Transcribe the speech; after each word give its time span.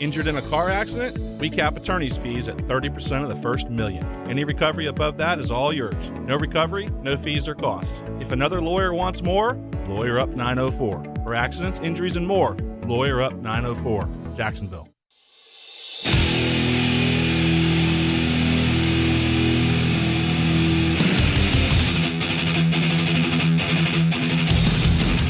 Injured 0.00 0.28
in 0.28 0.38
a 0.38 0.42
car 0.42 0.70
accident? 0.70 1.18
We 1.38 1.50
cap 1.50 1.76
attorney's 1.76 2.16
fees 2.16 2.48
at 2.48 2.56
30% 2.56 3.22
of 3.22 3.28
the 3.28 3.36
first 3.36 3.68
million. 3.68 4.02
Any 4.26 4.44
recovery 4.44 4.86
above 4.86 5.18
that 5.18 5.38
is 5.38 5.50
all 5.50 5.74
yours. 5.74 6.10
No 6.22 6.38
recovery, 6.38 6.88
no 7.02 7.18
fees 7.18 7.46
or 7.46 7.54
costs. 7.54 8.02
If 8.18 8.32
another 8.32 8.62
lawyer 8.62 8.94
wants 8.94 9.22
more, 9.22 9.58
Lawyer 9.86 10.18
Up 10.18 10.30
904. 10.30 11.04
For 11.22 11.34
accidents, 11.34 11.80
injuries, 11.80 12.16
and 12.16 12.26
more, 12.26 12.56
Lawyer 12.86 13.20
Up 13.20 13.34
904. 13.34 14.08
Jacksonville. 14.38 14.88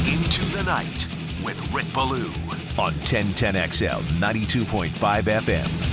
Into 0.07 0.45
the 0.55 0.63
Night 0.65 1.07
with 1.43 1.73
Rick 1.73 1.91
Ballou 1.93 2.31
on 2.77 2.93
1010XL 2.93 4.01
92.5 4.19 5.23
FM. 5.23 5.91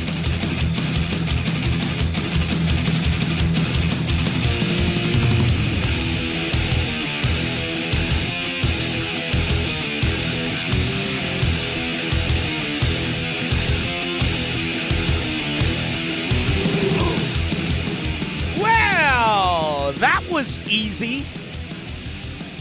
Was 20.30 20.60
easy. 20.68 21.24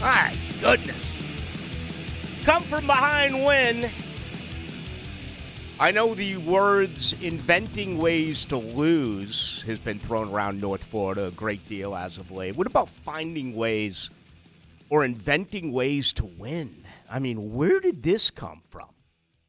My 0.00 0.34
goodness. 0.60 1.12
Come 2.44 2.64
from 2.64 2.86
behind 2.86 3.44
win. 3.44 3.88
I 5.80 5.92
know 5.92 6.12
the 6.12 6.38
words 6.38 7.14
inventing 7.22 7.98
ways 7.98 8.44
to 8.46 8.56
lose 8.56 9.62
has 9.62 9.78
been 9.78 10.00
thrown 10.00 10.28
around 10.28 10.60
North 10.60 10.82
Florida 10.82 11.26
a 11.26 11.30
great 11.30 11.68
deal 11.68 11.94
as 11.94 12.18
of 12.18 12.32
late. 12.32 12.56
What 12.56 12.66
about 12.66 12.88
finding 12.88 13.54
ways 13.54 14.10
or 14.90 15.04
inventing 15.04 15.70
ways 15.70 16.12
to 16.14 16.24
win? 16.24 16.84
I 17.08 17.20
mean, 17.20 17.54
where 17.54 17.78
did 17.78 18.02
this 18.02 18.28
come 18.28 18.60
from? 18.68 18.88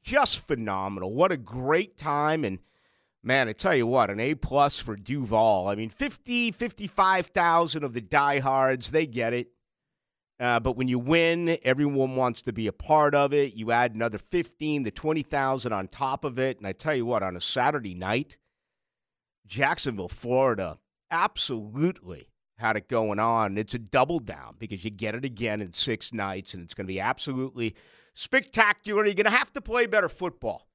Just 0.03 0.45
phenomenal. 0.45 1.11
What 1.11 1.31
a 1.31 1.37
great 1.37 1.97
time 1.97 2.45
and 2.45 2.59
Man, 3.21 3.49
I 3.49 3.53
tell 3.53 3.75
you 3.75 3.85
what, 3.85 4.09
an 4.09 4.21
A 4.21 4.33
plus 4.33 4.79
for 4.79 4.95
Duval. 4.95 5.67
I 5.67 5.75
mean, 5.75 5.89
50, 5.89 6.53
55,000 6.53 7.83
of 7.83 7.93
the 7.93 7.99
diehards, 7.99 8.91
they 8.91 9.05
get 9.05 9.33
it. 9.33 9.49
Uh, 10.39 10.59
but 10.59 10.77
when 10.77 10.87
you 10.87 10.99
win, 10.99 11.57
everyone 11.63 12.15
wants 12.15 12.41
to 12.43 12.53
be 12.53 12.67
a 12.67 12.73
part 12.73 13.13
of 13.13 13.33
it. 13.33 13.55
You 13.55 13.71
add 13.71 13.93
another 13.93 14.17
15 14.17 14.85
to 14.85 14.91
20,000 14.91 15.73
on 15.73 15.87
top 15.87 16.23
of 16.23 16.39
it. 16.39 16.57
And 16.57 16.65
I 16.65 16.71
tell 16.71 16.95
you 16.95 17.05
what, 17.05 17.23
on 17.23 17.35
a 17.35 17.41
Saturday 17.41 17.93
night, 17.93 18.37
Jacksonville, 19.45 20.07
Florida, 20.07 20.77
absolutely 21.11 22.29
had 22.57 22.77
it 22.77 22.87
going 22.87 23.19
on. 23.19 23.57
It's 23.57 23.73
a 23.73 23.79
double 23.79 24.19
down 24.19 24.55
because 24.59 24.85
you 24.85 24.91
get 24.91 25.15
it 25.15 25.25
again 25.25 25.61
in 25.61 25.73
six 25.73 26.13
nights, 26.13 26.53
and 26.53 26.63
it's 26.63 26.73
going 26.73 26.87
to 26.87 26.93
be 26.93 26.99
absolutely 26.99 27.75
spectacular. 28.13 29.05
You're 29.05 29.15
going 29.15 29.25
to 29.25 29.31
have 29.31 29.51
to 29.53 29.61
play 29.61 29.87
better 29.87 30.09
football. 30.09 30.67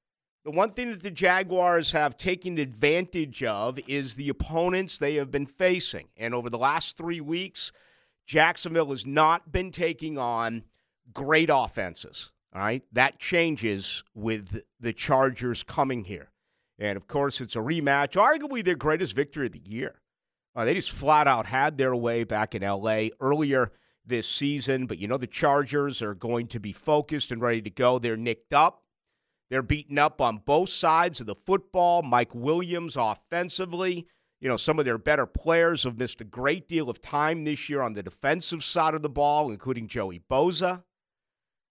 The 0.45 0.51
one 0.51 0.70
thing 0.70 0.91
that 0.91 1.03
the 1.03 1.11
Jaguars 1.11 1.92
have 1.92 2.19
taken 2.19 2.59
advantage 2.59 3.42
of 3.42 3.79
is 3.89 4.17
the 4.17 4.29
opponents 4.29 4.98
they 4.98 5.15
have 5.15 5.31
been 5.31 5.47
facing. 5.47 6.09
And 6.19 6.35
over 6.35 6.51
the 6.51 6.59
last 6.59 6.98
three 6.98 7.23
weeks, 7.23 7.73
Jacksonville 8.27 8.91
has 8.91 9.06
not 9.06 9.53
been 9.53 9.70
taking 9.70 10.19
on 10.19 10.64
great 11.12 11.50
offenses. 11.53 12.33
All 12.55 12.62
right. 12.62 12.83
That 12.92 13.19
changes 13.19 14.05
with 14.14 14.62
the 14.80 14.92
Chargers 14.92 15.62
coming 15.62 16.05
here. 16.05 16.30
And 16.78 16.97
of 16.97 17.06
course, 17.06 17.41
it's 17.41 17.56
a 17.56 17.61
rematch, 17.61 18.12
arguably 18.17 18.64
their 18.64 18.77
greatest 18.77 19.14
victory 19.14 19.47
of 19.47 19.52
the 19.52 19.62
year. 19.64 20.00
Uh, 20.56 20.64
they 20.64 20.75
just 20.75 20.91
flat 20.91 21.27
out 21.27 21.47
had 21.47 21.78
their 21.78 21.95
way 21.95 22.25
back 22.25 22.55
in 22.55 22.62
LA 22.62 23.08
earlier 23.20 23.72
this 24.07 24.29
season. 24.29 24.86
But 24.86 24.98
you 24.98 25.08
know, 25.08 25.17
the 25.17 25.27
Chargers 25.27 26.02
are 26.02 26.14
going 26.14 26.46
to 26.48 26.61
be 26.61 26.73
focused 26.73 27.33
and 27.33 27.41
ready 27.41 27.62
to 27.62 27.70
go. 27.70 27.98
They're 27.98 28.17
nicked 28.17 28.52
up. 28.52 28.83
They're 29.51 29.62
beaten 29.62 29.98
up 29.98 30.20
on 30.20 30.39
both 30.39 30.68
sides 30.68 31.20
of 31.20 31.27
the 31.27 31.35
football. 31.35 32.02
Mike 32.02 32.35
Williams 32.35 32.96
offensively. 32.96 34.06
You 34.44 34.50
know, 34.50 34.58
some 34.58 34.78
of 34.78 34.84
their 34.84 34.98
better 34.98 35.24
players 35.24 35.84
have 35.84 35.98
missed 35.98 36.20
a 36.20 36.24
great 36.24 36.68
deal 36.68 36.90
of 36.90 37.00
time 37.00 37.44
this 37.44 37.70
year 37.70 37.80
on 37.80 37.94
the 37.94 38.02
defensive 38.02 38.62
side 38.62 38.92
of 38.92 39.00
the 39.00 39.08
ball, 39.08 39.50
including 39.50 39.88
Joey 39.88 40.20
Bosa. 40.30 40.82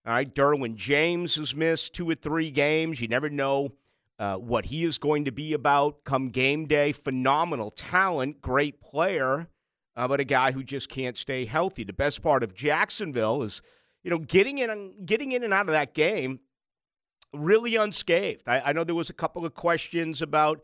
All 0.07 0.13
right, 0.13 0.33
Derwin 0.33 0.73
James 0.73 1.35
has 1.35 1.55
missed 1.55 1.93
two 1.93 2.09
or 2.09 2.15
three 2.15 2.49
games. 2.49 2.99
You 2.99 3.07
never 3.09 3.29
know 3.29 3.75
uh, 4.17 4.37
what 4.37 4.65
he 4.65 4.85
is 4.85 4.97
going 4.97 5.25
to 5.25 5.31
be 5.31 5.53
about 5.53 6.03
come 6.03 6.29
game 6.29 6.65
day. 6.65 6.93
Phenomenal 6.93 7.69
talent, 7.69 8.41
great 8.41 8.81
player, 8.81 9.49
uh, 9.95 10.07
but 10.07 10.19
a 10.19 10.23
guy 10.23 10.51
who 10.51 10.63
just 10.63 10.89
can't 10.89 11.15
stay 11.15 11.45
healthy. 11.45 11.83
The 11.83 11.93
best 11.93 12.23
part 12.23 12.41
of 12.41 12.55
Jacksonville 12.55 13.43
is, 13.43 13.61
you 14.03 14.09
know, 14.09 14.17
getting 14.17 14.57
in, 14.57 15.05
getting 15.05 15.33
in 15.33 15.43
and 15.43 15.53
out 15.53 15.67
of 15.67 15.73
that 15.73 15.93
game 15.93 16.39
really 17.35 17.75
unscathed. 17.75 18.49
I, 18.49 18.61
I 18.65 18.73
know 18.73 18.83
there 18.83 18.95
was 18.95 19.11
a 19.11 19.13
couple 19.13 19.45
of 19.45 19.53
questions 19.53 20.23
about, 20.23 20.61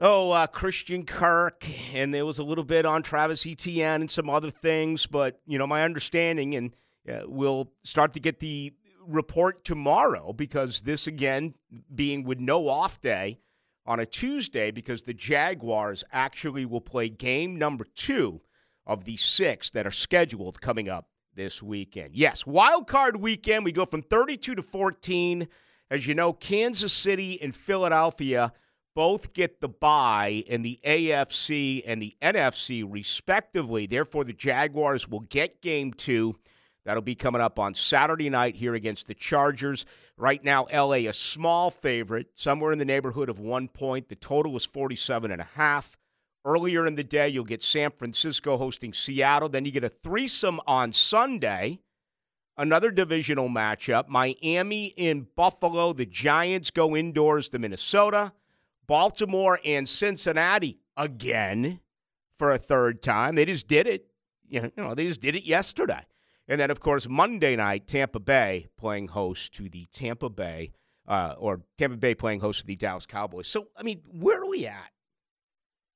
oh, 0.00 0.30
uh, 0.32 0.46
Christian 0.46 1.04
Kirk, 1.04 1.66
and 1.92 2.12
there 2.12 2.26
was 2.26 2.38
a 2.38 2.44
little 2.44 2.64
bit 2.64 2.86
on 2.86 3.02
Travis 3.02 3.46
Etienne 3.46 4.02
and 4.02 4.10
some 4.10 4.30
other 4.30 4.50
things, 4.50 5.06
but 5.06 5.40
you 5.46 5.58
know, 5.58 5.66
my 5.66 5.82
understanding, 5.82 6.54
and 6.54 6.74
uh, 7.10 7.22
we'll 7.26 7.72
start 7.82 8.12
to 8.14 8.20
get 8.20 8.40
the 8.40 8.72
report 9.06 9.64
tomorrow 9.64 10.32
because 10.32 10.82
this 10.82 11.06
again 11.06 11.54
being 11.94 12.24
with 12.24 12.38
no 12.38 12.68
off 12.68 13.00
day 13.00 13.38
on 13.86 14.00
a 14.00 14.06
Tuesday 14.06 14.70
because 14.70 15.02
the 15.02 15.14
Jaguars 15.14 16.04
actually 16.12 16.66
will 16.66 16.80
play 16.80 17.08
game 17.08 17.56
number 17.56 17.86
two 17.94 18.40
of 18.86 19.04
the 19.04 19.16
six 19.16 19.70
that 19.70 19.86
are 19.86 19.90
scheduled 19.90 20.60
coming 20.60 20.88
up 20.88 21.08
this 21.34 21.62
weekend. 21.62 22.14
Yes, 22.14 22.46
wild 22.46 22.86
card 22.86 23.16
weekend. 23.16 23.64
We 23.64 23.72
go 23.72 23.86
from 23.86 24.02
32 24.02 24.56
to 24.56 24.62
14. 24.62 25.48
As 25.90 26.06
you 26.06 26.14
know, 26.14 26.34
Kansas 26.34 26.92
City 26.92 27.40
and 27.40 27.54
Philadelphia 27.54 28.52
both 28.94 29.32
get 29.32 29.60
the 29.60 29.68
bye 29.68 30.44
in 30.46 30.62
the 30.62 30.78
AFC 30.84 31.82
and 31.86 32.02
the 32.02 32.16
NFC, 32.20 32.84
respectively. 32.86 33.86
Therefore, 33.86 34.24
the 34.24 34.32
Jaguars 34.32 35.08
will 35.08 35.20
get 35.20 35.62
game 35.62 35.92
two. 35.92 36.34
That'll 36.84 37.02
be 37.02 37.14
coming 37.14 37.40
up 37.42 37.58
on 37.58 37.74
Saturday 37.74 38.30
night 38.30 38.56
here 38.56 38.74
against 38.74 39.06
the 39.06 39.14
Chargers. 39.14 39.84
Right 40.16 40.42
now, 40.42 40.66
LA 40.72 41.06
a 41.06 41.12
small 41.12 41.70
favorite, 41.70 42.28
somewhere 42.34 42.72
in 42.72 42.78
the 42.78 42.84
neighborhood 42.84 43.28
of 43.28 43.38
one 43.38 43.68
point. 43.68 44.08
The 44.08 44.16
total 44.16 44.52
was 44.52 44.64
47 44.64 45.30
and 45.30 45.40
a 45.40 45.48
half. 45.54 45.96
Earlier 46.44 46.86
in 46.86 46.94
the 46.94 47.04
day, 47.04 47.28
you'll 47.28 47.44
get 47.44 47.62
San 47.62 47.90
Francisco 47.90 48.56
hosting 48.56 48.92
Seattle. 48.94 49.50
Then 49.50 49.66
you 49.66 49.70
get 49.70 49.84
a 49.84 49.90
threesome 49.90 50.60
on 50.66 50.92
Sunday, 50.92 51.80
another 52.56 52.90
divisional 52.90 53.48
matchup. 53.48 54.08
Miami 54.08 54.86
in 54.96 55.26
Buffalo. 55.36 55.92
The 55.92 56.06
Giants 56.06 56.70
go 56.70 56.96
indoors 56.96 57.50
to 57.50 57.58
Minnesota. 57.58 58.32
Baltimore 58.88 59.60
and 59.64 59.88
Cincinnati 59.88 60.80
again 60.96 61.80
for 62.34 62.50
a 62.50 62.58
third 62.58 63.02
time. 63.02 63.36
They 63.36 63.44
just 63.44 63.68
did 63.68 63.86
it. 63.86 64.06
You 64.48 64.72
know, 64.76 64.94
they 64.94 65.04
just 65.04 65.20
did 65.20 65.36
it 65.36 65.44
yesterday. 65.44 66.04
And 66.48 66.58
then, 66.58 66.70
of 66.70 66.80
course, 66.80 67.06
Monday 67.08 67.54
night, 67.54 67.86
Tampa 67.86 68.18
Bay 68.18 68.66
playing 68.78 69.08
host 69.08 69.54
to 69.54 69.68
the 69.68 69.86
Tampa 69.92 70.30
Bay, 70.30 70.72
uh, 71.06 71.34
or 71.38 71.60
Tampa 71.76 71.98
Bay 71.98 72.14
playing 72.14 72.40
host 72.40 72.60
to 72.60 72.66
the 72.66 72.76
Dallas 72.76 73.04
Cowboys. 73.04 73.46
So, 73.46 73.68
I 73.76 73.82
mean, 73.82 74.00
where 74.06 74.40
are 74.40 74.48
we 74.48 74.66
at? 74.66 74.90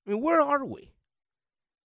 I 0.07 0.11
mean, 0.11 0.23
where 0.23 0.43
are 0.43 0.65
we? 0.65 0.93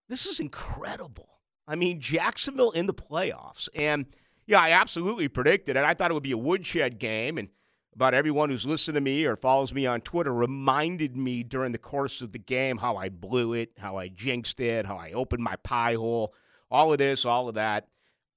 This 0.09 0.25
is 0.25 0.39
incredible. 0.39 1.29
I 1.67 1.75
mean, 1.75 1.99
Jacksonville 1.99 2.71
in 2.71 2.87
the 2.87 2.93
playoffs. 2.93 3.69
And 3.75 4.07
yeah, 4.47 4.61
I 4.61 4.71
absolutely 4.71 5.27
predicted 5.27 5.75
it. 5.75 5.83
I 5.83 5.93
thought 5.93 6.09
it 6.09 6.13
would 6.15 6.23
be 6.23 6.31
a 6.31 6.37
woodshed 6.37 6.97
game. 6.99 7.37
And 7.37 7.49
about 7.95 8.13
everyone 8.13 8.49
who's 8.49 8.65
listened 8.65 8.95
to 8.95 9.01
me 9.01 9.25
or 9.25 9.35
follows 9.35 9.73
me 9.73 9.85
on 9.85 10.01
Twitter 10.01 10.33
reminded 10.33 11.15
me 11.15 11.43
during 11.43 11.71
the 11.71 11.77
course 11.77 12.21
of 12.21 12.33
the 12.33 12.39
game 12.39 12.77
how 12.77 12.97
I 12.97 13.09
blew 13.09 13.53
it, 13.53 13.71
how 13.77 13.97
I 13.97 14.09
jinxed 14.09 14.59
it, 14.59 14.85
how 14.85 14.97
I 14.97 15.13
opened 15.13 15.43
my 15.43 15.55
pie 15.57 15.95
hole, 15.95 16.33
all 16.69 16.91
of 16.91 16.97
this, 16.97 17.25
all 17.25 17.47
of 17.47 17.55
that. 17.55 17.87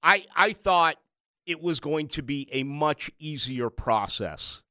I, 0.01 0.25
I 0.33 0.53
thought 0.53 0.95
it 1.45 1.61
was 1.61 1.81
going 1.81 2.07
to 2.09 2.23
be 2.23 2.47
a 2.53 2.63
much 2.63 3.11
easier 3.19 3.69
process 3.69 4.63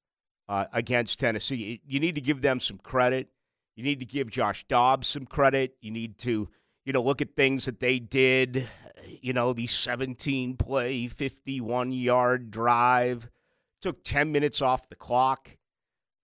uh, 0.49 0.65
against 0.73 1.21
Tennessee. 1.21 1.83
You 1.87 2.01
need 2.01 2.15
to 2.15 2.23
give 2.23 2.41
them 2.41 2.59
some 2.59 2.79
credit. 2.79 3.29
You 3.77 3.85
need 3.85 4.01
to 4.01 4.07
give 4.07 4.31
Josh 4.31 4.65
Dobbs 4.65 5.07
some 5.07 5.27
credit. 5.27 5.77
You 5.83 5.91
need 5.91 6.17
to, 6.19 6.49
you 6.87 6.93
know, 6.95 7.03
look 7.03 7.21
at 7.21 7.37
things 7.37 7.67
that 7.67 7.81
they 7.81 7.99
did. 7.99 8.67
You 9.21 9.35
know, 9.35 9.53
the 9.53 9.67
17 9.67 10.57
play, 10.57 11.09
51 11.09 11.93
yard 11.93 12.51
drive 12.51 13.29
took 13.81 14.05
10 14.05 14.33
minutes 14.33 14.63
off 14.63 14.89
the 14.89 14.97
clock. 14.97 15.57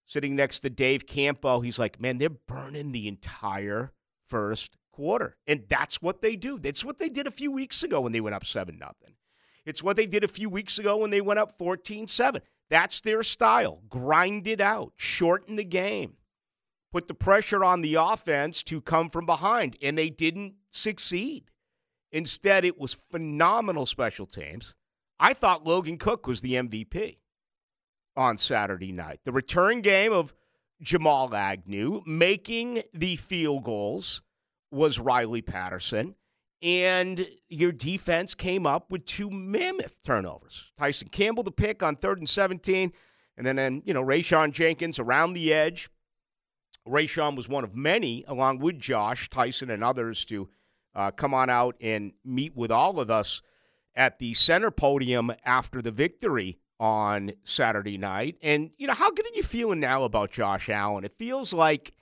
Sitting 0.06 0.36
next 0.36 0.60
to 0.60 0.70
Dave 0.70 1.06
Campo, 1.06 1.60
he's 1.60 1.78
like, 1.78 2.00
man, 2.00 2.18
they're 2.18 2.28
burning 2.28 2.92
the 2.92 3.08
entire 3.08 3.92
first 4.26 4.76
quarter. 4.92 5.36
And 5.46 5.64
that's 5.68 6.02
what 6.02 6.20
they 6.20 6.36
do. 6.36 6.58
That's 6.58 6.84
what 6.84 6.98
they 6.98 7.08
did 7.08 7.26
a 7.26 7.30
few 7.30 7.50
weeks 7.50 7.82
ago 7.82 8.00
when 8.00 8.12
they 8.12 8.20
went 8.20 8.34
up 8.34 8.44
7 8.44 8.78
nothing. 8.78 9.14
It's 9.64 9.82
what 9.82 9.96
they 9.96 10.06
did 10.06 10.24
a 10.24 10.28
few 10.28 10.50
weeks 10.50 10.78
ago 10.78 10.98
when 10.98 11.10
they 11.10 11.22
went 11.22 11.40
up 11.40 11.50
14 11.50 12.06
7. 12.06 12.42
That's 12.70 13.00
their 13.00 13.22
style. 13.22 13.82
Grind 13.88 14.46
it 14.46 14.60
out, 14.60 14.92
shorten 14.96 15.56
the 15.56 15.64
game, 15.64 16.14
put 16.92 17.08
the 17.08 17.14
pressure 17.14 17.64
on 17.64 17.80
the 17.80 17.94
offense 17.94 18.62
to 18.64 18.80
come 18.80 19.08
from 19.08 19.26
behind, 19.26 19.76
and 19.82 19.96
they 19.96 20.10
didn't 20.10 20.54
succeed. 20.70 21.50
Instead, 22.12 22.64
it 22.64 22.78
was 22.78 22.94
phenomenal 22.94 23.86
special 23.86 24.26
teams. 24.26 24.74
I 25.18 25.34
thought 25.34 25.66
Logan 25.66 25.98
Cooke 25.98 26.26
was 26.26 26.42
the 26.42 26.54
MVP 26.54 27.16
on 28.16 28.36
Saturday 28.36 28.92
night. 28.92 29.20
The 29.24 29.32
return 29.32 29.80
game 29.80 30.12
of 30.12 30.32
Jamal 30.80 31.34
Agnew 31.34 32.02
making 32.06 32.82
the 32.92 33.16
field 33.16 33.64
goals 33.64 34.22
was 34.70 34.98
Riley 34.98 35.42
Patterson. 35.42 36.14
And 36.62 37.26
your 37.48 37.72
defense 37.72 38.34
came 38.34 38.66
up 38.66 38.90
with 38.90 39.04
two 39.04 39.28
mammoth 39.30 40.02
turnovers. 40.02 40.72
Tyson 40.78 41.08
Campbell 41.08 41.42
the 41.42 41.52
pick 41.52 41.82
on 41.82 41.94
third 41.94 42.18
and 42.18 42.28
17. 42.28 42.92
And 43.36 43.46
then, 43.46 43.56
then 43.56 43.82
you 43.84 43.92
know, 43.92 44.02
Rayshawn 44.02 44.52
Jenkins 44.52 44.98
around 44.98 45.34
the 45.34 45.52
edge. 45.52 45.90
Rayshawn 46.88 47.36
was 47.36 47.48
one 47.48 47.64
of 47.64 47.74
many, 47.74 48.24
along 48.26 48.60
with 48.60 48.78
Josh, 48.78 49.28
Tyson, 49.28 49.70
and 49.70 49.84
others, 49.84 50.24
to 50.26 50.48
uh, 50.94 51.10
come 51.10 51.34
on 51.34 51.50
out 51.50 51.76
and 51.80 52.12
meet 52.24 52.56
with 52.56 52.70
all 52.70 53.00
of 53.00 53.10
us 53.10 53.42
at 53.94 54.18
the 54.18 54.34
center 54.34 54.70
podium 54.70 55.32
after 55.44 55.82
the 55.82 55.90
victory 55.90 56.58
on 56.80 57.32
Saturday 57.44 57.98
night. 57.98 58.36
And, 58.42 58.70
you 58.76 58.86
know, 58.86 58.94
how 58.94 59.10
good 59.10 59.26
are 59.26 59.34
you 59.34 59.42
feeling 59.42 59.80
now 59.80 60.04
about 60.04 60.30
Josh 60.30 60.68
Allen? 60.68 61.04
It 61.04 61.12
feels 61.12 61.52
like 61.52 61.92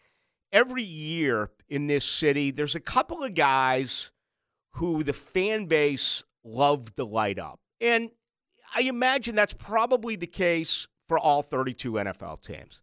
every 0.52 0.82
year 0.82 1.50
in 1.68 1.86
this 1.86 2.04
city, 2.04 2.50
there's 2.50 2.74
a 2.74 2.80
couple 2.80 3.22
of 3.22 3.34
guys 3.34 4.12
who 4.74 5.02
the 5.02 5.12
fan 5.12 5.66
base 5.66 6.24
loved 6.44 6.96
to 6.96 7.04
light 7.04 7.38
up. 7.38 7.60
And 7.80 8.10
I 8.74 8.82
imagine 8.82 9.34
that's 9.34 9.52
probably 9.52 10.16
the 10.16 10.26
case 10.26 10.88
for 11.08 11.18
all 11.18 11.42
32 11.42 11.92
NFL 11.92 12.40
teams. 12.42 12.82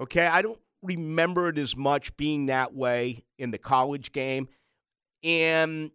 Okay, 0.00 0.26
I 0.26 0.42
don't 0.42 0.60
remember 0.82 1.48
it 1.48 1.58
as 1.58 1.76
much 1.76 2.16
being 2.16 2.46
that 2.46 2.74
way 2.74 3.24
in 3.38 3.50
the 3.50 3.58
college 3.58 4.12
game. 4.12 4.48
And, 5.24 5.90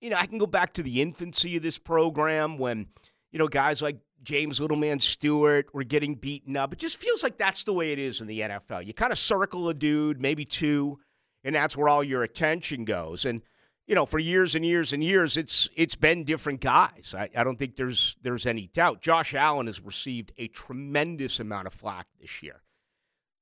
you 0.00 0.10
know, 0.10 0.16
I 0.16 0.26
can 0.26 0.38
go 0.38 0.46
back 0.46 0.74
to 0.74 0.82
the 0.82 1.00
infancy 1.00 1.56
of 1.56 1.62
this 1.62 1.78
program 1.78 2.58
when, 2.58 2.86
you 3.32 3.38
know, 3.38 3.48
guys 3.48 3.80
like 3.80 3.96
James 4.22 4.60
Littleman 4.60 5.00
Stewart 5.00 5.72
were 5.74 5.84
getting 5.84 6.14
beaten 6.14 6.56
up. 6.56 6.72
It 6.72 6.78
just 6.78 6.98
feels 6.98 7.22
like 7.22 7.36
that's 7.36 7.64
the 7.64 7.72
way 7.72 7.92
it 7.92 7.98
is 7.98 8.20
in 8.20 8.26
the 8.26 8.40
NFL. 8.40 8.86
You 8.86 8.94
kind 8.94 9.12
of 9.12 9.18
circle 9.18 9.68
a 9.68 9.74
dude, 9.74 10.20
maybe 10.20 10.44
two, 10.44 10.98
and 11.44 11.54
that's 11.54 11.76
where 11.76 11.88
all 11.88 12.04
your 12.04 12.22
attention 12.22 12.84
goes. 12.84 13.24
And 13.24 13.42
you 13.86 13.96
know, 13.96 14.06
for 14.06 14.20
years 14.20 14.54
and 14.54 14.64
years 14.64 14.92
and 14.92 15.02
years, 15.02 15.36
it's 15.36 15.68
it's 15.74 15.96
been 15.96 16.24
different 16.24 16.60
guys. 16.60 17.14
I, 17.16 17.28
I 17.36 17.42
don't 17.42 17.58
think 17.58 17.76
there's 17.76 18.16
there's 18.22 18.46
any 18.46 18.68
doubt. 18.68 19.00
Josh 19.00 19.34
Allen 19.34 19.66
has 19.66 19.80
received 19.80 20.32
a 20.38 20.48
tremendous 20.48 21.40
amount 21.40 21.66
of 21.66 21.72
flack 21.72 22.06
this 22.20 22.42
year. 22.42 22.62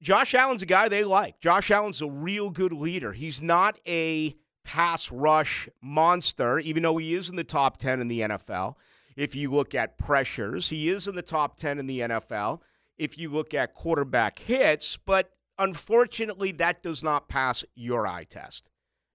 Josh 0.00 0.34
Allen's 0.34 0.62
a 0.62 0.66
guy 0.66 0.88
they 0.88 1.04
like. 1.04 1.40
Josh 1.40 1.70
Allen's 1.70 2.02
a 2.02 2.08
real 2.08 2.50
good 2.50 2.72
leader. 2.72 3.12
He's 3.12 3.42
not 3.42 3.78
a 3.86 4.34
pass 4.64 5.10
rush 5.10 5.68
monster, 5.82 6.58
even 6.60 6.82
though 6.82 6.96
he 6.96 7.14
is 7.14 7.28
in 7.28 7.36
the 7.36 7.44
top 7.44 7.78
10 7.78 8.00
in 8.00 8.08
the 8.08 8.20
NFL. 8.20 8.76
If 9.18 9.34
you 9.34 9.50
look 9.50 9.74
at 9.74 9.98
pressures, 9.98 10.70
he 10.70 10.88
is 10.88 11.08
in 11.08 11.16
the 11.16 11.22
top 11.22 11.56
10 11.56 11.80
in 11.80 11.88
the 11.88 11.98
NFL. 11.98 12.60
If 12.98 13.18
you 13.18 13.30
look 13.30 13.52
at 13.52 13.74
quarterback 13.74 14.38
hits, 14.38 14.96
but 14.96 15.32
unfortunately, 15.58 16.52
that 16.52 16.84
does 16.84 17.02
not 17.02 17.28
pass 17.28 17.64
your 17.74 18.06
eye 18.06 18.22
test. 18.22 18.70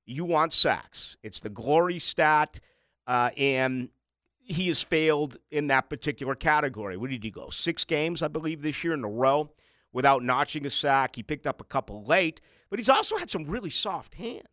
You 0.06 0.26
want 0.26 0.52
sacks. 0.52 1.16
It's 1.24 1.40
the 1.40 1.50
glory 1.50 2.00
stat, 2.00 2.60
uh, 3.08 3.30
and 3.38 3.88
he 4.42 4.68
has 4.68 4.84
failed 4.84 5.38
in 5.52 5.68
that 5.68 5.90
particular 5.90 6.36
category. 6.36 6.98
Where 6.98 7.10
did 7.10 7.24
he 7.24 7.32
go? 7.32 7.50
Six 7.50 7.86
games, 7.86 8.22
I 8.22 8.28
believe, 8.28 8.62
this 8.62 8.84
year 8.84 8.96
in 8.96 9.06
a 9.06 9.10
row 9.10 9.54
without 9.94 10.22
notching 10.22 10.66
a 10.66 10.70
sack. 10.70 11.16
He 11.16 11.24
picked 11.24 11.48
up 11.48 11.62
a 11.62 11.66
couple 11.66 12.04
late, 12.04 12.42
but 12.70 12.78
he's 12.78 12.90
also 12.90 13.18
had 13.18 13.30
some 13.30 13.46
really 13.46 13.70
soft 13.70 14.16
hands. 14.16 14.50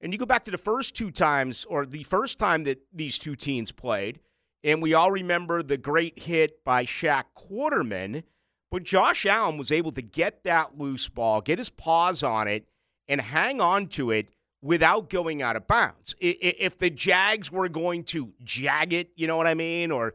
And 0.00 0.12
you 0.12 0.18
go 0.18 0.26
back 0.26 0.42
to 0.46 0.50
the 0.50 0.58
first 0.58 0.96
two 0.96 1.12
times, 1.12 1.64
or 1.66 1.86
the 1.86 2.02
first 2.02 2.40
time 2.40 2.64
that 2.64 2.82
these 2.92 3.18
two 3.18 3.36
teams 3.36 3.70
played, 3.70 4.18
and 4.62 4.82
we 4.82 4.94
all 4.94 5.10
remember 5.10 5.62
the 5.62 5.78
great 5.78 6.18
hit 6.18 6.64
by 6.64 6.84
Shaq 6.84 7.24
Quarterman. 7.36 8.22
But 8.70 8.84
Josh 8.84 9.26
Allen 9.26 9.58
was 9.58 9.72
able 9.72 9.90
to 9.92 10.02
get 10.02 10.44
that 10.44 10.78
loose 10.78 11.08
ball, 11.08 11.40
get 11.40 11.58
his 11.58 11.70
paws 11.70 12.22
on 12.22 12.46
it, 12.46 12.68
and 13.08 13.20
hang 13.20 13.60
on 13.60 13.88
to 13.88 14.12
it 14.12 14.30
without 14.62 15.10
going 15.10 15.42
out 15.42 15.56
of 15.56 15.66
bounds. 15.66 16.14
If 16.20 16.78
the 16.78 16.90
Jags 16.90 17.50
were 17.50 17.68
going 17.68 18.04
to 18.04 18.32
jag 18.44 18.92
it, 18.92 19.10
you 19.16 19.26
know 19.26 19.36
what 19.36 19.48
I 19.48 19.54
mean? 19.54 19.90
Or 19.90 20.14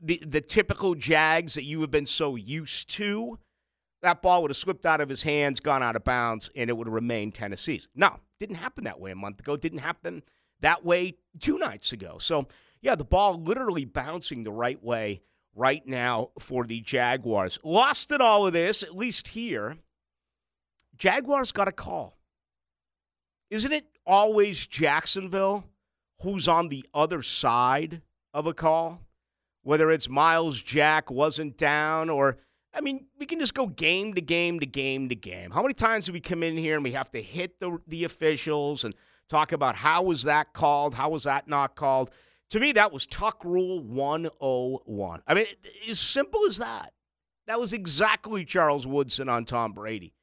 the, 0.00 0.22
the 0.24 0.40
typical 0.40 0.94
Jags 0.94 1.54
that 1.54 1.64
you 1.64 1.80
have 1.80 1.90
been 1.90 2.06
so 2.06 2.36
used 2.36 2.90
to, 2.90 3.38
that 4.02 4.22
ball 4.22 4.42
would 4.42 4.50
have 4.50 4.56
slipped 4.56 4.86
out 4.86 5.00
of 5.00 5.08
his 5.08 5.24
hands, 5.24 5.58
gone 5.58 5.82
out 5.82 5.96
of 5.96 6.04
bounds, 6.04 6.50
and 6.54 6.70
it 6.70 6.74
would 6.76 6.86
have 6.86 6.94
remained 6.94 7.34
Tennessee's. 7.34 7.88
No, 7.96 8.20
didn't 8.38 8.56
happen 8.56 8.84
that 8.84 9.00
way 9.00 9.10
a 9.10 9.16
month 9.16 9.40
ago. 9.40 9.56
Didn't 9.56 9.78
happen 9.78 10.22
that 10.60 10.84
way 10.84 11.16
two 11.40 11.58
nights 11.58 11.92
ago. 11.92 12.18
So 12.18 12.46
yeah, 12.86 12.94
the 12.94 13.04
ball 13.04 13.42
literally 13.42 13.84
bouncing 13.84 14.44
the 14.44 14.52
right 14.52 14.80
way 14.80 15.20
right 15.56 15.84
now 15.84 16.30
for 16.38 16.62
the 16.62 16.80
Jaguars. 16.80 17.58
Lost 17.64 18.12
in 18.12 18.20
all 18.20 18.46
of 18.46 18.52
this, 18.52 18.84
at 18.84 18.94
least 18.94 19.26
here. 19.26 19.76
Jaguars 20.96 21.50
got 21.50 21.66
a 21.66 21.72
call. 21.72 22.16
Isn't 23.50 23.72
it 23.72 23.86
always 24.06 24.64
Jacksonville 24.68 25.64
who's 26.22 26.46
on 26.46 26.68
the 26.68 26.86
other 26.94 27.22
side 27.22 28.02
of 28.32 28.46
a 28.46 28.54
call? 28.54 29.02
Whether 29.64 29.90
it's 29.90 30.08
Myles 30.08 30.62
Jack 30.62 31.10
wasn't 31.10 31.58
down 31.58 32.08
or 32.08 32.38
I 32.72 32.82
mean, 32.82 33.06
we 33.18 33.26
can 33.26 33.40
just 33.40 33.54
go 33.54 33.66
game 33.66 34.14
to 34.14 34.20
game 34.20 34.60
to 34.60 34.66
game 34.66 35.08
to 35.08 35.16
game. 35.16 35.50
How 35.50 35.62
many 35.62 35.74
times 35.74 36.06
do 36.06 36.12
we 36.12 36.20
come 36.20 36.44
in 36.44 36.56
here 36.56 36.76
and 36.76 36.84
we 36.84 36.92
have 36.92 37.10
to 37.10 37.20
hit 37.20 37.58
the 37.58 37.78
the 37.88 38.04
officials 38.04 38.84
and 38.84 38.94
talk 39.28 39.50
about 39.50 39.74
how 39.74 40.04
was 40.04 40.22
that 40.22 40.52
called, 40.52 40.94
how 40.94 41.08
was 41.08 41.24
that 41.24 41.48
not 41.48 41.74
called? 41.74 42.12
To 42.50 42.60
me, 42.60 42.72
that 42.72 42.92
was 42.92 43.06
Tuck 43.06 43.44
Rule 43.44 43.80
101. 43.80 45.22
I 45.26 45.34
mean, 45.34 45.46
as 45.88 45.98
simple 45.98 46.40
as 46.46 46.58
that. 46.58 46.92
That 47.46 47.60
was 47.60 47.72
exactly 47.72 48.44
Charles 48.44 48.86
Woodson 48.86 49.28
on 49.28 49.44
Tom 49.44 49.72
Brady. 49.72 50.14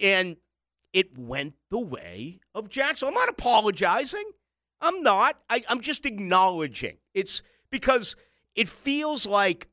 And 0.00 0.36
it 0.92 1.18
went 1.18 1.54
the 1.70 1.80
way 1.80 2.38
of 2.54 2.68
Jackson. 2.68 3.08
I'm 3.08 3.14
not 3.14 3.28
apologizing. 3.28 4.24
I'm 4.80 5.02
not. 5.02 5.40
I, 5.50 5.62
I'm 5.68 5.80
just 5.80 6.06
acknowledging. 6.06 6.98
It's 7.12 7.42
because 7.70 8.14
it 8.54 8.68
feels 8.68 9.26
like 9.26 9.68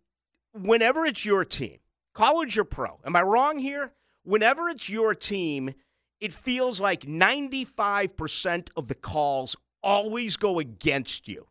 whenever 0.54 1.06
it's 1.06 1.24
your 1.24 1.46
team, 1.46 1.78
college 2.14 2.58
or 2.58 2.64
pro, 2.64 3.00
am 3.06 3.16
I 3.16 3.22
wrong 3.22 3.60
here? 3.60 3.94
Whenever 4.24 4.70
it's 4.70 4.90
your 4.90 5.14
team, 5.14 5.74
it 6.20 6.32
feels 6.34 6.80
like 6.80 7.02
95% 7.02 8.70
of 8.76 8.88
the 8.88 8.96
calls 8.96 9.56
always 9.84 10.38
go 10.38 10.60
against 10.60 11.28
you 11.28 11.48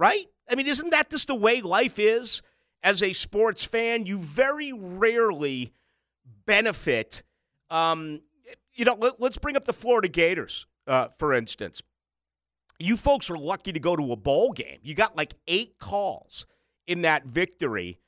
right? 0.00 0.26
I 0.50 0.54
mean, 0.54 0.66
isn't 0.66 0.90
that 0.90 1.10
just 1.10 1.28
the 1.28 1.34
way 1.34 1.60
life 1.60 1.98
is 1.98 2.42
as 2.82 3.02
a 3.02 3.12
sports 3.12 3.64
fan? 3.64 4.06
You 4.06 4.18
very 4.18 4.72
rarely 4.72 5.74
benefit. 6.46 7.22
Um, 7.68 8.22
you 8.72 8.86
know, 8.86 8.94
let, 8.94 9.20
us 9.20 9.36
bring 9.36 9.56
up 9.56 9.66
the 9.66 9.74
Florida 9.74 10.08
Gators, 10.08 10.66
uh, 10.86 11.08
for 11.08 11.34
instance. 11.34 11.82
You 12.78 12.96
folks 12.96 13.28
were 13.28 13.36
lucky 13.36 13.72
to 13.72 13.78
go 13.78 13.94
to 13.94 14.12
a 14.12 14.16
bowl 14.16 14.52
game. 14.52 14.78
You 14.82 14.94
got 14.94 15.16
like 15.16 15.34
eight 15.46 15.78
calls 15.78 16.46
in 16.86 17.02
that 17.02 17.26
victory 17.26 17.98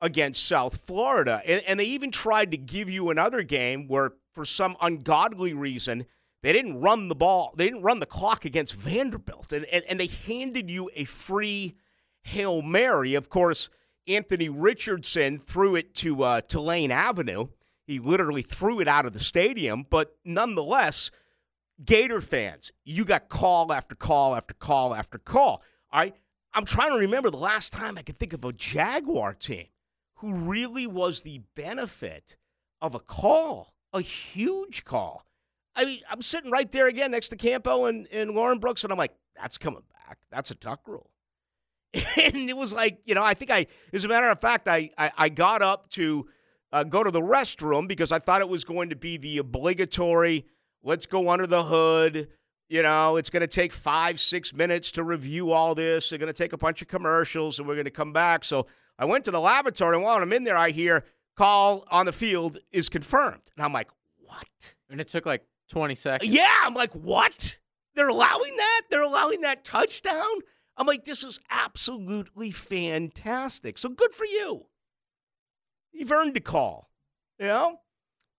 against 0.00 0.46
South 0.46 0.80
Florida. 0.80 1.42
And, 1.46 1.62
and 1.68 1.78
they 1.78 1.84
even 1.84 2.10
tried 2.10 2.52
to 2.52 2.56
give 2.56 2.88
you 2.88 3.10
another 3.10 3.42
game 3.42 3.88
where, 3.88 4.12
for 4.32 4.46
some 4.46 4.74
ungodly 4.80 5.52
reason, 5.52 6.06
they 6.42 6.52
didn't 6.52 6.80
run 6.80 7.08
the 7.08 7.14
ball. 7.14 7.54
They 7.56 7.66
didn't 7.66 7.82
run 7.82 8.00
the 8.00 8.06
clock 8.06 8.44
against 8.44 8.74
Vanderbilt. 8.74 9.52
And, 9.52 9.64
and, 9.66 9.84
and 9.88 10.00
they 10.00 10.08
handed 10.08 10.70
you 10.70 10.90
a 10.94 11.04
free 11.04 11.76
Hail 12.22 12.62
Mary. 12.62 13.14
Of 13.14 13.28
course, 13.28 13.70
Anthony 14.08 14.48
Richardson 14.48 15.38
threw 15.38 15.76
it 15.76 15.94
to 15.96 16.22
uh, 16.22 16.40
Tulane 16.40 16.90
Avenue. 16.90 17.48
He 17.86 17.98
literally 17.98 18.42
threw 18.42 18.80
it 18.80 18.88
out 18.88 19.06
of 19.06 19.12
the 19.12 19.20
stadium. 19.20 19.86
But 19.88 20.16
nonetheless, 20.24 21.10
Gator 21.84 22.20
fans, 22.20 22.72
you 22.84 23.04
got 23.04 23.28
call 23.28 23.72
after 23.72 23.94
call 23.94 24.34
after 24.34 24.54
call 24.54 24.94
after 24.94 25.18
call. 25.18 25.62
All 25.92 26.00
right. 26.00 26.14
I'm 26.54 26.66
trying 26.66 26.92
to 26.92 26.98
remember 26.98 27.30
the 27.30 27.38
last 27.38 27.72
time 27.72 27.96
I 27.96 28.02
could 28.02 28.18
think 28.18 28.34
of 28.34 28.44
a 28.44 28.52
Jaguar 28.52 29.32
team 29.32 29.68
who 30.16 30.34
really 30.34 30.86
was 30.86 31.22
the 31.22 31.40
benefit 31.56 32.36
of 32.82 32.94
a 32.94 33.00
call, 33.00 33.72
a 33.92 34.02
huge 34.02 34.84
call. 34.84 35.24
I 35.74 35.84
mean, 35.84 36.00
I'm 36.10 36.22
sitting 36.22 36.50
right 36.50 36.70
there 36.70 36.88
again 36.88 37.10
next 37.10 37.30
to 37.30 37.36
Campo 37.36 37.86
and, 37.86 38.06
and 38.12 38.32
Lauren 38.32 38.58
Brooks, 38.58 38.84
and 38.84 38.92
I'm 38.92 38.98
like, 38.98 39.14
that's 39.36 39.58
coming 39.58 39.82
back. 40.06 40.18
That's 40.30 40.50
a 40.50 40.54
tuck 40.54 40.86
rule. 40.86 41.10
and 41.94 42.48
it 42.48 42.56
was 42.56 42.72
like, 42.72 43.00
you 43.04 43.14
know, 43.14 43.24
I 43.24 43.34
think 43.34 43.50
I, 43.50 43.66
as 43.92 44.04
a 44.04 44.08
matter 44.08 44.28
of 44.28 44.40
fact, 44.40 44.68
I, 44.68 44.90
I, 44.96 45.10
I 45.16 45.28
got 45.28 45.62
up 45.62 45.88
to 45.90 46.28
uh, 46.72 46.84
go 46.84 47.02
to 47.02 47.10
the 47.10 47.20
restroom 47.20 47.86
because 47.86 48.12
I 48.12 48.18
thought 48.18 48.40
it 48.40 48.48
was 48.48 48.64
going 48.64 48.90
to 48.90 48.96
be 48.96 49.16
the 49.18 49.38
obligatory, 49.38 50.46
let's 50.82 51.06
go 51.06 51.28
under 51.28 51.46
the 51.46 51.62
hood. 51.62 52.28
You 52.68 52.82
know, 52.82 53.16
it's 53.16 53.28
going 53.28 53.42
to 53.42 53.46
take 53.46 53.70
five, 53.72 54.18
six 54.18 54.54
minutes 54.54 54.92
to 54.92 55.04
review 55.04 55.52
all 55.52 55.74
this. 55.74 56.08
They're 56.08 56.18
going 56.18 56.32
to 56.32 56.32
take 56.32 56.54
a 56.54 56.58
bunch 56.58 56.80
of 56.80 56.88
commercials 56.88 57.58
and 57.58 57.68
we're 57.68 57.74
going 57.74 57.84
to 57.84 57.90
come 57.90 58.14
back. 58.14 58.44
So 58.44 58.66
I 58.98 59.04
went 59.04 59.24
to 59.24 59.30
the 59.30 59.40
laboratory, 59.40 59.96
and 59.96 60.04
while 60.04 60.16
I'm 60.16 60.32
in 60.32 60.44
there, 60.44 60.56
I 60.56 60.70
hear 60.70 61.04
call 61.36 61.84
on 61.90 62.06
the 62.06 62.12
field 62.12 62.58
is 62.70 62.88
confirmed. 62.88 63.42
And 63.56 63.64
I'm 63.64 63.72
like, 63.72 63.88
what? 64.18 64.74
And 64.88 65.00
it 65.00 65.08
took 65.08 65.26
like 65.26 65.44
20 65.72 65.94
seconds. 65.94 66.32
Yeah, 66.32 66.52
I'm 66.64 66.74
like, 66.74 66.92
what? 66.92 67.58
They're 67.94 68.08
allowing 68.08 68.56
that? 68.56 68.82
They're 68.90 69.02
allowing 69.02 69.40
that 69.40 69.64
touchdown? 69.64 70.40
I'm 70.76 70.86
like, 70.86 71.04
this 71.04 71.24
is 71.24 71.40
absolutely 71.50 72.50
fantastic. 72.50 73.78
So 73.78 73.88
good 73.88 74.12
for 74.12 74.24
you. 74.26 74.66
You've 75.92 76.12
earned 76.12 76.36
a 76.36 76.40
call, 76.40 76.90
you 77.38 77.46
know? 77.46 77.78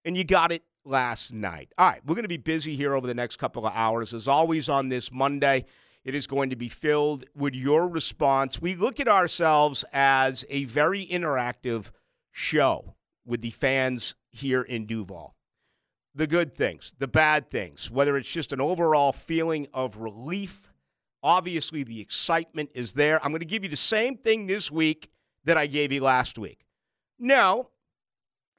And 0.05 0.15
you 0.15 0.23
got 0.23 0.51
it 0.51 0.63
last 0.85 1.33
night. 1.33 1.71
All 1.77 1.87
right, 1.87 2.01
we're 2.05 2.15
going 2.15 2.23
to 2.23 2.29
be 2.29 2.37
busy 2.37 2.75
here 2.75 2.93
over 2.93 3.07
the 3.07 3.13
next 3.13 3.37
couple 3.37 3.65
of 3.65 3.73
hours. 3.73 4.13
As 4.13 4.27
always, 4.27 4.69
on 4.69 4.89
this 4.89 5.11
Monday, 5.11 5.65
it 6.03 6.13
is 6.13 6.27
going 6.27 6.51
to 6.51 6.55
be 6.55 6.69
filled 6.69 7.25
with 7.35 7.55
your 7.55 7.87
response. 7.87 8.61
We 8.61 8.75
look 8.75 8.99
at 8.99 9.07
ourselves 9.07 9.85
as 9.91 10.45
a 10.49 10.65
very 10.65 11.05
interactive 11.05 11.91
show 12.31 12.95
with 13.25 13.41
the 13.41 13.51
fans 13.51 14.15
here 14.31 14.61
in 14.61 14.85
Duval. 14.85 15.35
The 16.15 16.27
good 16.27 16.55
things, 16.55 16.93
the 16.99 17.07
bad 17.07 17.49
things, 17.49 17.89
whether 17.89 18.17
it's 18.17 18.31
just 18.31 18.53
an 18.53 18.61
overall 18.61 19.11
feeling 19.11 19.67
of 19.73 19.97
relief. 19.97 20.71
Obviously, 21.23 21.83
the 21.83 22.01
excitement 22.01 22.69
is 22.75 22.93
there. 22.93 23.23
I'm 23.23 23.31
going 23.31 23.39
to 23.39 23.45
give 23.45 23.63
you 23.63 23.69
the 23.69 23.75
same 23.75 24.17
thing 24.17 24.45
this 24.45 24.71
week 24.71 25.09
that 25.45 25.57
I 25.57 25.65
gave 25.67 25.91
you 25.91 26.01
last 26.01 26.37
week. 26.37 26.65
Now, 27.17 27.69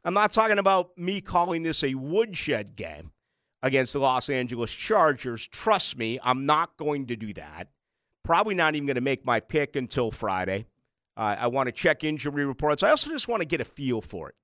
I'm 0.04 0.14
not 0.14 0.32
talking 0.32 0.58
about 0.58 0.96
me 0.98 1.20
calling 1.20 1.62
this 1.62 1.84
a 1.84 1.94
woodshed 1.94 2.74
game 2.76 3.12
against 3.62 3.92
the 3.92 4.00
Los 4.00 4.28
Angeles 4.28 4.70
Chargers. 4.70 5.46
Trust 5.46 5.96
me, 5.96 6.18
I'm 6.22 6.46
not 6.46 6.76
going 6.76 7.06
to 7.06 7.16
do 7.16 7.32
that. 7.34 7.68
Probably 8.22 8.54
not 8.54 8.74
even 8.74 8.86
going 8.86 8.96
to 8.96 9.00
make 9.00 9.24
my 9.24 9.40
pick 9.40 9.76
until 9.76 10.10
Friday. 10.10 10.66
Uh, 11.16 11.36
I 11.38 11.46
want 11.46 11.68
to 11.68 11.72
check 11.72 12.04
injury 12.04 12.44
reports. 12.44 12.82
I 12.82 12.90
also 12.90 13.10
just 13.10 13.28
want 13.28 13.42
to 13.42 13.48
get 13.48 13.60
a 13.60 13.64
feel 13.64 14.00
for 14.00 14.30
it, 14.30 14.34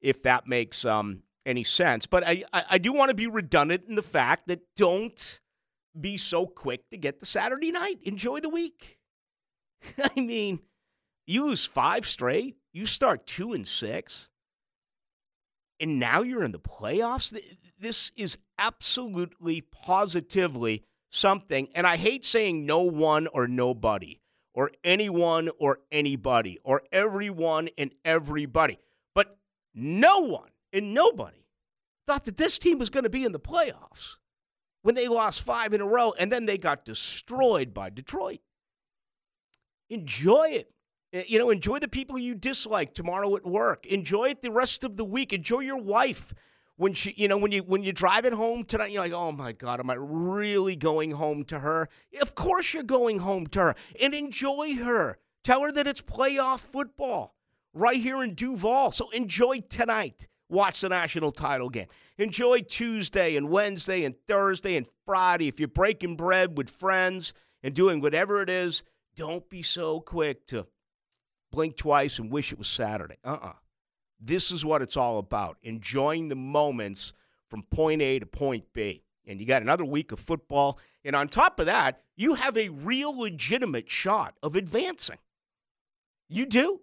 if 0.00 0.22
that 0.22 0.46
makes 0.46 0.84
um, 0.84 1.22
any 1.46 1.64
sense. 1.64 2.06
But 2.06 2.26
I, 2.26 2.44
I, 2.52 2.64
I 2.70 2.78
do 2.78 2.92
want 2.92 3.10
to 3.10 3.14
be 3.14 3.26
redundant 3.26 3.84
in 3.88 3.94
the 3.94 4.02
fact 4.02 4.48
that 4.48 4.60
don't 4.76 5.40
be 5.98 6.16
so 6.16 6.46
quick 6.46 6.88
to 6.90 6.96
get 6.96 7.20
the 7.20 7.26
Saturday 7.26 7.70
night. 7.70 7.98
Enjoy 8.02 8.40
the 8.40 8.48
week. 8.48 8.98
I 10.16 10.20
mean, 10.20 10.60
you 11.26 11.46
lose 11.46 11.64
five 11.64 12.06
straight, 12.06 12.56
you 12.72 12.86
start 12.86 13.26
two 13.26 13.52
and 13.52 13.66
six, 13.66 14.30
and 15.80 15.98
now 15.98 16.22
you're 16.22 16.44
in 16.44 16.52
the 16.52 16.58
playoffs. 16.58 17.38
This 17.78 18.12
is 18.16 18.38
absolutely, 18.58 19.60
positively 19.60 20.84
something. 21.10 21.68
And 21.74 21.86
I 21.86 21.96
hate 21.96 22.24
saying 22.24 22.66
no 22.66 22.82
one 22.82 23.26
or 23.26 23.48
nobody 23.48 24.20
or 24.54 24.70
anyone 24.82 25.50
or 25.58 25.80
anybody 25.90 26.58
or 26.64 26.82
everyone 26.92 27.68
and 27.76 27.92
everybody. 28.04 28.78
But 29.14 29.36
no 29.74 30.20
one 30.20 30.50
and 30.74 30.92
nobody 30.92 31.46
thought 32.06 32.24
that 32.24 32.36
this 32.36 32.58
team 32.58 32.78
was 32.78 32.90
going 32.90 33.04
to 33.04 33.10
be 33.10 33.24
in 33.24 33.32
the 33.32 33.40
playoffs 33.40 34.18
when 34.82 34.94
they 34.94 35.08
lost 35.08 35.42
five 35.42 35.72
in 35.72 35.80
a 35.80 35.86
row 35.86 36.12
and 36.18 36.30
then 36.30 36.44
they 36.44 36.58
got 36.58 36.84
destroyed 36.84 37.72
by 37.72 37.88
Detroit. 37.88 38.40
Enjoy 39.88 40.48
it. 40.50 40.70
Eh, 41.12 41.24
you 41.26 41.38
know, 41.38 41.50
enjoy 41.50 41.78
the 41.78 41.88
people 41.88 42.18
you 42.18 42.34
dislike 42.34 42.92
tomorrow 42.92 43.34
at 43.36 43.46
work. 43.46 43.86
Enjoy 43.86 44.30
it 44.30 44.42
the 44.42 44.50
rest 44.50 44.84
of 44.84 44.96
the 44.96 45.04
week. 45.04 45.32
Enjoy 45.32 45.60
your 45.60 45.80
wife 45.80 46.34
when 46.76 46.92
she, 46.92 47.14
you 47.16 47.28
know, 47.28 47.38
when 47.38 47.52
you 47.52 47.62
when 47.62 47.82
you 47.82 47.92
drive 47.92 48.24
it 48.24 48.32
home 48.32 48.64
tonight, 48.64 48.90
you're 48.90 49.02
like, 49.02 49.12
oh 49.12 49.32
my 49.32 49.52
God, 49.52 49.80
am 49.80 49.90
I 49.90 49.96
really 49.96 50.76
going 50.76 51.12
home 51.12 51.44
to 51.44 51.60
her? 51.60 51.88
Of 52.20 52.34
course 52.34 52.74
you're 52.74 52.82
going 52.82 53.20
home 53.20 53.46
to 53.48 53.60
her. 53.60 53.74
And 54.02 54.12
enjoy 54.12 54.76
her. 54.76 55.18
Tell 55.44 55.62
her 55.62 55.72
that 55.72 55.86
it's 55.86 56.02
playoff 56.02 56.60
football 56.60 57.36
right 57.72 57.96
here 57.96 58.22
in 58.22 58.34
Duval. 58.34 58.92
So 58.92 59.10
enjoy 59.10 59.60
tonight. 59.60 60.26
Watch 60.48 60.80
the 60.80 60.88
national 60.88 61.32
title 61.32 61.70
game. 61.70 61.86
Enjoy 62.18 62.60
Tuesday 62.60 63.36
and 63.36 63.48
Wednesday 63.48 64.04
and 64.04 64.14
Thursday 64.26 64.76
and 64.76 64.86
Friday. 65.04 65.48
If 65.48 65.58
you're 65.58 65.68
breaking 65.68 66.16
bread 66.16 66.56
with 66.56 66.70
friends 66.70 67.32
and 67.62 67.74
doing 67.74 68.00
whatever 68.00 68.42
it 68.42 68.50
is, 68.50 68.84
don't 69.16 69.48
be 69.48 69.62
so 69.62 70.00
quick 70.00 70.46
to 70.48 70.66
blink 71.50 71.76
twice 71.76 72.18
and 72.18 72.30
wish 72.30 72.52
it 72.52 72.58
was 72.58 72.68
Saturday. 72.68 73.16
Uh 73.24 73.32
uh-uh. 73.32 73.48
uh 73.48 73.52
this 74.20 74.50
is 74.50 74.64
what 74.64 74.80
it's 74.80 74.96
all 74.96 75.18
about 75.18 75.58
enjoying 75.62 76.28
the 76.28 76.36
moments 76.36 77.12
from 77.48 77.62
point 77.62 78.00
A 78.00 78.18
to 78.18 78.26
point 78.26 78.64
B. 78.72 79.02
And 79.26 79.40
you 79.40 79.46
got 79.46 79.62
another 79.62 79.84
week 79.84 80.12
of 80.12 80.18
football. 80.18 80.78
And 81.04 81.14
on 81.14 81.28
top 81.28 81.60
of 81.60 81.66
that, 81.66 82.00
you 82.16 82.34
have 82.34 82.56
a 82.56 82.68
real 82.68 83.16
legitimate 83.18 83.90
shot 83.90 84.34
of 84.42 84.56
advancing. 84.56 85.18
You 86.28 86.46
do. 86.46 86.80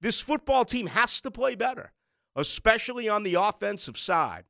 This 0.00 0.20
football 0.20 0.64
team 0.64 0.86
has 0.88 1.20
to 1.20 1.30
play 1.30 1.54
better, 1.54 1.92
especially 2.36 3.08
on 3.08 3.22
the 3.22 3.34
offensive 3.34 3.96
side. 3.96 4.44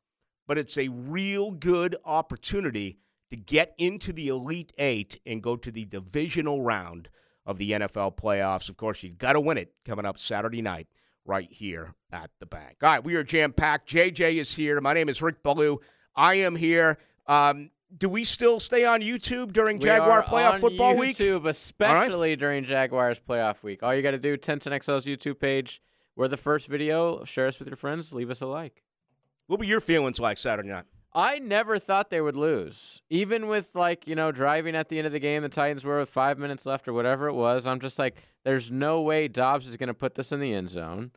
But 0.47 0.59
it's 0.59 0.77
a 0.77 0.89
real 0.89 1.53
good 1.53 1.97
opportunity 2.05 2.99
to 3.31 3.37
get 3.37 3.75
into 3.79 4.13
the 4.13 4.29
Elite 4.29 4.73
Eight 4.79 5.21
and 5.25 5.43
go 5.43 5.57
to 5.57 5.71
the 5.71 5.85
divisional 5.85 6.63
round 6.63 7.09
of 7.47 7.59
the 7.59 7.73
NFL 7.73 8.17
playoffs. 8.17 8.69
Of 8.69 8.77
course, 8.77 9.03
you've 9.03 9.19
got 9.19 9.33
to 9.35 9.41
win 9.41 9.57
it 9.57 9.73
coming 9.85 10.05
up 10.05 10.19
Saturday 10.19 10.63
night 10.63 10.89
right 11.25 11.51
here 11.51 11.95
at 12.13 12.31
the 12.41 12.47
bank. 12.47 12.79
All 12.83 12.91
right, 12.91 13.03
we 13.03 13.15
are 13.15 13.23
jam 13.23 13.53
packed. 13.53 13.89
JJ 13.89 14.37
is 14.37 14.55
here. 14.55 14.81
My 14.81 14.93
name 14.93 15.09
is 15.09 15.23
Rick 15.23 15.43
Ballou. 15.43 15.79
I 16.15 16.35
am 16.35 16.57
here. 16.57 16.99
Um, 17.27 17.71
do 17.97 18.09
we 18.09 18.25
still 18.25 18.59
stay 18.61 18.85
on 18.85 19.01
YouTube 19.01 19.53
during 19.53 19.79
we 19.79 19.85
Jaguar 19.85 20.23
playoff 20.23 20.61
football 20.61 20.95
YouTube, 20.95 20.99
week? 20.99 21.17
YouTube, 21.17 21.49
especially 21.49 22.31
right. 22.31 22.39
during 22.39 22.65
Jaguars 22.65 23.21
playoff 23.21 23.63
week. 23.63 23.83
All 23.83 23.95
you 23.95 24.03
got 24.03 24.13
to 24.13 24.19
do, 24.19 24.37
1010XL's 24.37 25.05
YouTube 25.05 25.39
page. 25.39 25.83
We're 26.15 26.29
the 26.29 26.37
first 26.37 26.69
video. 26.69 27.25
Share 27.25 27.47
us 27.47 27.59
with 27.59 27.69
your 27.69 27.77
friends. 27.77 28.13
Leave 28.13 28.31
us 28.31 28.41
a 28.41 28.47
like. 28.47 28.83
What 29.47 29.59
were 29.59 29.65
your 29.65 29.81
feelings 29.81 30.21
like 30.21 30.39
Saturday 30.39 30.69
night? 30.69 30.85
I 31.15 31.39
never 31.39 31.79
thought 31.79 32.11
they 32.11 32.21
would 32.21 32.37
lose. 32.37 33.03
Even 33.11 33.47
with 33.47 33.71
like, 33.75 34.07
you 34.07 34.15
know, 34.15 34.33
driving 34.33 34.75
at 34.75 34.89
the 34.89 34.99
end 34.99 35.07
of 35.07 35.13
the 35.13 35.21
game, 35.21 35.43
the 35.43 35.49
Titans 35.49 35.85
were 35.85 36.01
with 36.01 36.09
five 36.09 36.39
minutes 36.39 36.65
left 36.65 36.89
or 36.89 36.93
whatever 36.93 37.29
it 37.29 37.35
was. 37.35 37.67
I'm 37.67 37.81
just 37.81 37.99
like, 37.99 38.17
there's 38.45 38.71
no 38.71 39.03
way 39.03 39.29
Dobbs 39.29 39.69
is 39.69 39.77
going 39.77 39.89
to 39.89 39.95
put 39.95 40.15
this 40.15 40.33
in 40.33 40.41
the 40.41 40.55
end 40.55 40.71
zone. 40.71 41.13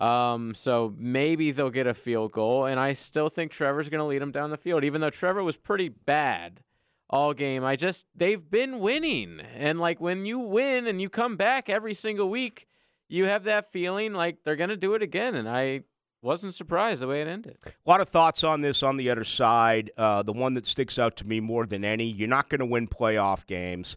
Um, 0.00 0.54
so 0.54 0.94
maybe 0.96 1.50
they'll 1.50 1.70
get 1.70 1.86
a 1.86 1.94
field 1.94 2.32
goal. 2.32 2.64
And 2.64 2.78
I 2.78 2.92
still 2.92 3.28
think 3.28 3.50
Trevor's 3.50 3.88
going 3.88 3.98
to 3.98 4.04
lead 4.04 4.22
them 4.22 4.32
down 4.32 4.50
the 4.50 4.56
field, 4.56 4.84
even 4.84 5.00
though 5.00 5.10
Trevor 5.10 5.42
was 5.42 5.56
pretty 5.56 5.88
bad 5.88 6.62
all 7.08 7.34
game. 7.34 7.64
I 7.64 7.74
just, 7.74 8.06
they've 8.14 8.50
been 8.50 8.78
winning. 8.78 9.40
And 9.54 9.80
like 9.80 10.00
when 10.00 10.24
you 10.24 10.38
win 10.38 10.86
and 10.86 11.00
you 11.00 11.08
come 11.08 11.36
back 11.36 11.68
every 11.68 11.94
single 11.94 12.30
week, 12.30 12.68
you 13.10 13.26
have 13.26 13.44
that 13.44 13.72
feeling 13.72 14.14
like 14.14 14.38
they're 14.44 14.56
going 14.56 14.70
to 14.70 14.76
do 14.76 14.94
it 14.94 15.02
again. 15.02 15.34
And 15.34 15.48
I 15.48 15.82
wasn't 16.22 16.54
surprised 16.54 17.02
the 17.02 17.08
way 17.08 17.20
it 17.20 17.26
ended. 17.26 17.58
A 17.66 17.90
lot 17.90 18.00
of 18.00 18.08
thoughts 18.08 18.44
on 18.44 18.60
this 18.60 18.82
on 18.82 18.96
the 18.96 19.10
other 19.10 19.24
side. 19.24 19.90
Uh, 19.98 20.22
the 20.22 20.32
one 20.32 20.54
that 20.54 20.64
sticks 20.64 20.98
out 20.98 21.16
to 21.16 21.26
me 21.26 21.40
more 21.40 21.66
than 21.66 21.84
any 21.84 22.04
you're 22.04 22.28
not 22.28 22.48
going 22.48 22.60
to 22.60 22.66
win 22.66 22.86
playoff 22.86 23.46
games 23.46 23.96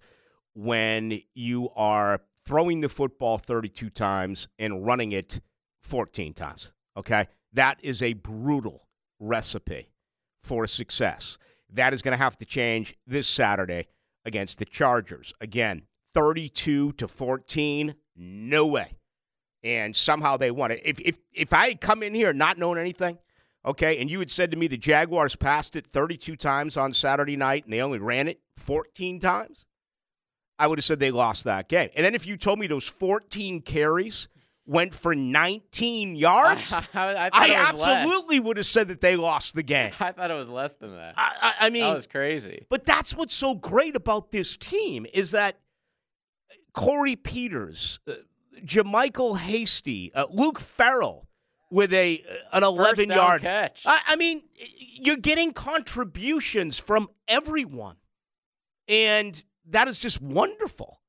when 0.55 1.22
you 1.36 1.70
are 1.75 2.22
throwing 2.46 2.82
the 2.82 2.89
football 2.89 3.38
32 3.38 3.89
times 3.89 4.48
and 4.60 4.86
running 4.86 5.12
it 5.12 5.39
14 5.84 6.34
times. 6.34 6.74
Okay? 6.98 7.27
That 7.53 7.77
is 7.84 8.01
a 8.01 8.13
brutal 8.13 8.88
recipe 9.20 9.89
for 10.43 10.65
success. 10.65 11.38
That 11.72 11.93
is 11.93 12.01
going 12.01 12.13
to 12.13 12.24
have 12.24 12.38
to 12.38 12.46
change 12.46 12.96
this 13.05 13.27
Saturday 13.27 13.88
against 14.25 14.60
the 14.60 14.65
Chargers. 14.65 15.34
Again, 15.39 15.84
32 16.13 16.93
to 16.93 17.08
14, 17.08 17.96
no 18.15 18.67
way 18.67 18.91
and 19.63 19.96
somehow 19.96 20.38
they 20.38 20.51
won 20.51 20.72
it. 20.72 20.82
If 20.84 21.00
if 21.00 21.17
if 21.34 21.53
I 21.53 21.70
had 21.70 21.82
come 21.82 22.03
in 22.03 22.13
here 22.13 22.34
not 22.34 22.58
knowing 22.58 22.79
anything, 22.79 23.17
okay, 23.65 24.00
and 24.00 24.10
you 24.10 24.20
had 24.20 24.32
said 24.32 24.51
to 24.51 24.58
me 24.58 24.67
the 24.67 24.77
Jaguars 24.77 25.36
passed 25.36 25.75
it 25.75 25.86
32 25.86 26.36
times 26.36 26.77
on 26.77 26.93
Saturday 26.93 27.38
night 27.38 27.63
and 27.63 27.74
they 27.74 27.82
only 27.82 28.00
ran 28.00 28.27
it 28.27 28.39
14 28.58 29.20
times, 29.20 29.65
I 30.60 30.67
would 30.67 30.77
have 30.77 30.86
said 30.86 31.00
they 31.00 31.12
lost 31.12 31.46
that 31.46 31.70
game. 31.70 31.89
And 31.96 32.05
then 32.05 32.15
if 32.15 32.27
you 32.27 32.38
told 32.38 32.60
me 32.60 32.67
those 32.67 32.88
14 32.88 33.62
carries 33.62 34.27
went 34.65 34.93
for 34.93 35.13
19 35.13 36.15
yards, 36.15 36.74
I, 36.93 37.15
I, 37.15 37.29
I 37.34 37.55
absolutely 37.70 38.39
less. 38.39 38.48
would 38.48 38.58
have 38.58 38.65
said 38.65 38.88
that 38.89 39.01
they 39.01 39.15
lost 39.15 39.55
the 39.55 39.63
game. 39.63 39.91
I 40.00 40.12
thought 40.12 40.32
it 40.32 40.36
was 40.36 40.50
less 40.50 40.75
than 40.75 40.96
that. 40.96 41.15
I, 41.17 41.53
I, 41.62 41.70
mean, 41.70 41.84
that 41.84 41.96
was 41.96 42.08
crazy. 42.08 42.65
But 42.70 42.86
that's 42.86 43.15
what's 43.15 43.34
so 43.34 43.55
great 43.55 43.96
about 43.96 44.32
this 44.32 44.55
team 44.58 45.05
is 45.13 45.32
that 45.32 45.58
Corey 46.74 47.15
Peters, 47.15 48.00
uh, 48.08 48.13
JaMycal 48.65 49.38
Hasty, 49.38 50.13
uh, 50.13 50.25
Luke 50.29 50.60
Farrell 50.60 51.27
with 51.72 51.93
a 51.93 52.24
uh, 52.29 52.57
an 52.57 52.63
11 52.63 53.10
yard 53.10 53.41
catch. 53.41 53.83
I, 53.86 54.00
I, 54.10 54.15
mean, 54.15 54.43
you're 54.77 55.17
getting 55.17 55.53
contributions 55.53 56.79
from 56.79 57.10
everyone, 57.27 57.98
and 58.88 59.41
that 59.69 59.88
is 59.88 60.00
just 60.00 60.22
wonderful. 60.22 61.01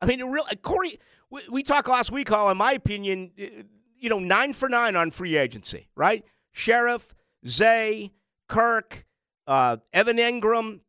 I 0.00 0.06
mean, 0.06 0.22
real 0.24 0.44
Corey. 0.62 0.98
We, 1.28 1.42
we 1.50 1.62
talked 1.62 1.88
last 1.88 2.12
week, 2.12 2.28
Hall. 2.28 2.50
In 2.50 2.56
my 2.56 2.72
opinion, 2.72 3.32
uh, 3.40 3.62
you 3.98 4.08
know, 4.08 4.18
nine 4.18 4.52
for 4.52 4.68
nine 4.68 4.96
on 4.96 5.10
free 5.10 5.36
agency, 5.36 5.88
right? 5.96 6.24
Scherff, 6.54 7.12
Zay, 7.46 8.12
Kirk, 8.48 9.04
uh, 9.46 9.76
Evan 9.92 10.16
Engram, 10.16 10.80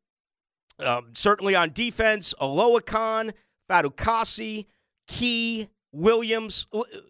um, 0.79 1.09
certainly 1.13 1.55
on 1.55 1.71
defense, 1.73 2.33
Oluokun, 2.39 3.33
Fatukasi, 3.69 4.67
Key, 5.07 5.67
Williams. 5.91 6.67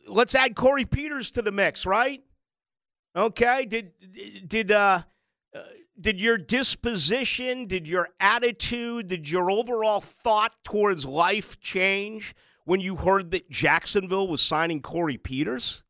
Let's 0.08 0.36
add 0.36 0.56
Corey 0.56 0.86
Peters 0.86 1.32
to 1.32 1.42
the 1.42 1.52
mix, 1.52 1.86
right? 1.86 2.22
Okay. 3.16 3.66
Did 3.66 3.92
did 4.48 4.72
uh, 4.72 5.02
uh, 5.56 5.64
did 6.00 6.22
your 6.22 6.38
disposition, 6.38 7.66
did 7.66 7.88
your 7.88 8.10
attitude, 8.20 9.08
did 9.08 9.30
your 9.30 9.50
overall 9.50 10.00
thought 10.00 10.54
towards 10.64 11.06
life 11.06 11.60
change 11.60 12.36
when 12.66 12.80
you 12.80 12.96
heard 12.96 13.32
that 13.32 13.50
Jacksonville 13.50 14.28
was 14.28 14.42
signing 14.42 14.82
Corey 14.82 15.18
Peters? 15.18 15.84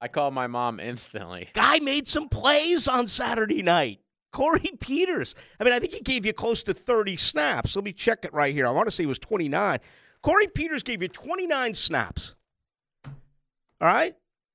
I 0.00 0.08
called 0.08 0.34
my 0.34 0.46
mom 0.46 0.80
instantly. 0.80 1.48
Guy 1.54 1.78
made 1.78 2.06
some 2.06 2.28
plays 2.28 2.86
on 2.88 3.06
Saturday 3.06 3.62
night. 3.62 4.00
Corey 4.32 4.70
Peters. 4.80 5.34
I 5.58 5.64
mean, 5.64 5.72
I 5.72 5.78
think 5.78 5.94
he 5.94 6.00
gave 6.00 6.26
you 6.26 6.32
close 6.32 6.62
to 6.64 6.74
30 6.74 7.16
snaps. 7.16 7.74
Let 7.74 7.84
me 7.84 7.92
check 7.92 8.24
it 8.24 8.34
right 8.34 8.52
here. 8.52 8.66
I 8.66 8.70
want 8.70 8.86
to 8.86 8.90
say 8.90 9.04
it 9.04 9.06
was 9.06 9.18
29. 9.18 9.78
Corey 10.26 10.48
Peters 10.48 10.82
gave 10.82 11.02
you 11.02 11.08
29 11.08 11.72
snaps. 11.74 12.34
All 13.06 13.12
right? 13.80 14.12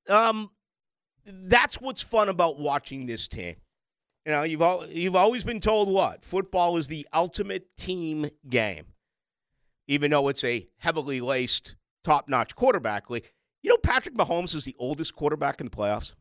Um, 0.10 0.52
that's 1.26 1.80
what's 1.80 2.04
fun 2.04 2.28
about 2.28 2.60
watching 2.60 3.06
this 3.06 3.30
team. 3.30 3.56
You 4.26 4.34
know, 4.34 4.44
you've 4.44 4.62
all, 4.62 4.86
you've 4.88 5.16
always 5.16 5.46
been 5.46 5.62
told 5.62 5.90
what? 5.90 6.26
Football 6.26 6.76
is 6.76 6.90
the 6.90 7.08
ultimate 7.14 7.74
team 7.78 8.26
game. 8.50 8.84
Even 9.88 10.12
though 10.12 10.28
it's 10.28 10.44
a 10.44 10.68
heavily 10.78 11.22
laced, 11.22 11.78
top-notch 12.04 12.54
quarterback 12.54 13.10
league. 13.10 13.32
You 13.64 13.70
know 13.70 13.78
Patrick 13.78 14.16
Mahomes 14.16 14.54
is 14.54 14.66
the 14.66 14.76
oldest 14.78 15.16
quarterback 15.16 15.62
in 15.62 15.68
the 15.68 15.76
playoffs? 15.76 16.16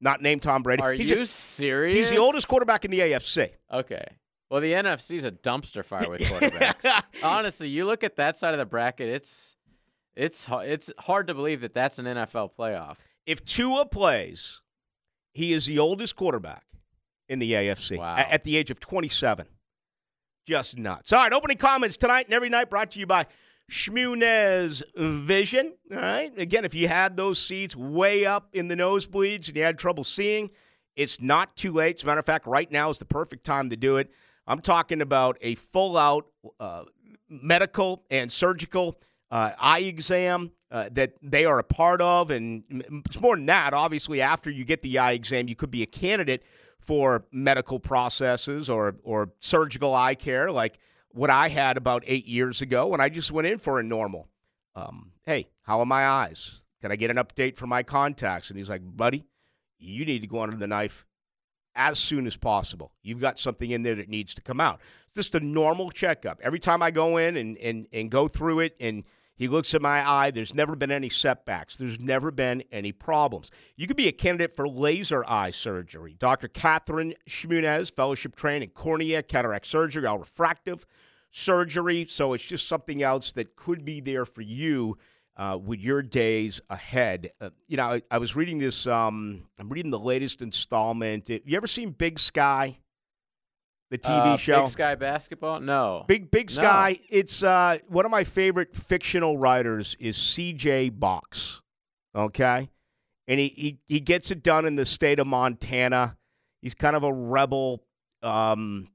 Not 0.00 0.22
named 0.22 0.42
Tom 0.42 0.62
Brady. 0.62 0.82
Are 0.84 0.92
he's 0.92 1.10
you 1.10 1.22
a, 1.22 1.26
serious? 1.26 1.98
He's 1.98 2.10
the 2.10 2.18
oldest 2.18 2.46
quarterback 2.46 2.84
in 2.84 2.92
the 2.92 3.00
AFC. 3.00 3.50
Okay. 3.72 4.06
Well, 4.50 4.60
the 4.60 4.72
NFC's 4.72 5.24
a 5.24 5.32
dumpster 5.32 5.84
fire 5.84 6.08
with 6.08 6.20
quarterbacks. 6.22 7.02
Honestly, 7.24 7.68
you 7.68 7.84
look 7.84 8.04
at 8.04 8.16
that 8.16 8.36
side 8.36 8.54
of 8.54 8.58
the 8.58 8.66
bracket, 8.66 9.08
it's 9.08 9.56
it's 10.14 10.46
it's 10.50 10.90
hard 11.00 11.26
to 11.26 11.34
believe 11.34 11.60
that 11.62 11.74
that's 11.74 11.98
an 11.98 12.06
NFL 12.06 12.50
playoff. 12.58 12.94
If 13.26 13.44
Tua 13.44 13.86
plays, 13.86 14.62
he 15.34 15.52
is 15.52 15.66
the 15.66 15.78
oldest 15.80 16.14
quarterback 16.16 16.64
in 17.28 17.40
the 17.40 17.52
AFC 17.52 17.98
Wow. 17.98 18.16
at, 18.16 18.30
at 18.30 18.44
the 18.44 18.56
age 18.56 18.70
of 18.70 18.78
27. 18.78 19.46
Just 20.46 20.78
nuts. 20.78 21.12
All 21.12 21.20
right, 21.22 21.32
opening 21.32 21.56
comments 21.56 21.96
tonight 21.96 22.26
and 22.26 22.34
every 22.34 22.48
night 22.48 22.70
brought 22.70 22.92
to 22.92 23.00
you 23.00 23.06
by 23.06 23.26
Schmunez 23.68 24.82
Vision. 24.96 25.72
All 25.90 25.96
right. 25.98 26.30
Again, 26.38 26.64
if 26.64 26.72
you 26.74 26.86
had 26.88 27.16
those 27.16 27.40
seats 27.40 27.74
way 27.74 28.24
up 28.24 28.48
in 28.52 28.68
the 28.68 28.76
nosebleeds 28.76 29.48
and 29.48 29.56
you 29.56 29.64
had 29.64 29.76
trouble 29.78 30.04
seeing, 30.04 30.50
it's 30.94 31.20
not 31.20 31.56
too 31.56 31.72
late. 31.72 31.96
As 31.96 32.02
a 32.04 32.06
matter 32.06 32.20
of 32.20 32.24
fact, 32.26 32.46
right 32.46 32.70
now 32.70 32.90
is 32.90 32.98
the 33.00 33.04
perfect 33.04 33.44
time 33.44 33.70
to 33.70 33.76
do 33.76 33.96
it. 33.96 34.10
I'm 34.46 34.60
talking 34.60 35.00
about 35.00 35.38
a 35.40 35.54
full 35.56 35.96
out 35.96 36.26
uh, 36.60 36.84
medical 37.28 38.04
and 38.10 38.30
surgical 38.30 38.96
uh, 39.30 39.52
eye 39.58 39.80
exam 39.80 40.52
uh, 40.70 40.88
that 40.92 41.14
they 41.22 41.44
are 41.44 41.58
a 41.58 41.64
part 41.64 42.00
of. 42.00 42.30
And 42.30 42.64
it's 43.06 43.20
more 43.20 43.36
than 43.36 43.46
that. 43.46 43.74
Obviously, 43.74 44.20
after 44.20 44.50
you 44.50 44.64
get 44.64 44.82
the 44.82 44.98
eye 44.98 45.12
exam, 45.12 45.48
you 45.48 45.56
could 45.56 45.70
be 45.70 45.82
a 45.82 45.86
candidate 45.86 46.44
for 46.80 47.24
medical 47.32 47.80
processes 47.80 48.70
or, 48.70 48.96
or 49.02 49.32
surgical 49.40 49.94
eye 49.94 50.14
care, 50.14 50.50
like 50.52 50.78
what 51.10 51.30
I 51.30 51.48
had 51.48 51.76
about 51.76 52.04
eight 52.06 52.26
years 52.26 52.62
ago 52.62 52.88
when 52.88 53.00
I 53.00 53.08
just 53.08 53.32
went 53.32 53.48
in 53.48 53.58
for 53.58 53.80
a 53.80 53.82
normal. 53.82 54.28
Um, 54.74 55.12
hey, 55.24 55.48
how 55.62 55.80
are 55.80 55.86
my 55.86 56.06
eyes? 56.06 56.64
Can 56.82 56.92
I 56.92 56.96
get 56.96 57.10
an 57.10 57.16
update 57.16 57.56
for 57.56 57.66
my 57.66 57.82
contacts? 57.82 58.50
And 58.50 58.58
he's 58.58 58.68
like, 58.68 58.82
buddy, 58.84 59.24
you 59.78 60.04
need 60.04 60.20
to 60.20 60.28
go 60.28 60.40
under 60.40 60.56
the 60.56 60.66
knife 60.66 61.06
as 61.76 61.98
soon 61.98 62.26
as 62.26 62.36
possible. 62.36 62.92
You've 63.02 63.20
got 63.20 63.38
something 63.38 63.70
in 63.70 63.82
there 63.82 63.94
that 63.94 64.08
needs 64.08 64.34
to 64.34 64.42
come 64.42 64.60
out. 64.60 64.80
It's 65.06 65.14
just 65.14 65.34
a 65.34 65.40
normal 65.40 65.90
checkup. 65.90 66.40
Every 66.42 66.58
time 66.58 66.82
I 66.82 66.90
go 66.90 67.18
in 67.18 67.36
and, 67.36 67.56
and, 67.58 67.86
and 67.92 68.10
go 68.10 68.26
through 68.26 68.60
it 68.60 68.76
and 68.80 69.04
he 69.36 69.48
looks 69.48 69.74
at 69.74 69.82
my 69.82 70.08
eye, 70.08 70.30
there's 70.30 70.54
never 70.54 70.74
been 70.74 70.90
any 70.90 71.10
setbacks. 71.10 71.76
There's 71.76 72.00
never 72.00 72.30
been 72.30 72.64
any 72.72 72.90
problems. 72.90 73.50
You 73.76 73.86
could 73.86 73.96
be 73.96 74.08
a 74.08 74.12
candidate 74.12 74.54
for 74.54 74.66
laser 74.66 75.24
eye 75.28 75.50
surgery. 75.50 76.16
Dr. 76.18 76.48
Catherine 76.48 77.14
Schmunez, 77.28 77.94
fellowship 77.94 78.34
trained 78.34 78.64
in 78.64 78.70
cornea, 78.70 79.22
cataract 79.22 79.66
surgery, 79.66 80.06
all 80.06 80.18
refractive 80.18 80.86
surgery. 81.30 82.06
So 82.08 82.32
it's 82.32 82.46
just 82.46 82.66
something 82.66 83.02
else 83.02 83.32
that 83.32 83.56
could 83.56 83.84
be 83.84 84.00
there 84.00 84.24
for 84.24 84.40
you 84.40 84.96
uh, 85.36 85.58
with 85.62 85.80
your 85.80 86.02
days 86.02 86.60
ahead. 86.70 87.30
Uh, 87.40 87.50
you 87.68 87.76
know, 87.76 87.84
I, 87.84 88.02
I 88.10 88.18
was 88.18 88.34
reading 88.36 88.58
this. 88.58 88.86
Um, 88.86 89.42
I'm 89.58 89.68
reading 89.68 89.90
the 89.90 89.98
latest 89.98 90.42
installment. 90.42 91.28
You 91.28 91.56
ever 91.56 91.66
seen 91.66 91.90
Big 91.90 92.18
Sky, 92.18 92.78
the 93.90 93.98
TV 93.98 94.34
Uh, 94.34 94.36
show? 94.36 94.60
Big 94.62 94.68
Sky 94.70 94.94
Basketball? 94.94 95.60
No. 95.60 96.04
Big 96.08 96.30
Big 96.30 96.48
No. 96.50 96.62
Sky. 96.62 97.00
It's 97.10 97.42
uh, 97.42 97.78
one 97.88 98.04
of 98.04 98.10
my 98.10 98.24
favorite 98.24 98.74
fictional 98.74 99.36
writers 99.38 99.96
is 100.00 100.16
C.J. 100.16 100.90
Box. 100.90 101.60
Okay, 102.14 102.70
and 103.28 103.38
he, 103.38 103.48
he 103.48 103.78
he 103.84 104.00
gets 104.00 104.30
it 104.30 104.42
done 104.42 104.64
in 104.64 104.74
the 104.74 104.86
state 104.86 105.18
of 105.18 105.26
Montana. 105.26 106.16
He's 106.62 106.72
kind 106.74 106.96
of 106.96 107.02
a 107.04 107.12
rebel, 107.12 107.84
um, 108.22 108.86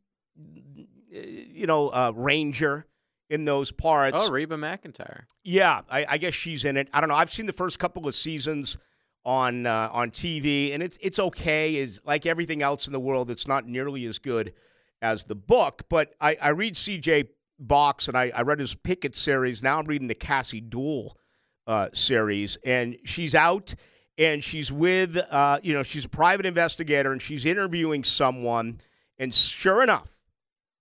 you 1.11 1.67
know, 1.67 1.89
uh, 1.89 2.13
ranger 2.15 2.87
in 3.31 3.45
those 3.45 3.71
parts. 3.71 4.17
Oh, 4.19 4.29
Reba 4.29 4.57
McEntire. 4.57 5.21
Yeah, 5.43 5.81
I, 5.89 6.05
I 6.09 6.17
guess 6.17 6.33
she's 6.33 6.65
in 6.65 6.75
it. 6.75 6.89
I 6.93 6.99
don't 6.99 7.07
know. 7.07 7.15
I've 7.15 7.31
seen 7.31 7.45
the 7.45 7.53
first 7.53 7.79
couple 7.79 8.05
of 8.07 8.13
seasons 8.13 8.77
on 9.23 9.65
uh, 9.65 9.89
on 9.91 10.11
TV, 10.11 10.73
and 10.73 10.83
it's 10.83 10.97
it's 11.01 11.17
okay. 11.17 11.75
Is 11.77 12.01
like 12.05 12.25
everything 12.25 12.61
else 12.61 12.87
in 12.87 12.93
the 12.93 12.99
world, 12.99 13.31
it's 13.31 13.47
not 13.47 13.65
nearly 13.65 14.05
as 14.05 14.19
good 14.19 14.53
as 15.01 15.23
the 15.23 15.35
book. 15.35 15.83
But 15.89 16.13
I, 16.19 16.37
I 16.41 16.49
read 16.49 16.75
C.J. 16.75 17.29
Box, 17.57 18.09
and 18.09 18.17
I, 18.17 18.31
I 18.35 18.41
read 18.41 18.59
his 18.59 18.75
Pickett 18.75 19.15
series. 19.15 19.63
Now 19.63 19.79
I'm 19.79 19.85
reading 19.85 20.07
the 20.07 20.15
Cassie 20.15 20.61
Dewell 20.61 21.17
uh, 21.65 21.87
series, 21.93 22.57
and 22.65 22.97
she's 23.05 23.33
out. 23.33 23.73
And 24.17 24.43
she's 24.43 24.71
with, 24.71 25.17
uh, 25.31 25.59
you 25.63 25.73
know, 25.73 25.81
she's 25.81 26.05
a 26.05 26.09
private 26.09 26.45
investigator 26.45 27.11
and 27.11 27.19
she's 27.19 27.43
interviewing 27.45 28.03
someone. 28.03 28.79
And 29.17 29.33
sure 29.33 29.81
enough, 29.81 30.11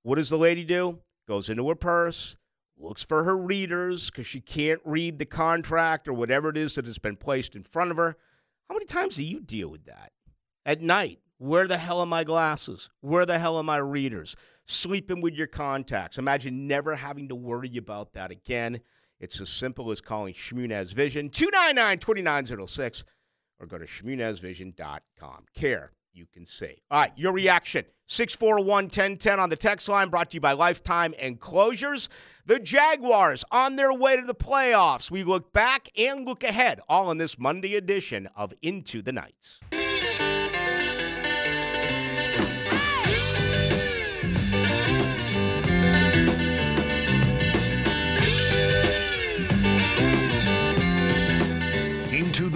what 0.02 0.16
does 0.16 0.28
the 0.28 0.36
lady 0.36 0.64
do? 0.64 0.98
Goes 1.26 1.48
into 1.48 1.66
her 1.68 1.74
purse, 1.76 2.36
looks 2.80 3.04
for 3.04 3.24
her 3.24 3.36
readers 3.36 4.10
because 4.10 4.26
she 4.26 4.40
can't 4.40 4.80
read 4.84 5.18
the 5.18 5.26
contract 5.26 6.08
or 6.08 6.12
whatever 6.12 6.48
it 6.48 6.56
is 6.56 6.74
that 6.74 6.86
has 6.86 6.98
been 6.98 7.16
placed 7.16 7.56
in 7.56 7.62
front 7.62 7.90
of 7.90 7.96
her. 7.96 8.16
How 8.68 8.74
many 8.74 8.86
times 8.86 9.16
do 9.16 9.22
you 9.22 9.40
deal 9.40 9.68
with 9.68 9.84
that? 9.86 10.12
At 10.64 10.80
night, 10.80 11.20
where 11.38 11.66
the 11.66 11.76
hell 11.76 12.00
are 12.00 12.06
my 12.06 12.24
glasses? 12.24 12.90
Where 13.00 13.26
the 13.26 13.38
hell 13.38 13.56
are 13.56 13.62
my 13.62 13.78
readers? 13.78 14.36
Sleeping 14.66 15.20
with 15.20 15.34
your 15.34 15.46
contacts. 15.46 16.18
Imagine 16.18 16.66
never 16.66 16.94
having 16.94 17.28
to 17.28 17.34
worry 17.34 17.76
about 17.76 18.12
that 18.12 18.30
again. 18.30 18.80
It's 19.20 19.40
as 19.40 19.50
simple 19.50 19.90
as 19.90 20.00
calling 20.00 20.34
Shmunez 20.34 20.94
Vision 20.94 21.28
299 21.28 21.98
2906 21.98 23.04
or 23.58 23.66
go 23.66 23.78
to 23.78 23.84
shmunezvision.com. 23.84 25.44
Care 25.54 25.92
you 26.12 26.26
can 26.32 26.46
see. 26.46 26.82
All 26.90 27.00
right, 27.00 27.12
your 27.16 27.32
reaction 27.32 27.84
641 28.06 28.66
1010 28.66 29.38
on 29.38 29.50
the 29.50 29.56
text 29.56 29.88
line 29.88 30.08
brought 30.08 30.30
to 30.30 30.34
you 30.36 30.40
by 30.40 30.52
Lifetime 30.52 31.14
Enclosures. 31.14 32.08
The 32.46 32.58
Jaguars 32.58 33.44
on 33.52 33.76
their 33.76 33.92
way 33.92 34.16
to 34.16 34.26
the 34.26 34.34
playoffs. 34.34 35.10
We 35.10 35.22
look 35.22 35.52
back 35.52 35.88
and 35.96 36.26
look 36.26 36.42
ahead, 36.42 36.80
all 36.88 37.10
in 37.12 37.18
this 37.18 37.38
Monday 37.38 37.76
edition 37.76 38.28
of 38.34 38.52
Into 38.62 39.02
the 39.02 39.12
Nights. 39.12 39.60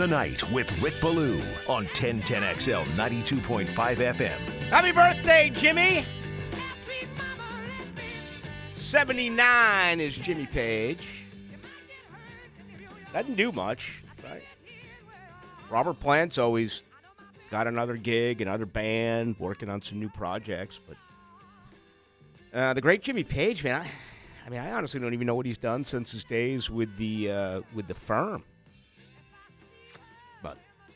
The 0.04 0.10
night 0.10 0.52
with 0.52 0.70
Rick 0.82 1.00
Ballou 1.00 1.40
on 1.66 1.86
1010XL 1.86 2.84
92.5 2.94 3.66
FM. 3.66 4.38
Happy 4.68 4.92
birthday, 4.92 5.50
Jimmy! 5.54 6.02
79 8.74 10.00
is 10.00 10.18
Jimmy 10.18 10.44
Page. 10.44 11.24
Doesn't 13.14 13.36
do 13.36 13.50
much, 13.50 14.04
right? 14.22 14.42
Robert 15.70 15.98
Plant's 15.98 16.36
always 16.36 16.82
got 17.50 17.66
another 17.66 17.96
gig, 17.96 18.42
another 18.42 18.66
band, 18.66 19.36
working 19.38 19.70
on 19.70 19.80
some 19.80 19.98
new 20.00 20.10
projects. 20.10 20.78
But 20.86 20.98
uh, 22.52 22.74
the 22.74 22.82
great 22.82 23.00
Jimmy 23.00 23.24
Page, 23.24 23.64
man, 23.64 23.80
I, 23.80 23.86
I 24.46 24.50
mean, 24.50 24.60
I 24.60 24.72
honestly 24.72 25.00
don't 25.00 25.14
even 25.14 25.26
know 25.26 25.34
what 25.34 25.46
he's 25.46 25.56
done 25.56 25.82
since 25.82 26.12
his 26.12 26.24
days 26.24 26.68
with 26.68 26.94
the 26.98 27.30
uh, 27.30 27.60
with 27.74 27.88
the 27.88 27.94
firm. 27.94 28.44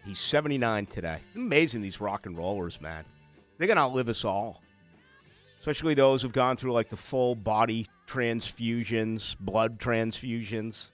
He's 0.09 0.19
79 0.21 0.87
today. 0.87 1.19
It's 1.27 1.37
amazing 1.37 1.83
these 1.83 2.01
rock 2.01 2.25
and 2.25 2.35
rollers, 2.35 2.81
man. 2.81 3.05
They're 3.59 3.69
gonna 3.69 3.83
outlive 3.83 4.09
us 4.09 4.25
all, 4.25 4.63
especially 5.59 5.93
those 5.93 6.23
who've 6.23 6.33
gone 6.33 6.57
through 6.57 6.73
like 6.73 6.89
the 6.89 6.97
full 6.97 7.35
body 7.35 7.87
transfusions, 8.07 9.37
blood 9.39 9.79
transfusions. 9.79 10.93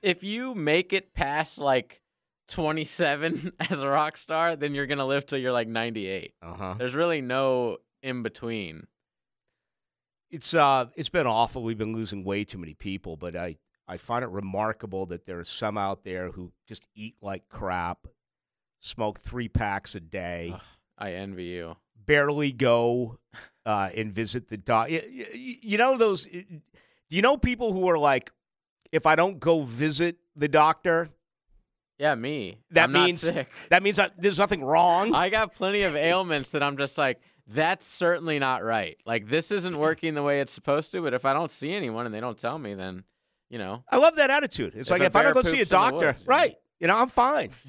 If 0.00 0.22
you 0.22 0.54
make 0.54 0.92
it 0.92 1.12
past 1.12 1.58
like 1.58 2.00
27 2.46 3.52
as 3.70 3.80
a 3.80 3.88
rock 3.88 4.16
star, 4.16 4.54
then 4.54 4.76
you're 4.76 4.86
gonna 4.86 5.06
live 5.06 5.26
till 5.26 5.38
you're 5.38 5.50
like 5.50 5.66
98. 5.66 6.34
Uh 6.40 6.54
huh. 6.54 6.74
There's 6.78 6.94
really 6.94 7.20
no 7.20 7.78
in 8.00 8.22
between. 8.22 8.86
It's 10.30 10.54
uh, 10.54 10.86
it's 10.94 11.08
been 11.08 11.26
awful. 11.26 11.64
We've 11.64 11.76
been 11.76 11.94
losing 11.94 12.22
way 12.22 12.44
too 12.44 12.58
many 12.58 12.74
people, 12.74 13.16
but 13.16 13.34
I, 13.34 13.56
I 13.88 13.96
find 13.96 14.22
it 14.24 14.28
remarkable 14.30 15.06
that 15.06 15.26
there 15.26 15.38
are 15.38 15.44
some 15.44 15.76
out 15.76 16.04
there 16.04 16.28
who 16.28 16.52
just 16.68 16.86
eat 16.94 17.16
like 17.20 17.48
crap, 17.48 18.06
smoke 18.80 19.18
three 19.20 19.48
packs 19.48 19.94
a 19.94 20.00
day, 20.00 20.56
I 20.98 21.12
envy 21.14 21.44
you. 21.44 21.76
barely 22.06 22.52
go 22.52 23.18
uh, 23.66 23.90
and 23.94 24.12
visit 24.12 24.48
the 24.48 24.56
doc. 24.56 24.88
You, 24.90 25.78
know 25.78 25.96
those? 25.98 26.24
Do 26.26 27.16
you 27.16 27.22
know 27.22 27.36
people 27.36 27.72
who 27.72 27.88
are 27.90 27.98
like, 27.98 28.30
if 28.92 29.06
I 29.06 29.16
don't 29.16 29.38
go 29.40 29.62
visit 29.62 30.16
the 30.36 30.48
doctor, 30.48 31.08
Yeah, 31.98 32.14
me. 32.14 32.58
That 32.70 32.84
I'm 32.84 32.92
means- 32.92 33.22
that 33.70 33.82
means 33.82 33.98
I, 33.98 34.10
there's 34.16 34.38
nothing 34.38 34.62
wrong. 34.64 35.14
I 35.14 35.28
got 35.28 35.54
plenty 35.54 35.82
of 35.82 35.96
ailments 35.96 36.50
that 36.52 36.62
I'm 36.62 36.76
just 36.76 36.96
like, 36.98 37.20
that's 37.48 37.84
certainly 37.86 38.38
not 38.38 38.62
right. 38.62 38.96
Like 39.04 39.28
this 39.28 39.50
isn't 39.50 39.76
working 39.76 40.14
the 40.14 40.22
way 40.22 40.40
it's 40.40 40.52
supposed 40.52 40.92
to. 40.92 41.02
But 41.02 41.14
if 41.14 41.24
I 41.24 41.32
don't 41.32 41.50
see 41.50 41.72
anyone 41.74 42.06
and 42.06 42.14
they 42.14 42.20
don't 42.20 42.38
tell 42.38 42.58
me, 42.58 42.74
then 42.74 43.04
you 43.52 43.58
know. 43.58 43.84
I 43.88 43.98
love 43.98 44.16
that 44.16 44.30
attitude. 44.30 44.74
It's 44.74 44.88
If 44.88 44.90
like 44.90 45.02
if 45.02 45.14
I 45.14 45.22
don't 45.22 45.34
go 45.34 45.42
see 45.42 45.58
a 45.58 45.60
poops 45.60 45.72
in 45.72 45.78
the 45.78 45.90
doctor, 45.90 46.06
woods, 46.06 46.26
right? 46.26 46.56
You 46.80 46.88
know, 46.88 46.96
I'm 46.98 47.08
fine. 47.08 47.50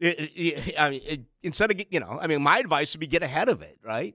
It- 0.00 0.20
it- 0.20 0.32
it- 0.36 0.80
I 0.80 0.90
mean, 0.90 1.00
it, 1.04 1.20
instead 1.42 1.72
of 1.72 1.76
get, 1.76 1.92
you 1.92 1.98
know, 1.98 2.18
I 2.20 2.28
mean, 2.28 2.40
my 2.40 2.58
advice 2.58 2.94
would 2.94 3.00
be 3.00 3.08
get 3.08 3.24
ahead 3.24 3.48
of 3.48 3.62
it, 3.62 3.78
right? 3.82 4.14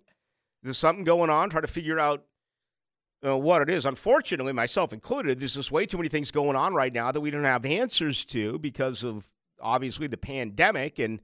There's 0.61 0.77
something 0.77 1.03
going 1.03 1.29
on. 1.29 1.49
Try 1.49 1.59
to 1.59 1.67
figure 1.67 1.99
out 1.99 2.23
uh, 3.25 3.37
what 3.37 3.61
it 3.61 3.69
is. 3.69 3.85
Unfortunately, 3.85 4.53
myself 4.53 4.93
included, 4.93 5.41
there's 5.41 5.55
just 5.55 5.73
way 5.73 5.85
too 5.85 5.97
many 5.97 6.07
things 6.07 6.31
going 6.31 6.55
on 6.55 6.73
right 6.73 6.93
now 6.93 7.11
that 7.11 7.19
we 7.19 7.31
don't 7.31 7.43
have 7.43 7.65
answers 7.65 8.23
to 8.25 8.57
because 8.59 9.03
of 9.03 9.27
obviously 9.61 10.07
the 10.07 10.15
pandemic, 10.17 10.99
and 10.99 11.19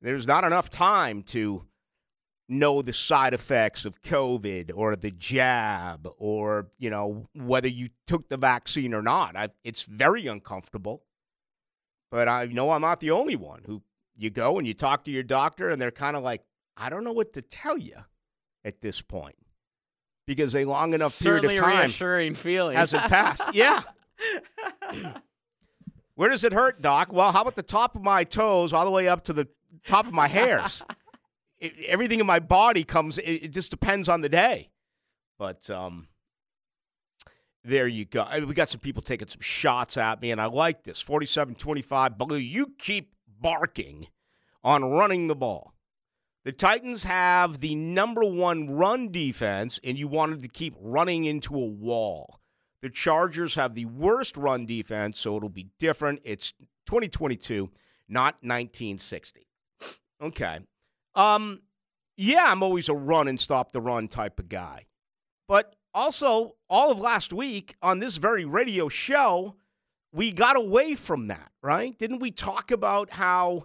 there's 0.00 0.26
not 0.26 0.42
enough 0.42 0.68
time 0.68 1.22
to 1.22 1.64
know 2.48 2.82
the 2.82 2.92
side 2.92 3.34
effects 3.34 3.84
of 3.84 4.02
COVID 4.02 4.70
or 4.74 4.96
the 4.96 5.10
jab 5.10 6.08
or 6.18 6.68
you 6.78 6.90
know 6.90 7.28
whether 7.34 7.68
you 7.68 7.88
took 8.06 8.28
the 8.28 8.36
vaccine 8.36 8.94
or 8.94 9.02
not. 9.02 9.36
I, 9.36 9.48
it's 9.64 9.84
very 9.84 10.26
uncomfortable, 10.26 11.04
but 12.10 12.28
I 12.28 12.46
know 12.46 12.70
I'm 12.70 12.82
not 12.82 13.00
the 13.00 13.10
only 13.10 13.36
one 13.36 13.62
who 13.66 13.82
you 14.16 14.30
go 14.30 14.58
and 14.58 14.66
you 14.66 14.74
talk 14.74 15.04
to 15.04 15.10
your 15.10 15.22
doctor 15.22 15.68
and 15.68 15.80
they're 15.80 15.90
kind 15.90 16.16
of 16.16 16.22
like, 16.22 16.42
I 16.76 16.90
don't 16.90 17.04
know 17.04 17.12
what 17.12 17.32
to 17.34 17.42
tell 17.42 17.78
you 17.78 17.96
at 18.64 18.80
this 18.80 19.00
point 19.00 19.36
because 20.26 20.54
a 20.54 20.64
long 20.64 20.94
enough 20.94 21.12
certainly 21.12 21.56
period 21.56 21.58
of 21.58 21.64
time 21.64 21.78
reassuring 21.80 22.34
feeling. 22.34 22.76
hasn't 22.76 23.04
passed. 23.04 23.50
Yeah. 23.54 23.82
Where 26.14 26.28
does 26.28 26.44
it 26.44 26.52
hurt, 26.52 26.80
Doc? 26.80 27.12
Well, 27.12 27.32
how 27.32 27.40
about 27.42 27.56
the 27.56 27.62
top 27.62 27.96
of 27.96 28.02
my 28.02 28.24
toes 28.24 28.72
all 28.72 28.84
the 28.84 28.90
way 28.90 29.08
up 29.08 29.24
to 29.24 29.32
the 29.32 29.48
top 29.86 30.06
of 30.06 30.12
my 30.12 30.28
hairs? 30.28 30.84
It- 31.62 31.84
everything 31.86 32.20
in 32.20 32.26
my 32.26 32.40
body 32.40 32.84
comes. 32.84 33.18
It, 33.18 33.44
it 33.44 33.48
just 33.52 33.70
depends 33.70 34.08
on 34.08 34.20
the 34.20 34.28
day. 34.28 34.70
But 35.38 35.68
um, 35.70 36.08
there 37.64 37.86
you 37.86 38.04
go. 38.04 38.22
I- 38.22 38.40
We 38.40 38.54
got 38.54 38.68
some 38.68 38.80
people 38.80 39.02
taking 39.02 39.28
some 39.28 39.40
shots 39.40 39.96
at 39.96 40.20
me, 40.20 40.30
and 40.30 40.40
I 40.40 40.46
like 40.46 40.82
this. 40.84 41.02
47-25. 41.02 42.18
Blue, 42.18 42.36
you 42.36 42.74
keep 42.78 43.14
barking 43.40 44.08
on 44.64 44.84
running 44.84 45.28
the 45.28 45.34
ball. 45.36 45.72
The 46.44 46.52
Titans 46.52 47.04
have 47.04 47.60
the 47.60 47.74
number 47.76 48.22
one 48.24 48.68
run 48.70 49.12
defense, 49.12 49.78
and 49.84 49.96
you 49.96 50.08
wanted 50.08 50.42
to 50.42 50.48
keep 50.48 50.74
running 50.80 51.24
into 51.24 51.54
a 51.54 51.64
wall. 51.64 52.40
The 52.82 52.90
Chargers 52.90 53.54
have 53.54 53.74
the 53.74 53.84
worst 53.84 54.36
run 54.36 54.66
defense, 54.66 55.20
so 55.20 55.36
it'll 55.36 55.48
be 55.48 55.68
different. 55.78 56.20
It's 56.24 56.52
2022, 56.86 57.70
not 58.08 58.34
1960. 58.42 59.46
Okay. 60.20 60.58
Um, 61.14 61.62
yeah, 62.16 62.46
I'm 62.48 62.62
always 62.62 62.88
a 62.88 62.94
run 62.94 63.28
and 63.28 63.38
stop 63.38 63.72
the 63.72 63.80
run 63.80 64.08
type 64.08 64.38
of 64.38 64.48
guy. 64.48 64.86
But 65.48 65.74
also, 65.94 66.56
all 66.70 66.90
of 66.90 66.98
last 66.98 67.32
week 67.32 67.74
on 67.82 67.98
this 67.98 68.16
very 68.16 68.44
radio 68.44 68.88
show, 68.88 69.56
we 70.12 70.32
got 70.32 70.56
away 70.56 70.94
from 70.94 71.28
that, 71.28 71.50
right? 71.62 71.98
Didn't 71.98 72.20
we 72.20 72.30
talk 72.30 72.70
about 72.70 73.10
how 73.10 73.64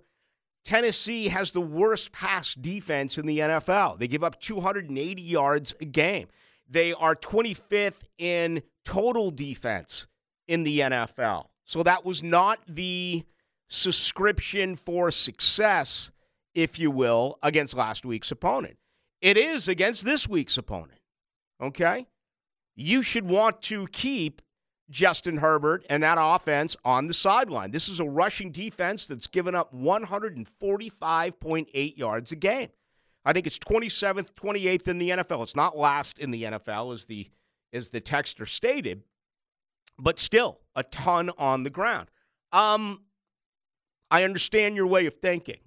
Tennessee 0.65 1.27
has 1.29 1.51
the 1.51 1.61
worst 1.61 2.11
pass 2.11 2.53
defense 2.55 3.17
in 3.17 3.25
the 3.25 3.39
NFL? 3.39 3.99
They 3.99 4.07
give 4.07 4.23
up 4.23 4.39
280 4.39 5.21
yards 5.21 5.73
a 5.79 5.85
game. 5.85 6.27
They 6.69 6.93
are 6.93 7.15
25th 7.15 8.09
in 8.17 8.61
total 8.83 9.31
defense 9.31 10.07
in 10.47 10.63
the 10.63 10.79
NFL. 10.79 11.47
So 11.65 11.83
that 11.83 12.05
was 12.05 12.23
not 12.23 12.59
the 12.67 13.23
subscription 13.67 14.75
for 14.75 15.11
success, 15.11 16.11
if 16.57 16.77
you 16.79 16.89
will, 16.89 17.37
against 17.43 17.75
last 17.75 18.03
week's 18.03 18.31
opponent. 18.31 18.77
It 19.21 19.37
is 19.37 19.67
against 19.67 20.03
this 20.03 20.27
week's 20.27 20.57
opponent. 20.57 20.99
Okay? 21.61 22.07
You 22.75 23.03
should 23.03 23.29
want 23.29 23.61
to 23.63 23.87
keep 23.89 24.41
Justin 24.89 25.37
Herbert 25.37 25.85
and 25.87 26.01
that 26.01 26.17
offense 26.19 26.75
on 26.83 27.05
the 27.05 27.13
sideline. 27.13 27.69
This 27.69 27.87
is 27.87 27.99
a 27.99 28.05
rushing 28.05 28.51
defense 28.51 29.05
that's 29.05 29.27
given 29.27 29.53
up 29.53 29.71
145.8 29.71 31.97
yards 31.97 32.31
a 32.31 32.35
game. 32.35 32.69
I 33.23 33.33
think 33.33 33.45
it's 33.45 33.59
27th, 33.59 34.33
28th 34.33 34.87
in 34.87 34.97
the 34.97 35.11
NFL. 35.11 35.43
It's 35.43 35.55
not 35.55 35.77
last 35.77 36.17
in 36.17 36.31
the 36.31 36.41
NFL 36.43 36.91
as 36.93 37.05
the 37.05 37.29
as 37.71 37.91
the 37.91 38.01
texter 38.01 38.47
stated, 38.47 39.03
but 39.99 40.17
still 40.17 40.61
a 40.75 40.81
ton 40.83 41.29
on 41.37 41.61
the 41.61 41.69
ground. 41.69 42.09
Um 42.51 43.03
I 44.09 44.23
understand 44.23 44.75
your 44.75 44.87
way 44.87 45.05
of 45.05 45.13
thinking, 45.15 45.59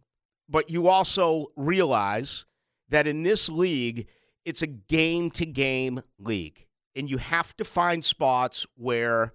but 0.50 0.68
you 0.68 0.88
also 0.88 1.46
realize 1.56 2.44
that 2.88 3.06
in 3.06 3.22
this 3.22 3.48
league, 3.48 4.08
it's 4.44 4.62
a 4.62 4.66
game 4.66 5.30
to 5.30 5.46
game 5.46 6.02
league. 6.18 6.66
And 6.96 7.08
you 7.08 7.18
have 7.18 7.56
to 7.58 7.64
find 7.64 8.04
spots 8.04 8.66
where 8.76 9.32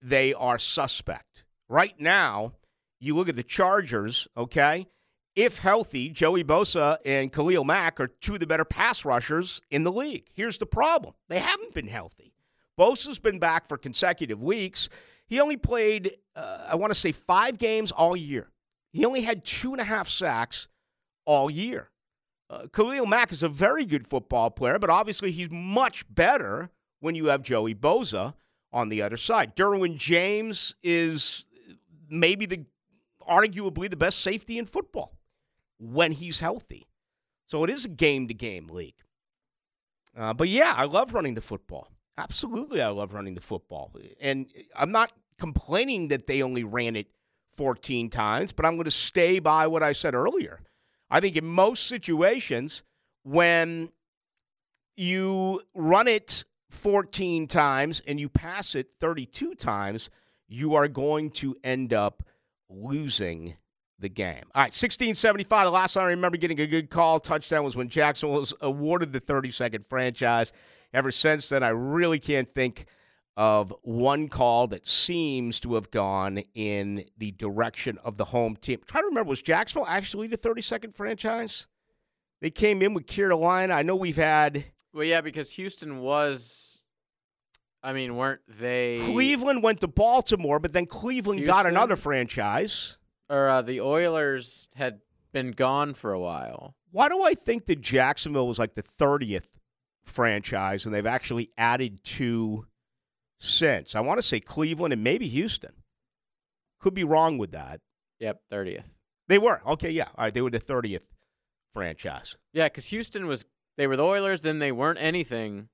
they 0.00 0.32
are 0.32 0.58
suspect. 0.58 1.44
Right 1.68 1.94
now, 2.00 2.54
you 2.98 3.14
look 3.14 3.28
at 3.28 3.36
the 3.36 3.42
Chargers, 3.42 4.26
okay? 4.36 4.86
If 5.36 5.58
healthy, 5.58 6.08
Joey 6.08 6.44
Bosa 6.44 6.96
and 7.04 7.32
Khalil 7.32 7.64
Mack 7.64 8.00
are 8.00 8.06
two 8.06 8.34
of 8.34 8.40
the 8.40 8.46
better 8.46 8.64
pass 8.64 9.04
rushers 9.04 9.60
in 9.70 9.84
the 9.84 9.92
league. 9.92 10.28
Here's 10.34 10.58
the 10.58 10.66
problem 10.66 11.14
they 11.28 11.40
haven't 11.40 11.74
been 11.74 11.88
healthy. 11.88 12.32
Bosa's 12.78 13.18
been 13.18 13.38
back 13.38 13.66
for 13.66 13.76
consecutive 13.76 14.42
weeks. 14.42 14.88
He 15.26 15.40
only 15.40 15.56
played, 15.56 16.16
uh, 16.36 16.66
I 16.68 16.76
want 16.76 16.92
to 16.92 16.98
say, 16.98 17.12
five 17.12 17.58
games 17.58 17.92
all 17.92 18.16
year. 18.16 18.50
He 18.94 19.04
only 19.04 19.22
had 19.22 19.44
two 19.44 19.72
and 19.72 19.80
a 19.80 19.84
half 19.84 20.08
sacks 20.08 20.68
all 21.26 21.50
year. 21.50 21.90
Uh, 22.48 22.68
Khalil 22.72 23.06
Mack 23.06 23.32
is 23.32 23.42
a 23.42 23.48
very 23.48 23.84
good 23.84 24.06
football 24.06 24.50
player, 24.50 24.78
but 24.78 24.88
obviously 24.88 25.32
he's 25.32 25.50
much 25.50 26.04
better 26.14 26.70
when 27.00 27.16
you 27.16 27.26
have 27.26 27.42
Joey 27.42 27.74
Bosa 27.74 28.34
on 28.72 28.90
the 28.90 29.02
other 29.02 29.16
side. 29.16 29.56
Derwin 29.56 29.96
James 29.96 30.76
is 30.84 31.44
maybe 32.08 32.46
the 32.46 32.64
arguably 33.28 33.90
the 33.90 33.96
best 33.96 34.20
safety 34.20 34.58
in 34.58 34.66
football 34.66 35.18
when 35.80 36.12
he's 36.12 36.38
healthy. 36.38 36.86
So 37.46 37.64
it 37.64 37.70
is 37.70 37.86
a 37.86 37.88
game 37.88 38.28
to 38.28 38.34
game 38.34 38.68
league. 38.68 38.94
Uh, 40.16 40.34
but 40.34 40.48
yeah, 40.48 40.72
I 40.76 40.84
love 40.84 41.14
running 41.14 41.34
the 41.34 41.40
football. 41.40 41.88
Absolutely, 42.16 42.80
I 42.80 42.88
love 42.88 43.12
running 43.12 43.34
the 43.34 43.40
football. 43.40 43.90
And 44.20 44.46
I'm 44.76 44.92
not 44.92 45.12
complaining 45.36 46.08
that 46.08 46.28
they 46.28 46.42
only 46.42 46.62
ran 46.62 46.94
it 46.94 47.08
14 47.56 48.10
times, 48.10 48.52
but 48.52 48.64
I'm 48.66 48.74
going 48.74 48.84
to 48.84 48.90
stay 48.90 49.38
by 49.38 49.66
what 49.66 49.82
I 49.82 49.92
said 49.92 50.14
earlier. 50.14 50.60
I 51.10 51.20
think 51.20 51.36
in 51.36 51.44
most 51.44 51.86
situations, 51.86 52.82
when 53.22 53.90
you 54.96 55.60
run 55.74 56.08
it 56.08 56.44
14 56.70 57.46
times 57.46 58.02
and 58.06 58.18
you 58.18 58.28
pass 58.28 58.74
it 58.74 58.90
32 58.90 59.54
times, 59.54 60.10
you 60.48 60.74
are 60.74 60.88
going 60.88 61.30
to 61.30 61.56
end 61.64 61.92
up 61.92 62.22
losing 62.68 63.56
the 63.98 64.08
game. 64.08 64.42
All 64.54 64.62
right, 64.62 64.74
1675. 64.74 65.64
The 65.64 65.70
last 65.70 65.94
time 65.94 66.04
I 66.04 66.08
remember 66.08 66.36
getting 66.36 66.60
a 66.60 66.66
good 66.66 66.90
call 66.90 67.20
touchdown 67.20 67.64
was 67.64 67.76
when 67.76 67.88
Jackson 67.88 68.28
was 68.28 68.52
awarded 68.60 69.12
the 69.12 69.20
30 69.20 69.50
second 69.50 69.86
franchise. 69.86 70.52
Ever 70.92 71.10
since 71.10 71.48
then, 71.48 71.62
I 71.62 71.70
really 71.70 72.18
can't 72.18 72.48
think 72.48 72.86
of 73.36 73.74
one 73.82 74.28
call 74.28 74.68
that 74.68 74.86
seems 74.86 75.58
to 75.60 75.74
have 75.74 75.90
gone 75.90 76.38
in 76.54 77.04
the 77.18 77.32
direction 77.32 77.98
of 78.04 78.16
the 78.16 78.26
home 78.26 78.56
team. 78.56 78.80
Try 78.86 79.00
to 79.00 79.06
remember, 79.06 79.30
was 79.30 79.42
Jacksonville 79.42 79.88
actually 79.88 80.28
the 80.28 80.36
30 80.36 80.62
second 80.62 80.94
franchise? 80.94 81.66
They 82.40 82.50
came 82.50 82.82
in 82.82 82.94
with 82.94 83.06
Carolina. 83.06 83.74
I 83.74 83.82
know 83.82 83.96
we've 83.96 84.16
had 84.16 84.64
well, 84.94 85.04
yeah, 85.04 85.20
because 85.20 85.50
Houston 85.52 85.98
was. 85.98 86.82
I 87.82 87.92
mean, 87.92 88.16
weren't 88.16 88.40
they? 88.48 89.00
Cleveland 89.02 89.62
went 89.62 89.80
to 89.80 89.88
Baltimore, 89.88 90.58
but 90.58 90.72
then 90.72 90.86
Cleveland 90.86 91.44
got 91.44 91.66
another 91.66 91.96
franchise. 91.96 92.96
Or 93.28 93.48
uh, 93.48 93.62
the 93.62 93.80
Oilers 93.80 94.68
had 94.74 95.00
been 95.32 95.50
gone 95.50 95.92
for 95.92 96.12
a 96.12 96.20
while. 96.20 96.76
Why 96.92 97.08
do 97.08 97.22
I 97.24 97.34
think 97.34 97.66
that 97.66 97.80
Jacksonville 97.80 98.46
was 98.46 98.58
like 98.58 98.74
the 98.74 98.82
30th 98.82 99.48
franchise 100.02 100.86
and 100.86 100.94
they've 100.94 101.04
actually 101.04 101.50
added 101.58 102.02
two 102.04 102.66
since? 103.44 103.94
I 103.94 104.00
want 104.00 104.18
to 104.18 104.22
say 104.22 104.40
Cleveland 104.40 104.92
and 104.92 105.02
maybe 105.04 105.28
Houston. 105.28 105.72
Could 106.80 106.94
be 106.94 107.04
wrong 107.04 107.38
with 107.38 107.52
that. 107.52 107.80
Yep, 108.20 108.40
thirtieth. 108.50 108.84
They 109.28 109.38
were. 109.38 109.62
Okay, 109.66 109.90
yeah. 109.90 110.08
All 110.16 110.24
right, 110.24 110.34
they 110.34 110.42
were 110.42 110.50
the 110.50 110.60
30th 110.60 111.08
franchise. 111.72 112.36
Yeah, 112.52 112.66
because 112.66 112.86
Houston 112.88 113.26
was. 113.26 113.44
They 113.76 113.86
were 113.86 113.96
the 113.96 114.04
Oilers. 114.04 114.42
Then 114.42 114.58
they 114.58 114.72
weren't 114.72 115.00
anything. 115.00 115.68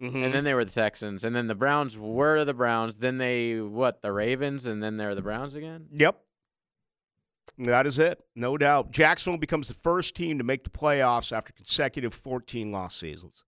Mhm. 0.00 0.24
and 0.24 0.34
then 0.34 0.42
they 0.42 0.52
were 0.54 0.64
the 0.64 0.72
Texans, 0.72 1.22
and 1.22 1.36
then 1.36 1.46
the 1.46 1.54
Browns 1.54 1.96
were 1.96 2.44
the 2.44 2.54
Browns. 2.54 2.98
Then 2.98 3.18
they 3.18 3.60
what 3.60 4.02
the 4.02 4.10
Ravens, 4.10 4.66
and 4.66 4.82
then 4.82 4.96
they're 4.96 5.14
the 5.14 5.22
Browns 5.22 5.54
again. 5.54 5.86
Yep. 5.92 6.20
That 7.58 7.86
is 7.86 8.00
it. 8.00 8.20
No 8.34 8.56
doubt. 8.58 8.90
Jacksonville 8.90 9.38
becomes 9.38 9.68
the 9.68 9.74
first 9.74 10.16
team 10.16 10.38
to 10.38 10.44
make 10.44 10.64
the 10.64 10.70
playoffs 10.70 11.30
after 11.36 11.52
consecutive 11.52 12.14
14 12.14 12.72
loss 12.72 12.96
seasons. 12.96 13.44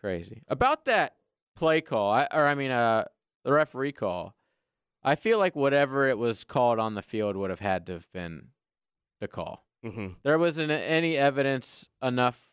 Crazy 0.00 0.42
about 0.48 0.86
that 0.86 1.14
play 1.56 1.80
call, 1.80 2.12
I, 2.12 2.28
or 2.32 2.46
I 2.46 2.54
mean, 2.54 2.70
uh, 2.70 3.06
the 3.44 3.52
referee 3.52 3.92
call. 3.92 4.34
I 5.02 5.14
feel 5.14 5.38
like 5.38 5.54
whatever 5.56 6.08
it 6.08 6.18
was 6.18 6.44
called 6.44 6.78
on 6.78 6.94
the 6.94 7.02
field 7.02 7.36
would 7.36 7.50
have 7.50 7.60
had 7.60 7.86
to 7.86 7.92
have 7.94 8.10
been 8.12 8.48
the 9.20 9.28
call. 9.28 9.64
Mm-hmm. 9.84 10.08
There 10.24 10.38
wasn't 10.38 10.70
any 10.70 11.16
evidence 11.16 11.88
enough 12.02 12.50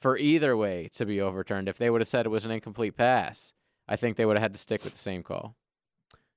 for 0.00 0.18
either 0.18 0.54
way 0.54 0.90
to 0.94 1.06
be 1.06 1.20
overturned. 1.20 1.68
If 1.68 1.78
they 1.78 1.88
would 1.88 2.02
have 2.02 2.08
said 2.08 2.26
it 2.26 2.30
was 2.30 2.44
an 2.44 2.50
incomplete 2.50 2.96
pass, 2.96 3.54
I 3.88 3.96
think 3.96 4.16
they 4.16 4.26
would 4.26 4.36
have 4.36 4.42
had 4.42 4.54
to 4.54 4.60
stick 4.60 4.84
with 4.84 4.92
the 4.92 4.98
same 4.98 5.22
call. 5.22 5.56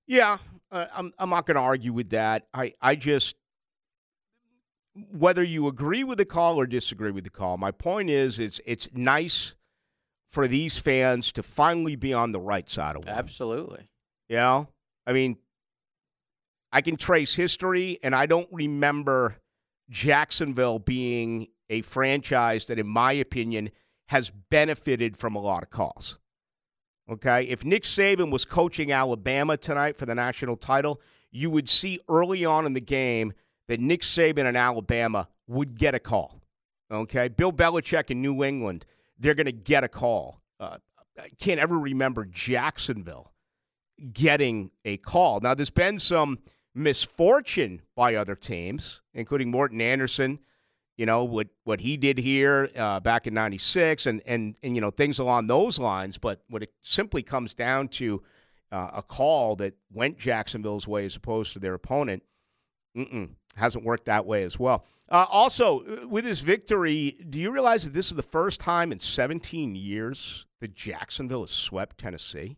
Yeah, 0.05 0.37
uh, 0.71 0.85
I'm, 0.95 1.13
I'm 1.19 1.29
not 1.29 1.45
going 1.45 1.55
to 1.55 1.61
argue 1.61 1.91
with 1.91 2.11
that. 2.11 2.47
I, 2.53 2.71
I 2.81 2.95
just, 2.95 3.35
whether 5.11 5.43
you 5.43 5.67
agree 5.67 6.05
with 6.05 6.17
the 6.17 6.25
call 6.25 6.57
or 6.57 6.65
disagree 6.65 7.11
with 7.11 7.25
the 7.25 7.29
call, 7.29 7.57
my 7.57 7.71
point 7.71 8.09
is 8.09 8.39
it's, 8.39 8.61
it's 8.65 8.87
nice 8.93 9.55
for 10.27 10.47
these 10.47 10.77
fans 10.77 11.31
to 11.33 11.43
finally 11.43 11.95
be 11.95 12.13
on 12.13 12.31
the 12.31 12.39
right 12.39 12.69
side 12.69 12.95
of 12.95 13.03
it. 13.03 13.09
Absolutely. 13.09 13.87
You 14.29 14.37
know, 14.37 14.67
I 15.05 15.13
mean, 15.13 15.37
I 16.71 16.81
can 16.81 16.97
trace 16.97 17.33
history, 17.33 17.97
and 18.03 18.13
I 18.13 18.25
don't 18.25 18.49
remember 18.51 19.37
Jacksonville 19.89 20.79
being 20.79 21.47
a 21.69 21.81
franchise 21.81 22.65
that, 22.65 22.77
in 22.77 22.87
my 22.87 23.13
opinion, 23.13 23.69
has 24.09 24.31
benefited 24.49 25.15
from 25.15 25.35
a 25.35 25.39
lot 25.39 25.63
of 25.63 25.69
calls. 25.69 26.19
Okay, 27.09 27.43
if 27.43 27.63
Nick 27.63 27.83
Saban 27.83 28.31
was 28.31 28.43
coaching 28.43 28.91
Alabama 28.91 29.55
tonight 29.55 29.95
for 29.95 30.05
the 30.05 30.15
national 30.15 30.57
title, 30.57 31.01
you 31.31 31.49
would 31.49 31.69
see 31.69 31.99
early 32.09 32.43
on 32.43 32.65
in 32.65 32.73
the 32.73 32.81
game 32.81 33.31
that 33.69 33.79
Nick 33.79 34.01
Saban 34.01 34.45
and 34.45 34.57
Alabama 34.57 35.29
would 35.47 35.77
get 35.77 35.95
a 35.95 35.99
call. 35.99 36.41
Okay, 36.91 37.29
Bill 37.29 37.53
Belichick 37.53 38.11
in 38.11 38.21
New 38.21 38.43
England, 38.43 38.85
they're 39.19 39.35
going 39.35 39.45
to 39.45 39.51
get 39.51 39.83
a 39.83 39.87
call. 39.87 40.41
Uh, 40.59 40.77
I 41.19 41.29
can't 41.39 41.59
ever 41.59 41.77
remember 41.77 42.25
Jacksonville 42.25 43.33
getting 44.13 44.71
a 44.85 44.97
call. 44.97 45.39
Now, 45.39 45.53
there's 45.53 45.69
been 45.69 45.99
some 45.99 46.39
misfortune 46.75 47.81
by 47.95 48.15
other 48.15 48.35
teams, 48.35 49.01
including 49.13 49.49
Morten 49.49 49.81
Andersen. 49.81 50.39
You 50.95 51.05
know 51.05 51.25
what 51.25 51.49
what 51.63 51.79
he 51.79 51.95
did 51.95 52.17
here 52.17 52.69
uh, 52.75 52.99
back 52.99 53.27
in 53.27 53.33
'96, 53.35 54.07
and 54.07 54.21
and 54.25 54.57
and 54.63 54.73
you 54.73 54.81
know 54.81 54.89
things 54.89 55.19
along 55.19 55.45
those 55.45 55.77
lines. 55.77 56.17
But 56.17 56.41
when 56.49 56.63
it 56.63 56.71
simply 56.81 57.21
comes 57.21 57.53
down 57.53 57.89
to 57.89 58.23
uh, 58.71 58.89
a 58.95 59.03
call 59.03 59.55
that 59.57 59.75
went 59.91 60.17
Jacksonville's 60.17 60.87
way 60.87 61.05
as 61.05 61.15
opposed 61.15 61.53
to 61.53 61.59
their 61.59 61.75
opponent, 61.75 62.23
mm-mm, 62.97 63.29
hasn't 63.55 63.83
worked 63.83 64.05
that 64.05 64.25
way 64.25 64.43
as 64.43 64.59
well. 64.59 64.85
Uh, 65.09 65.25
also, 65.29 65.79
uh, 65.79 66.07
with 66.07 66.25
this 66.25 66.41
victory, 66.41 67.17
do 67.29 67.39
you 67.39 67.51
realize 67.51 67.83
that 67.83 67.93
this 67.93 68.07
is 68.07 68.15
the 68.15 68.23
first 68.23 68.59
time 68.59 68.91
in 68.91 68.99
17 68.99 69.75
years 69.75 70.45
that 70.59 70.75
Jacksonville 70.75 71.41
has 71.41 71.51
swept 71.51 71.97
Tennessee? 71.97 72.57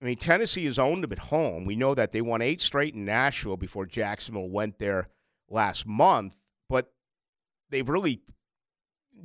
I 0.00 0.04
mean, 0.04 0.16
Tennessee 0.16 0.66
has 0.66 0.78
owned 0.78 1.02
them 1.02 1.12
at 1.12 1.18
home. 1.18 1.64
We 1.64 1.76
know 1.76 1.94
that 1.94 2.12
they 2.12 2.20
won 2.20 2.42
eight 2.42 2.60
straight 2.60 2.94
in 2.94 3.04
Nashville 3.04 3.56
before 3.56 3.86
Jacksonville 3.86 4.48
went 4.48 4.78
there 4.78 5.08
last 5.48 5.86
month, 5.86 6.36
but 6.68 6.92
they've 7.70 7.88
really 7.88 8.20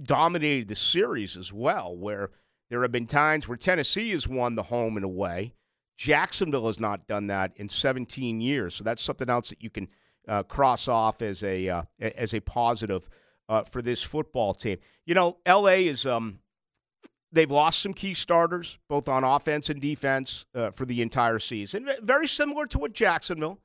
dominated 0.03 0.69
the 0.69 0.75
series 0.75 1.35
as 1.35 1.51
well, 1.51 1.95
where 1.95 2.31
there 2.69 2.81
have 2.81 2.91
been 2.91 3.07
times 3.07 3.47
where 3.47 3.57
Tennessee 3.57 4.11
has 4.11 4.27
won 4.27 4.55
the 4.55 4.63
home 4.63 4.95
and 4.95 5.03
away. 5.03 5.53
Jacksonville 5.97 6.67
has 6.67 6.79
not 6.79 7.05
done 7.05 7.27
that 7.27 7.51
in 7.57 7.69
17 7.69 8.39
years. 8.39 8.75
So 8.75 8.83
that's 8.83 9.03
something 9.03 9.29
else 9.29 9.49
that 9.49 9.61
you 9.61 9.69
can 9.69 9.89
uh, 10.27 10.43
cross 10.43 10.87
off 10.87 11.21
as 11.21 11.43
a 11.43 11.69
uh, 11.69 11.83
as 11.99 12.33
a 12.33 12.39
positive 12.39 13.09
uh, 13.49 13.63
for 13.63 13.81
this 13.81 14.03
football 14.03 14.53
team. 14.53 14.77
You 15.05 15.15
know, 15.15 15.37
LA 15.47 15.81
is 15.87 16.05
um, 16.05 16.39
they've 17.31 17.51
lost 17.51 17.81
some 17.81 17.93
key 17.93 18.13
starters 18.13 18.77
both 18.87 19.07
on 19.07 19.23
offense 19.23 19.69
and 19.69 19.81
defense 19.81 20.45
uh, 20.55 20.71
for 20.71 20.85
the 20.85 21.01
entire 21.01 21.39
season. 21.39 21.89
Very 22.01 22.27
similar 22.27 22.65
to 22.67 22.79
what 22.79 22.93
Jacksonville 22.93 23.59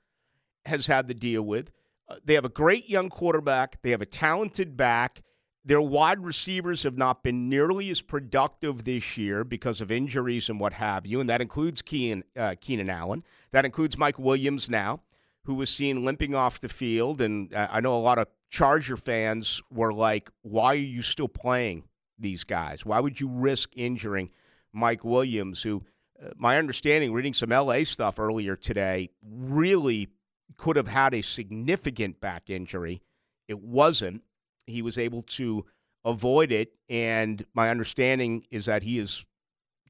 has 0.65 0.87
had 0.87 1.09
to 1.09 1.15
deal 1.15 1.43
with. 1.43 1.71
Uh, 2.09 2.17
they 2.25 2.35
have 2.35 2.45
a 2.45 2.51
great 2.51 2.89
young 2.89 3.09
quarterback. 3.09 3.81
They 3.83 3.91
have 3.91 4.03
a 4.03 4.07
talented 4.07 4.77
back. 4.77 5.23
Their 5.65 5.81
wide 5.81 6.25
receivers 6.25 6.85
have 6.85 6.97
not 6.97 7.25
been 7.25 7.49
nearly 7.49 7.91
as 7.91 8.01
productive 8.01 8.85
this 8.85 9.17
year 9.17 9.43
because 9.43 9.81
of 9.81 9.91
injuries 9.91 10.49
and 10.49 10.61
what 10.61 10.75
have 10.75 11.05
you, 11.05 11.19
and 11.19 11.29
that 11.29 11.41
includes 11.41 11.83
Keenan, 11.83 12.23
uh, 12.37 12.55
Keenan 12.61 12.89
Allen. 12.89 13.23
That 13.51 13.65
includes 13.65 13.99
Mike 13.99 14.17
Williams 14.17 14.71
now, 14.71 15.03
who 15.47 15.55
was 15.55 15.71
seen 15.71 16.05
limping 16.05 16.35
off 16.35 16.61
the 16.61 16.69
field. 16.69 17.21
And 17.21 17.55
I 17.55 17.81
know 17.81 17.95
a 17.95 17.99
lot 17.99 18.19
of 18.19 18.29
Charger 18.51 18.97
fans 18.97 19.63
were 19.71 19.93
like, 19.93 20.31
"Why 20.43 20.73
are 20.73 20.75
you 20.75 21.03
still 21.03 21.29
playing 21.29 21.85
these 22.19 22.45
guys? 22.45 22.85
Why 22.85 23.01
would 23.01 23.21
you 23.21 23.29
risk 23.29 23.71
injuring 23.77 24.31
Mike 24.73 25.05
Williams, 25.05 25.63
who, 25.63 25.83
uh, 26.23 26.31
my 26.37 26.59
understanding, 26.59 27.13
reading 27.13 27.35
some 27.35 27.51
LA 27.51 27.85
stuff 27.85 28.19
earlier 28.19 28.57
today, 28.57 29.09
really 29.23 30.09
could 30.57 30.77
have 30.77 30.89
had 30.89 31.15
a 31.15 31.23
significant 31.23 32.21
back 32.21 32.51
injury. 32.51 33.03
It 33.49 33.61
wasn't. 33.61 34.23
He 34.67 34.83
was 34.83 34.99
able 34.99 35.23
to 35.23 35.65
avoid 36.05 36.53
it, 36.53 36.73
and 36.89 37.45
my 37.55 37.71
understanding 37.71 38.45
is 38.51 38.67
that 38.67 38.83
he 38.83 38.99
is 38.99 39.25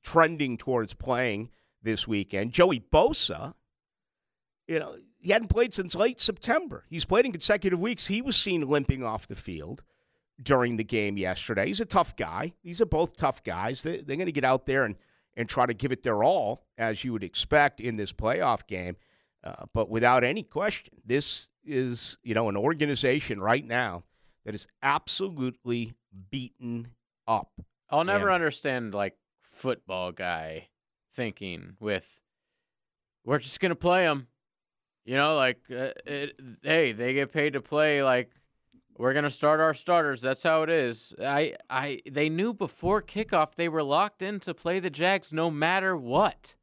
trending 0.03 0.57
towards 0.57 0.95
playing 0.95 1.51
this 1.83 2.07
weekend. 2.07 2.53
Joey 2.53 2.81
Bosa, 2.81 3.55
you 4.69 4.79
know, 4.79 4.97
he 5.27 5.33
hadn't 5.33 5.49
played 5.49 5.75
since 5.75 5.97
late 5.97 6.21
September. 6.21 6.85
He's 6.89 7.05
played 7.05 7.27
in 7.27 7.33
consecutive 7.33 7.81
weeks. 7.81 8.07
He 8.07 8.23
was 8.23 8.37
seen 8.37 8.61
limping 8.61 9.03
off 9.03 9.27
the 9.27 9.35
field 9.35 9.83
during 10.41 10.77
the 10.77 10.85
game 10.85 11.17
yesterday. 11.17 11.67
He's 11.67 11.81
a 11.81 11.85
tough 11.85 12.15
guy. 12.15 12.53
These 12.63 12.81
are 12.81 12.87
both 12.87 13.17
tough 13.17 13.43
guys. 13.43 13.83
They, 13.83 13.97
they're 13.97 14.15
going 14.17 14.27
to 14.27 14.33
get 14.33 14.45
out 14.45 14.67
there 14.67 14.85
and, 14.85 14.95
and 15.37 15.49
try 15.49 15.67
to 15.67 15.75
give 15.75 15.91
it 15.91 16.05
their 16.05 16.23
all, 16.23 16.65
as 16.79 17.03
you 17.03 17.13
would 17.13 17.25
expect 17.25 17.81
in 17.81 17.97
this 17.97 18.13
playoff 18.13 18.69
game. 18.69 18.95
Uh, 19.43 19.65
but 19.75 19.91
without 19.91 20.23
any 20.23 20.45
question, 20.45 20.95
this 21.05 21.49
is 21.65 22.19
you 22.23 22.33
know 22.33 22.49
an 22.49 22.57
organization 22.57 23.41
right 23.41 23.67
now 23.67 24.05
that 24.45 24.55
is 24.55 24.69
absolutely 24.81 25.95
beaten 26.31 26.93
up. 27.27 27.51
I'll 27.91 28.05
never 28.05 28.29
And- 28.29 28.37
understand 28.37 28.95
like 28.95 29.17
football 29.43 30.13
guy 30.13 30.69
thinking 31.13 31.77
with 31.81 32.21
we're 33.25 33.39
just 33.41 33.59
gonna 33.59 33.75
play 33.75 34.05
them. 34.05 34.29
You 35.07 35.17
know, 35.17 35.37
like 35.37 35.61
uh, 35.71 35.91
it, 36.05 36.39
hey, 36.63 36.93
they 36.93 37.15
get 37.15 37.33
paid 37.33 37.53
to 37.55 37.61
play. 37.63 38.03
Like 38.03 38.31
we're 38.99 39.15
gonna 39.15 39.31
start 39.31 39.61
our 39.61 39.73
starters. 39.73 40.21
That's 40.21 40.43
how 40.43 40.63
it 40.63 40.71
is. 40.71 41.15
I, 41.23 41.55
I, 41.71 42.01
they 42.11 42.29
knew 42.29 42.53
before 42.53 43.01
kickoff 43.03 43.55
they 43.55 43.69
were 43.69 43.83
locked 43.85 44.21
in 44.21 44.41
to 44.41 44.53
play 44.53 44.81
the 44.81 44.91
Jags 44.91 45.33
no 45.33 45.51
matter 45.51 45.97
what. 45.97 46.57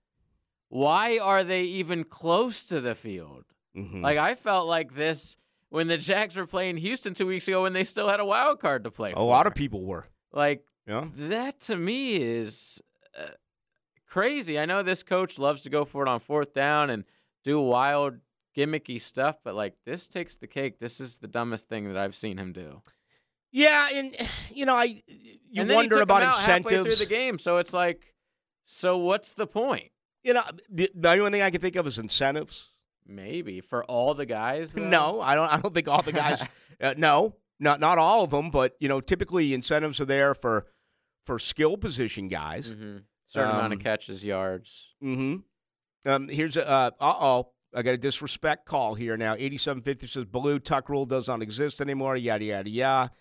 Why 0.70 1.20
are 1.20 1.44
they 1.44 1.64
even 1.64 2.04
close 2.04 2.66
to 2.68 2.82
the 2.82 2.96
field? 2.96 3.46
Mhm. 3.78 4.02
Like 4.02 4.18
I 4.18 4.36
felt 4.36 4.68
like 4.68 4.94
this 4.96 5.38
when 5.70 5.88
the 5.88 5.98
Jags 5.98 6.36
were 6.36 6.46
playing 6.46 6.78
Houston 6.78 7.14
two 7.14 7.28
weeks 7.28 7.48
ago 7.48 7.64
when 7.64 7.74
they 7.74 7.84
still 7.86 8.10
had 8.10 8.20
a 8.20 8.26
wild 8.26 8.60
card 8.60 8.84
to 8.84 8.92
play. 8.92 9.12
a 9.12 9.16
for. 9.16 9.24
lot 9.24 9.48
of 9.48 9.56
people 9.56 9.86
were. 9.86 10.06
like 10.34 10.66
Yeah. 10.88 11.06
that 11.16 11.60
to 11.62 11.78
me 11.78 12.18
is 12.18 12.82
uh, 13.18 13.28
crazy. 14.08 14.60
I 14.60 14.66
know 14.66 14.84
this 14.84 15.02
coach 15.04 15.40
loves 15.40 15.64
to 15.64 15.70
go 15.70 15.86
for 15.86 16.04
it 16.06 16.10
on 16.10 16.20
fourth 16.20 16.54
down 16.54 16.90
and 16.90 17.04
do 17.44 17.60
wild 17.62 18.18
gimmicky 18.56 19.00
stuff, 19.00 19.38
but 19.44 19.56
like 19.56 19.76
this 19.86 20.08
takes 20.08 20.38
the 20.38 20.48
cake. 20.48 20.80
This 20.80 21.00
is 21.00 21.18
the 21.18 21.28
dumbest 21.28 21.70
thing 21.70 21.88
that 21.88 21.98
I've 21.98 22.16
seen 22.16 22.38
him 22.38 22.54
do. 22.54 22.82
Yeah, 23.52 23.90
and 23.94 24.16
you 24.54 24.66
know, 24.66 24.76
I 24.76 25.02
you 25.08 25.62
and 25.62 25.70
then 25.70 25.76
wonder 25.76 26.02
about 26.02 26.24
incentives. 26.24 26.98
through 26.98 27.06
the 27.06 27.10
game, 27.10 27.38
so 27.40 27.58
it's 27.58 27.74
like, 27.74 28.14
so 28.64 28.98
what's 28.98 29.34
the 29.34 29.48
point? 29.48 29.92
You 30.24 30.34
know, 30.34 30.44
the, 30.70 30.90
the 30.96 31.10
only 31.12 31.32
thing 31.32 31.42
I 31.42 31.50
can 31.50 31.60
think 31.62 31.76
of 31.76 31.86
is 31.86 31.98
incentives. 31.98 32.70
Maybe 33.06 33.60
for 33.60 33.84
all 33.84 34.14
the 34.14 34.26
guys. 34.26 34.72
though? 34.72 34.82
No, 34.88 35.22
I 35.22 35.36
don't. 35.36 35.50
I 35.50 35.60
don't 35.60 35.74
think 35.74 35.88
all 35.90 36.02
the 36.02 36.14
guys. 36.14 36.48
uh, 36.82 36.94
no, 36.98 37.36
not 37.60 37.80
not 37.82 37.98
all 37.98 38.24
of 38.24 38.30
them, 38.30 38.50
but 38.50 38.76
you 38.80 38.88
know, 38.88 39.02
typically 39.02 39.54
incentives 39.54 40.00
are 40.00 40.06
there 40.06 40.34
for 40.34 40.66
for 41.26 41.38
skill 41.40 41.76
position 41.78 42.28
guys. 42.30 42.74
Mhm. 42.74 43.04
certain 43.28 43.50
amount 43.52 43.74
of 43.74 43.80
Um, 43.80 43.84
catches, 43.84 44.24
yards. 44.24 44.94
Mm-hmm. 45.04 46.10
Um, 46.10 46.30
here's 46.30 46.56
a 46.56 46.68
uh 46.68 46.92
oh. 47.02 47.50
I 47.76 47.82
got 47.82 47.94
a 47.94 47.98
disrespect 47.98 48.66
call 48.66 48.96
here 48.96 49.18
now. 49.18 49.34
8750 49.34 50.08
says 50.08 50.26
Blue 50.26 50.60
Tuck 50.60 50.90
rule 50.90 51.06
does 51.06 51.28
not 51.28 51.42
exist 51.42 51.82
anymore. 51.82 52.16
Yada 52.16 52.46
yada 52.46 52.70
yada. 52.70 53.12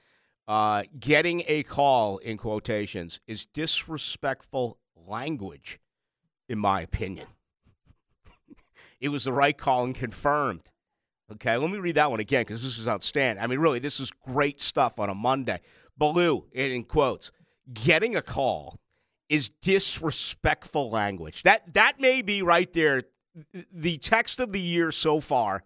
Uh, 0.46 0.82
getting 0.98 1.42
a 1.46 1.62
call 1.62 2.18
in 2.18 2.36
quotations 2.36 3.20
is 3.26 3.46
disrespectful 3.46 4.78
language, 5.06 5.78
in 6.48 6.58
my 6.58 6.80
opinion. 6.80 7.26
it 9.00 9.08
was 9.08 9.24
the 9.24 9.32
right 9.32 9.56
call 9.56 9.84
and 9.84 9.94
confirmed. 9.94 10.70
Okay, 11.30 11.56
let 11.56 11.70
me 11.70 11.78
read 11.78 11.94
that 11.94 12.10
one 12.10 12.20
again 12.20 12.42
because 12.42 12.62
this 12.62 12.78
is 12.78 12.88
outstanding. 12.88 13.42
I 13.42 13.46
mean, 13.46 13.58
really, 13.58 13.78
this 13.78 14.00
is 14.00 14.10
great 14.10 14.60
stuff 14.60 14.98
on 14.98 15.08
a 15.08 15.14
Monday. 15.14 15.60
Baloo, 15.96 16.46
in 16.52 16.84
quotes, 16.84 17.32
getting 17.72 18.16
a 18.16 18.22
call 18.22 18.78
is 19.28 19.48
disrespectful 19.48 20.90
language. 20.90 21.42
That 21.44 21.72
that 21.72 22.00
may 22.00 22.20
be 22.20 22.42
right 22.42 22.70
there 22.72 23.04
the 23.72 23.98
text 23.98 24.40
of 24.40 24.52
the 24.52 24.60
year 24.60 24.92
so 24.92 25.20
far 25.20 25.62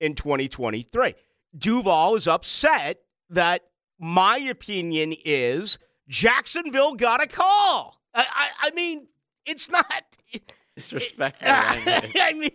in 0.00 0.14
2023. 0.14 1.14
Duval 1.56 2.14
is 2.14 2.28
upset 2.28 3.00
that 3.30 3.62
my 3.98 4.38
opinion 4.38 5.14
is 5.24 5.78
Jacksonville 6.08 6.94
got 6.94 7.22
a 7.22 7.26
call. 7.26 8.00
I, 8.14 8.26
I, 8.30 8.50
I 8.62 8.70
mean, 8.74 9.06
it's 9.46 9.70
not 9.70 9.84
disrespectful. 10.76 11.48
I 11.50 12.32
mean, 12.34 12.50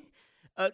uh, 0.57 0.69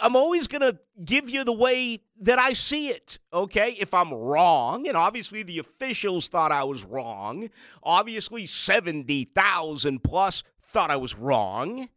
I'm 0.00 0.16
always 0.16 0.46
going 0.46 0.62
to 0.62 0.78
give 1.04 1.30
you 1.30 1.44
the 1.44 1.52
way 1.52 2.00
that 2.20 2.38
I 2.38 2.52
see 2.52 2.88
it, 2.88 3.18
okay? 3.32 3.76
If 3.78 3.94
I'm 3.94 4.12
wrong, 4.12 4.86
and 4.88 4.96
obviously 4.96 5.42
the 5.42 5.58
officials 5.58 6.28
thought 6.28 6.52
I 6.52 6.64
was 6.64 6.84
wrong, 6.84 7.48
obviously 7.82 8.46
70,000 8.46 10.02
plus 10.02 10.42
thought 10.60 10.90
I 10.90 10.96
was 10.96 11.16
wrong, 11.16 11.88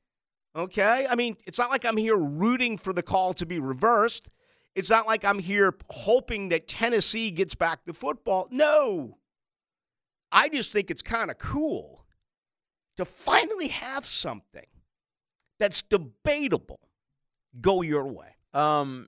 okay? 0.55 1.07
I 1.09 1.15
mean, 1.15 1.37
it's 1.45 1.59
not 1.59 1.69
like 1.69 1.85
I'm 1.85 1.97
here 1.97 2.17
rooting 2.17 2.77
for 2.77 2.93
the 2.93 3.03
call 3.03 3.33
to 3.35 3.45
be 3.45 3.59
reversed. 3.59 4.29
It's 4.75 4.89
not 4.89 5.07
like 5.07 5.25
I'm 5.25 5.39
here 5.39 5.75
hoping 5.89 6.49
that 6.49 6.67
Tennessee 6.67 7.31
gets 7.31 7.55
back 7.55 7.85
the 7.85 7.93
football. 7.93 8.47
No. 8.51 9.17
I 10.31 10.49
just 10.49 10.71
think 10.71 10.91
it's 10.91 11.01
kind 11.01 11.31
of 11.31 11.37
cool 11.37 12.05
to 12.97 13.05
finally 13.05 13.69
have 13.69 14.05
something 14.05 14.65
that's 15.59 15.81
debatable 15.81 16.79
go 17.59 17.81
your 17.81 18.07
way. 18.07 18.35
Um, 18.53 19.07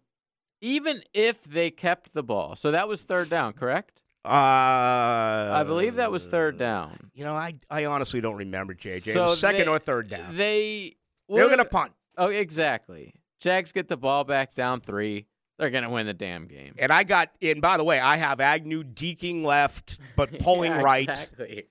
even 0.62 1.02
if 1.14 1.44
they 1.44 1.72
kept 1.72 2.14
the 2.14 2.24
ball, 2.24 2.56
so 2.56 2.72
that 2.72 2.88
was 2.88 3.04
third 3.04 3.30
down, 3.30 3.54
correct? 3.54 4.02
Uh, 4.24 4.30
I 4.30 5.64
believe 5.66 5.96
that 5.96 6.12
was 6.12 6.28
third 6.28 6.60
down. 6.60 7.12
You 7.16 7.24
know, 7.24 7.34
I 7.34 7.56
I 7.72 7.86
honestly 7.86 8.22
don't 8.22 8.36
remember 8.36 8.76
JJ. 8.76 9.14
So 9.14 9.34
second 9.34 9.66
they, 9.66 9.68
or 9.68 9.80
third 9.80 10.10
down. 10.10 10.38
They 10.38 10.94
they 11.38 11.44
were 11.44 11.50
gonna 11.50 11.66
punt. 11.66 11.94
Oh, 12.18 12.28
exactly. 12.28 13.14
Jags 13.40 13.72
get 13.72 13.88
the 13.88 13.98
ball 13.98 14.24
back 14.24 14.54
down 14.54 14.82
three. 14.82 15.28
They're 15.58 15.70
gonna 15.70 15.90
win 15.90 16.06
the 16.06 16.14
damn 16.14 16.48
game. 16.48 16.76
And 16.78 16.92
I 16.92 17.04
got. 17.04 17.32
And 17.42 17.62
by 17.62 17.78
the 17.78 17.84
way, 17.84 18.00
I 18.00 18.18
have 18.18 18.40
Agnew 18.40 18.84
deking 18.84 19.44
left, 19.44 20.00
but 20.16 20.40
pulling 20.40 20.72
yeah, 20.72 20.82
right. 20.82 21.10
Exactly. 21.10 21.68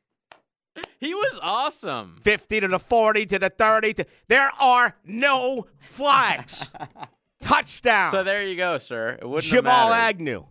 He 0.99 1.15
was 1.15 1.39
awesome. 1.43 2.21
50 2.23 2.61
to 2.61 2.69
the 2.69 2.79
40 2.79 3.27
to 3.27 3.39
the 3.39 3.51
30. 3.51 3.95
To, 3.95 4.07
there 4.29 4.51
are 4.61 4.97
no 5.05 5.67
flags. 5.81 6.71
Touchdown. 7.41 8.11
So 8.11 8.23
there 8.23 8.43
you 8.45 8.57
go, 8.57 8.79
sir. 8.79 9.19
It 9.21 9.29
wouldn't 9.29 9.51
Jamal 9.51 9.93
Agnew. 9.93 10.45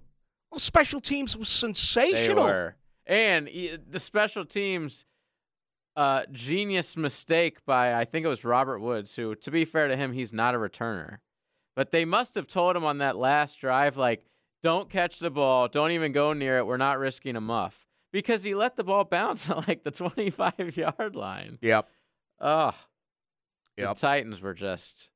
Well, 0.51 0.59
special 0.59 0.99
teams 0.99 1.37
was 1.37 1.49
sensational. 1.49 2.45
They 2.45 2.51
were. 2.51 2.75
And 3.05 3.47
the 3.89 3.99
special 3.99 4.43
teams 4.45 5.05
uh, 5.99 6.23
genius 6.31 6.95
mistake 6.95 7.65
by 7.65 7.93
I 7.93 8.05
think 8.05 8.25
it 8.25 8.29
was 8.29 8.45
Robert 8.45 8.79
Woods, 8.79 9.17
who 9.17 9.35
to 9.35 9.51
be 9.51 9.65
fair 9.65 9.89
to 9.89 9.97
him, 9.97 10.13
he's 10.13 10.31
not 10.31 10.55
a 10.55 10.57
returner. 10.57 11.17
But 11.75 11.91
they 11.91 12.05
must 12.05 12.35
have 12.35 12.47
told 12.47 12.77
him 12.77 12.85
on 12.85 12.99
that 12.99 13.17
last 13.17 13.59
drive, 13.59 13.97
like, 13.97 14.25
don't 14.63 14.89
catch 14.89 15.19
the 15.19 15.29
ball, 15.29 15.67
don't 15.67 15.91
even 15.91 16.13
go 16.13 16.31
near 16.31 16.57
it. 16.57 16.65
We're 16.65 16.77
not 16.77 16.99
risking 16.99 17.35
a 17.35 17.41
muff 17.41 17.85
because 18.13 18.43
he 18.43 18.55
let 18.55 18.77
the 18.77 18.83
ball 18.85 19.03
bounce 19.03 19.49
at 19.49 19.67
like 19.67 19.83
the 19.83 19.91
25 19.91 20.77
yard 20.77 21.17
line. 21.17 21.57
Yep. 21.61 21.89
Oh, 22.39 22.73
yep. 23.75 23.95
the 23.95 23.99
Titans 23.99 24.39
were 24.39 24.53
just 24.53 25.09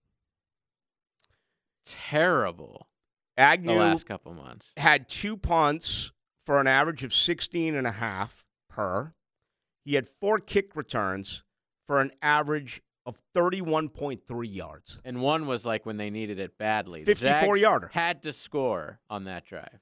terrible. 1.86 2.88
Agnew 3.38 3.74
the 3.74 3.80
last 3.80 4.06
couple 4.06 4.34
months 4.34 4.74
had 4.76 5.08
two 5.08 5.38
punts 5.38 6.12
for 6.46 6.60
an 6.60 6.68
average 6.68 7.06
of 7.06 7.14
16 7.14 7.74
and 7.74 7.88
a 7.88 7.92
half 7.92 8.46
per. 8.68 9.14
He 9.86 9.96
had 9.96 10.08
four 10.08 10.40
kick 10.40 10.76
returns 10.76 11.44
for 11.86 12.00
an 12.00 12.12
average 12.22 12.82
of 13.06 13.20
31.3 13.36 14.56
yards. 14.56 15.00
And 15.04 15.22
one 15.22 15.46
was 15.46 15.66
like 15.66 15.86
when 15.86 15.98
they 15.98 16.10
needed 16.10 16.40
it 16.40 16.58
badly. 16.58 17.04
54 17.04 17.58
yarder. 17.58 17.90
Had 17.94 18.24
to 18.24 18.34
score 18.34 19.00
on 19.10 19.26
that 19.26 19.46
drive. 19.46 19.80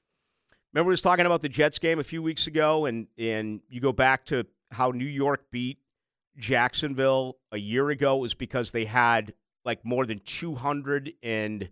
Remember, 0.74 0.88
we 0.88 0.94
was 0.94 1.02
talking 1.02 1.26
about 1.26 1.42
the 1.42 1.50
Jets 1.50 1.80
game 1.80 2.00
a 2.00 2.04
few 2.04 2.24
weeks 2.24 2.48
ago, 2.48 2.86
and 2.86 3.08
and 3.18 3.62
you 3.68 3.82
go 3.82 3.92
back 3.92 4.26
to 4.28 4.46
how 4.72 4.92
New 4.92 5.06
York 5.06 5.44
beat 5.52 5.80
Jacksonville 6.38 7.38
a 7.52 7.58
year 7.58 7.90
ago 7.90 8.18
was 8.18 8.34
because 8.34 8.72
they 8.72 8.86
had 8.86 9.34
like 9.66 9.84
more 9.86 10.06
than 10.06 10.20
200 10.20 11.14
and 11.22 11.70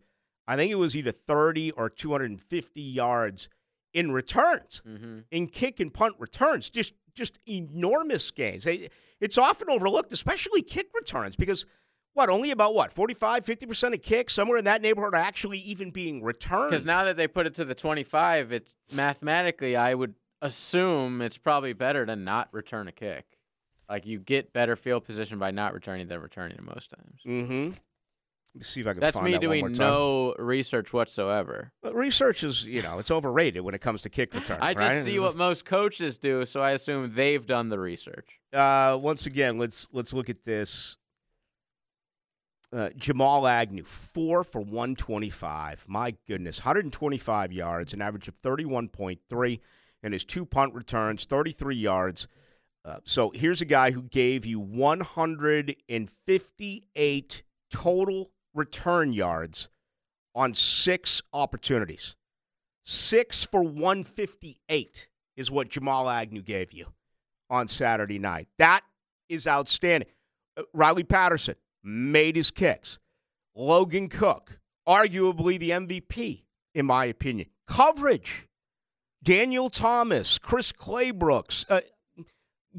I 0.47 0.55
think 0.55 0.71
it 0.71 0.75
was 0.75 0.95
either 0.95 1.11
30 1.11 1.71
or 1.71 1.89
250 1.89 2.81
yards 2.81 3.49
in 3.93 4.11
returns, 4.11 4.81
mm-hmm. 4.87 5.19
in 5.31 5.47
kick 5.47 5.79
and 5.79 5.93
punt 5.93 6.15
returns. 6.17 6.69
Just 6.69 6.93
just 7.19 7.39
enormous 7.47 8.31
gains. 8.31 8.65
It's 8.65 9.37
often 9.37 9.69
overlooked, 9.69 10.11
especially 10.13 10.61
kick 10.61 10.87
returns, 10.95 11.35
because 11.35 11.65
what 12.13 12.29
only 12.29 12.51
about 12.51 12.73
what 12.73 12.91
45 12.91 13.45
50% 13.45 13.93
of 13.93 14.01
kicks 14.01 14.33
somewhere 14.33 14.57
in 14.57 14.65
that 14.65 14.81
neighborhood 14.81 15.13
are 15.13 15.17
actually 15.17 15.59
even 15.59 15.91
being 15.91 16.23
returned. 16.23 16.71
Because 16.71 16.85
now 16.85 17.05
that 17.05 17.15
they 17.15 17.27
put 17.27 17.45
it 17.45 17.53
to 17.55 17.65
the 17.65 17.75
25 17.75 18.51
it's 18.51 18.75
mathematically 18.93 19.75
i 19.75 19.93
would 19.93 20.15
assume 20.41 21.21
it's 21.21 21.37
probably 21.37 21.73
better 21.73 22.05
to 22.05 22.15
not 22.15 22.49
return 22.51 22.87
a 22.87 22.91
kick. 22.91 23.37
Like 23.89 24.05
you 24.05 24.19
get 24.19 24.53
better 24.53 24.75
field 24.75 25.03
position 25.03 25.39
by 25.39 25.51
not 25.51 25.73
returning 25.73 26.07
than 26.07 26.21
returning 26.21 26.57
it 26.57 26.63
most 26.63 26.91
times. 26.91 27.21
Mm-hmm 27.25 27.71
let 28.55 28.59
me 28.59 28.63
see 28.63 28.81
if 28.81 28.87
I 28.87 28.93
can 28.93 28.99
That's 28.99 29.21
me 29.21 29.33
that 29.33 29.41
doing 29.41 29.73
no 29.73 30.33
research 30.39 30.91
whatsoever. 30.91 31.71
But 31.83 31.93
research 31.93 32.43
is, 32.43 32.65
you 32.65 32.81
know, 32.81 32.97
it's 32.97 33.11
overrated 33.11 33.63
when 33.63 33.75
it 33.75 33.81
comes 33.81 34.01
to 34.03 34.09
kick 34.09 34.33
return. 34.33 34.57
I 34.61 34.73
just 34.73 34.81
right? 34.81 35.03
see 35.03 35.19
what 35.19 35.35
most 35.35 35.65
coaches 35.65 36.17
do, 36.17 36.45
so 36.45 36.61
I 36.61 36.71
assume 36.71 37.13
they've 37.13 37.45
done 37.45 37.69
the 37.69 37.77
research. 37.77 38.39
Uh, 38.51 38.97
once 38.99 39.27
again, 39.27 39.59
let's 39.59 39.87
let's 39.91 40.13
look 40.13 40.31
at 40.31 40.43
this 40.43 40.97
uh, 42.73 42.89
Jamal 42.97 43.45
Agnew, 43.47 43.83
four 43.83 44.43
for 44.43 44.61
125. 44.61 45.85
My 45.87 46.15
goodness, 46.27 46.59
125 46.59 47.53
yards, 47.53 47.93
an 47.93 48.01
average 48.01 48.27
of 48.27 48.35
31.3, 48.41 49.59
and 50.01 50.13
his 50.13 50.25
two 50.25 50.45
punt 50.45 50.73
returns, 50.73 51.25
33 51.25 51.75
yards. 51.75 52.27
Uh, 52.83 52.97
so 53.03 53.29
here's 53.29 53.61
a 53.61 53.65
guy 53.65 53.91
who 53.91 54.01
gave 54.01 54.43
you 54.45 54.59
158 54.59 57.43
total 57.69 58.31
return 58.59 59.13
yards 59.13 59.69
on 60.35 60.53
six 60.53 61.21
opportunities. 61.33 62.15
Six 62.83 63.43
for 63.43 63.63
158 63.63 65.07
is 65.35 65.49
what 65.49 65.69
Jamal 65.69 66.09
Agnew 66.09 66.41
gave 66.41 66.73
you 66.73 66.85
on 67.49 67.67
Saturday 67.67 68.19
night. 68.19 68.47
That 68.59 68.81
is 69.29 69.47
outstanding. 69.47 70.09
Uh, 70.57 70.63
Riley 70.73 71.03
Patterson, 71.03 71.55
made 71.83 72.35
his 72.35 72.51
kicks. 72.51 72.99
Logan 73.55 74.09
Cooke, 74.09 74.59
arguably 74.87 75.57
the 75.57 75.71
MVP, 75.71 76.43
in 76.75 76.85
my 76.85 77.05
opinion. 77.05 77.47
Coverage. 77.67 78.47
Daniel 79.23 79.69
Thomas, 79.69 80.37
Chris 80.37 80.71
Claybrooks, 80.71 81.65
uh, 81.69 81.81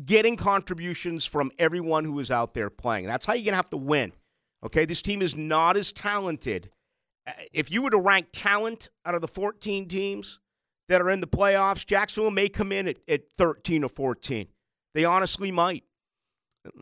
getting 0.05 0.37
contributions 0.37 1.27
from 1.27 1.51
everyone 1.59 2.05
who 2.05 2.19
is 2.19 2.31
out 2.31 2.55
there 2.55 2.71
playing. 2.71 3.07
That's 3.07 3.27
how 3.27 3.35
you're 3.35 3.45
going 3.45 3.53
to 3.53 3.57
have 3.57 3.71
to 3.71 3.77
win. 3.77 4.13
Okay, 4.65 4.85
this 4.85 5.03
team 5.03 5.23
is 5.23 5.37
not 5.37 5.77
as 5.77 5.93
talented. 5.93 6.71
Uh, 7.27 7.33
if 7.53 7.71
you 7.71 7.83
were 7.83 7.91
to 7.91 7.99
rank 7.99 8.29
talent 8.33 8.91
out 9.07 9.15
of 9.15 9.21
the 9.21 9.29
14 9.29 9.89
teams 9.89 10.41
that 10.89 11.01
are 11.01 11.11
in 11.11 11.21
the 11.21 11.27
playoffs, 11.27 11.87
Jacksonville 11.87 12.31
may 12.31 12.49
come 12.49 12.73
in 12.73 12.89
at, 12.89 12.99
at 13.09 13.23
13 13.37 13.85
or 13.85 13.89
14. 13.89 14.47
They 14.95 15.05
honestly 15.05 15.51
might. 15.51 15.85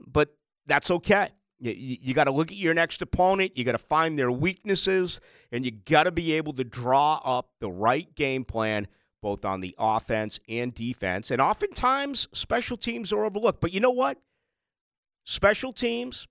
But 0.07 0.35
that's 0.67 0.91
okay. 0.91 1.29
You, 1.61 1.73
you 1.77 2.15
got 2.15 2.25
to 2.25 2.33
look 2.33 2.51
at 2.51 2.57
your 2.57 2.75
next 2.75 3.03
opponent. 3.03 3.53
You 3.57 3.65
got 3.65 3.73
to 3.73 3.79
find 3.79 4.19
their 4.19 4.31
weaknesses, 4.31 5.21
and 5.53 5.65
you 5.65 5.73
got 5.73 6.05
to 6.05 6.13
be 6.13 6.33
able 6.33 6.53
to 6.55 6.65
draw 6.65 7.21
up 7.25 7.51
the 7.61 7.71
right 7.71 8.13
game 8.15 8.45
plan, 8.45 8.87
both 9.23 9.45
on 9.45 9.61
the 9.61 9.75
offense 9.79 10.41
and 10.49 10.75
defense. 10.75 11.31
And 11.31 11.41
oftentimes, 11.41 12.29
special 12.33 12.77
teams 12.77 13.13
are 13.13 13.25
overlooked. 13.25 13.61
But 13.61 13.73
you 13.73 13.81
know 13.81 13.91
what? 13.91 14.19
Special 15.25 15.73
teams, 15.73 16.27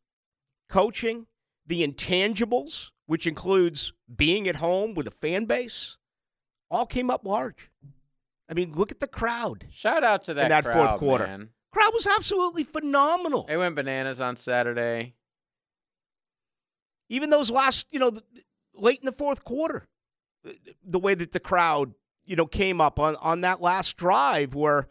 coaching, 0.70 1.28
the 1.68 1.86
intangibles, 1.86 2.92
which 3.06 3.28
includes 3.28 3.94
being 4.14 4.48
at 4.48 4.56
home 4.56 4.94
with 4.96 5.08
a 5.08 5.12
fan 5.12 5.46
base, 5.46 5.98
all 6.72 6.86
came 6.86 7.10
up 7.10 7.26
large. 7.26 7.70
I 8.50 8.54
mean, 8.54 8.74
look 8.74 8.92
at 8.92 9.00
the 9.00 9.08
crowd. 9.08 9.68
Shout 9.70 10.04
out 10.04 10.24
to 10.26 10.34
that, 10.34 10.44
in 10.44 10.50
that 10.50 10.64
crowd, 10.64 10.90
fourth 10.90 11.00
quarter. 11.00 11.28
Man. 11.28 11.50
Crowd 11.72 11.92
was 11.94 12.08
absolutely 12.08 12.64
phenomenal. 12.64 13.44
They 13.44 13.58
went 13.58 13.76
bananas 13.76 14.22
on 14.22 14.38
Saturday 14.38 15.16
even 17.10 17.30
those 17.30 17.50
last, 17.50 17.88
you 17.92 18.00
know, 18.00 18.12
late 18.74 19.00
in 19.00 19.06
the 19.06 19.12
fourth 19.12 19.44
quarter, 19.44 19.88
the 20.86 21.00
way 21.00 21.16
that 21.16 21.32
the 21.32 21.40
crowd, 21.40 21.94
you 22.26 22.36
know, 22.36 22.46
came 22.46 22.82
up 22.82 23.00
on, 23.00 23.16
on 23.18 23.42
that 23.42 23.62
last 23.62 23.98
drive 23.98 24.56
where, 24.56 24.88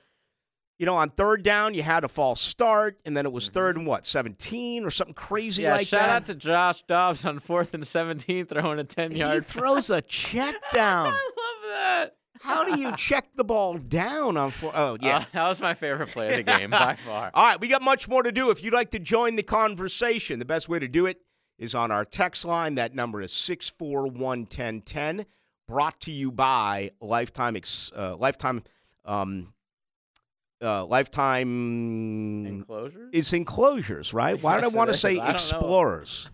you 0.78 0.86
know, 0.86 0.96
on 0.96 1.10
third 1.10 1.42
down, 1.42 1.74
you 1.74 1.82
had 1.82 2.04
a 2.04 2.08
false 2.08 2.40
start, 2.40 2.98
and 3.04 3.16
then 3.16 3.24
it 3.26 3.32
was 3.32 3.48
third 3.48 3.76
mm-hmm. 3.76 3.80
and 3.80 3.88
what, 3.88 4.06
17 4.06 4.84
or 4.84 4.90
something 4.90 5.14
crazy 5.14 5.62
yeah, 5.62 5.74
like 5.74 5.86
shout 5.86 6.00
that? 6.00 6.06
Shout 6.06 6.16
out 6.16 6.26
to 6.26 6.34
Josh 6.34 6.82
Dobbs 6.86 7.24
on 7.24 7.38
fourth 7.38 7.74
and 7.74 7.86
17, 7.86 8.46
throwing 8.46 8.78
a 8.78 8.84
10 8.84 9.12
yard. 9.12 9.44
He 9.44 9.52
throws 9.52 9.90
a 9.90 10.02
check 10.02 10.54
down. 10.74 11.08
I 11.08 11.10
love 11.10 11.70
that. 11.70 12.16
How 12.40 12.64
do 12.64 12.78
you 12.78 12.94
check 12.96 13.26
the 13.34 13.44
ball 13.44 13.74
down 13.78 14.36
on 14.36 14.50
four? 14.50 14.72
Oh, 14.74 14.96
yeah. 15.02 15.18
Uh, 15.18 15.24
that 15.32 15.48
was 15.48 15.60
my 15.60 15.74
favorite 15.74 16.08
play 16.10 16.28
of 16.28 16.36
the 16.36 16.42
game 16.42 16.70
by 16.70 16.94
far. 16.98 17.30
All 17.32 17.46
right, 17.46 17.60
we 17.60 17.68
got 17.68 17.82
much 17.82 18.08
more 18.08 18.22
to 18.22 18.32
do. 18.32 18.50
If 18.50 18.62
you'd 18.62 18.74
like 18.74 18.90
to 18.90 18.98
join 18.98 19.36
the 19.36 19.42
conversation, 19.42 20.38
the 20.38 20.44
best 20.44 20.68
way 20.68 20.78
to 20.78 20.88
do 20.88 21.06
it 21.06 21.20
is 21.58 21.74
on 21.74 21.90
our 21.90 22.04
text 22.04 22.44
line. 22.44 22.74
That 22.74 22.94
number 22.94 23.22
is 23.22 23.32
641 23.32 25.24
Brought 25.66 26.00
to 26.02 26.12
you 26.12 26.30
by 26.30 26.92
Lifetime, 27.00 27.56
ex, 27.56 27.90
uh, 27.96 28.14
Lifetime, 28.16 28.62
um, 29.04 29.52
uh, 30.62 30.84
Lifetime 30.86 32.46
Enclosure? 32.46 33.08
is 33.12 33.32
enclosures, 33.32 34.14
right? 34.14 34.40
Why 34.42 34.56
Yes, 34.56 34.64
did 34.70 34.74
I 34.74 34.76
want 34.76 34.90
to 34.90 34.96
say 34.96 35.18
I 35.18 35.32
explorers? 35.32 36.30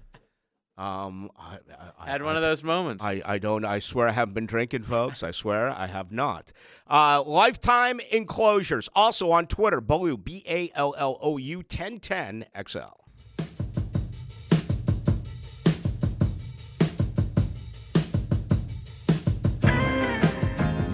Um, 0.79 1.31
I, 1.39 1.59
I, 2.01 2.11
Had 2.11 2.23
I, 2.23 2.25
one 2.25 2.37
of 2.37 2.43
those 2.43 2.65
moments. 2.65 3.05
I, 3.05 3.23
I 3.25 3.39
don't. 3.39 3.65
I 3.65 3.79
swear 3.79 4.09
I 4.09 4.13
haven't 4.13 4.35
been 4.35 4.47
drinking, 4.47 4.83
folks. 4.83 5.23
I 5.23 5.31
swear 5.31 5.69
I 5.71 5.87
have 5.87 6.11
not. 6.11 6.51
Uh, 6.89 7.23
Lifetime 7.23 8.01
enclosures. 8.11 8.89
Also 8.95 9.31
on 9.31 9.47
Twitter, 9.47 9.81
Ballou 9.81 10.17
B 10.17 10.43
A 10.49 10.71
L 10.75 10.95
L 10.97 11.19
O 11.21 11.37
U 11.37 11.59
1010 11.59 12.47
XL. 12.67 13.02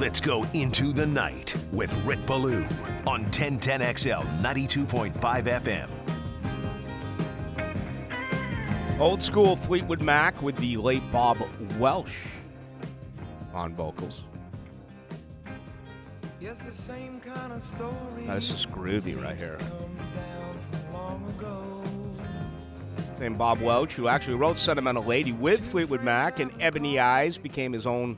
Let's 0.09 0.23
go 0.23 0.47
into 0.55 0.95
the 0.95 1.07
night 1.07 1.55
with 1.71 1.95
Rick 2.07 2.25
Ballou 2.25 2.65
on 3.07 3.27
1010XL 3.27 4.41
92.5 4.41 5.13
FM. 5.13 5.87
Old 8.99 9.23
school 9.23 9.55
Fleetwood 9.55 10.01
Mac 10.01 10.41
with 10.41 10.57
the 10.57 10.79
late 10.79 11.03
Bob 11.13 11.37
Welch 11.79 12.23
on 13.53 13.75
vocals. 13.75 14.25
Yes, 16.41 16.63
the 16.63 16.73
same 16.73 17.21
kind 17.21 17.53
of 17.53 17.63
story. 17.63 18.25
Now, 18.25 18.37
this 18.37 18.51
is 18.51 18.65
groovy 18.65 19.23
right 19.23 19.37
here. 19.37 19.59
Come 19.59 19.95
down 20.15 20.57
from 20.71 20.93
long 20.95 21.23
ago. 21.37 21.83
Same 23.15 23.35
Bob 23.35 23.61
Welch, 23.61 23.95
who 23.95 24.09
actually 24.09 24.37
wrote 24.37 24.59
Sentimental 24.59 25.03
Lady 25.03 25.33
with 25.33 25.71
Fleetwood 25.71 26.03
Mac, 26.03 26.41
and 26.41 26.51
Ebony 26.61 26.99
Eyes 26.99 27.37
became 27.37 27.75
his 27.75 27.87
own 27.87 28.17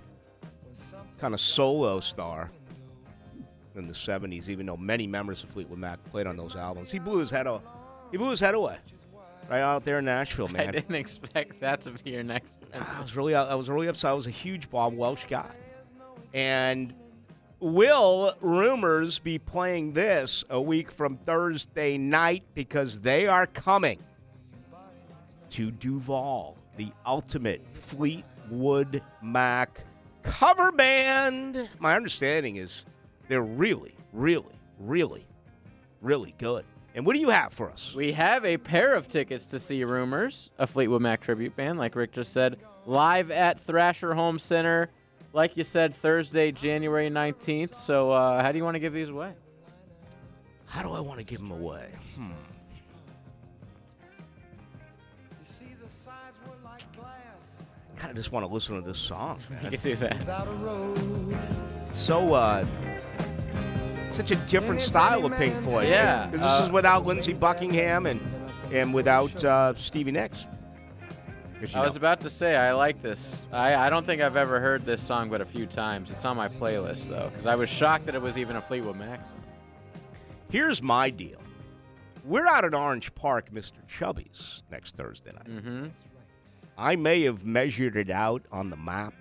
kind 1.20 1.34
of 1.34 1.40
solo 1.40 2.00
star 2.00 2.50
in 3.76 3.86
the 3.86 3.94
70s, 3.94 4.48
even 4.48 4.66
though 4.66 4.76
many 4.76 5.06
members 5.06 5.44
of 5.44 5.50
Fleetwood 5.50 5.78
Mac 5.78 6.02
played 6.04 6.26
on 6.26 6.36
those 6.36 6.56
albums. 6.56 6.90
He 6.90 6.98
blew 6.98 7.18
his 7.18 7.30
head, 7.30 7.46
o- 7.46 7.62
he 8.10 8.16
blew 8.16 8.30
his 8.30 8.40
head 8.40 8.54
away 8.54 8.78
right 9.48 9.60
out 9.60 9.84
there 9.84 9.98
in 9.98 10.04
Nashville, 10.04 10.48
man. 10.52 10.68
I 10.68 10.70
didn't 10.72 10.94
expect 10.94 11.60
that 11.60 11.82
to 11.82 11.90
be 11.92 12.10
your 12.10 12.22
next. 12.22 12.64
Ah, 12.74 12.98
I 12.98 13.02
was 13.02 13.14
really, 13.16 13.34
I 13.34 13.54
was 13.54 13.68
really 13.68 13.86
upset. 13.88 14.10
I 14.10 14.14
was 14.14 14.26
a 14.26 14.30
huge 14.30 14.70
Bob 14.70 14.94
Welch 14.96 15.28
guy, 15.28 15.50
and 16.34 16.94
will 17.60 18.32
rumors 18.40 19.18
be 19.18 19.38
playing 19.38 19.92
this 19.92 20.44
a 20.50 20.60
week 20.60 20.90
from 20.90 21.16
Thursday 21.18 21.98
night 21.98 22.42
because 22.54 23.00
they 23.00 23.26
are 23.26 23.46
coming 23.46 23.98
to 25.50 25.70
Duval, 25.72 26.56
the 26.76 26.90
ultimate 27.04 27.60
Fleetwood 27.72 29.02
Mac 29.22 29.82
cover 30.22 30.72
band. 30.72 31.68
My 31.78 31.94
understanding 31.94 32.56
is 32.56 32.84
they're 33.28 33.42
really, 33.42 33.94
really, 34.12 34.54
really, 34.78 35.26
really 36.00 36.34
good. 36.38 36.64
And 36.94 37.06
what 37.06 37.14
do 37.14 37.20
you 37.20 37.30
have 37.30 37.52
for 37.52 37.70
us? 37.70 37.94
We 37.94 38.12
have 38.12 38.44
a 38.44 38.56
pair 38.56 38.94
of 38.94 39.06
tickets 39.06 39.46
to 39.48 39.58
see 39.58 39.84
Rumors, 39.84 40.50
a 40.58 40.66
Fleetwood 40.66 41.02
Mac 41.02 41.20
tribute 41.20 41.54
band, 41.54 41.78
like 41.78 41.94
Rick 41.94 42.12
just 42.12 42.32
said, 42.32 42.58
live 42.86 43.30
at 43.30 43.60
Thrasher 43.60 44.14
Home 44.14 44.38
Center. 44.38 44.90
Like 45.32 45.56
you 45.56 45.62
said, 45.62 45.94
Thursday, 45.94 46.50
January 46.50 47.08
19th. 47.08 47.74
So, 47.74 48.10
uh, 48.10 48.42
how 48.42 48.50
do 48.50 48.58
you 48.58 48.64
want 48.64 48.74
to 48.74 48.80
give 48.80 48.92
these 48.92 49.08
away? 49.08 49.32
How 50.66 50.82
do 50.82 50.92
I 50.92 51.00
want 51.00 51.20
to 51.20 51.24
give 51.24 51.38
them 51.40 51.52
away? 51.52 51.88
Hmm. 52.16 52.30
You 57.94 57.98
see, 57.98 57.98
the 57.98 57.98
sides 57.98 57.98
were 57.98 57.98
like 57.98 57.98
glass 57.98 58.00
kind 58.00 58.10
of 58.10 58.16
just 58.16 58.32
want 58.32 58.46
to 58.46 58.52
listen 58.52 58.74
to 58.76 58.80
this 58.86 58.98
song, 58.98 59.38
You 59.50 59.56
man. 59.56 59.70
can 59.72 59.80
do 59.82 59.96
that. 59.96 60.18
without 60.18 60.46
so 61.92 62.34
uh 62.34 62.64
such 64.10 64.30
a 64.32 64.36
different 64.36 64.80
style 64.80 65.24
of 65.24 65.36
Pink 65.36 65.54
Floyd. 65.56 65.88
Yeah, 65.88 66.26
because 66.26 66.40
this 66.40 66.60
uh, 66.60 66.64
is 66.64 66.70
without 66.72 67.06
Lindsey 67.06 67.32
Buckingham 67.32 68.06
and 68.06 68.20
and 68.72 68.92
without 68.94 69.44
uh, 69.44 69.74
Stevie 69.74 70.12
Nicks. 70.12 70.46
you 71.60 71.68
I 71.74 71.80
was 71.82 71.96
about 71.96 72.20
to 72.22 72.30
say, 72.30 72.56
I 72.56 72.72
like 72.72 73.02
this. 73.02 73.44
I, 73.52 73.74
I 73.74 73.90
don't 73.90 74.06
think 74.06 74.22
I've 74.22 74.36
ever 74.36 74.60
heard 74.60 74.84
this 74.86 75.02
song 75.02 75.28
but 75.28 75.40
a 75.40 75.44
few 75.44 75.66
times. 75.66 76.10
It's 76.10 76.24
on 76.24 76.36
my 76.36 76.48
playlist, 76.48 77.08
though, 77.08 77.28
because 77.30 77.46
I 77.46 77.54
was 77.56 77.68
shocked 77.68 78.06
that 78.06 78.14
it 78.14 78.22
was 78.22 78.38
even 78.38 78.56
a 78.56 78.60
Fleetwood 78.62 78.96
Mac 78.96 79.20
song. 79.22 79.32
here's 80.50 80.82
my 80.82 81.10
deal. 81.10 81.38
We're 82.24 82.46
out 82.46 82.64
at 82.64 82.74
Orange 82.74 83.14
Park, 83.14 83.50
Mr. 83.52 83.86
Chubby's, 83.88 84.62
next 84.70 84.96
Thursday 84.96 85.32
night. 85.32 85.44
Mm-hmm. 85.44 85.86
I 86.80 86.96
may 86.96 87.20
have 87.24 87.44
measured 87.44 87.94
it 87.96 88.08
out 88.08 88.42
on 88.50 88.70
the 88.70 88.76
map. 88.76 89.12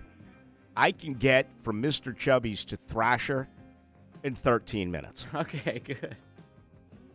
I 0.77 0.93
can 0.93 1.13
get 1.13 1.49
from 1.61 1.83
Mr. 1.83 2.15
Chubby's 2.15 2.63
to 2.65 2.77
Thrasher 2.77 3.49
in 4.23 4.33
13 4.33 4.89
minutes. 4.89 5.25
Okay, 5.35 5.81
good. 5.83 6.15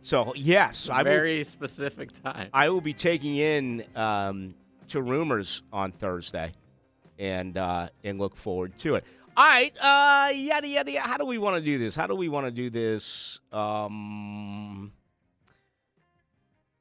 So 0.01 0.33
yes, 0.35 0.87
I 0.87 0.97
will 0.97 1.05
Very 1.05 1.43
specific 1.43 2.11
time. 2.11 2.49
I 2.53 2.69
will 2.69 2.79
be 2.79 2.93
taking 2.93 3.37
in 3.37 3.83
um, 3.95 4.53
to 4.89 5.01
rumors 5.01 5.63
on 5.73 5.91
Thursday, 5.91 6.53
and 7.17 7.57
uh, 7.57 7.89
and 8.03 8.19
look 8.19 8.35
forward 8.35 8.77
to 8.77 8.95
it. 8.95 9.03
All 9.35 9.47
right, 9.47 9.75
uh, 9.81 10.29
yada 10.31 10.67
yada. 10.67 10.91
yada. 10.91 11.07
How 11.07 11.17
do 11.17 11.25
we 11.25 11.39
want 11.39 11.55
to 11.55 11.61
do 11.61 11.79
this? 11.79 11.95
How 11.95 12.05
do 12.05 12.13
we 12.13 12.29
want 12.29 12.45
to 12.45 12.51
do 12.51 12.69
this? 12.69 13.39
Um, 13.51 14.91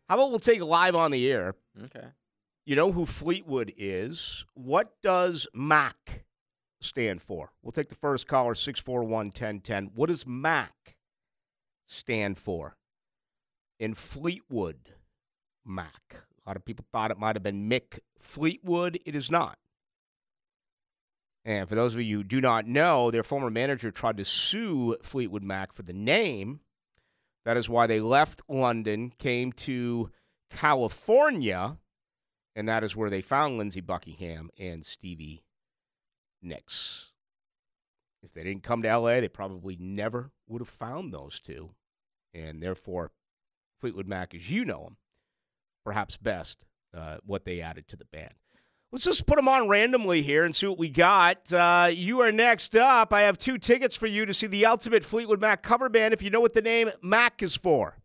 how 0.07 0.17
about 0.17 0.29
we'll 0.29 0.39
take 0.39 0.61
live 0.61 0.95
on 0.95 1.11
the 1.11 1.33
air? 1.33 1.55
Okay. 1.85 2.07
You 2.67 2.77
know 2.77 2.93
who 2.93 3.05
Fleetwood 3.05 3.75
is. 3.77 4.47
What 4.55 4.95
does 5.03 5.47
MAC 5.53 6.25
stand 6.81 7.21
for? 7.21 7.53
We'll 7.62 7.73
take 7.73 7.91
the 7.91 7.95
first 7.95 8.27
caller, 8.27 8.55
641 8.55 9.27
1010. 9.27 9.91
What 9.95 10.09
does 10.09 10.27
MAC 10.27 10.97
stand 11.87 12.39
for? 12.39 12.77
In 13.79 13.93
Fleetwood, 13.95 14.93
MAC. 15.65 16.25
A 16.45 16.49
lot 16.49 16.57
of 16.57 16.65
people 16.65 16.87
thought 16.91 17.11
it 17.11 17.19
might 17.19 17.37
have 17.37 17.43
been 17.43 17.69
Mick 17.69 17.99
Fleetwood. 18.19 18.99
It 19.05 19.15
is 19.15 19.31
not. 19.31 19.59
And 21.45 21.69
for 21.69 21.75
those 21.75 21.95
of 21.95 22.01
you 22.01 22.19
who 22.19 22.25
do 22.25 22.41
not 22.41 22.67
know, 22.67 23.11
their 23.11 23.23
former 23.23 23.51
manager 23.51 23.91
tried 23.91 24.17
to 24.17 24.25
sue 24.25 24.97
Fleetwood 25.03 25.43
Mac 25.43 25.75
for 25.75 25.83
the 25.83 25.93
name. 25.93 26.61
That 27.45 27.59
is 27.59 27.69
why 27.69 27.87
they 27.87 28.01
left 28.01 28.41
London, 28.49 29.12
came 29.19 29.53
to 29.53 30.11
California, 30.49 31.77
and 32.57 32.69
that 32.69 32.85
is 32.85 32.97
where 32.97 33.11
they 33.11 33.21
found 33.21 33.59
Lindsey 33.59 33.81
Buckingham 33.81 34.51
and 34.59 34.85
Stevie 34.85 35.45
Nicks. 36.43 37.13
If 38.23 38.33
they 38.33 38.43
didn't 38.43 38.63
come 38.63 38.83
to 38.83 38.97
LA, 38.97 39.21
they 39.21 39.29
probably 39.29 39.77
never 39.79 40.31
would 40.49 40.61
have 40.61 40.69
found 40.69 41.13
those 41.13 41.41
two. 41.41 41.71
And 42.33 42.63
therefore, 42.63 43.13
Fleetwood 43.81 44.09
Mac, 44.09 44.35
as 44.35 44.51
you 44.51 44.65
know 44.65 44.85
them, 44.85 44.97
perhaps 45.85 46.17
best 46.17 46.65
uh, 46.97 47.19
what 47.25 47.45
they 47.45 47.61
added 47.61 47.87
to 47.89 47.97
the 47.97 48.07
band. 48.07 48.33
Let's 48.93 49.05
just 49.05 49.27
put 49.27 49.37
them 49.37 49.49
on 49.49 49.69
randomly 49.69 50.23
here 50.23 50.45
and 50.45 50.55
see 50.55 50.69
what 50.69 50.79
we 50.79 50.89
got. 50.89 51.53
Uh, 51.53 51.91
you 51.93 52.21
are 52.21 52.31
next 52.31 52.77
up. 52.77 53.13
I 53.13 53.23
have 53.23 53.37
two 53.37 53.59
tickets 53.59 53.97
for 53.97 54.07
you 54.07 54.25
to 54.25 54.33
see 54.33 54.47
the 54.47 54.67
Ultimate 54.67 55.05
Fleetwood 55.05 55.41
Mac 55.41 55.63
cover 55.63 55.89
band 55.89 56.15
if 56.15 56.23
you 56.23 56.31
know 56.31 56.41
what 56.41 56.55
the 56.55 56.63
name 56.63 56.91
Mac 57.03 57.43
is 57.43 57.57
for. 57.57 57.99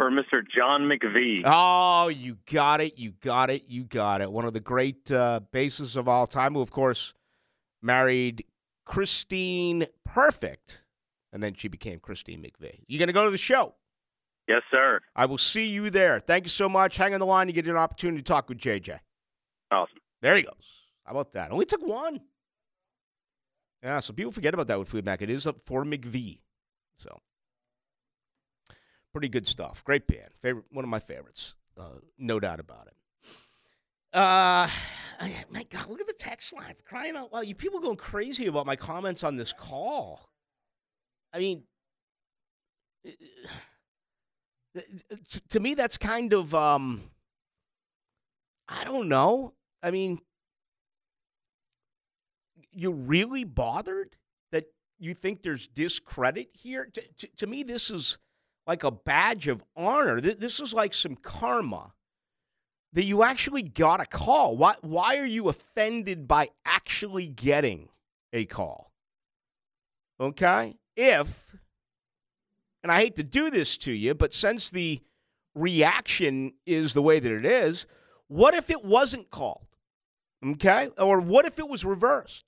For 0.00 0.10
Mr. 0.10 0.42
John 0.56 0.88
McVie. 0.88 1.42
Oh, 1.44 2.08
you 2.08 2.38
got 2.50 2.80
it. 2.80 2.98
You 2.98 3.10
got 3.20 3.50
it. 3.50 3.64
You 3.68 3.84
got 3.84 4.22
it. 4.22 4.32
One 4.32 4.46
of 4.46 4.54
the 4.54 4.60
great 4.60 5.12
uh, 5.12 5.40
bassists 5.52 5.94
of 5.94 6.08
all 6.08 6.26
time, 6.26 6.54
who, 6.54 6.62
of 6.62 6.70
course, 6.70 7.12
married 7.82 8.46
Christine 8.86 9.84
Perfect, 10.06 10.86
and 11.34 11.42
then 11.42 11.52
she 11.52 11.68
became 11.68 11.98
Christine 11.98 12.42
McVie. 12.42 12.80
You 12.88 12.98
going 12.98 13.08
to 13.08 13.12
go 13.12 13.26
to 13.26 13.30
the 13.30 13.36
show? 13.36 13.74
yes, 14.48 14.62
sir. 14.70 15.00
I 15.14 15.26
will 15.26 15.36
see 15.36 15.68
you 15.68 15.90
there. 15.90 16.18
Thank 16.18 16.44
you 16.44 16.50
so 16.50 16.66
much. 16.66 16.96
Hang 16.96 17.12
on 17.12 17.20
the 17.20 17.26
line. 17.26 17.48
You 17.48 17.52
get 17.52 17.68
an 17.68 17.76
opportunity 17.76 18.22
to 18.22 18.24
talk 18.24 18.48
with 18.48 18.56
JJ. 18.56 19.00
Awesome. 19.70 19.98
There 20.22 20.34
he 20.34 20.42
goes. 20.44 20.54
How 21.04 21.12
about 21.12 21.32
that? 21.32 21.52
Only 21.52 21.66
took 21.66 21.86
one. 21.86 22.22
Yeah, 23.82 24.00
so 24.00 24.14
people 24.14 24.32
forget 24.32 24.54
about 24.54 24.66
that 24.68 24.78
with 24.78 25.04
Mac. 25.04 25.20
It 25.20 25.28
is 25.28 25.46
up 25.46 25.60
for 25.60 25.84
McVie. 25.84 26.40
So, 26.96 27.20
pretty 29.12 29.28
good 29.28 29.46
stuff. 29.46 29.84
Great 29.84 30.06
band. 30.06 30.28
Favorite, 30.34 30.64
one 30.70 30.84
of 30.84 30.88
my 30.88 31.00
favorites. 31.00 31.54
Uh, 31.78 31.98
no 32.18 32.40
doubt 32.40 32.60
about 32.60 32.88
it. 32.88 32.94
Uh, 34.12 34.68
my 35.50 35.64
God, 35.64 35.88
look 35.88 36.00
at 36.00 36.06
the 36.06 36.14
text 36.18 36.52
line. 36.52 36.74
Crying 36.84 37.16
out 37.16 37.32
loud. 37.32 37.46
You 37.46 37.54
people 37.54 37.80
going 37.80 37.96
crazy 37.96 38.46
about 38.46 38.66
my 38.66 38.76
comments 38.76 39.24
on 39.24 39.36
this 39.36 39.52
call. 39.52 40.28
I 41.32 41.38
mean, 41.38 41.62
to- 44.74 45.42
to 45.48 45.60
me, 45.60 45.74
that's 45.74 45.96
kind 45.96 46.32
of, 46.32 46.54
um, 46.54 47.02
I 48.68 48.84
don't 48.84 49.08
know. 49.08 49.54
I 49.82 49.90
mean, 49.90 50.20
you're 52.72 52.92
really 52.92 53.44
bothered 53.44 54.16
that 54.52 54.66
you 54.98 55.14
think 55.14 55.42
there's 55.42 55.66
discredit 55.68 56.50
here? 56.52 56.88
To, 56.92 57.02
to, 57.18 57.28
to 57.38 57.46
me, 57.46 57.62
this 57.62 57.90
is 57.90 58.18
like 58.66 58.84
a 58.84 58.90
badge 58.90 59.48
of 59.48 59.64
honor. 59.76 60.20
This 60.20 60.60
is 60.60 60.72
like 60.72 60.94
some 60.94 61.16
karma 61.16 61.92
that 62.92 63.04
you 63.04 63.22
actually 63.22 63.62
got 63.62 64.00
a 64.00 64.06
call. 64.06 64.56
Why, 64.56 64.74
why 64.80 65.18
are 65.18 65.26
you 65.26 65.48
offended 65.48 66.26
by 66.26 66.48
actually 66.64 67.28
getting 67.28 67.88
a 68.32 68.44
call? 68.44 68.92
Okay? 70.20 70.76
If, 70.96 71.54
and 72.82 72.92
I 72.92 73.00
hate 73.00 73.16
to 73.16 73.22
do 73.22 73.50
this 73.50 73.78
to 73.78 73.92
you, 73.92 74.14
but 74.14 74.34
since 74.34 74.70
the 74.70 75.00
reaction 75.54 76.52
is 76.66 76.94
the 76.94 77.02
way 77.02 77.20
that 77.20 77.32
it 77.32 77.46
is, 77.46 77.86
what 78.28 78.54
if 78.54 78.70
it 78.70 78.84
wasn't 78.84 79.30
called? 79.30 79.66
Okay? 80.44 80.88
Or 80.98 81.20
what 81.20 81.46
if 81.46 81.58
it 81.58 81.68
was 81.68 81.84
reversed? 81.84 82.44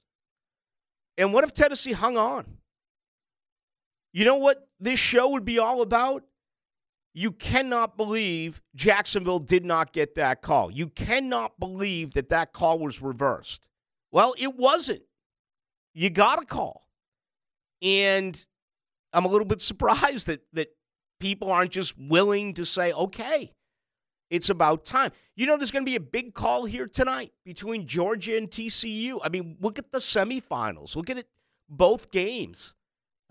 And 1.18 1.32
what 1.32 1.44
if 1.44 1.52
Tennessee 1.52 1.92
hung 1.92 2.16
on? 2.16 2.46
You 4.12 4.24
know 4.24 4.36
what 4.36 4.68
this 4.82 4.98
show 4.98 5.30
would 5.30 5.44
be 5.44 5.58
all 5.58 5.82
about? 5.82 6.24
You 7.14 7.30
cannot 7.30 7.96
believe 7.96 8.62
Jacksonville 8.74 9.38
did 9.38 9.64
not 9.64 9.92
get 9.92 10.14
that 10.14 10.40
call. 10.42 10.70
You 10.70 10.88
cannot 10.88 11.58
believe 11.60 12.14
that 12.14 12.30
that 12.30 12.52
call 12.52 12.78
was 12.78 13.02
reversed. 13.02 13.68
Well, 14.10 14.34
it 14.38 14.56
wasn't. 14.56 15.02
You 15.94 16.08
got 16.10 16.42
a 16.42 16.46
call. 16.46 16.86
And 17.82 18.40
I'm 19.12 19.24
a 19.24 19.28
little 19.28 19.46
bit 19.46 19.60
surprised 19.60 20.26
that 20.28 20.40
that 20.54 20.68
people 21.20 21.50
aren't 21.50 21.70
just 21.72 21.96
willing 21.98 22.54
to 22.54 22.64
say, 22.64 22.92
"Okay, 22.92 23.52
it's 24.30 24.48
about 24.48 24.84
time." 24.84 25.12
You 25.36 25.46
know 25.46 25.56
there's 25.56 25.70
going 25.70 25.84
to 25.84 25.90
be 25.90 25.96
a 25.96 26.00
big 26.00 26.32
call 26.34 26.64
here 26.64 26.86
tonight 26.86 27.32
between 27.44 27.86
Georgia 27.86 28.36
and 28.36 28.50
TCU. 28.50 29.18
I 29.22 29.28
mean, 29.28 29.58
look 29.60 29.78
at 29.78 29.92
the 29.92 29.98
semifinals. 29.98 30.96
Look 30.96 31.10
at 31.10 31.18
it 31.18 31.28
both 31.68 32.10
games 32.10 32.74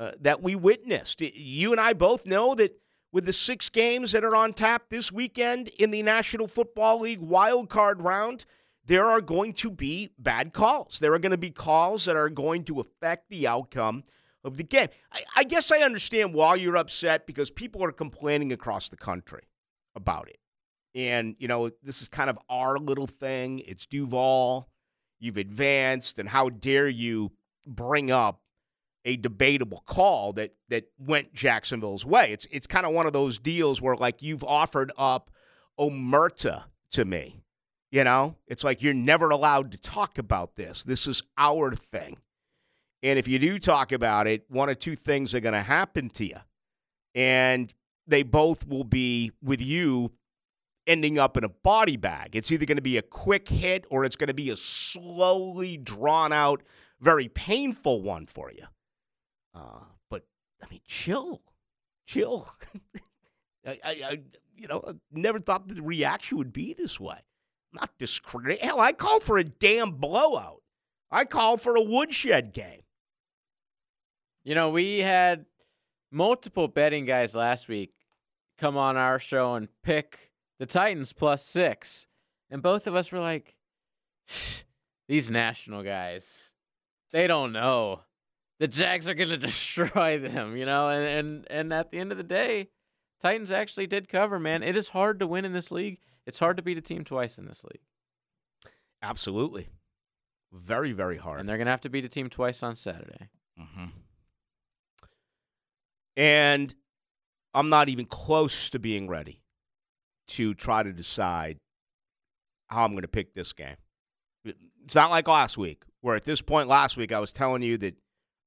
uh, 0.01 0.11
that 0.19 0.41
we 0.41 0.55
witnessed. 0.55 1.21
You 1.21 1.71
and 1.71 1.79
I 1.79 1.93
both 1.93 2.25
know 2.25 2.55
that 2.55 2.75
with 3.13 3.25
the 3.25 3.33
six 3.33 3.69
games 3.69 4.13
that 4.13 4.23
are 4.23 4.35
on 4.35 4.53
tap 4.53 4.89
this 4.89 5.11
weekend 5.11 5.67
in 5.77 5.91
the 5.91 6.01
National 6.01 6.47
Football 6.47 7.01
League 7.01 7.21
wild 7.21 7.69
card 7.69 8.01
round, 8.01 8.45
there 8.83 9.05
are 9.05 9.21
going 9.21 9.53
to 9.53 9.69
be 9.69 10.09
bad 10.17 10.53
calls. 10.53 10.97
There 10.97 11.13
are 11.13 11.19
going 11.19 11.33
to 11.33 11.37
be 11.37 11.51
calls 11.51 12.05
that 12.05 12.15
are 12.15 12.29
going 12.29 12.63
to 12.63 12.79
affect 12.79 13.29
the 13.29 13.47
outcome 13.47 14.03
of 14.43 14.57
the 14.57 14.63
game. 14.63 14.87
I, 15.11 15.21
I 15.35 15.43
guess 15.43 15.71
I 15.71 15.81
understand 15.81 16.33
why 16.33 16.55
you're 16.55 16.77
upset 16.77 17.27
because 17.27 17.51
people 17.51 17.83
are 17.83 17.91
complaining 17.91 18.51
across 18.51 18.89
the 18.89 18.97
country 18.97 19.43
about 19.95 20.29
it. 20.29 20.39
And, 20.95 21.35
you 21.37 21.47
know, 21.47 21.69
this 21.83 22.01
is 22.01 22.09
kind 22.09 22.29
of 22.29 22.39
our 22.49 22.79
little 22.79 23.05
thing. 23.05 23.59
It's 23.59 23.85
Duval. 23.85 24.67
You've 25.19 25.37
advanced, 25.37 26.17
and 26.17 26.27
how 26.27 26.49
dare 26.49 26.89
you 26.89 27.33
bring 27.67 28.09
up 28.09 28.41
a 29.05 29.17
debatable 29.17 29.83
call 29.85 30.33
that 30.33 30.53
that 30.69 30.85
went 30.99 31.33
Jacksonville's 31.33 32.05
way. 32.05 32.31
It's 32.31 32.45
it's 32.51 32.67
kind 32.67 32.85
of 32.85 32.93
one 32.93 33.07
of 33.07 33.13
those 33.13 33.39
deals 33.39 33.81
where 33.81 33.95
like 33.95 34.21
you've 34.21 34.43
offered 34.43 34.91
up 34.97 35.31
omerta 35.79 36.63
to 36.91 37.05
me. 37.05 37.43
You 37.91 38.05
know, 38.05 38.37
it's 38.47 38.63
like 38.63 38.81
you're 38.81 38.93
never 38.93 39.29
allowed 39.29 39.73
to 39.73 39.77
talk 39.77 40.17
about 40.17 40.55
this. 40.55 40.83
This 40.83 41.07
is 41.07 41.23
our 41.37 41.73
thing. 41.73 42.17
And 43.03 43.19
if 43.19 43.27
you 43.27 43.39
do 43.39 43.59
talk 43.59 43.91
about 43.91 44.27
it, 44.27 44.45
one 44.47 44.69
of 44.69 44.79
two 44.79 44.95
things 44.95 45.35
are 45.35 45.39
going 45.39 45.53
to 45.53 45.61
happen 45.61 46.09
to 46.11 46.25
you. 46.25 46.37
And 47.15 47.73
they 48.07 48.23
both 48.23 48.67
will 48.67 48.83
be 48.83 49.31
with 49.41 49.59
you 49.59 50.11
ending 50.87 51.19
up 51.19 51.37
in 51.37 51.43
a 51.43 51.49
body 51.49 51.97
bag. 51.97 52.35
It's 52.35 52.51
either 52.51 52.65
going 52.65 52.77
to 52.77 52.81
be 52.81 52.97
a 52.97 53.01
quick 53.01 53.47
hit 53.47 53.85
or 53.89 54.03
it's 54.03 54.15
going 54.15 54.27
to 54.29 54.33
be 54.33 54.49
a 54.49 54.55
slowly 54.55 55.77
drawn 55.77 56.31
out, 56.31 56.63
very 56.99 57.27
painful 57.27 58.01
one 58.01 58.25
for 58.25 58.51
you. 58.51 58.65
Uh, 59.53 59.83
but 60.09 60.23
I 60.63 60.67
mean, 60.69 60.81
chill, 60.85 61.41
chill. 62.05 62.49
I, 63.65 63.79
I, 63.83 63.91
I, 64.05 64.17
you 64.55 64.67
know, 64.67 64.83
I 64.87 64.93
never 65.11 65.39
thought 65.39 65.67
the 65.67 65.81
reaction 65.81 66.37
would 66.37 66.53
be 66.53 66.73
this 66.73 66.99
way. 66.99 67.19
Not 67.73 67.91
discrediting. 67.97 68.59
Hell, 68.59 68.79
I 68.79 68.91
called 68.91 69.23
for 69.23 69.37
a 69.37 69.43
damn 69.43 69.91
blowout. 69.91 70.61
I 71.09 71.25
called 71.25 71.61
for 71.61 71.75
a 71.75 71.81
woodshed 71.81 72.53
game. 72.53 72.81
You 74.43 74.55
know, 74.55 74.69
we 74.69 74.99
had 74.99 75.45
multiple 76.11 76.67
betting 76.67 77.05
guys 77.05 77.35
last 77.35 77.67
week 77.67 77.93
come 78.57 78.77
on 78.77 78.95
our 78.95 79.19
show 79.19 79.55
and 79.55 79.67
pick 79.83 80.31
the 80.59 80.65
Titans 80.65 81.13
plus 81.13 81.43
six. 81.45 82.07
And 82.49 82.61
both 82.61 82.85
of 82.85 82.95
us 82.95 83.11
were 83.11 83.19
like, 83.19 83.55
these 85.07 85.31
national 85.31 85.83
guys, 85.83 86.51
they 87.11 87.27
don't 87.27 87.53
know. 87.53 88.01
The 88.61 88.67
Jags 88.67 89.07
are 89.07 89.15
going 89.15 89.29
to 89.31 89.37
destroy 89.37 90.19
them, 90.19 90.55
you 90.55 90.65
know? 90.65 90.87
And, 90.87 91.03
and, 91.03 91.47
and 91.49 91.73
at 91.73 91.89
the 91.89 91.97
end 91.97 92.11
of 92.11 92.19
the 92.19 92.23
day, 92.23 92.69
Titans 93.19 93.51
actually 93.51 93.87
did 93.87 94.07
cover, 94.07 94.39
man. 94.39 94.61
It 94.61 94.75
is 94.77 94.89
hard 94.89 95.19
to 95.19 95.27
win 95.27 95.45
in 95.45 95.51
this 95.51 95.71
league. 95.71 95.97
It's 96.27 96.37
hard 96.37 96.57
to 96.57 96.63
beat 96.63 96.77
a 96.77 96.81
team 96.81 97.03
twice 97.03 97.39
in 97.39 97.45
this 97.45 97.63
league. 97.63 97.81
Absolutely. 99.01 99.69
Very, 100.53 100.91
very 100.91 101.17
hard. 101.17 101.39
And 101.39 101.49
they're 101.49 101.57
going 101.57 101.65
to 101.65 101.71
have 101.71 101.81
to 101.81 101.89
beat 101.89 102.05
a 102.05 102.09
team 102.09 102.29
twice 102.29 102.61
on 102.61 102.75
Saturday. 102.75 103.29
Mm-hmm. 103.59 103.85
And 106.17 106.75
I'm 107.55 107.69
not 107.69 107.89
even 107.89 108.05
close 108.05 108.69
to 108.69 108.79
being 108.79 109.07
ready 109.07 109.41
to 110.29 110.53
try 110.53 110.83
to 110.83 110.93
decide 110.93 111.57
how 112.67 112.85
I'm 112.85 112.91
going 112.91 113.01
to 113.01 113.07
pick 113.07 113.33
this 113.33 113.53
game. 113.53 113.77
It's 114.45 114.93
not 114.93 115.09
like 115.09 115.27
last 115.27 115.57
week, 115.57 115.81
where 116.01 116.15
at 116.15 116.25
this 116.25 116.41
point 116.41 116.67
last 116.67 116.95
week 116.95 117.11
I 117.11 117.19
was 117.19 117.31
telling 117.31 117.63
you 117.63 117.77
that 117.79 117.95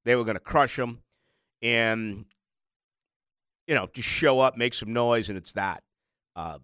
they 0.05 0.15
were 0.17 0.25
going 0.25 0.37
to 0.37 0.41
crush 0.41 0.77
them 0.77 1.01
and, 1.63 2.25
you 3.67 3.75
know, 3.75 3.89
just 3.93 4.09
show 4.09 4.41
up, 4.41 4.57
make 4.57 4.75
some 4.75 4.93
noise, 4.93 5.29
and 5.29 5.39
it's 5.39 5.53
that. 5.55 5.83
Uh, 6.37 6.59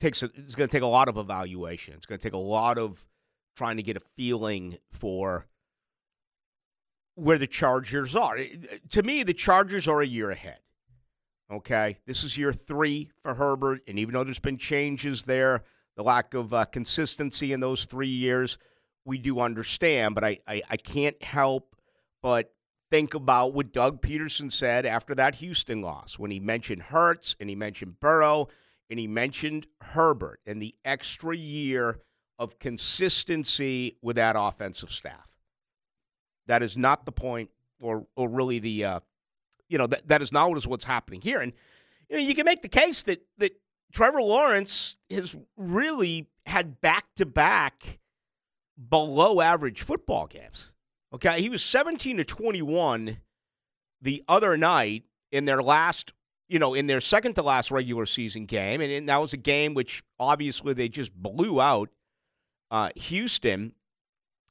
takes 0.00 0.22
a, 0.22 0.26
it's 0.34 0.54
going 0.54 0.68
to 0.68 0.72
take 0.72 0.82
a 0.82 0.86
lot 0.86 1.08
of 1.08 1.16
evaluation. 1.16 1.94
It's 1.94 2.06
going 2.06 2.18
to 2.18 2.22
take 2.22 2.34
a 2.34 2.38
lot 2.38 2.78
of 2.78 3.06
trying 3.56 3.76
to 3.78 3.82
get 3.82 3.96
a 3.96 4.00
feeling 4.00 4.78
for 4.92 5.46
where 7.14 7.38
the 7.38 7.46
Chargers 7.46 8.14
are. 8.14 8.38
To 8.90 9.02
me, 9.02 9.22
the 9.22 9.34
Chargers 9.34 9.88
are 9.88 10.00
a 10.00 10.06
year 10.06 10.30
ahead. 10.30 10.58
Okay, 11.50 11.96
this 12.06 12.24
is 12.24 12.36
year 12.36 12.52
three 12.52 13.10
for 13.22 13.34
Herbert, 13.34 13.80
and 13.88 13.98
even 13.98 14.12
though 14.12 14.22
there's 14.22 14.38
been 14.38 14.58
changes 14.58 15.24
there, 15.24 15.62
the 15.96 16.02
lack 16.02 16.34
of 16.34 16.52
uh, 16.52 16.66
consistency 16.66 17.54
in 17.54 17.60
those 17.60 17.86
three 17.86 18.06
years, 18.08 18.58
we 19.06 19.16
do 19.16 19.40
understand. 19.40 20.14
But 20.14 20.24
I, 20.24 20.38
I, 20.46 20.62
I 20.70 20.76
can't 20.76 21.20
help 21.22 21.74
but 22.22 22.52
think 22.90 23.14
about 23.14 23.52
what 23.54 23.72
Doug 23.72 24.00
Pederson 24.00 24.50
said 24.50 24.86
after 24.86 25.14
that 25.14 25.36
Houston 25.36 25.82
loss 25.82 26.18
when 26.18 26.30
he 26.30 26.40
mentioned 26.40 26.82
Hurts 26.82 27.36
and 27.38 27.48
he 27.48 27.56
mentioned 27.56 28.00
Burrow 28.00 28.48
and 28.90 28.98
he 28.98 29.06
mentioned 29.06 29.66
Herbert 29.80 30.40
and 30.46 30.60
the 30.60 30.74
extra 30.84 31.36
year 31.36 32.00
of 32.38 32.58
consistency 32.58 33.96
with 34.00 34.16
that 34.16 34.36
offensive 34.38 34.90
staff. 34.90 35.34
That 36.46 36.62
is 36.62 36.76
not 36.76 37.04
the 37.04 37.12
point, 37.12 37.50
or 37.80 38.06
or 38.16 38.28
really 38.28 38.58
the, 38.58 38.84
uh, 38.84 39.00
you 39.68 39.76
know, 39.76 39.86
that 39.86 40.08
that 40.08 40.22
is 40.22 40.32
not 40.32 40.48
what 40.48 40.56
is 40.56 40.66
what's 40.66 40.84
happening 40.84 41.20
here. 41.20 41.40
And 41.40 41.52
you 42.08 42.16
know, 42.16 42.22
you 42.22 42.34
can 42.34 42.46
make 42.46 42.62
the 42.62 42.68
case 42.68 43.02
that 43.02 43.22
that 43.38 43.52
Trevor 43.92 44.22
Lawrence 44.22 44.96
has 45.10 45.36
really 45.56 46.28
had 46.46 46.80
back 46.80 47.04
to 47.16 47.26
back 47.26 47.98
below 48.88 49.40
average 49.40 49.82
football 49.82 50.26
games. 50.26 50.72
Okay, 51.12 51.40
he 51.40 51.48
was 51.48 51.62
seventeen 51.62 52.18
to 52.18 52.24
twenty 52.24 52.62
one 52.62 53.18
the 54.00 54.22
other 54.28 54.56
night 54.56 55.04
in 55.32 55.44
their 55.44 55.62
last, 55.62 56.12
you 56.48 56.58
know, 56.58 56.74
in 56.74 56.86
their 56.86 57.00
second 57.00 57.34
to 57.34 57.42
last 57.42 57.70
regular 57.70 58.06
season 58.06 58.46
game, 58.46 58.80
and, 58.80 58.92
and 58.92 59.08
that 59.08 59.20
was 59.20 59.32
a 59.32 59.38
game 59.38 59.74
which 59.74 60.02
obviously 60.18 60.74
they 60.74 60.88
just 60.88 61.14
blew 61.14 61.60
out 61.60 61.90
uh, 62.70 62.90
Houston, 62.96 63.72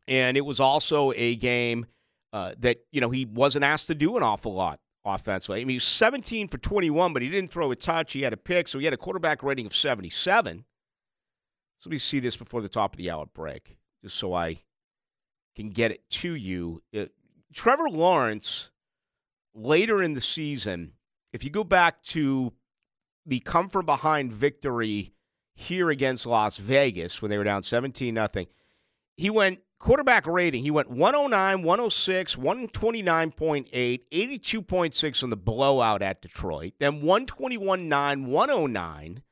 and 0.08 0.38
it 0.38 0.46
was 0.46 0.60
also 0.60 1.12
a 1.16 1.36
game 1.36 1.86
uh, 2.34 2.54
that 2.60 2.78
you 2.92 3.02
know 3.02 3.10
he 3.10 3.26
wasn't 3.26 3.64
asked 3.64 3.88
to 3.88 3.96
do 3.96 4.18
an 4.18 4.24
awful 4.24 4.54
lot 4.54 4.80
offensively. 5.06 5.62
I 5.62 5.64
mean, 5.64 5.70
he 5.70 5.76
was 5.76 5.84
17 5.84 6.48
for 6.50 6.58
21, 6.58 7.14
but 7.14 7.22
he 7.22 7.30
didn't 7.30 7.50
throw 7.50 7.72
a 7.72 7.76
touch. 7.76 8.14
He 8.14 8.22
had 8.22 8.34
a 8.34 8.38
pick, 8.38 8.68
so 8.68 8.80
he 8.80 8.86
had 8.86 8.94
a 8.94 8.98
quarterback 8.98 9.42
rating 9.42 9.66
of 9.66 9.74
77. 9.74 10.66
So 11.80 11.90
let 11.90 11.92
me 11.92 11.98
see 11.98 12.20
this 12.20 12.36
before 12.36 12.62
the 12.62 12.70
top 12.70 12.94
of 12.94 12.98
the 12.98 13.12
hour 13.12 13.26
break, 13.28 13.78
just 14.04 14.18
so 14.18 14.34
I 14.34 14.58
can 15.58 15.70
get 15.72 15.92
it 15.92 16.08
to 16.08 16.36
you. 16.36 16.84
Uh, 16.96 17.06
Trevor 17.52 17.90
Lawrence 17.90 18.70
later 19.56 20.04
in 20.04 20.14
the 20.14 20.22
season, 20.22 20.94
if 21.34 21.44
you 21.44 21.50
go 21.50 21.64
back 21.64 22.02
to 22.04 22.54
the 23.26 23.40
come 23.40 23.68
from 23.68 23.86
behind 23.86 24.32
victory 24.32 25.14
here 25.56 25.90
against 25.90 26.28
Las 26.28 26.58
Vegas 26.58 27.22
when 27.22 27.32
they 27.32 27.40
were 27.40 27.44
down 27.44 27.64
17 27.64 28.14
nothing, 28.14 28.46
he 29.16 29.32
went 29.32 29.60
quarterback 29.80 30.28
rating. 30.28 30.62
He 30.62 30.70
went 30.70 30.92
109, 30.92 31.64
106, 31.64 32.36
129.8, 32.36 34.02
82.6 34.12 35.24
on 35.24 35.30
the 35.32 35.36
blowout 35.36 36.04
at 36.04 36.22
Detroit, 36.22 36.74
then 36.80 37.02
121.9, 37.02 38.28
109. 38.28 39.24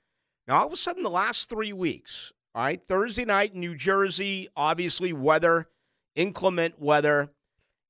Now, 0.48 0.60
all 0.60 0.68
of 0.68 0.74
a 0.74 0.76
sudden, 0.76 1.04
the 1.04 1.10
last 1.10 1.52
three 1.52 1.74
weeks, 1.74 2.34
all 2.56 2.64
right, 2.64 2.82
Thursday 2.82 3.26
night 3.26 3.54
in 3.54 3.60
New 3.60 3.76
Jersey, 3.76 4.48
obviously 4.56 5.14
weather, 5.14 5.68
inclement 6.16 6.80
weather. 6.80 7.30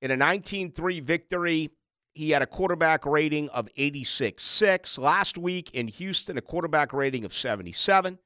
In 0.02 0.12
a 0.12 0.18
19 0.18 0.72
3 0.72 1.00
victory, 1.00 1.72
he 2.14 2.30
had 2.30 2.42
a 2.42 2.48
quarterback 2.48 3.06
rating 3.06 3.50
of 3.50 3.68
86.6. 3.78 4.98
Last 4.98 5.38
week 5.38 5.72
in 5.72 5.88
Houston, 5.88 6.38
a 6.38 6.42
quarterback 6.42 6.94
rating 6.94 7.26
of 7.26 7.34
77. 7.34 8.20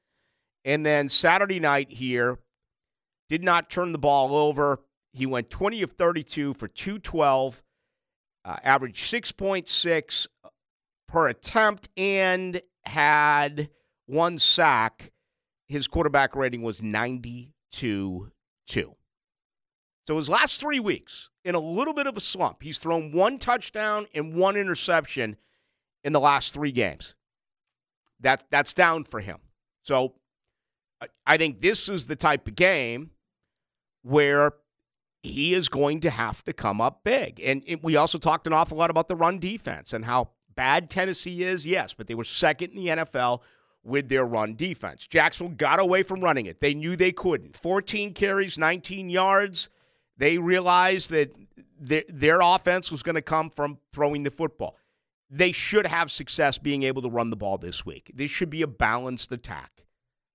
And 0.64 0.84
then 0.84 1.08
Saturday 1.08 1.58
night 1.58 1.90
here, 1.90 2.38
did 3.30 3.44
not 3.44 3.70
turn 3.70 3.92
the 3.92 3.98
ball 3.98 4.34
over. 4.34 4.80
He 5.12 5.24
went 5.24 5.48
20 5.50 5.82
of 5.82 5.92
32 5.92 6.52
for 6.52 6.66
212, 6.66 7.62
uh, 8.44 8.56
averaged 8.62 9.10
6.6 9.10 10.26
per 11.06 11.28
attempt, 11.28 11.88
and 11.96 12.60
had 12.84 13.70
one 14.06 14.36
sack. 14.36 15.12
His 15.68 15.86
quarterback 15.86 16.34
rating 16.34 16.62
was 16.62 16.82
92 16.82 18.32
2. 18.66 18.96
So 20.10 20.16
his 20.16 20.28
last 20.28 20.60
three 20.60 20.80
weeks, 20.80 21.30
in 21.44 21.54
a 21.54 21.60
little 21.60 21.94
bit 21.94 22.08
of 22.08 22.16
a 22.16 22.20
slump, 22.20 22.64
he's 22.64 22.80
thrown 22.80 23.12
one 23.12 23.38
touchdown 23.38 24.08
and 24.12 24.34
one 24.34 24.56
interception 24.56 25.36
in 26.02 26.12
the 26.12 26.18
last 26.18 26.52
three 26.52 26.72
games. 26.72 27.14
That, 28.18 28.42
that's 28.50 28.74
down 28.74 29.04
for 29.04 29.20
him. 29.20 29.38
So 29.82 30.16
I- 31.28 31.36
think 31.36 31.60
this 31.60 31.88
is 31.88 32.08
the 32.08 32.16
type 32.16 32.48
of 32.48 32.56
game 32.56 33.12
where 34.02 34.54
he 35.22 35.54
is 35.54 35.68
going 35.68 36.00
to 36.00 36.10
have 36.10 36.42
to 36.42 36.52
come 36.52 36.80
up 36.80 37.04
big. 37.04 37.40
And 37.40 37.62
it, 37.64 37.84
we 37.84 37.94
also 37.94 38.18
talked 38.18 38.48
an 38.48 38.52
awful 38.52 38.78
lot 38.78 38.90
about 38.90 39.06
the 39.06 39.14
run 39.14 39.38
defense 39.38 39.92
and 39.92 40.04
how 40.04 40.30
bad 40.56 40.90
Tennessee 40.90 41.44
is, 41.44 41.64
yes, 41.64 41.94
but 41.94 42.08
they 42.08 42.16
were 42.16 42.24
second 42.24 42.72
in 42.72 42.78
the 42.78 42.88
NFL 42.88 43.42
with 43.84 44.08
their 44.08 44.24
run 44.24 44.56
defense. 44.56 45.06
Jacksonville 45.06 45.54
got 45.54 45.78
away 45.78 46.02
from 46.02 46.20
running 46.20 46.46
it. 46.46 46.60
They 46.60 46.74
knew 46.74 46.96
they 46.96 47.12
couldn't. 47.12 47.54
14 47.54 48.12
carries, 48.12 48.58
19 48.58 49.08
yards. 49.08 49.70
They 50.20 50.36
realized 50.36 51.10
that 51.12 51.32
their, 51.80 52.02
their 52.10 52.40
offense 52.42 52.92
was 52.92 53.02
going 53.02 53.14
to 53.14 53.22
come 53.22 53.48
from 53.48 53.78
throwing 53.90 54.22
the 54.22 54.30
football. 54.30 54.76
They 55.30 55.50
should 55.50 55.86
have 55.86 56.10
success 56.10 56.58
being 56.58 56.82
able 56.82 57.00
to 57.02 57.08
run 57.08 57.30
the 57.30 57.36
ball 57.36 57.56
this 57.56 57.86
week. 57.86 58.10
This 58.14 58.30
should 58.30 58.50
be 58.50 58.60
a 58.60 58.66
balanced 58.66 59.32
attack. 59.32 59.70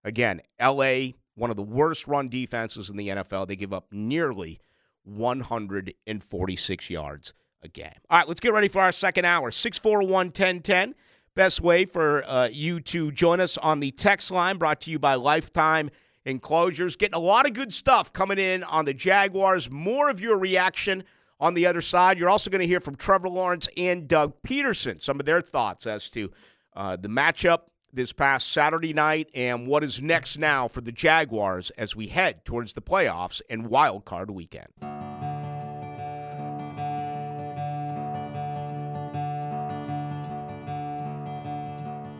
Again, 0.03 0.41
LA, 0.59 1.09
one 1.36 1.51
of 1.51 1.55
the 1.55 1.61
worst 1.61 2.07
run 2.07 2.29
defenses 2.29 2.89
in 2.89 2.97
the 2.97 3.09
NFL. 3.09 3.47
They 3.47 3.55
give 3.55 3.73
up 3.73 3.86
nearly 3.91 4.59
146 5.03 6.89
yards 6.89 7.33
a 7.61 7.67
game. 7.67 7.91
All 8.09 8.17
right, 8.17 8.27
let's 8.27 8.39
get 8.39 8.53
ready 8.53 8.67
for 8.67 8.81
our 8.81 8.91
second 8.91 9.25
hour. 9.25 9.51
641 9.51 10.09
1010. 10.09 10.95
Best 11.36 11.61
way 11.61 11.86
for 11.86 12.23
uh, 12.25 12.47
you 12.51 12.79
to 12.79 13.11
join 13.11 13.39
us 13.39 13.59
on 13.59 13.81
the 13.81 13.91
text 13.91 14.31
line 14.31 14.57
brought 14.57 14.81
to 14.81 14.89
you 14.89 14.97
by 14.97 15.13
Lifetime 15.13 15.91
Enclosures. 16.26 16.95
Getting 16.95 17.15
a 17.15 17.19
lot 17.19 17.45
of 17.45 17.53
good 17.53 17.73
stuff 17.73 18.11
coming 18.11 18.38
in 18.38 18.63
on 18.63 18.86
the 18.86 18.93
Jaguars. 18.93 19.71
More 19.71 20.09
of 20.09 20.19
your 20.19 20.38
reaction 20.38 21.03
on 21.39 21.53
the 21.53 21.65
other 21.67 21.82
side. 21.82 22.17
You're 22.17 22.30
also 22.30 22.49
going 22.49 22.61
to 22.61 22.67
hear 22.67 22.80
from 22.80 22.95
Trevor 22.95 23.30
Lawrence 23.30 23.67
and 23.78 24.07
Doug 24.07 24.34
Pederson, 24.43 25.01
some 25.01 25.19
of 25.19 25.26
their 25.26 25.41
thoughts 25.41 25.86
as 25.88 26.09
to 26.11 26.32
uh, 26.76 26.95
the 26.95 27.09
matchup 27.09 27.67
this 27.93 28.11
past 28.11 28.51
Saturday 28.51 28.93
night 28.93 29.30
and 29.34 29.67
what 29.67 29.84
is 29.84 30.01
next 30.01 30.38
now 30.38 30.67
for 30.67 30.82
the 30.82 30.91
Jaguars 30.91 31.69
as 31.71 31.95
we 31.95 32.07
head 32.07 32.43
towards 32.43 32.73
the 32.73 32.82
playoffs 32.82 33.41
and 33.49 33.67
wild 33.67 34.05
card 34.05 34.30
weekend. 34.30 34.67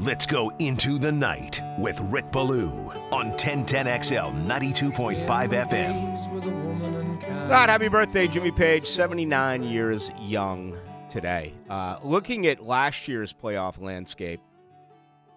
Let's 0.06 0.26
go 0.28 0.52
into 0.60 1.00
the 1.00 1.12
night 1.12 1.60
with 1.80 2.00
Rick 2.00 2.32
Ballou 2.32 2.70
on 3.12 3.32
1010XL 3.32 4.46
92.5 4.46 5.26
FM. 5.26 7.50
God, 7.50 7.72
happy 7.72 7.88
birthday, 7.88 8.28
Jimmy 8.28 8.52
Page, 8.52 8.86
79 8.86 9.64
years 9.64 10.12
young 10.20 10.78
today. 11.10 11.56
Uh, 11.72 11.98
looking 12.04 12.46
at 12.46 12.64
last 12.64 13.08
year's 13.08 13.34
playoff 13.34 13.82
landscape 13.82 14.42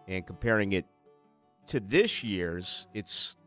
and 0.06 0.26
comparing 0.26 0.72
it 0.72 0.84
to 1.68 1.80
this 1.80 2.22
year's, 2.22 2.88
it's 2.92 3.38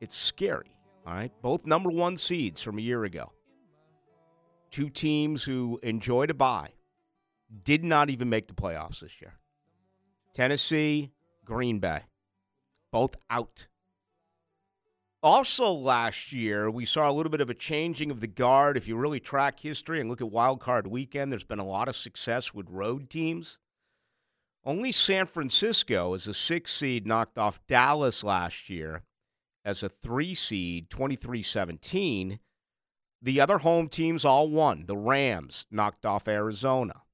it's 0.00 0.16
scary. 0.16 0.70
All 1.04 1.14
right, 1.14 1.32
both 1.42 1.66
number 1.66 1.90
one 1.90 2.16
seeds 2.16 2.62
from 2.62 2.78
a 2.78 2.80
year 2.80 3.02
ago. 3.02 3.32
Two 4.70 4.88
teams 4.88 5.42
who 5.42 5.80
enjoyed 5.82 6.30
a 6.30 6.34
bye 6.34 6.70
did 7.64 7.84
not 7.84 8.08
even 8.08 8.28
make 8.28 8.46
the 8.46 8.54
playoffs 8.54 9.00
this 9.00 9.20
year. 9.20 9.34
Tennessee, 10.36 11.12
Green 11.46 11.78
Bay, 11.78 12.02
both 12.92 13.16
out. 13.30 13.68
Also, 15.22 15.72
last 15.72 16.30
year, 16.30 16.70
we 16.70 16.84
saw 16.84 17.10
a 17.10 17.12
little 17.12 17.30
bit 17.30 17.40
of 17.40 17.48
a 17.48 17.54
changing 17.54 18.10
of 18.10 18.20
the 18.20 18.26
guard. 18.26 18.76
If 18.76 18.86
you 18.86 18.96
really 18.96 19.18
track 19.18 19.58
history 19.58 19.98
and 19.98 20.10
look 20.10 20.20
at 20.20 20.30
Wild 20.30 20.60
Card 20.60 20.88
Weekend, 20.88 21.32
there's 21.32 21.42
been 21.42 21.58
a 21.58 21.64
lot 21.64 21.88
of 21.88 21.96
success 21.96 22.52
with 22.52 22.68
road 22.68 23.08
teams. 23.08 23.58
Only 24.62 24.92
San 24.92 25.24
Francisco, 25.24 26.12
as 26.12 26.26
a 26.26 26.34
six 26.34 26.70
seed, 26.70 27.06
knocked 27.06 27.38
off 27.38 27.66
Dallas 27.66 28.22
last 28.22 28.68
year 28.68 29.04
as 29.64 29.82
a 29.82 29.88
three 29.88 30.34
seed, 30.34 30.90
23 30.90 31.42
17. 31.42 32.40
The 33.22 33.40
other 33.40 33.56
home 33.56 33.88
teams 33.88 34.26
all 34.26 34.50
won. 34.50 34.84
The 34.84 34.98
Rams 34.98 35.64
knocked 35.70 36.04
off 36.04 36.28
Arizona. 36.28 37.04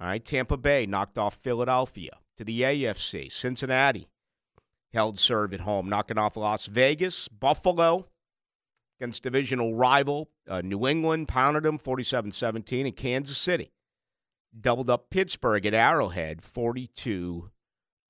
All 0.00 0.08
right, 0.08 0.24
Tampa 0.24 0.56
Bay 0.56 0.86
knocked 0.86 1.18
off 1.18 1.36
Philadelphia 1.36 2.18
to 2.38 2.44
the 2.44 2.62
AFC. 2.62 3.30
Cincinnati 3.30 4.08
held 4.92 5.18
serve 5.18 5.52
at 5.52 5.60
home, 5.60 5.88
knocking 5.88 6.18
off 6.18 6.36
Las 6.36 6.66
Vegas. 6.66 7.28
Buffalo 7.28 8.06
against 8.98 9.22
divisional 9.22 9.74
rival 9.74 10.30
uh, 10.48 10.62
New 10.62 10.86
England 10.88 11.28
pounded 11.28 11.64
them 11.64 11.78
47 11.78 12.32
17. 12.32 12.86
And 12.86 12.96
Kansas 12.96 13.36
City 13.36 13.72
doubled 14.58 14.88
up 14.88 15.10
Pittsburgh 15.10 15.66
at 15.66 15.74
Arrowhead 15.74 16.42
42 16.42 17.50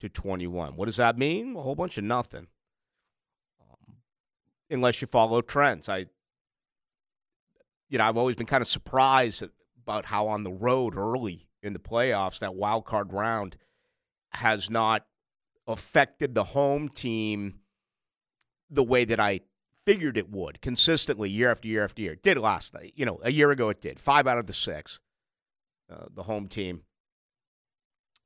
to 0.01 0.09
21. 0.09 0.76
What 0.76 0.87
does 0.87 0.97
that 0.97 1.18
mean? 1.18 1.57
A 1.57 1.62
whole 1.62 1.74
bunch 1.74 1.99
of 1.99 2.05
nothing. 2.05 2.47
Um, 3.61 3.97
unless 4.70 5.01
you 5.01 5.09
follow 5.09 5.41
trends. 5.41 5.89
I 5.89 6.07
you 7.89 7.97
know, 7.97 8.05
I've 8.05 8.18
always 8.18 8.37
been 8.37 8.47
kind 8.47 8.61
of 8.61 8.68
surprised 8.68 9.43
about 9.83 10.05
how 10.05 10.29
on 10.29 10.45
the 10.45 10.53
road 10.53 10.95
early 10.95 11.49
in 11.62 11.72
the 11.72 11.79
playoffs 11.79 12.41
that 12.41 12.55
wild 12.55 12.85
card 12.85 13.12
round 13.14 13.57
has 14.33 14.70
not 14.70 15.07
affected 15.66 16.35
the 16.35 16.45
home 16.45 16.89
team 16.89 17.61
the 18.70 18.83
way 18.83 19.05
that 19.05 19.20
I 19.20 19.41
figured 19.72 20.16
it 20.16 20.31
would 20.31 20.61
consistently 20.61 21.31
year 21.31 21.51
after 21.51 21.68
year 21.68 21.85
after 21.85 22.03
year. 22.03 22.12
It 22.12 22.22
did 22.22 22.39
last 22.39 22.74
night. 22.74 22.93
You 22.97 23.07
know, 23.07 23.20
a 23.22 23.31
year 23.31 23.51
ago 23.51 23.70
it 23.70 23.81
did. 23.81 23.99
Five 23.99 24.26
out 24.26 24.39
of 24.39 24.47
the 24.47 24.53
six, 24.53 25.01
uh, 25.91 26.07
the 26.14 26.24
home 26.24 26.47
team 26.49 26.83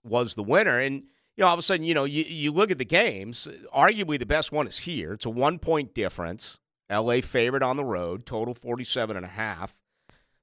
was 0.03 0.35
the 0.35 0.43
winner. 0.43 0.79
And, 0.79 1.03
you 1.37 1.43
know, 1.43 1.47
all 1.47 1.55
of 1.55 1.59
a 1.59 1.63
sudden, 1.63 1.85
you 1.85 1.95
know, 1.95 2.05
you, 2.05 2.25
you 2.25 2.53
look 2.53 2.71
at 2.71 2.79
the 2.79 2.85
games, 2.85 3.49
arguably 3.75 4.19
the 4.19 4.27
best 4.27 4.51
one 4.53 4.67
is 4.67 4.79
here. 4.79 5.13
It's 5.13 5.27
a 5.27 5.31
one 5.31 5.59
point 5.59 5.95
difference. 5.95 6.59
LA 6.91 7.21
favored 7.21 7.63
on 7.63 7.77
the 7.77 7.85
road, 7.85 8.27
total 8.27 8.55
47 8.55 9.17
and 9.17 9.25
a 9.25 9.29
half. 9.29 9.79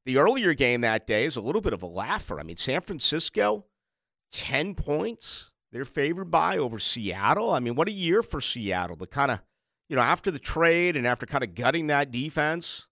The 0.06 0.18
earlier 0.18 0.54
game 0.54 0.82
that 0.82 1.06
day 1.06 1.26
is 1.26 1.36
a 1.36 1.42
little 1.42 1.62
bit 1.62 1.74
of 1.74 1.84
a 1.84 1.88
laugher. 1.88 2.40
I 2.40 2.44
mean, 2.44 2.56
San 2.56 2.82
Francisco, 2.82 3.66
10 4.32 4.76
points. 4.76 5.52
They're 5.72 5.86
favored 5.86 6.32
by 6.32 6.58
over 6.58 6.80
Seattle. 6.80 7.52
I 7.52 7.60
mean, 7.60 7.76
what 7.76 7.88
a 7.88 7.94
year 7.94 8.24
for 8.24 8.42
Seattle. 8.42 8.96
The 8.96 9.08
kind 9.08 9.32
of, 9.32 9.42
you 9.88 9.96
know, 9.96 10.02
after 10.02 10.32
the 10.32 10.40
trade 10.40 10.98
and 10.98 11.06
after 11.06 11.26
kind 11.26 11.44
of 11.44 11.56
gutting 11.56 11.88
that 11.88 12.12
defense, 12.12 12.88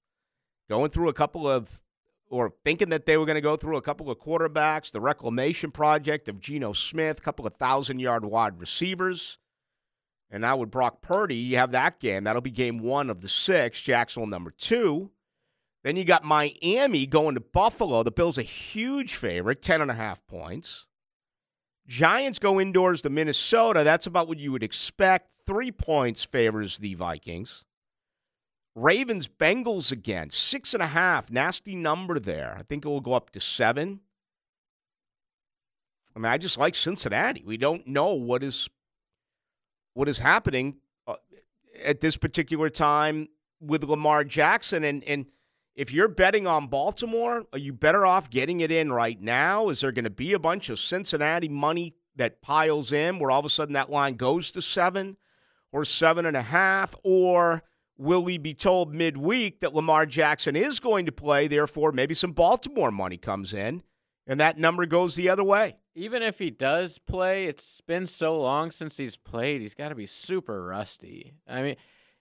going 0.70 0.90
through 0.90 1.10
a 1.10 1.14
couple 1.14 1.48
of, 1.48 1.82
or 2.30 2.54
thinking 2.64 2.90
that 2.90 3.06
they 3.06 3.18
were 3.18 3.26
going 3.26 3.36
to 3.36 3.42
go 3.42 3.56
through 3.56 3.78
a 3.78 3.82
couple 3.82 4.12
of 4.12 4.20
quarterbacks, 4.20 4.92
the 4.92 5.02
reclamation 5.02 5.72
project 5.72 6.30
of 6.30 6.40
Geno 6.40 6.74
Smith, 6.74 7.20
a 7.20 7.22
couple 7.22 7.48
of 7.48 7.54
thousand 7.56 8.00
yard 8.00 8.26
wide 8.26 8.60
receivers. 8.60 9.38
And 10.30 10.42
now 10.42 10.58
with 10.58 10.72
Brock 10.72 11.02
Purdy, 11.02 11.36
you 11.36 11.58
have 11.58 11.72
that 11.72 12.00
game. 12.00 12.26
That'll 12.26 12.42
be 12.42 12.52
game 12.52 12.80
one 12.80 13.10
of 13.10 13.22
the 13.22 13.30
six, 13.30 13.82
Jacksonville 13.82 14.28
number 14.28 14.52
two. 14.52 15.12
Then 15.84 15.96
you 15.96 16.04
got 16.04 16.26
Miami 16.26 17.06
going 17.06 17.36
to 17.36 17.42
Buffalo. 17.42 18.04
The 18.04 18.12
Bills 18.12 18.38
a 18.38 18.42
huge 18.42 19.16
favorite, 19.16 19.62
10.5 19.62 20.20
points. 20.28 20.87
Giants 21.88 22.40
go 22.40 22.60
indoors 22.60 23.02
to 23.04 23.10
Minnesota. 23.10 23.84
That's 23.84 24.08
about 24.08 24.28
what 24.28 24.40
you 24.40 24.52
would 24.52 24.64
expect. 24.64 25.32
Three 25.46 25.72
points 25.72 26.24
favors 26.24 26.80
the 26.80 26.94
Vikings. 26.96 27.64
Ravens 28.76 29.28
Bengals 29.28 29.92
again, 29.92 30.30
six 30.30 30.74
and 30.74 30.84
a 30.84 30.88
half. 30.88 31.32
Nasty 31.32 31.76
number 31.76 32.20
there. 32.20 32.56
I 32.60 32.64
think 32.64 32.86
it 32.86 32.90
will 32.90 33.02
go 33.02 33.14
up 33.14 33.32
to 33.32 33.40
seven. 33.40 34.02
I 36.16 36.20
mean, 36.20 36.32
I 36.32 36.38
just 36.38 36.58
like 36.58 36.76
Cincinnati. 36.76 37.44
We 37.46 37.58
don't 37.58 37.88
know 37.88 38.16
what 38.16 38.44
is 38.44 38.70
what 39.94 40.08
is 40.08 40.20
happening 40.20 40.78
uh, 41.08 41.16
at 41.84 42.02
this 42.02 42.18
particular 42.18 42.70
time 42.70 43.30
with 43.60 43.84
Lamar 43.84 44.24
Jackson. 44.24 44.84
And, 44.84 45.04
and 45.06 45.26
if 45.78 45.94
you're 45.94 46.08
betting 46.08 46.48
on 46.48 46.68
Baltimore, 46.68 47.46
are 47.54 47.60
you 47.60 47.72
better 47.72 48.04
off 48.04 48.32
getting 48.32 48.62
it 48.62 48.72
in 48.72 48.92
right 48.92 49.22
now? 49.22 49.70
Is 49.70 49.80
there 49.80 49.92
going 49.92 50.06
to 50.06 50.10
be 50.10 50.34
a 50.34 50.40
bunch 50.40 50.70
of 50.70 50.80
Cincinnati 50.80 51.48
money 51.48 51.94
that 52.16 52.42
piles 52.42 52.92
in 52.92 53.20
where 53.20 53.30
all 53.30 53.40
of 53.40 53.46
a 53.46 53.50
sudden 53.50 53.74
that 53.74 53.92
line 53.92 54.16
goes 54.16 54.52
to 54.54 54.62
seven 54.62 55.18
or 55.72 55.86
seven 55.86 56.26
and 56.26 56.36
a 56.36 56.42
half? 56.42 56.96
Or 57.04 57.62
will 57.96 58.24
we 58.24 58.40
be 58.40 58.56
told 58.56 58.96
midweek 58.96 59.60
that 59.60 59.76
Lamar 59.76 60.08
Jackson 60.08 60.56
is 60.56 60.80
going 60.80 61.06
to 61.06 61.12
play? 61.12 61.48
Therefore, 61.48 61.92
maybe 61.92 62.16
some 62.16 62.32
Baltimore 62.32 62.92
money 62.92 63.18
comes 63.18 63.54
in, 63.54 63.84
and 64.26 64.40
that 64.40 64.58
number 64.58 64.88
goes 64.88 65.16
the 65.16 65.30
other 65.30 65.44
way. 65.44 65.78
Even 65.94 66.24
if 66.24 66.40
he 66.40 66.50
does 66.50 66.98
play, 66.98 67.46
it's 67.46 67.82
been 67.82 68.08
so 68.08 68.40
long 68.40 68.72
since 68.72 68.98
he's 68.98 69.16
played. 69.16 69.62
He's 69.62 69.76
got 69.76 69.90
to 69.90 69.96
be 69.96 70.08
super 70.08 70.64
rusty. 70.64 71.34
I 71.48 71.62
mean, 71.62 71.76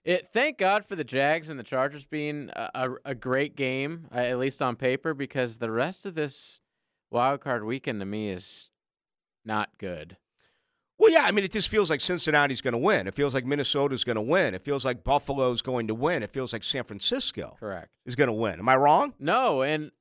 it. 0.07 0.29
Thank 0.29 0.59
God 0.59 0.87
for 0.87 0.97
the 0.97 1.05
Jags 1.05 1.51
and 1.51 1.59
the 1.59 1.65
Chargers 1.65 2.07
being 2.07 2.51
a, 2.55 2.71
a, 2.75 2.91
a 3.07 3.15
great 3.15 3.57
game, 3.57 4.07
uh, 4.15 4.19
at 4.19 4.39
least 4.39 4.63
on 4.63 4.77
paper, 4.77 5.13
because 5.13 5.59
the 5.59 5.71
rest 5.71 6.07
of 6.07 6.15
this 6.15 6.61
wild 7.11 7.41
card 7.41 7.65
weekend 7.65 8.01
to 8.01 8.07
me 8.07 8.31
is 8.31 8.71
not 9.45 9.71
good. 9.79 10.17
Well, 10.99 11.13
yeah, 11.13 11.25
I 11.25 11.31
mean, 11.31 11.45
it 11.45 11.53
just 11.53 11.69
feels 11.69 11.91
like 11.91 12.01
Cincinnati's 12.01 12.63
going 12.63 12.73
to 12.73 12.79
win. 12.79 13.07
It 13.07 13.13
feels 13.13 13.35
like 13.35 13.45
Minnesota's 13.45 14.03
going 14.03 14.17
to 14.17 14.23
win. 14.23 14.55
It 14.55 14.63
feels 14.63 14.85
like 14.85 15.05
Buffalo's 15.05 15.61
going 15.61 15.89
to 15.89 15.95
win. 15.95 16.23
It 16.23 16.31
feels 16.31 16.55
like 16.55 16.65
San 16.65 16.85
Francisco 16.85 17.57
Correct. 17.61 17.91
is 18.07 18.17
going 18.17 18.29
to 18.29 18.33
win. 18.33 18.59
Am 18.59 18.69
I 18.69 18.77
wrong? 18.77 19.13
No, 19.19 19.61
and 19.63 19.93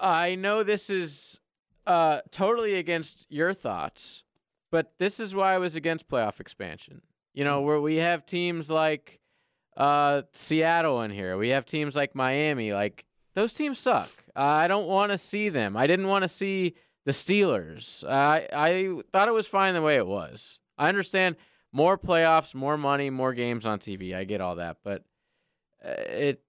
I 0.00 0.34
know 0.34 0.62
this 0.62 0.88
is 0.88 1.40
uh, 1.86 2.20
totally 2.30 2.76
against 2.76 3.26
your 3.28 3.52
thoughts, 3.52 4.22
but 4.70 4.94
this 4.98 5.20
is 5.20 5.34
why 5.34 5.54
I 5.54 5.58
was 5.58 5.76
against 5.76 6.08
playoff 6.08 6.40
expansion. 6.40 7.02
You 7.38 7.44
know, 7.44 7.60
where 7.60 7.80
we 7.80 7.98
have 7.98 8.26
teams 8.26 8.68
like 8.68 9.20
uh, 9.76 10.22
Seattle 10.32 11.02
in 11.02 11.12
here, 11.12 11.38
we 11.38 11.50
have 11.50 11.64
teams 11.64 11.94
like 11.94 12.16
Miami. 12.16 12.72
Like 12.72 13.04
those 13.36 13.54
teams 13.54 13.78
suck. 13.78 14.10
Uh, 14.34 14.40
I 14.40 14.66
don't 14.66 14.88
want 14.88 15.12
to 15.12 15.18
see 15.18 15.48
them. 15.48 15.76
I 15.76 15.86
didn't 15.86 16.08
want 16.08 16.24
to 16.24 16.28
see 16.28 16.74
the 17.04 17.12
Steelers. 17.12 18.02
I 18.02 18.48
I 18.52 19.02
thought 19.12 19.28
it 19.28 19.34
was 19.34 19.46
fine 19.46 19.74
the 19.74 19.82
way 19.82 19.98
it 19.98 20.06
was. 20.08 20.58
I 20.76 20.88
understand 20.88 21.36
more 21.70 21.96
playoffs, 21.96 22.56
more 22.56 22.76
money, 22.76 23.08
more 23.08 23.32
games 23.34 23.66
on 23.66 23.78
TV. 23.78 24.16
I 24.16 24.24
get 24.24 24.40
all 24.40 24.56
that, 24.56 24.78
but 24.82 25.04
uh, 25.84 25.90
it 25.90 26.42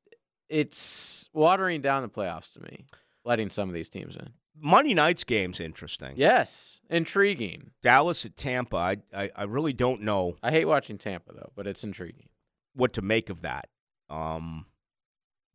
it's 0.50 1.30
watering 1.34 1.82
down 1.82 2.02
the 2.02 2.10
playoffs 2.10 2.54
to 2.54 2.62
me, 2.62 2.88
letting 3.24 3.52
some 3.52 3.70
of 3.70 3.76
these 3.76 3.90
teams 3.90 4.16
in. 4.16 4.30
Monday 4.56 4.94
night's 4.94 5.24
game's 5.24 5.60
interesting. 5.60 6.14
Yes, 6.16 6.80
intriguing. 6.90 7.72
Dallas 7.82 8.26
at 8.26 8.36
Tampa. 8.36 8.76
I, 8.78 8.98
I, 9.14 9.30
I 9.36 9.44
really 9.44 9.74
don't 9.74 10.02
know 10.02 10.36
I 10.44 10.52
hate 10.52 10.66
watching 10.66 10.98
Tampa 10.98 11.34
though, 11.34 11.52
but 11.56 11.68
it's 11.68 11.84
intriguing. 11.84 12.30
what 12.74 12.94
to 12.94 13.02
make 13.02 13.30
of 13.30 13.42
that. 13.42 13.70
Um, 14.10 14.66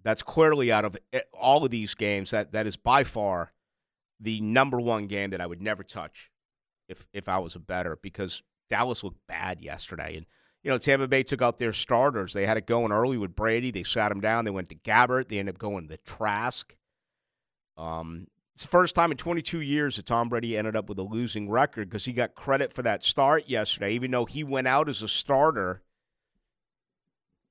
that's 0.03 0.22
clearly 0.22 0.70
out 0.72 0.84
of 0.84 0.97
eh, 1.12 1.20
all 1.32 1.64
of 1.64 1.70
these 1.70 1.95
games. 1.95 2.30
That 2.30 2.53
that 2.53 2.66
is 2.66 2.76
by 2.76 3.05
far 3.05 3.53
the 4.20 4.40
number 4.40 4.80
one 4.80 5.07
game 5.07 5.30
that 5.30 5.40
I 5.40 5.47
would 5.47 5.61
never 5.62 5.82
touch 5.82 6.30
if 6.88 7.07
if 7.12 7.28
I 7.28 7.38
was 7.38 7.55
a 7.57 7.61
bettor 7.61 7.99
because 8.01 8.42
Dallas 8.68 9.05
looked 9.05 9.26
bad 9.26 9.61
yesterday 9.61 10.16
and. 10.16 10.26
You 10.62 10.70
know, 10.70 10.78
Tampa 10.78 11.07
Bay 11.07 11.22
took 11.22 11.42
out 11.42 11.59
their 11.59 11.74
starters. 11.74 12.32
They 12.32 12.47
had 12.47 12.57
it 12.57 12.66
going 12.66 12.90
early 12.90 13.18
with 13.18 13.36
Brady. 13.36 13.70
They 13.70 13.82
sat 13.82 14.11
him 14.11 14.22
down. 14.22 14.47
They 14.47 14.51
went 14.51 14.70
to 14.70 14.74
Gabbert. 14.74 15.28
They 15.28 15.38
ended 15.38 15.57
up 15.57 15.59
going 15.59 15.88
to 15.88 15.97
Trask. 15.99 16.74
Um, 17.76 18.28
it's 18.55 18.62
the 18.62 18.68
first 18.68 18.94
time 18.94 19.11
in 19.11 19.16
22 19.16 19.61
years 19.61 19.96
that 19.96 20.07
Tom 20.07 20.28
Brady 20.28 20.57
ended 20.57 20.76
up 20.76 20.88
with 20.88 20.98
a 20.98 21.02
losing 21.02 21.50
record 21.50 21.88
because 21.88 22.05
he 22.05 22.12
got 22.12 22.34
credit 22.34 22.72
for 22.72 22.82
that 22.82 23.02
start 23.02 23.48
yesterday, 23.48 23.92
even 23.94 24.11
though 24.11 24.24
he 24.26 24.44
went 24.44 24.66
out 24.68 24.88
as 24.88 25.02
a 25.02 25.09
starter. 25.09 25.82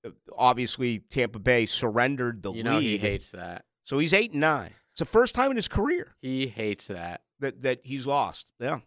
Uh, 0.05 0.09
Obviously, 0.37 0.99
Tampa 0.99 1.39
Bay 1.39 1.65
surrendered 1.65 2.41
the 2.43 2.51
You 2.53 2.63
know 2.63 2.77
lead, 2.77 2.83
he 2.83 2.97
hates 2.97 3.31
that. 3.31 3.65
so 3.83 3.97
he's 3.99 4.13
eight 4.13 4.31
and 4.31 4.41
nine. 4.41 4.73
It's 4.91 4.99
the 4.99 5.05
first 5.05 5.33
time 5.35 5.49
in 5.49 5.55
his 5.57 5.67
career 5.67 6.15
He 6.21 6.47
hates 6.47 6.87
that. 6.87 7.21
that 7.39 7.61
that 7.61 7.79
he's 7.83 8.05
lost. 8.07 8.51
Yeah. 8.59 8.79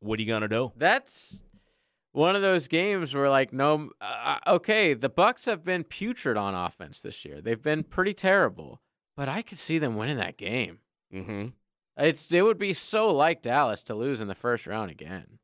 What 0.00 0.18
are 0.18 0.22
you 0.22 0.28
gonna 0.28 0.48
do? 0.48 0.72
That's 0.76 1.42
one 2.12 2.34
of 2.36 2.42
those 2.42 2.66
games 2.68 3.14
where 3.14 3.28
like 3.28 3.52
no 3.52 3.90
uh, 4.00 4.38
okay, 4.46 4.94
the 4.94 5.10
Bucs 5.10 5.46
have 5.46 5.62
been 5.64 5.84
putrid 5.84 6.36
on 6.36 6.54
offense 6.54 7.00
this 7.00 7.24
year. 7.24 7.40
They've 7.40 7.60
been 7.62 7.82
pretty 7.84 8.14
terrible, 8.14 8.80
but 9.16 9.28
I 9.28 9.42
could 9.42 9.58
see 9.58 9.78
them 9.78 9.96
winning 9.96 10.18
that 10.18 10.36
game. 10.36 10.78
Mm-hmm. 11.12 11.46
It's 11.98 12.30
it 12.30 12.42
would 12.42 12.58
be 12.58 12.72
so 12.72 13.12
like 13.12 13.42
Dallas 13.42 13.82
to 13.84 13.94
lose 13.94 14.20
in 14.20 14.28
the 14.28 14.34
first 14.34 14.66
round 14.66 14.90
again. 14.90 15.38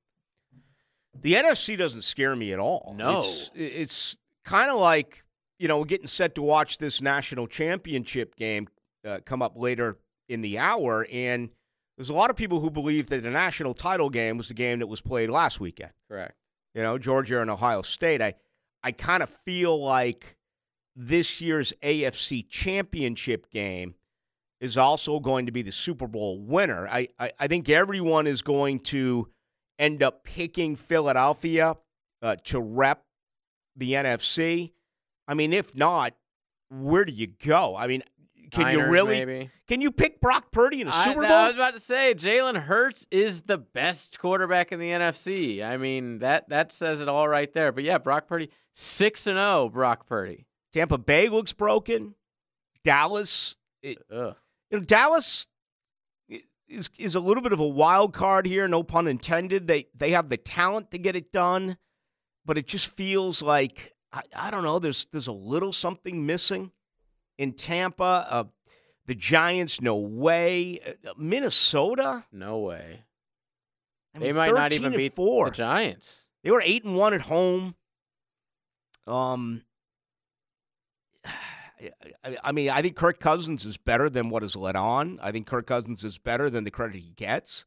The 1.20 1.34
NFC 1.34 1.78
doesn't 1.78 2.02
scare 2.02 2.36
me 2.36 2.52
at 2.52 2.58
all. 2.58 2.94
No. 2.96 3.18
It's, 3.18 3.50
it's 3.54 4.16
kind 4.44 4.70
of 4.70 4.78
like, 4.78 5.24
you 5.58 5.68
know, 5.68 5.78
we're 5.78 5.84
getting 5.84 6.06
set 6.06 6.34
to 6.36 6.42
watch 6.42 6.78
this 6.78 7.00
national 7.00 7.46
championship 7.46 8.34
game 8.36 8.68
uh, 9.06 9.18
come 9.24 9.42
up 9.42 9.56
later 9.56 9.98
in 10.28 10.40
the 10.40 10.58
hour. 10.58 11.06
And 11.12 11.50
there's 11.96 12.08
a 12.08 12.14
lot 12.14 12.30
of 12.30 12.36
people 12.36 12.60
who 12.60 12.70
believe 12.70 13.08
that 13.08 13.22
the 13.22 13.30
national 13.30 13.74
title 13.74 14.10
game 14.10 14.38
was 14.38 14.48
the 14.48 14.54
game 14.54 14.78
that 14.78 14.86
was 14.86 15.00
played 15.00 15.30
last 15.30 15.60
weekend. 15.60 15.92
Correct. 16.08 16.34
You 16.74 16.82
know, 16.82 16.98
Georgia 16.98 17.40
and 17.40 17.50
Ohio 17.50 17.82
State. 17.82 18.22
I, 18.22 18.34
I 18.82 18.92
kind 18.92 19.22
of 19.22 19.28
feel 19.28 19.82
like 19.82 20.36
this 20.95 21.40
year's 21.40 21.72
AFC 21.82 22.49
championship 22.49 23.51
game 23.51 23.95
is 24.61 24.78
also 24.78 25.18
going 25.18 25.47
to 25.47 25.53
be 25.53 25.62
the 25.62 25.72
Super 25.72 26.07
Bowl 26.07 26.40
winner. 26.40 26.86
I, 26.88 27.09
I, 27.18 27.32
I 27.40 27.47
think 27.49 27.68
everyone 27.68 28.26
is 28.26 28.43
going 28.43 28.80
to 28.80 29.28
end 29.78 30.03
up 30.03 30.24
picking 30.24 30.76
Philadelphia 30.76 31.76
uh, 32.22 32.36
to 32.45 32.61
rep 32.61 33.05
the 33.76 33.93
NFC. 33.93 34.72
I 35.26 35.34
mean, 35.34 35.53
if 35.53 35.76
not, 35.76 36.14
where 36.70 37.05
do 37.05 37.12
you 37.12 37.26
go? 37.26 37.76
I 37.76 37.86
mean, 37.86 38.03
can 38.53 38.72
you 38.72 38.84
really? 38.84 39.24
maybe? 39.24 39.51
Can 39.66 39.80
you 39.80 39.90
pick 39.90 40.20
Brock 40.20 40.53
Purdy 40.53 40.82
in 40.82 40.88
a 40.88 40.90
I, 40.93 41.05
Super 41.05 41.22
Bowl? 41.22 41.32
I 41.32 41.47
was 41.47 41.57
about 41.57 41.74
to 41.74 41.80
say 41.80 42.14
Jalen 42.14 42.57
Hurts 42.57 43.07
is 43.11 43.43
the 43.43 43.59
best 43.59 44.18
quarterback 44.18 44.72
in 44.72 44.78
the 44.78 44.90
NFC. 44.90 45.64
I 45.64 45.78
mean 45.78 46.18
that 46.18 46.51
that 46.51 46.70
says 46.70 47.01
it 47.01 47.09
all 47.09 47.26
right 47.26 47.53
there. 47.53 47.72
But 47.72 47.84
yeah, 47.84 47.99
Brock 47.99 48.28
Purdy 48.28 48.51
six 48.74 49.26
and 49.26 49.36
zero. 49.36 49.70
Brock 49.70 50.07
Purdy. 50.07 50.47
Tampa 50.72 50.98
Bay 50.98 51.28
looks 51.28 51.52
broken. 51.52 52.14
Dallas, 52.84 53.58
it, 53.82 53.98
you 54.10 54.34
know, 54.72 54.80
Dallas 54.80 55.46
is 56.68 56.90
is 56.98 57.14
a 57.14 57.20
little 57.20 57.42
bit 57.42 57.52
of 57.52 57.60
a 57.60 57.66
wild 57.66 58.12
card 58.12 58.46
here, 58.46 58.66
no 58.66 58.82
pun 58.82 59.06
intended. 59.06 59.66
They 59.68 59.86
they 59.94 60.10
have 60.10 60.28
the 60.30 60.36
talent 60.36 60.90
to 60.92 60.98
get 60.98 61.14
it 61.14 61.30
done, 61.32 61.76
but 62.44 62.58
it 62.58 62.66
just 62.66 62.86
feels 62.86 63.42
like 63.42 63.92
I, 64.12 64.22
I 64.34 64.50
don't 64.50 64.62
know. 64.64 64.78
There's 64.78 65.04
there's 65.06 65.26
a 65.28 65.32
little 65.32 65.72
something 65.72 66.26
missing 66.26 66.72
in 67.38 67.52
Tampa. 67.52 68.26
Uh, 68.28 68.44
the 69.06 69.14
Giants, 69.14 69.80
no 69.80 69.96
way. 69.96 70.80
Uh, 71.06 71.12
Minnesota, 71.16 72.24
No 72.32 72.60
way. 72.60 73.02
I 74.14 74.18
They 74.20 74.26
mean, 74.26 74.36
might 74.36 74.54
not 74.54 74.72
even 74.72 74.92
beat 74.94 75.14
four. 75.14 75.50
the 75.50 75.56
Giants. 75.56 76.28
They 76.44 76.50
were 76.50 76.62
eight 76.64 76.84
and 76.84 76.96
one 76.96 77.12
at 77.14 77.22
home. 77.22 77.74
Um, 79.06 79.62
I, 82.44 82.52
mean, 82.52 82.70
I 82.70 82.80
think 82.80 82.94
Kirk 82.94 83.18
Cousins 83.18 83.64
is 83.64 83.76
better 83.76 84.08
than 84.08 84.30
what 84.30 84.44
is 84.44 84.54
let 84.54 84.76
on. 84.76 85.18
I 85.20 85.32
think 85.32 85.46
Kirk 85.46 85.66
Cousins 85.66 86.04
is 86.04 86.16
better 86.18 86.48
than 86.48 86.62
the 86.64 86.70
credit 86.70 86.96
he 86.96 87.10
gets. 87.10 87.64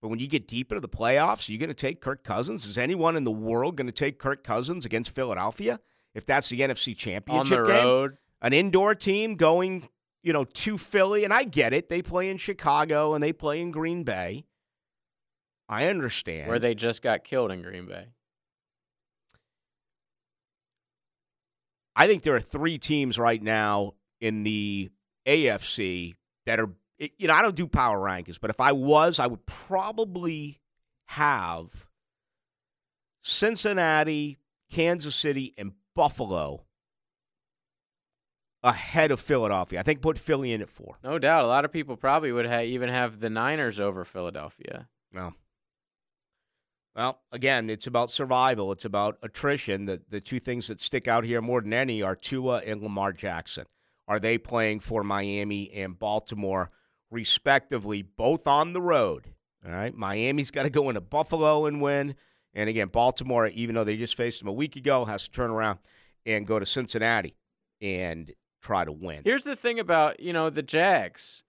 But 0.00 0.08
when 0.08 0.20
you 0.20 0.28
get 0.28 0.46
deep 0.46 0.70
into 0.70 0.80
the 0.80 0.88
playoffs, 0.88 1.48
are 1.48 1.52
you 1.52 1.58
going 1.58 1.68
to 1.68 1.74
take 1.74 2.00
Kirk 2.00 2.22
Cousins? 2.22 2.66
Is 2.66 2.78
anyone 2.78 3.16
in 3.16 3.24
the 3.24 3.32
world 3.32 3.76
going 3.76 3.86
to 3.88 3.92
take 3.92 4.18
Kirk 4.18 4.44
Cousins 4.44 4.84
against 4.84 5.10
Philadelphia 5.14 5.80
if 6.14 6.24
that's 6.24 6.48
the 6.48 6.60
NFC 6.60 6.90
On 6.90 6.94
Championship 6.94 7.66
the 7.66 7.72
game? 7.72 7.84
road. 7.84 8.16
An 8.40 8.52
indoor 8.52 8.94
team 8.94 9.34
going, 9.34 9.88
you 10.22 10.32
know, 10.32 10.44
to 10.44 10.78
Philly, 10.78 11.24
and 11.24 11.32
I 11.32 11.42
get 11.42 11.72
it. 11.72 11.88
They 11.88 12.00
play 12.02 12.30
in 12.30 12.36
Chicago 12.36 13.14
and 13.14 13.22
they 13.22 13.32
play 13.32 13.60
in 13.60 13.72
Green 13.72 14.04
Bay. 14.04 14.44
I 15.68 15.86
understand. 15.86 16.48
Where 16.48 16.60
they 16.60 16.74
just 16.76 17.02
got 17.02 17.24
killed 17.24 17.50
in 17.50 17.62
Green 17.62 17.86
Bay. 17.86 18.06
I 21.98 22.06
think 22.06 22.22
there 22.22 22.36
are 22.36 22.40
three 22.40 22.78
teams 22.78 23.18
right 23.18 23.42
now 23.42 23.94
in 24.20 24.44
the 24.44 24.88
AFC 25.26 26.14
that 26.46 26.60
are, 26.60 26.70
you 26.96 27.26
know, 27.26 27.34
I 27.34 27.42
don't 27.42 27.56
do 27.56 27.66
power 27.66 27.98
rankings, 27.98 28.38
but 28.40 28.50
if 28.50 28.60
I 28.60 28.70
was, 28.70 29.18
I 29.18 29.26
would 29.26 29.44
probably 29.46 30.60
have 31.06 31.88
Cincinnati, 33.20 34.38
Kansas 34.70 35.16
City, 35.16 35.54
and 35.58 35.72
Buffalo 35.96 36.66
ahead 38.62 39.10
of 39.10 39.18
Philadelphia. 39.18 39.80
I 39.80 39.82
think 39.82 40.00
put 40.00 40.20
Philly 40.20 40.52
in 40.52 40.62
at 40.62 40.68
four. 40.70 40.98
No 41.02 41.18
doubt. 41.18 41.44
A 41.44 41.48
lot 41.48 41.64
of 41.64 41.72
people 41.72 41.96
probably 41.96 42.30
would 42.30 42.46
ha- 42.46 42.60
even 42.60 42.90
have 42.90 43.18
the 43.18 43.28
Niners 43.28 43.80
over 43.80 44.04
Philadelphia. 44.04 44.88
No. 45.12 45.34
Well, 46.98 47.20
again, 47.30 47.70
it's 47.70 47.86
about 47.86 48.10
survival. 48.10 48.72
It's 48.72 48.84
about 48.84 49.18
attrition. 49.22 49.84
The 49.84 50.02
the 50.10 50.18
two 50.18 50.40
things 50.40 50.66
that 50.66 50.80
stick 50.80 51.06
out 51.06 51.22
here 51.22 51.40
more 51.40 51.60
than 51.60 51.72
any 51.72 52.02
are 52.02 52.16
Tua 52.16 52.60
and 52.66 52.82
Lamar 52.82 53.12
Jackson. 53.12 53.66
Are 54.08 54.18
they 54.18 54.36
playing 54.36 54.80
for 54.80 55.04
Miami 55.04 55.70
and 55.70 55.96
Baltimore, 55.96 56.72
respectively, 57.08 58.02
both 58.02 58.48
on 58.48 58.72
the 58.72 58.82
road? 58.82 59.32
All 59.64 59.70
right. 59.70 59.94
Miami's 59.94 60.50
got 60.50 60.64
to 60.64 60.70
go 60.70 60.88
into 60.88 61.00
Buffalo 61.00 61.66
and 61.66 61.80
win. 61.80 62.16
And 62.52 62.68
again, 62.68 62.88
Baltimore, 62.88 63.46
even 63.46 63.76
though 63.76 63.84
they 63.84 63.96
just 63.96 64.16
faced 64.16 64.40
them 64.40 64.48
a 64.48 64.52
week 64.52 64.74
ago, 64.74 65.04
has 65.04 65.28
to 65.28 65.30
turn 65.30 65.50
around 65.50 65.78
and 66.26 66.48
go 66.48 66.58
to 66.58 66.66
Cincinnati 66.66 67.36
and 67.80 68.32
try 68.60 68.84
to 68.84 68.90
win. 68.90 69.20
Here's 69.22 69.44
the 69.44 69.54
thing 69.54 69.78
about, 69.78 70.18
you 70.18 70.32
know, 70.32 70.50
the 70.50 70.64
Jags. 70.64 71.44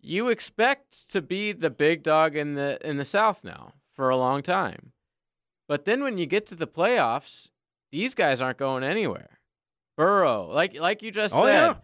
You 0.00 0.28
expect 0.28 1.10
to 1.10 1.20
be 1.20 1.50
the 1.50 1.70
big 1.70 2.04
dog 2.04 2.36
in 2.36 2.54
the 2.54 2.78
in 2.88 2.96
the 2.96 3.04
South 3.04 3.42
now 3.42 3.72
for 3.94 4.10
a 4.10 4.16
long 4.16 4.42
time. 4.42 4.92
But 5.68 5.84
then 5.84 6.02
when 6.02 6.18
you 6.18 6.26
get 6.26 6.46
to 6.46 6.54
the 6.54 6.66
playoffs, 6.66 7.50
these 7.90 8.14
guys 8.14 8.40
aren't 8.40 8.58
going 8.58 8.84
anywhere. 8.84 9.38
Burrow, 9.96 10.50
like 10.52 10.78
like 10.78 11.02
you 11.02 11.10
just 11.10 11.34
Oh, 11.34 11.44
said, 11.44 11.52
yeah. 11.52 11.74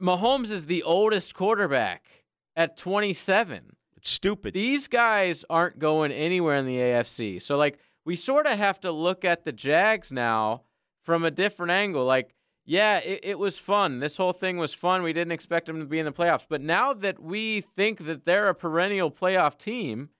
Mahomes 0.00 0.50
is 0.50 0.66
the 0.66 0.82
oldest 0.82 1.34
quarterback 1.34 2.24
at 2.56 2.76
27. 2.76 3.76
It's 3.96 4.10
stupid. 4.10 4.52
These 4.54 4.88
guys 4.88 5.44
aren't 5.48 5.78
going 5.78 6.12
anywhere 6.12 6.56
in 6.56 6.66
the 6.66 6.76
AFC. 6.76 7.40
So 7.40 7.56
like 7.56 7.78
we 8.04 8.16
sort 8.16 8.46
of 8.46 8.58
have 8.58 8.80
to 8.80 8.92
look 8.92 9.24
at 9.24 9.44
the 9.44 9.52
Jags 9.52 10.12
now 10.12 10.62
from 11.04 11.24
a 11.24 11.30
different 11.30 11.70
angle. 11.72 12.04
Like, 12.04 12.34
yeah, 12.66 12.98
it, 12.98 13.20
it 13.22 13.38
was 13.38 13.58
fun. 13.58 14.00
This 14.00 14.16
whole 14.16 14.32
thing 14.32 14.56
was 14.58 14.74
fun. 14.74 15.02
We 15.02 15.12
didn't 15.12 15.32
expect 15.32 15.66
them 15.66 15.78
to 15.80 15.86
be 15.86 15.98
in 15.98 16.04
the 16.04 16.12
playoffs. 16.12 16.46
But 16.48 16.60
now 16.60 16.92
that 16.94 17.20
we 17.22 17.60
think 17.60 18.04
that 18.06 18.24
they're 18.24 18.48
a 18.48 18.54
perennial 18.54 19.10
playoff 19.10 19.56
team, 19.56 20.10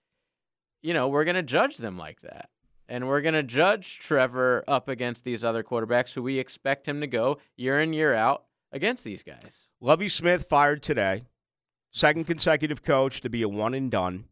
you 0.83 0.93
know, 0.93 1.09
we're 1.09 1.25
gonna 1.25 1.43
judge 1.43 1.79
them 1.79 1.97
like 1.97 2.21
that. 2.23 2.51
And 2.89 3.09
we're 3.09 3.23
going 3.23 3.35
to 3.35 3.43
judge 3.43 4.01
Trevor 4.01 4.65
up 4.69 4.87
against 4.87 5.25
these 5.25 5.45
other 5.45 5.63
quarterbacks 5.63 6.13
who 6.13 6.23
we 6.23 6.39
expect 6.39 6.87
him 6.87 7.01
to 7.01 7.07
go 7.07 7.39
year 7.57 7.81
in, 7.81 7.95
year 7.95 8.13
out 8.13 8.45
against 8.71 9.03
these 9.03 9.23
guys. 9.23 9.69
Lovie 9.81 10.11
Smith 10.11 10.45
fired 10.45 10.83
today. 10.83 11.23
Second 11.91 12.27
consecutive 12.27 12.83
coach 12.83 13.23
to 13.23 13.31
be 13.31 13.41
a 13.43 13.49
one 13.49 13.73
and 13.73 13.91
done 13.91 14.27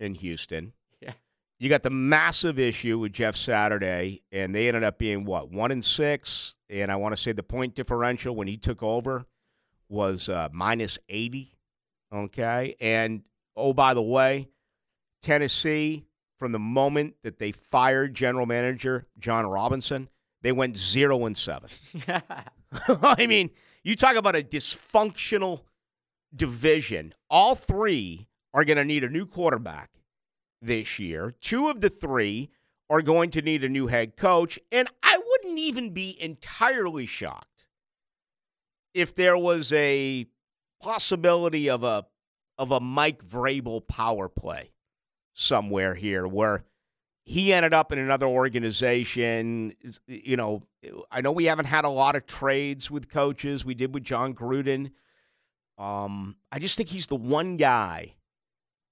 in 0.00 0.14
Houston. 0.14 0.72
Yeah. 1.00 1.12
You 1.60 1.68
got 1.68 1.84
the 1.84 1.90
massive 1.90 2.58
issue 2.58 2.98
with 2.98 3.12
Jeff 3.12 3.36
Saturday, 3.36 4.22
and 4.32 4.52
they 4.52 4.66
ended 4.66 4.82
up 4.82 4.98
being 4.98 5.24
what 5.24 5.50
one 5.52 5.70
and 5.70 5.84
six. 5.84 6.56
And 6.68 6.90
I 6.90 6.96
want 6.96 7.14
to 7.14 7.22
say 7.22 7.30
the 7.30 7.44
point 7.44 7.76
differential 7.76 8.34
when 8.34 8.48
he 8.48 8.56
took 8.56 8.82
over 8.82 9.26
was 9.88 10.28
uh, 10.28 10.48
minus 10.52 10.98
eighty. 11.08 11.58
Okay, 12.12 12.74
and 12.80 13.22
oh 13.56 13.72
by 13.72 13.94
the 13.94 14.02
way, 14.02 14.48
Tennessee 15.22 16.06
from 16.38 16.52
the 16.52 16.58
moment 16.58 17.14
that 17.22 17.38
they 17.38 17.52
fired 17.52 18.14
general 18.14 18.46
manager 18.46 19.06
Jon 19.18 19.46
Robinson, 19.46 20.08
they 20.42 20.52
went 20.52 20.76
zero 20.76 21.26
and 21.26 21.36
seven. 21.36 21.68
I 22.88 23.26
mean, 23.26 23.50
you 23.84 23.94
talk 23.94 24.16
about 24.16 24.36
a 24.36 24.42
dysfunctional 24.42 25.62
division. 26.34 27.14
All 27.28 27.54
three 27.54 28.28
are 28.54 28.64
going 28.64 28.78
to 28.78 28.84
need 28.84 29.04
a 29.04 29.10
new 29.10 29.26
quarterback 29.26 29.90
this 30.62 30.98
year. 30.98 31.34
Two 31.40 31.68
of 31.68 31.80
the 31.80 31.90
three 31.90 32.50
are 32.88 33.02
going 33.02 33.30
to 33.30 33.42
need 33.42 33.64
a 33.64 33.68
new 33.68 33.86
head 33.86 34.16
coach. 34.16 34.58
And 34.72 34.88
I 35.02 35.16
wouldn't 35.16 35.58
even 35.58 35.90
be 35.90 36.16
entirely 36.20 37.06
shocked 37.06 37.66
if 38.94 39.14
there 39.14 39.36
was 39.36 39.72
a 39.72 40.26
possibility 40.82 41.70
of 41.70 41.84
a 41.84 42.06
of 42.58 42.72
a 42.72 42.80
Mike 42.80 43.24
Vrabel 43.24 43.86
power 43.86 44.28
play 44.28 44.70
somewhere 45.34 45.94
here 45.94 46.26
where 46.26 46.64
he 47.24 47.52
ended 47.52 47.74
up 47.74 47.92
in 47.92 47.98
another 47.98 48.26
organization. 48.26 49.74
You 50.06 50.36
know, 50.36 50.62
I 51.10 51.20
know 51.20 51.32
we 51.32 51.44
haven't 51.44 51.66
had 51.66 51.84
a 51.84 51.90
lot 51.90 52.16
of 52.16 52.26
trades 52.26 52.90
with 52.90 53.08
coaches. 53.08 53.64
We 53.64 53.74
did 53.74 53.94
with 53.94 54.04
Jon 54.04 54.34
Gruden. 54.34 54.92
Um, 55.78 56.36
I 56.50 56.58
just 56.58 56.76
think 56.76 56.88
he's 56.88 57.06
the 57.06 57.16
one 57.16 57.56
guy 57.56 58.16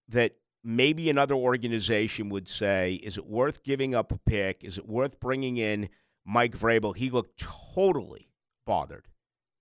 that 0.08 0.36
maybe 0.64 1.10
another 1.10 1.34
organization 1.34 2.28
would 2.28 2.48
say, 2.48 2.94
is 2.94 3.18
it 3.18 3.26
worth 3.26 3.62
giving 3.62 3.94
up 3.94 4.12
a 4.12 4.18
pick? 4.18 4.64
Is 4.64 4.78
it 4.78 4.88
worth 4.88 5.20
bringing 5.20 5.56
in 5.56 5.88
Mike 6.24 6.56
Vrabel? 6.56 6.96
He 6.96 7.10
looked 7.10 7.42
totally 7.74 8.30
bothered, 8.66 9.08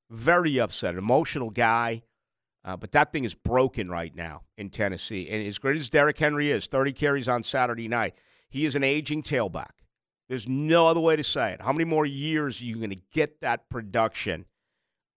very 0.10 0.60
upset, 0.60 0.96
emotional 0.96 1.50
guy. 1.50 2.04
Uh, 2.68 2.76
but 2.76 2.92
that 2.92 3.14
thing 3.14 3.24
is 3.24 3.34
broken 3.34 3.90
right 3.90 4.14
now 4.14 4.44
in 4.58 4.70
Tennessee. 4.70 5.30
And 5.30 5.48
as 5.48 5.58
great 5.58 5.78
as 5.78 5.88
Derrick 5.88 6.20
Henry 6.20 6.52
is, 6.52 6.68
30 6.68 6.92
carries 6.92 7.30
on 7.30 7.42
Saturday 7.42 7.88
night, 7.88 8.14
he 8.50 8.66
is 8.66 8.76
an 8.76 8.84
aging 8.84 9.24
tailback. 9.24 9.72
There's 10.28 10.50
no 10.50 10.86
other 10.86 11.00
way 11.00 11.16
to 11.16 11.24
say 11.24 11.54
it. 11.54 11.62
How 11.62 11.72
many 11.72 11.86
more 11.86 12.06
years 12.06 12.62
are 12.62 12.66
you 12.66 12.76
going 12.76 12.90
to 12.90 13.02
get 13.14 13.40
that 13.40 13.70
production 13.70 14.46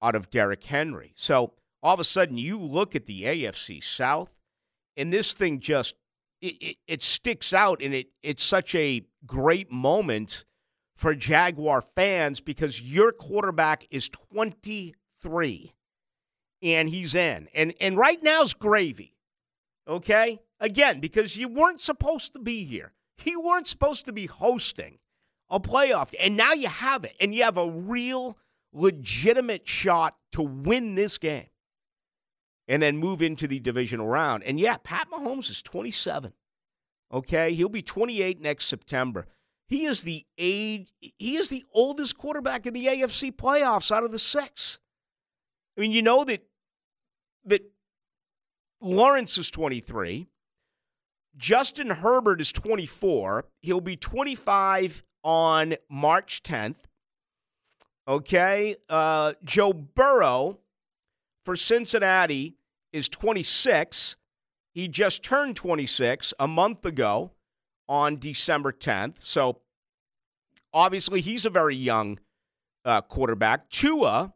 out 0.01 0.15
of 0.15 0.31
Derrick 0.31 0.63
Henry? 0.63 1.13
So 1.17 1.55
all 1.83 1.93
of 1.93 1.99
a 1.99 2.05
sudden, 2.05 2.39
you 2.39 2.57
look 2.57 2.95
at 2.95 3.07
the 3.07 3.25
AFC 3.25 3.83
South, 3.83 4.33
and 4.97 5.13
this 5.13 5.35
thing 5.35 5.59
just 5.59 5.97
it, 6.41 6.55
it, 6.61 6.77
it 6.87 7.03
sticks 7.03 7.53
out, 7.53 7.83
and 7.83 7.93
it 7.93 8.11
it's 8.23 8.45
such 8.45 8.77
a 8.77 9.03
great 9.27 9.73
moment 9.73 10.45
for 10.95 11.17
Jaguar 11.17 11.81
fans 11.81 12.41
because 12.41 12.81
your 12.81 13.11
quarterback 13.11 13.89
is 13.91 14.09
23 14.09 15.73
and 16.63 16.89
he's 16.89 17.15
in. 17.15 17.49
And 17.55 17.75
and 17.81 17.97
right 17.97 18.23
now's 18.23 18.55
gravy. 18.55 19.15
Okay? 19.89 20.41
Again, 20.61 21.01
because 21.01 21.37
you 21.37 21.49
weren't 21.49 21.81
supposed 21.81 22.35
to 22.35 22.39
be 22.39 22.65
here. 22.65 22.93
You 23.25 23.43
weren't 23.43 23.67
supposed 23.67 24.07
to 24.07 24.13
be 24.13 24.27
hosting 24.27 24.99
a 25.51 25.61
playoff. 25.61 26.15
And 26.19 26.37
now 26.37 26.53
you 26.53 26.69
have 26.69 27.05
it. 27.05 27.15
And 27.21 27.35
you 27.35 27.43
have 27.43 27.59
a 27.59 27.69
real 27.69 28.39
legitimate 28.73 29.69
shot 29.69 30.17
to 30.33 30.43
win 30.43 30.95
this 30.95 31.19
game. 31.19 31.49
And 32.69 32.81
then 32.81 32.99
move 32.99 33.21
into 33.21 33.49
the 33.49 33.59
divisional 33.59 34.07
round. 34.07 34.45
And 34.45 34.61
yeah, 34.61 34.77
Pat 34.83 35.09
Mahomes 35.11 35.51
is 35.51 35.61
27. 35.61 36.33
Okay? 37.13 37.53
He'll 37.53 37.69
be 37.69 37.83
28 37.83 38.41
next 38.41 38.67
September. 38.67 39.27
He 39.67 39.85
is 39.85 40.03
the 40.03 40.25
age 40.37 40.93
he 41.01 41.37
is 41.37 41.49
the 41.49 41.65
oldest 41.73 42.19
quarterback 42.19 42.67
in 42.67 42.75
the 42.75 42.87
AFC 42.87 43.31
playoffs 43.31 43.93
out 43.93 44.03
of 44.03 44.11
the 44.11 44.19
six. 44.19 44.81
I 45.79 45.81
mean, 45.81 45.93
you 45.93 46.03
know 46.03 46.25
that 46.25 46.43
that 47.45 47.63
Lawrence 48.81 49.39
is 49.39 49.51
23. 49.51 50.27
Justin 51.37 51.91
Herbert 51.91 52.41
is 52.41 52.53
24. 52.53 53.47
He'll 53.63 53.81
be 53.81 53.97
25 53.97 55.03
on 55.23 55.75
March 55.89 56.43
10th. 56.43 56.85
Okay. 58.09 58.77
Uh, 58.89 59.35
Joe 59.45 59.73
Burrow 59.73 60.59
for 61.45 61.57
Cincinnati 61.57 62.57
is 62.93 63.09
26. 63.09 64.17
He 64.73 64.89
just 64.89 65.23
turned 65.23 65.57
26 65.57 66.35
a 66.39 66.49
month 66.49 66.85
ago 66.85 67.33
on 67.89 68.19
December 68.19 68.73
10th. 68.73 69.23
So 69.23 69.61
obviously, 70.73 71.21
he's 71.21 71.45
a 71.45 71.51
very 71.51 71.77
young 71.77 72.19
uh, 72.85 73.01
quarterback. 73.03 73.69
Tua 73.69 74.33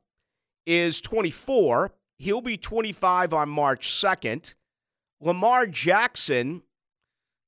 is 0.67 1.01
24. 1.01 1.93
He'll 2.19 2.41
be 2.41 2.57
25 2.57 3.35
on 3.35 3.49
March 3.49 3.89
2nd. 3.89 4.55
Lamar 5.21 5.67
Jackson, 5.67 6.63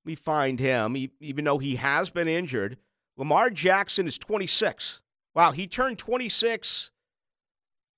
we 0.05 0.14
find 0.14 0.59
him, 0.59 0.97
even 1.21 1.45
though 1.45 1.59
he 1.59 1.77
has 1.77 2.11
been 2.11 2.29
injured. 2.29 2.79
Lamar 3.17 3.51
Jackson 3.51 4.07
is 4.07 4.19
26. 4.19 5.01
Wow, 5.35 5.53
he 5.53 5.67
turned 5.67 5.99
26 5.99 6.91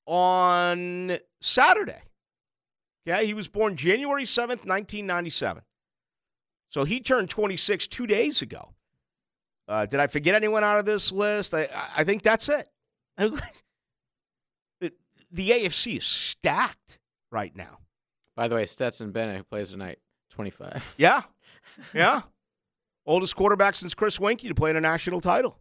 on 0.06 1.18
Saturday. 1.40 2.02
Okay, 3.08 3.26
he 3.26 3.34
was 3.34 3.48
born 3.48 3.76
January 3.76 4.24
7th, 4.24 4.66
1997. 4.66 5.62
So 6.68 6.84
he 6.84 7.00
turned 7.00 7.30
26 7.30 7.86
two 7.86 8.06
days 8.06 8.42
ago. 8.42 8.74
Uh, 9.66 9.86
did 9.86 10.00
I 10.00 10.06
forget 10.06 10.34
anyone 10.34 10.64
out 10.64 10.78
of 10.78 10.86
this 10.86 11.12
list? 11.12 11.54
I, 11.54 11.68
I 11.96 12.04
think 12.04 12.22
that's 12.22 12.48
it. 12.48 12.68
the, 15.30 15.50
AFC 15.50 15.96
is 15.96 16.04
stacked 16.04 16.98
right 17.30 17.54
now. 17.54 17.78
By 18.36 18.48
the 18.48 18.54
way, 18.54 18.66
Stetson 18.66 19.10
Bennett, 19.10 19.38
who 19.38 19.44
plays 19.44 19.70
tonight, 19.70 19.98
25. 20.30 20.94
Yeah, 20.98 21.22
yeah. 21.94 22.20
Oldest 23.06 23.36
quarterback 23.36 23.74
since 23.74 23.94
Chris 23.94 24.18
Weinke 24.18 24.48
to 24.48 24.54
play 24.54 24.70
in 24.70 24.76
a 24.76 24.80
national 24.80 25.20
title. 25.20 25.58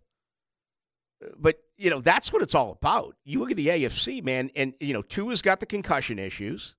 But 1.38 1.59
you 1.78 1.89
know 1.89 1.99
that's 1.99 2.32
what 2.32 2.41
it's 2.41 2.53
all 2.53 2.72
about. 2.72 3.15
You 3.24 3.39
look 3.39 3.49
at 3.49 3.57
the 3.57 3.68
AFC, 3.68 4.24
man, 4.24 4.51
and 4.55 4.74
you 4.80 4.93
know 4.93 5.01
Tua's 5.01 5.41
got 5.41 5.59
the 5.59 5.65
concussion 5.65 6.20
issues. 6.20 6.76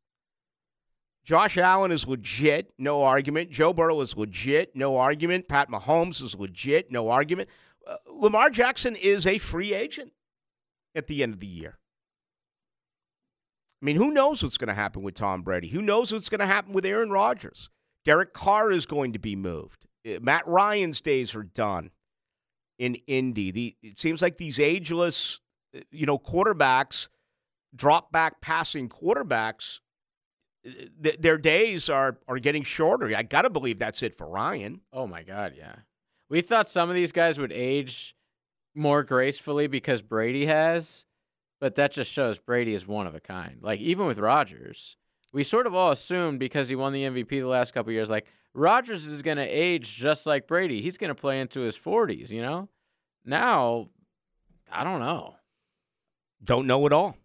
Josh 1.24 1.58
Allen 1.58 1.90
is 1.90 2.06
legit, 2.06 2.72
no 2.78 3.02
argument. 3.02 3.50
Joe 3.50 3.72
Burrow 3.72 4.00
is 4.00 4.16
legit, 4.16 4.74
no 4.74 4.96
argument. 4.96 5.48
Pat 5.48 5.68
Mahomes 5.68 6.22
is 6.22 6.34
legit, 6.34 6.90
no 6.90 7.10
argument. 7.10 7.48
Uh, 7.86 7.96
Lamar 8.10 8.48
Jackson 8.48 8.96
is 8.96 9.26
a 9.26 9.36
free 9.38 9.74
agent 9.74 10.12
at 10.94 11.06
the 11.06 11.22
end 11.22 11.34
of 11.34 11.40
the 11.40 11.46
year. 11.46 11.78
I 13.80 13.84
mean, 13.84 13.96
who 13.96 14.10
knows 14.10 14.42
what's 14.42 14.58
going 14.58 14.68
to 14.68 14.74
happen 14.74 15.02
with 15.02 15.14
Tom 15.14 15.42
Brady? 15.42 15.68
Who 15.68 15.82
knows 15.82 16.12
what's 16.12 16.28
going 16.28 16.40
to 16.40 16.46
happen 16.46 16.72
with 16.72 16.84
Aaron 16.84 17.10
Rodgers? 17.10 17.70
Derek 18.04 18.32
Carr 18.32 18.72
is 18.72 18.86
going 18.86 19.12
to 19.12 19.18
be 19.18 19.36
moved. 19.36 19.86
Uh, 20.06 20.18
Matt 20.20 20.46
Ryan's 20.46 21.00
days 21.00 21.34
are 21.34 21.44
done 21.44 21.90
in 22.78 22.96
Indy. 23.06 23.50
The, 23.50 23.76
it 23.82 24.00
seems 24.00 24.22
like 24.22 24.38
these 24.38 24.58
ageless, 24.58 25.40
uh, 25.76 25.80
you 25.90 26.06
know, 26.06 26.18
quarterbacks, 26.18 27.08
drop 27.74 28.10
back 28.10 28.40
passing 28.40 28.88
quarterbacks, 28.88 29.80
uh, 30.66 30.70
th- 31.02 31.18
their 31.18 31.38
days 31.38 31.88
are 31.88 32.18
are 32.26 32.38
getting 32.38 32.62
shorter. 32.62 33.14
I 33.16 33.22
got 33.22 33.42
to 33.42 33.50
believe 33.50 33.78
that's 33.78 34.02
it 34.02 34.14
for 34.14 34.28
Ryan. 34.28 34.80
Oh 34.92 35.06
my 35.06 35.22
God, 35.22 35.54
yeah. 35.56 35.76
We 36.28 36.40
thought 36.40 36.68
some 36.68 36.88
of 36.88 36.94
these 36.94 37.12
guys 37.12 37.38
would 37.38 37.52
age 37.52 38.14
more 38.74 39.02
gracefully 39.02 39.66
because 39.66 40.02
Brady 40.02 40.46
has, 40.46 41.04
but 41.60 41.74
that 41.74 41.92
just 41.92 42.10
shows 42.10 42.38
Brady 42.38 42.74
is 42.74 42.86
one 42.86 43.06
of 43.06 43.14
a 43.14 43.20
kind. 43.20 43.58
Like 43.60 43.80
even 43.80 44.06
with 44.06 44.18
Rodgers, 44.18 44.96
we 45.32 45.42
sort 45.42 45.66
of 45.66 45.74
all 45.74 45.90
assumed 45.90 46.38
because 46.38 46.68
he 46.68 46.76
won 46.76 46.92
the 46.92 47.04
MVP 47.04 47.28
the 47.28 47.44
last 47.44 47.74
couple 47.74 47.92
years, 47.92 48.10
like 48.10 48.26
Rodgers 48.54 49.06
is 49.06 49.22
going 49.22 49.36
to 49.36 49.44
age 49.44 49.96
just 49.96 50.26
like 50.26 50.46
Brady. 50.46 50.80
He's 50.80 50.98
going 50.98 51.08
to 51.08 51.20
play 51.20 51.40
into 51.40 51.60
his 51.60 51.76
40s, 51.76 52.30
you 52.30 52.42
know? 52.42 52.68
Now, 53.24 53.88
I 54.70 54.84
don't 54.84 55.00
know. 55.00 55.36
Don't 56.42 56.66
know 56.66 56.86
at 56.86 56.92
all. 56.92 57.16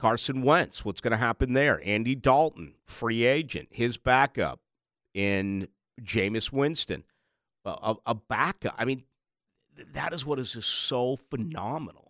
Carson 0.00 0.42
Wentz, 0.42 0.84
what's 0.84 1.00
going 1.00 1.12
to 1.12 1.16
happen 1.16 1.54
there? 1.54 1.80
Andy 1.84 2.14
Dalton, 2.14 2.74
free 2.84 3.24
agent, 3.24 3.68
his 3.70 3.96
backup 3.96 4.60
in 5.14 5.68
Jameis 6.02 6.52
Winston, 6.52 7.04
a, 7.64 7.70
a, 7.70 7.96
a 8.06 8.14
backup. 8.14 8.74
I 8.76 8.84
mean, 8.84 9.04
that 9.94 10.12
is 10.12 10.26
what 10.26 10.38
is 10.38 10.52
just 10.52 10.68
so 10.68 11.16
phenomenal. 11.16 12.05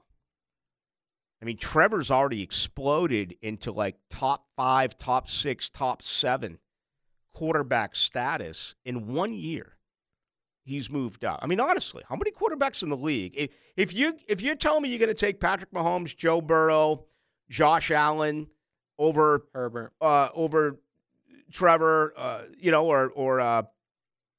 I 1.46 1.50
mean, 1.50 1.58
Trevor's 1.58 2.10
already 2.10 2.42
exploded 2.42 3.36
into 3.40 3.70
like 3.70 3.94
top 4.10 4.48
five, 4.56 4.96
top 4.96 5.30
six, 5.30 5.70
top 5.70 6.02
seven 6.02 6.58
quarterback 7.32 7.94
status 7.94 8.74
in 8.84 9.06
one 9.06 9.32
year. 9.32 9.76
He's 10.64 10.90
moved 10.90 11.24
up. 11.24 11.38
I 11.42 11.46
mean, 11.46 11.60
honestly, 11.60 12.02
how 12.08 12.16
many 12.16 12.32
quarterbacks 12.32 12.82
in 12.82 12.88
the 12.88 12.96
league? 12.96 13.34
If, 13.36 13.50
if 13.76 13.94
you 13.94 14.18
if 14.26 14.42
you're 14.42 14.56
telling 14.56 14.82
me 14.82 14.88
you're 14.88 14.98
going 14.98 15.08
to 15.08 15.14
take 15.14 15.38
Patrick 15.38 15.70
Mahomes, 15.70 16.16
Joe 16.16 16.40
Burrow, 16.40 17.04
Josh 17.48 17.92
Allen 17.92 18.48
over 18.98 19.46
Herbert. 19.54 19.92
uh, 20.00 20.30
over 20.34 20.80
Trevor, 21.52 22.12
uh, 22.16 22.42
you 22.58 22.72
know, 22.72 22.86
or 22.86 23.10
or 23.10 23.40
uh, 23.40 23.62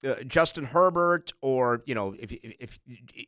uh, 0.04 0.16
Justin 0.28 0.66
Herbert, 0.66 1.32
or 1.40 1.84
you 1.86 1.96
know, 1.96 2.14
if, 2.20 2.34
if 2.34 2.54
if 2.60 2.80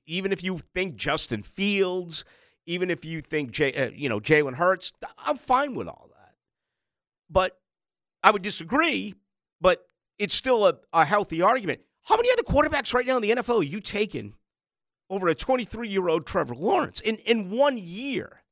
even 0.06 0.34
if 0.34 0.44
you 0.44 0.58
think 0.74 0.98
Justin 0.98 1.44
Fields, 1.44 2.26
even 2.66 2.90
if 2.90 3.06
you 3.06 3.22
think 3.22 3.52
Jay, 3.52 3.74
uh, 3.74 3.90
you 3.94 4.10
know 4.10 4.20
Jalen 4.20 4.56
Hurts, 4.56 4.94
I'm 5.18 5.38
fine 5.38 5.76
with 5.76 5.88
all 5.88 6.10
that. 6.14 6.34
But 7.30 7.58
I 8.24 8.32
would 8.32 8.42
disagree. 8.42 9.16
But 9.62 9.86
it's 10.18 10.34
still 10.34 10.68
a, 10.68 10.76
a 10.94 11.06
healthy 11.06 11.42
argument. 11.42 11.82
How 12.04 12.16
many 12.16 12.30
other 12.32 12.44
quarterbacks 12.44 12.94
right 12.94 13.06
now 13.06 13.18
in 13.18 13.22
the 13.22 13.32
NFL 13.32 13.62
are 13.62 13.64
you 13.64 13.80
taking 13.80 14.34
over 15.10 15.28
a 15.28 15.36
23 15.36 15.90
year 15.90 16.08
old 16.08 16.26
Trevor 16.26 16.56
Lawrence 16.56 17.00
in 17.00 17.16
in 17.18 17.50
one 17.50 17.78
year? 17.78 18.44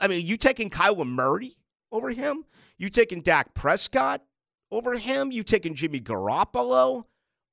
I 0.00 0.08
mean, 0.08 0.26
you 0.26 0.36
taking 0.36 0.70
Kyler 0.70 1.06
Murray 1.06 1.56
over 1.92 2.10
him? 2.10 2.44
You 2.78 2.88
taking 2.88 3.22
Dak 3.22 3.54
Prescott 3.54 4.22
over 4.70 4.98
him? 4.98 5.30
You 5.30 5.42
taking 5.42 5.74
Jimmy 5.74 6.00
Garoppolo 6.00 7.04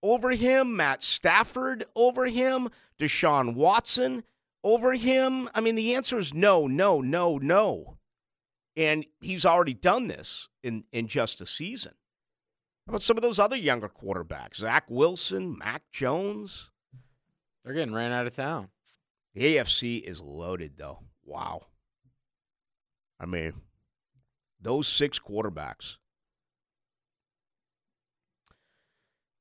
over 0.02 0.32
him? 0.32 0.76
Matt 0.76 1.04
Stafford 1.04 1.86
over 1.96 2.26
him? 2.26 2.70
Deshaun 2.98 3.56
Watson 3.56 4.24
over 4.66 4.94
him? 4.94 5.48
I 5.54 5.62
mean, 5.62 5.76
the 5.76 5.94
answer 5.94 6.18
is 6.20 6.34
no, 6.34 6.68
no, 6.68 7.00
no, 7.00 7.38
no. 7.38 7.98
And 8.76 9.06
he's 9.22 9.46
already 9.46 9.76
done 9.76 10.08
this 10.08 10.50
in, 10.64 10.84
in 10.92 11.08
just 11.08 11.40
a 11.40 11.46
season. 11.46 11.94
How 12.86 12.92
about 12.92 13.04
some 13.04 13.16
of 13.16 13.24
those 13.24 13.40
other 13.40 13.56
younger 13.56 13.90
quarterbacks? 13.90 14.56
Zach 14.56 14.86
Wilson, 14.90 15.58
Mac 15.58 15.84
Jones? 15.92 16.72
They're 17.64 17.74
getting 17.74 17.94
ran 17.94 18.12
out 18.12 18.28
of 18.28 18.36
town. 18.36 18.70
The 19.34 19.56
AFC 19.56 20.02
is 20.02 20.20
loaded, 20.20 20.74
though. 20.78 21.00
Wow. 21.24 21.68
I 23.20 23.26
mean, 23.26 23.54
those 24.60 24.88
six 24.88 25.20
quarterbacks. 25.20 25.98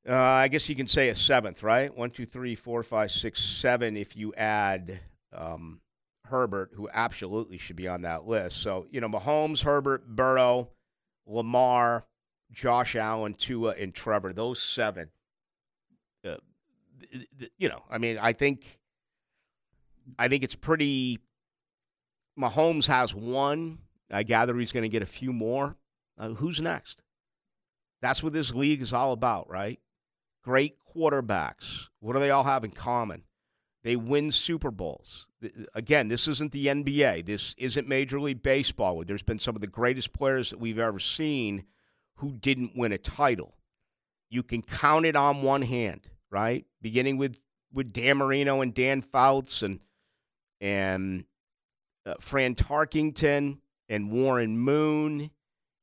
Uh, 0.08 0.14
I 0.14 0.48
guess 0.48 0.68
you 0.68 0.74
can 0.74 0.86
say 0.86 1.08
a 1.08 1.14
seventh, 1.14 1.62
right? 1.62 1.94
One, 1.96 2.10
two, 2.10 2.26
three, 2.26 2.54
four, 2.54 2.82
five, 2.82 3.10
six, 3.10 3.42
seven. 3.42 3.96
If 3.96 4.16
you 4.16 4.34
add 4.34 5.00
um, 5.34 5.80
Herbert, 6.26 6.70
who 6.74 6.88
absolutely 6.92 7.58
should 7.58 7.76
be 7.76 7.88
on 7.88 8.02
that 8.02 8.26
list. 8.26 8.58
So 8.58 8.86
you 8.90 9.00
know, 9.00 9.08
Mahomes, 9.08 9.62
Herbert, 9.62 10.06
Burrow, 10.06 10.70
Lamar, 11.26 12.04
Josh 12.52 12.96
Allen, 12.96 13.34
Tua, 13.34 13.74
and 13.78 13.94
Trevor. 13.94 14.32
Those 14.32 14.60
seven. 14.60 15.10
Uh, 16.26 16.36
you 17.58 17.68
know, 17.68 17.82
I 17.90 17.98
mean, 17.98 18.18
I 18.18 18.32
think, 18.32 18.78
I 20.18 20.28
think 20.28 20.42
it's 20.42 20.54
pretty. 20.54 21.20
Mahomes 22.38 22.86
has 22.86 23.14
one. 23.14 23.78
I 24.10 24.22
gather 24.22 24.56
he's 24.56 24.72
going 24.72 24.82
to 24.82 24.88
get 24.88 25.02
a 25.02 25.06
few 25.06 25.32
more. 25.32 25.76
Uh, 26.18 26.30
who's 26.30 26.60
next? 26.60 27.02
That's 28.02 28.22
what 28.22 28.32
this 28.32 28.54
league 28.54 28.82
is 28.82 28.92
all 28.92 29.12
about, 29.12 29.48
right? 29.48 29.80
Great 30.42 30.76
quarterbacks. 30.94 31.88
What 32.00 32.12
do 32.12 32.20
they 32.20 32.30
all 32.30 32.44
have 32.44 32.64
in 32.64 32.70
common? 32.70 33.22
They 33.84 33.96
win 33.96 34.32
Super 34.32 34.70
Bowls. 34.70 35.28
Again, 35.74 36.08
this 36.08 36.26
isn't 36.26 36.52
the 36.52 36.66
NBA. 36.66 37.26
This 37.26 37.54
isn't 37.58 37.86
Major 37.86 38.18
League 38.18 38.42
Baseball. 38.42 38.96
where 38.96 39.04
There's 39.04 39.22
been 39.22 39.38
some 39.38 39.54
of 39.54 39.60
the 39.60 39.66
greatest 39.66 40.14
players 40.14 40.50
that 40.50 40.58
we've 40.58 40.78
ever 40.78 40.98
seen 40.98 41.64
who 42.16 42.32
didn't 42.32 42.72
win 42.74 42.92
a 42.92 42.98
title. 42.98 43.54
You 44.30 44.42
can 44.42 44.62
count 44.62 45.04
it 45.04 45.16
on 45.16 45.42
one 45.42 45.60
hand, 45.60 46.08
right? 46.30 46.64
Beginning 46.80 47.18
with 47.18 47.38
with 47.74 47.92
Dan 47.92 48.18
Marino 48.18 48.62
and 48.62 48.72
Dan 48.72 49.02
Fouts 49.02 49.62
and 49.62 49.80
and 50.62 51.24
uh, 52.06 52.14
Fran 52.20 52.54
Tarkenton 52.54 53.58
and 53.90 54.10
Warren 54.10 54.58
Moon 54.58 55.30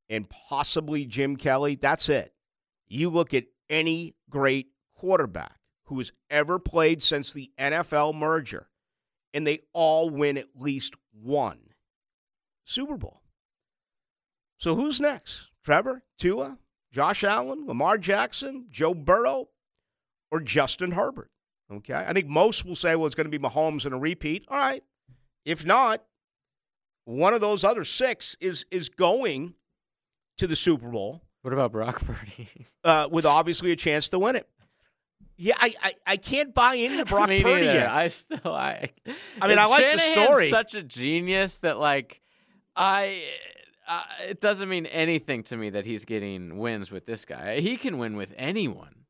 and 0.09 0.27
possibly 0.49 1.05
Jim 1.05 1.35
Kelly. 1.35 1.75
That's 1.75 2.09
it. 2.09 2.33
You 2.87 3.11
look 3.11 3.35
at 3.35 3.45
any 3.69 4.15
great 4.29 4.71
quarterback 4.95 5.60
who 5.91 5.97
has 5.97 6.13
ever 6.29 6.57
played 6.57 7.03
since 7.03 7.33
the 7.33 7.51
NFL 7.59 8.15
merger, 8.15 8.69
and 9.33 9.45
they 9.45 9.59
all 9.73 10.09
win 10.09 10.37
at 10.37 10.47
least 10.55 10.95
one 11.11 11.59
Super 12.63 12.95
Bowl. 12.95 13.21
So 14.57 14.75
who's 14.75 15.01
next? 15.01 15.49
Trevor, 15.65 16.01
Tua, 16.17 16.57
Josh 16.93 17.25
Allen, 17.25 17.65
Lamar 17.67 17.97
Jackson, 17.97 18.67
Joe 18.69 18.93
Burrow, 18.93 19.49
or 20.31 20.39
Justin 20.39 20.91
Herbert? 20.91 21.29
Okay. 21.69 21.93
I 21.93 22.13
think 22.13 22.27
most 22.27 22.63
will 22.65 22.75
say, 22.75 22.95
well, 22.95 23.05
it's 23.05 23.15
going 23.15 23.29
to 23.29 23.37
be 23.37 23.43
Mahomes 23.45 23.85
and 23.85 23.93
a 23.93 23.97
repeat. 23.97 24.45
All 24.47 24.57
right. 24.57 24.83
If 25.43 25.65
not, 25.65 26.03
one 27.03 27.33
of 27.33 27.41
those 27.41 27.65
other 27.65 27.83
six 27.83 28.37
is 28.39 28.65
is 28.71 28.87
going 28.87 29.55
to 30.37 30.47
the 30.47 30.55
Super 30.55 30.87
Bowl 30.89 31.21
What 31.41 31.53
about 31.53 31.73
Brock 31.73 31.99
Purdy? 32.05 32.47
uh, 32.85 33.09
with 33.11 33.25
obviously 33.25 33.71
a 33.73 33.75
chance 33.75 34.07
to 34.09 34.19
win 34.19 34.37
it. 34.37 34.47
Yeah, 35.43 35.55
I, 35.59 35.73
I, 35.81 35.93
I 36.05 36.17
can't 36.17 36.53
buy 36.53 36.75
into 36.75 37.03
Brock 37.11 37.27
Me 37.27 37.41
Purdy 37.41 37.65
neither. 37.65 37.79
yet. 37.79 37.89
I 37.89 38.09
still 38.09 38.53
I. 38.53 38.91
I 39.41 39.47
mean, 39.47 39.57
I 39.57 39.65
like 39.65 39.91
the 39.91 39.97
Shanahan's 39.97 40.03
story. 40.27 40.49
Such 40.49 40.75
a 40.75 40.83
genius 40.83 41.57
that 41.57 41.79
like 41.79 42.21
I. 42.75 43.23
Uh, 43.87 44.03
it 44.29 44.39
doesn't 44.39 44.69
mean 44.69 44.85
anything 44.85 45.41
to 45.43 45.57
me 45.57 45.71
that 45.71 45.85
he's 45.87 46.05
getting 46.05 46.59
wins 46.59 46.91
with 46.91 47.07
this 47.07 47.25
guy. 47.25 47.59
He 47.59 47.75
can 47.75 47.97
win 47.97 48.15
with 48.17 48.35
anyone. 48.37 49.05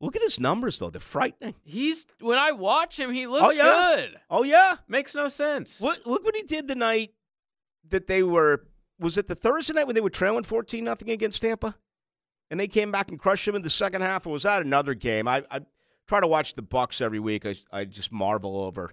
Look 0.00 0.16
at 0.16 0.22
his 0.22 0.40
numbers 0.40 0.78
though; 0.78 0.88
they're 0.88 0.98
frightening. 1.00 1.54
He's 1.62 2.06
when 2.20 2.38
I 2.38 2.52
watch 2.52 2.98
him, 2.98 3.12
he 3.12 3.26
looks 3.26 3.54
yeah? 3.54 3.96
good. 3.96 4.16
Oh 4.30 4.44
yeah, 4.44 4.76
Makes 4.88 5.14
no 5.14 5.28
sense. 5.28 5.78
look 5.82 6.06
look 6.06 6.24
what 6.24 6.36
he 6.36 6.42
did 6.42 6.68
the 6.68 6.74
night 6.74 7.10
that 7.90 8.06
they 8.06 8.22
were. 8.22 8.64
Was 8.98 9.18
it 9.18 9.26
the 9.26 9.34
Thursday 9.34 9.74
night 9.74 9.86
when 9.86 9.94
they 9.94 10.00
were 10.00 10.08
trailing 10.08 10.44
fourteen 10.44 10.84
nothing 10.84 11.10
against 11.10 11.42
Tampa, 11.42 11.76
and 12.50 12.58
they 12.58 12.68
came 12.68 12.90
back 12.90 13.08
and 13.10 13.18
crushed 13.18 13.46
them 13.46 13.54
in 13.54 13.62
the 13.62 13.70
second 13.70 14.02
half? 14.02 14.26
Or 14.26 14.30
was 14.30 14.44
that 14.44 14.62
another 14.62 14.94
game? 14.94 15.28
I, 15.28 15.44
I 15.50 15.60
try 16.06 16.20
to 16.20 16.26
watch 16.26 16.54
the 16.54 16.62
Bucs 16.62 17.00
every 17.00 17.20
week. 17.20 17.46
I 17.46 17.54
I 17.72 17.84
just 17.84 18.12
marvel 18.12 18.60
over, 18.60 18.92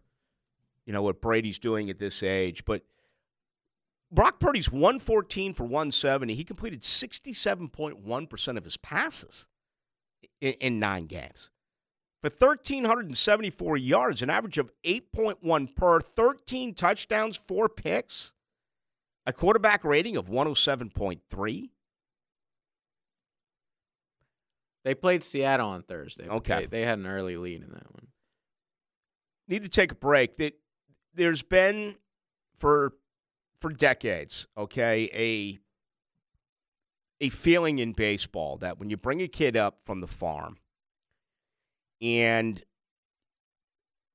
you 0.85 0.93
know, 0.93 1.01
what 1.01 1.21
Brady's 1.21 1.59
doing 1.59 1.89
at 1.89 1.99
this 1.99 2.23
age, 2.23 2.65
but. 2.65 2.83
Brock 4.11 4.39
Purdy's 4.39 4.71
114 4.71 5.53
for 5.53 5.63
170. 5.63 6.35
He 6.35 6.43
completed 6.43 6.81
67.1% 6.81 8.57
of 8.57 8.63
his 8.63 8.77
passes 8.77 9.49
in, 10.39 10.53
in 10.53 10.79
nine 10.79 11.05
games. 11.05 11.51
For 12.21 12.29
1,374 12.29 13.77
yards, 13.77 14.21
an 14.23 14.31
average 14.31 14.57
of 14.57 14.71
8.1 14.83 15.75
per, 15.75 15.99
13 15.99 16.73
touchdowns, 16.73 17.37
four 17.37 17.69
picks, 17.69 18.33
a 19.27 19.33
quarterback 19.33 19.83
rating 19.83 20.17
of 20.17 20.27
107.3. 20.27 21.69
They 24.85 24.93
played 24.93 25.23
Seattle 25.23 25.69
on 25.69 25.81
Thursday. 25.81 26.29
Okay. 26.29 26.61
They, 26.61 26.65
they 26.67 26.81
had 26.83 26.99
an 26.99 27.07
early 27.07 27.35
lead 27.37 27.63
in 27.63 27.71
that 27.71 27.91
one. 27.91 28.07
Need 29.47 29.63
to 29.63 29.69
take 29.69 29.91
a 29.91 29.95
break. 29.95 30.35
That 30.35 30.53
There's 31.13 31.43
been, 31.43 31.95
for 32.55 32.93
for 33.57 33.71
decades, 33.71 34.47
okay, 34.55 35.09
a 35.13 35.59
a 37.19 37.29
feeling 37.29 37.79
in 37.79 37.93
baseball 37.93 38.57
that 38.57 38.79
when 38.79 38.89
you 38.89 38.97
bring 38.97 39.21
a 39.21 39.27
kid 39.27 39.57
up 39.57 39.79
from 39.83 40.01
the 40.01 40.07
farm 40.07 40.57
and 42.01 42.63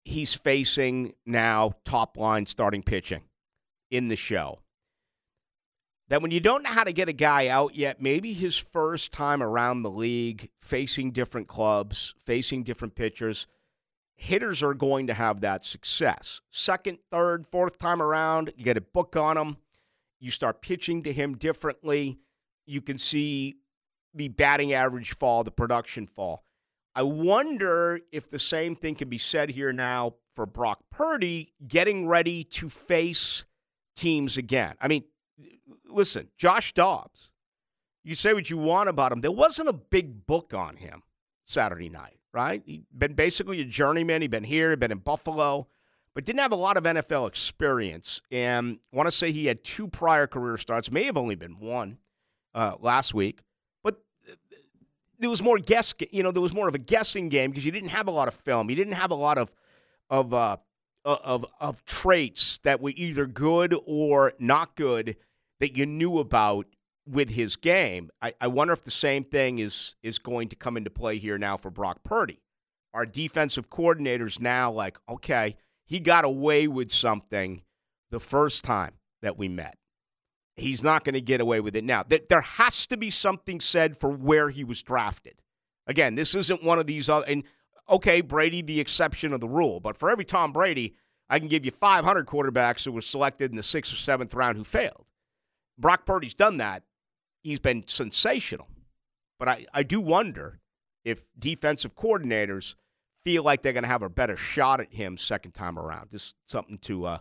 he's 0.04 0.34
facing 0.34 1.14
now 1.26 1.72
top 1.84 2.16
line 2.16 2.46
starting 2.46 2.82
pitching 2.82 3.22
in 3.90 4.08
the 4.08 4.16
show, 4.16 4.60
that 6.10 6.20
when 6.20 6.32
you 6.32 6.40
don't 6.40 6.64
know 6.64 6.70
how 6.70 6.82
to 6.82 6.92
get 6.92 7.08
a 7.08 7.12
guy 7.14 7.46
out 7.46 7.76
yet, 7.76 8.02
maybe 8.02 8.32
his 8.32 8.58
first 8.58 9.12
time 9.12 9.42
around 9.42 9.82
the 9.82 9.90
league, 9.90 10.50
facing 10.60 11.12
different 11.12 11.46
clubs, 11.46 12.14
facing 12.24 12.64
different 12.64 12.96
pitchers, 12.96 13.46
hitters 14.16 14.62
are 14.62 14.74
going 14.74 15.06
to 15.06 15.14
have 15.14 15.40
that 15.40 15.64
success. 15.64 16.42
Second, 16.50 16.98
third, 17.12 17.46
fourth 17.46 17.78
time 17.78 18.02
around, 18.02 18.52
you 18.56 18.64
get 18.64 18.76
a 18.76 18.82
book 18.82 19.16
on 19.16 19.38
him. 19.38 19.56
You 20.18 20.32
start 20.32 20.60
pitching 20.60 21.04
to 21.04 21.12
him 21.12 21.38
differently. 21.38 22.18
You 22.66 22.82
can 22.82 22.98
see 22.98 23.54
the 24.12 24.28
batting 24.28 24.72
average 24.72 25.14
fall, 25.14 25.44
the 25.44 25.52
production 25.52 26.08
fall. 26.08 26.44
I 26.92 27.04
wonder 27.04 28.00
if 28.10 28.28
the 28.28 28.40
same 28.40 28.74
thing 28.74 28.96
can 28.96 29.08
be 29.08 29.18
said 29.18 29.48
here 29.48 29.72
now 29.72 30.14
for 30.34 30.44
Brock 30.44 30.80
Purdy 30.90 31.52
getting 31.66 32.08
ready 32.08 32.42
to 32.44 32.68
face 32.68 33.46
teams 33.94 34.36
again. 34.36 34.74
I 34.80 34.88
mean, 34.88 35.04
listen, 35.92 36.28
Josh 36.36 36.72
Dobbs, 36.72 37.30
you 38.02 38.14
say 38.14 38.32
what 38.32 38.50
you 38.50 38.58
want 38.58 38.88
about 38.88 39.12
him. 39.12 39.20
There 39.20 39.32
wasn't 39.32 39.68
a 39.68 39.74
big 39.74 40.26
book 40.26 40.54
on 40.54 40.76
him 40.76 41.02
Saturday 41.44 41.88
night, 41.88 42.18
right? 42.32 42.62
He'd 42.64 42.86
been 42.96 43.14
basically 43.14 43.60
a 43.60 43.64
journeyman. 43.64 44.22
He'd 44.22 44.30
been 44.30 44.44
here, 44.44 44.70
he'd 44.70 44.80
been 44.80 44.92
in 44.92 44.98
Buffalo, 44.98 45.66
but 46.14 46.24
didn't 46.24 46.40
have 46.40 46.52
a 46.52 46.56
lot 46.56 46.76
of 46.76 46.84
NFL 46.84 47.28
experience. 47.28 48.22
And 48.30 48.78
I 48.92 48.96
want 48.96 49.06
to 49.06 49.12
say 49.12 49.32
he 49.32 49.46
had 49.46 49.62
two 49.62 49.88
prior 49.88 50.26
career 50.26 50.56
starts, 50.56 50.90
may 50.90 51.04
have 51.04 51.16
only 51.16 51.34
been 51.34 51.58
one 51.58 51.98
uh, 52.54 52.74
last 52.80 53.14
week. 53.14 53.42
But 53.82 54.00
there 55.18 55.30
was 55.30 55.42
more 55.42 55.58
guess, 55.58 55.92
you 56.10 56.22
know, 56.22 56.30
there 56.30 56.42
was 56.42 56.54
more 56.54 56.68
of 56.68 56.74
a 56.74 56.78
guessing 56.78 57.28
game 57.28 57.50
because 57.50 57.64
you 57.64 57.72
didn't 57.72 57.90
have 57.90 58.08
a 58.08 58.12
lot 58.12 58.28
of 58.28 58.34
film. 58.34 58.70
You 58.70 58.76
didn't 58.76 58.94
have 58.94 59.10
a 59.10 59.16
lot 59.16 59.38
of 59.38 59.54
of 60.08 60.34
uh, 60.34 60.56
of 61.04 61.46
of 61.60 61.84
traits 61.84 62.58
that 62.58 62.80
were 62.80 62.92
either 62.96 63.26
good 63.26 63.74
or 63.86 64.32
not 64.38 64.74
good 64.74 65.16
that 65.60 65.76
you 65.76 65.86
knew 65.86 66.18
about 66.18 66.66
with 67.06 67.30
his 67.30 67.56
game. 67.56 68.10
I, 68.20 68.34
I 68.40 68.48
wonder 68.48 68.72
if 68.72 68.82
the 68.82 68.90
same 68.90 69.24
thing 69.24 69.58
is 69.58 69.96
is 70.02 70.18
going 70.18 70.48
to 70.48 70.56
come 70.56 70.76
into 70.76 70.90
play 70.90 71.18
here 71.18 71.38
now 71.38 71.56
for 71.56 71.70
Brock 71.70 72.02
Purdy. 72.04 72.42
Our 72.92 73.06
defensive 73.06 73.70
coordinators 73.70 74.40
now 74.40 74.72
like, 74.72 74.98
okay, 75.08 75.56
he 75.86 76.00
got 76.00 76.24
away 76.24 76.66
with 76.66 76.90
something 76.90 77.62
the 78.10 78.20
first 78.20 78.64
time 78.64 78.94
that 79.22 79.38
we 79.38 79.48
met. 79.48 79.76
He's 80.56 80.82
not 80.84 81.04
going 81.04 81.14
to 81.14 81.20
get 81.20 81.40
away 81.40 81.60
with 81.60 81.76
it 81.76 81.84
now. 81.84 82.02
There 82.02 82.40
has 82.40 82.86
to 82.88 82.96
be 82.96 83.10
something 83.10 83.60
said 83.60 83.96
for 83.96 84.10
where 84.10 84.50
he 84.50 84.64
was 84.64 84.82
drafted. 84.82 85.34
Again, 85.86 86.16
this 86.16 86.34
isn't 86.34 86.64
one 86.64 86.78
of 86.78 86.86
these 86.86 87.08
other. 87.08 87.26
And 87.26 87.44
okay, 87.88 88.20
Brady, 88.20 88.60
the 88.60 88.80
exception 88.80 89.32
of 89.32 89.40
the 89.40 89.48
rule. 89.48 89.80
But 89.80 89.96
for 89.96 90.10
every 90.10 90.24
Tom 90.24 90.52
Brady, 90.52 90.96
I 91.28 91.38
can 91.38 91.48
give 91.48 91.64
you 91.64 91.70
500 91.70 92.26
quarterbacks 92.26 92.84
who 92.84 92.92
were 92.92 93.00
selected 93.00 93.50
in 93.50 93.56
the 93.56 93.62
sixth 93.62 93.92
or 93.92 93.96
seventh 93.96 94.34
round 94.34 94.58
who 94.58 94.64
failed. 94.64 95.06
Brock 95.80 96.06
Purdy's 96.06 96.34
done 96.34 96.58
that. 96.58 96.82
He's 97.42 97.60
been 97.60 97.86
sensational. 97.86 98.68
But 99.38 99.48
I, 99.48 99.66
I 99.72 99.82
do 99.82 100.00
wonder 100.00 100.60
if 101.04 101.26
defensive 101.38 101.96
coordinators 101.96 102.74
feel 103.24 103.42
like 103.42 103.62
they're 103.62 103.72
going 103.72 103.84
to 103.84 103.88
have 103.88 104.02
a 104.02 104.10
better 104.10 104.36
shot 104.36 104.80
at 104.80 104.92
him 104.92 105.16
second 105.16 105.52
time 105.52 105.78
around. 105.78 106.10
Just 106.10 106.36
something 106.46 106.78
to 106.82 107.06
uh, 107.06 107.18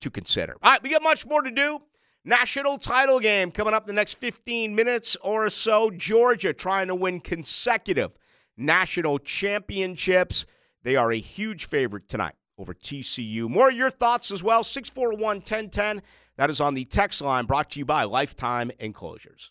to 0.00 0.10
consider. 0.10 0.56
All 0.62 0.72
right, 0.72 0.82
we 0.82 0.90
got 0.90 1.02
much 1.02 1.26
more 1.26 1.42
to 1.42 1.50
do. 1.50 1.78
National 2.24 2.78
title 2.78 3.18
game 3.18 3.50
coming 3.50 3.74
up 3.74 3.84
in 3.84 3.88
the 3.88 3.98
next 3.98 4.14
15 4.14 4.74
minutes 4.74 5.16
or 5.22 5.50
so. 5.50 5.90
Georgia 5.90 6.52
trying 6.52 6.88
to 6.88 6.94
win 6.94 7.20
consecutive 7.20 8.16
national 8.56 9.18
championships. 9.18 10.46
They 10.82 10.96
are 10.96 11.10
a 11.10 11.18
huge 11.18 11.64
favorite 11.64 12.08
tonight 12.08 12.34
over 12.58 12.74
TCU. 12.74 13.48
More 13.48 13.70
of 13.70 13.74
your 13.74 13.90
thoughts 13.90 14.30
as 14.30 14.42
well. 14.42 14.62
641 14.62 15.36
1010. 15.38 16.02
That 16.38 16.48
is 16.48 16.60
on 16.60 16.74
the 16.74 16.84
text 16.84 17.20
line 17.20 17.44
brought 17.44 17.70
to 17.72 17.78
you 17.78 17.84
by 17.84 18.04
Lifetime 18.04 18.70
Enclosures. 18.78 19.50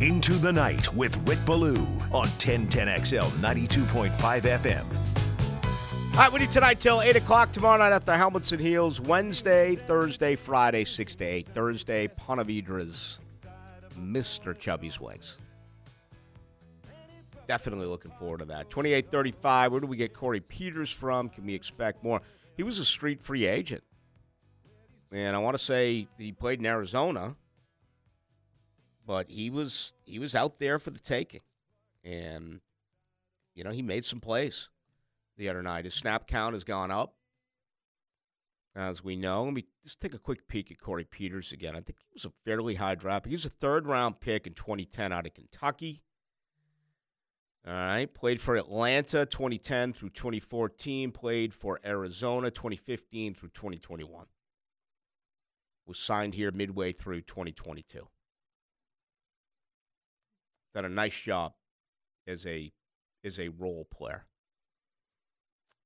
Into 0.00 0.32
the 0.32 0.50
Night 0.50 0.94
with 0.94 1.16
Rick 1.28 1.44
Ballou 1.44 1.76
on 2.10 2.26
1010XL 2.38 3.30
92.5 3.32 4.12
FM. 4.16 4.84
All 6.12 6.16
right, 6.16 6.32
we 6.32 6.40
need 6.40 6.50
tonight 6.50 6.80
till 6.80 7.02
8 7.02 7.16
o'clock. 7.16 7.52
Tomorrow 7.52 7.78
night 7.78 7.92
after 7.92 8.16
Helmets 8.16 8.52
and 8.52 8.60
Heels. 8.60 9.00
Wednesday, 9.00 9.76
Thursday, 9.76 10.36
Friday, 10.36 10.84
6 10.84 11.14
to 11.16 11.24
8. 11.24 11.46
Thursday, 11.48 12.08
Ponte 12.08 12.46
Vedra's 12.46 13.18
Mr. 13.98 14.58
Chubby's 14.58 14.98
Wings. 14.98 15.36
Definitely 17.50 17.86
looking 17.86 18.12
forward 18.12 18.38
to 18.38 18.44
that. 18.44 18.70
2835, 18.70 19.72
Where 19.72 19.80
do 19.80 19.88
we 19.88 19.96
get 19.96 20.14
Corey 20.14 20.38
Peters 20.38 20.88
from? 20.88 21.28
Can 21.28 21.44
we 21.44 21.52
expect 21.52 22.04
more? 22.04 22.22
He 22.56 22.62
was 22.62 22.78
a 22.78 22.84
street 22.84 23.20
free 23.20 23.44
agent. 23.44 23.82
And 25.10 25.34
I 25.34 25.40
want 25.40 25.54
to 25.54 25.58
say 25.58 26.06
he 26.16 26.30
played 26.30 26.60
in 26.60 26.66
Arizona, 26.66 27.34
but 29.04 29.28
he 29.28 29.50
was 29.50 29.94
he 30.04 30.20
was 30.20 30.36
out 30.36 30.60
there 30.60 30.78
for 30.78 30.90
the 30.92 31.00
taking. 31.00 31.40
And 32.04 32.60
you 33.56 33.64
know, 33.64 33.72
he 33.72 33.82
made 33.82 34.04
some 34.04 34.20
plays 34.20 34.68
the 35.36 35.48
other 35.48 35.64
night. 35.64 35.86
His 35.86 35.94
snap 35.94 36.28
count 36.28 36.52
has 36.52 36.62
gone 36.62 36.92
up, 36.92 37.16
as 38.76 39.02
we 39.02 39.16
know. 39.16 39.42
Let 39.42 39.54
me 39.54 39.64
just 39.82 40.00
take 40.00 40.14
a 40.14 40.20
quick 40.20 40.46
peek 40.46 40.70
at 40.70 40.78
Corey 40.78 41.02
Peters 41.02 41.50
again. 41.50 41.74
I 41.74 41.80
think 41.80 41.98
he 41.98 42.06
was 42.14 42.24
a 42.24 42.32
fairly 42.44 42.76
high 42.76 42.94
draft. 42.94 43.26
He 43.26 43.32
was 43.32 43.44
a 43.44 43.50
third 43.50 43.88
round 43.88 44.20
pick 44.20 44.46
in 44.46 44.54
2010 44.54 45.10
out 45.10 45.26
of 45.26 45.34
Kentucky. 45.34 46.04
All 47.66 47.74
right, 47.74 48.12
played 48.12 48.40
for 48.40 48.56
Atlanta 48.56 49.26
2010 49.26 49.92
through 49.92 50.10
2014, 50.10 51.12
played 51.12 51.52
for 51.52 51.78
Arizona 51.84 52.50
2015 52.50 53.34
through 53.34 53.50
2021. 53.50 54.26
Was 55.86 55.98
signed 55.98 56.34
here 56.34 56.50
midway 56.52 56.92
through 56.92 57.20
2022. 57.22 58.06
Done 60.74 60.84
a 60.84 60.88
nice 60.88 61.20
job 61.20 61.52
as 62.26 62.46
a 62.46 62.72
as 63.24 63.38
a 63.38 63.48
role 63.48 63.86
player 63.90 64.24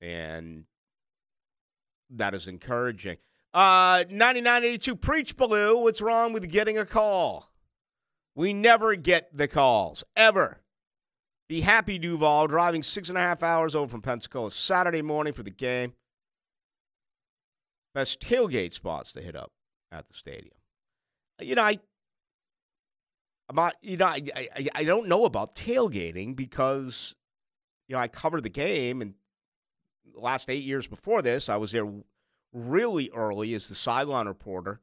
and 0.04 0.64
that 2.10 2.34
is 2.34 2.46
encouraging. 2.48 3.16
Uh, 3.52 4.04
9982 4.10 4.96
Preach 4.96 5.36
Ballou. 5.36 5.82
What's 5.82 6.02
wrong 6.02 6.32
with 6.32 6.50
getting 6.50 6.76
a 6.76 6.84
call? 6.84 7.50
We 8.34 8.52
never 8.52 8.96
get 8.96 9.34
the 9.34 9.48
calls, 9.48 10.04
ever. 10.16 10.60
Be 11.48 11.60
happy, 11.60 11.98
Duval, 11.98 12.46
driving 12.46 12.82
six 12.82 13.10
and 13.10 13.18
a 13.18 13.20
half 13.20 13.42
hours 13.42 13.74
over 13.74 13.88
from 13.88 14.00
Pensacola 14.00 14.50
Saturday 14.50 15.02
morning 15.02 15.32
for 15.32 15.42
the 15.42 15.50
game. 15.50 15.92
Best 17.92 18.20
tailgate 18.20 18.72
spots 18.72 19.12
to 19.12 19.20
hit 19.20 19.36
up 19.36 19.52
at 19.92 20.06
the 20.06 20.14
stadium. 20.14 20.54
You 21.40 21.54
know, 21.54 21.62
I 21.62 21.78
about 23.48 23.74
you 23.82 23.96
know 23.96 24.06
I, 24.06 24.22
I 24.34 24.68
I 24.74 24.84
don't 24.84 25.06
know 25.06 25.26
about 25.26 25.54
tailgating 25.54 26.34
because 26.34 27.14
you 27.88 27.94
know 27.94 28.00
I 28.00 28.08
covered 28.08 28.42
the 28.42 28.48
game 28.48 29.02
and 29.02 29.14
the 30.14 30.20
last 30.20 30.48
eight 30.48 30.62
years 30.62 30.86
before 30.86 31.22
this, 31.22 31.48
I 31.48 31.56
was 31.56 31.72
there 31.72 31.86
really 32.52 33.10
early 33.14 33.54
as 33.54 33.68
the 33.68 33.74
sideline 33.74 34.26
reporter. 34.26 34.80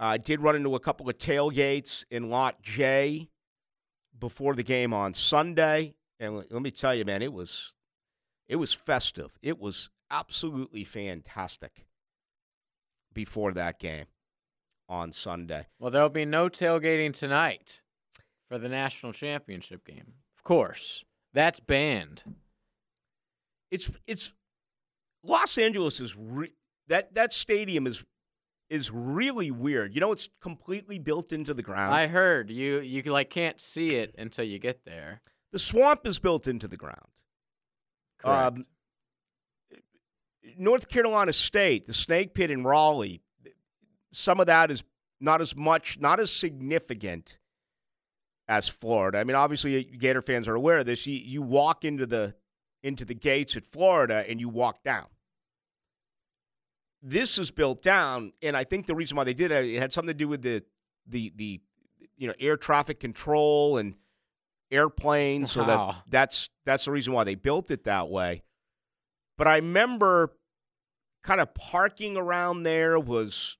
I 0.00 0.14
uh, 0.14 0.18
did 0.18 0.40
run 0.40 0.54
into 0.54 0.74
a 0.74 0.80
couple 0.80 1.08
of 1.08 1.18
tailgates 1.18 2.04
in 2.10 2.30
Lot 2.30 2.62
J 2.62 3.28
before 4.18 4.54
the 4.54 4.62
game 4.62 4.92
on 4.92 5.14
Sunday, 5.14 5.94
and 6.20 6.36
let 6.36 6.62
me 6.62 6.70
tell 6.70 6.94
you, 6.94 7.04
man, 7.04 7.22
it 7.22 7.32
was 7.32 7.74
it 8.48 8.56
was 8.56 8.72
festive. 8.72 9.38
It 9.42 9.58
was 9.58 9.90
absolutely 10.10 10.84
fantastic 10.84 11.86
before 13.12 13.52
that 13.52 13.78
game 13.78 14.06
on 14.88 15.12
Sunday. 15.12 15.66
Well, 15.78 15.90
there'll 15.90 16.08
be 16.08 16.24
no 16.24 16.48
tailgating 16.48 17.12
tonight 17.12 17.82
for 18.48 18.58
the 18.58 18.68
national 18.68 19.12
championship 19.12 19.84
game. 19.84 20.14
Of 20.36 20.44
course, 20.44 21.04
that's 21.34 21.60
banned. 21.60 22.22
It's 23.70 23.90
it's 24.06 24.32
Los 25.22 25.58
Angeles 25.58 26.00
is 26.00 26.16
re- 26.16 26.54
that 26.88 27.14
that 27.14 27.32
stadium 27.32 27.86
is 27.86 28.04
is 28.70 28.90
really 28.90 29.50
weird. 29.50 29.94
You 29.94 30.00
know, 30.00 30.12
it's 30.12 30.28
completely 30.40 30.98
built 30.98 31.32
into 31.32 31.54
the 31.54 31.62
ground. 31.62 31.94
I 31.94 32.06
heard 32.06 32.50
you 32.50 32.80
you 32.80 33.02
like 33.02 33.30
can't 33.30 33.60
see 33.60 33.96
it 33.96 34.14
until 34.18 34.44
you 34.44 34.58
get 34.58 34.84
there. 34.84 35.20
The 35.52 35.58
swamp 35.58 36.06
is 36.06 36.18
built 36.18 36.46
into 36.46 36.68
the 36.68 36.76
ground. 36.76 37.08
Correct. 38.18 38.56
Um, 38.56 38.66
North 40.58 40.88
Carolina 40.88 41.32
State, 41.32 41.86
the 41.86 41.94
Snake 41.94 42.34
Pit 42.34 42.50
in 42.50 42.64
Raleigh, 42.64 43.20
some 44.12 44.40
of 44.40 44.46
that 44.46 44.70
is 44.70 44.82
not 45.20 45.40
as 45.40 45.56
much, 45.56 45.98
not 46.00 46.20
as 46.20 46.30
significant 46.30 47.38
as 48.48 48.68
Florida. 48.68 49.18
I 49.18 49.24
mean, 49.24 49.36
obviously, 49.36 49.84
Gator 49.84 50.22
fans 50.22 50.48
are 50.48 50.54
aware 50.54 50.78
of 50.78 50.86
this. 50.86 51.06
You, 51.06 51.14
you 51.14 51.42
walk 51.42 51.84
into 51.84 52.06
the 52.06 52.34
into 52.82 53.04
the 53.04 53.14
gates 53.14 53.56
at 53.56 53.64
Florida 53.64 54.24
and 54.28 54.40
you 54.40 54.48
walk 54.48 54.82
down. 54.84 55.06
This 57.02 57.38
is 57.38 57.50
built 57.50 57.82
down, 57.82 58.32
and 58.42 58.56
I 58.56 58.64
think 58.64 58.86
the 58.86 58.94
reason 58.94 59.16
why 59.16 59.24
they 59.24 59.34
did 59.34 59.52
it, 59.52 59.64
it 59.64 59.78
had 59.78 59.92
something 59.92 60.08
to 60.08 60.14
do 60.14 60.28
with 60.28 60.42
the 60.42 60.64
the 61.06 61.32
the 61.36 61.60
you 62.16 62.26
know 62.26 62.34
air 62.40 62.56
traffic 62.56 62.98
control 63.00 63.78
and 63.78 63.94
airplanes. 64.70 65.52
So 65.52 65.64
that 65.64 65.96
that's 66.08 66.50
that's 66.66 66.84
the 66.84 66.90
reason 66.90 67.12
why 67.12 67.24
they 67.24 67.34
built 67.34 67.70
it 67.70 67.84
that 67.84 68.08
way. 68.08 68.42
But 69.36 69.46
I 69.46 69.56
remember 69.56 70.32
kind 71.22 71.40
of 71.40 71.54
parking 71.54 72.16
around 72.16 72.64
there 72.64 72.98
was 72.98 73.56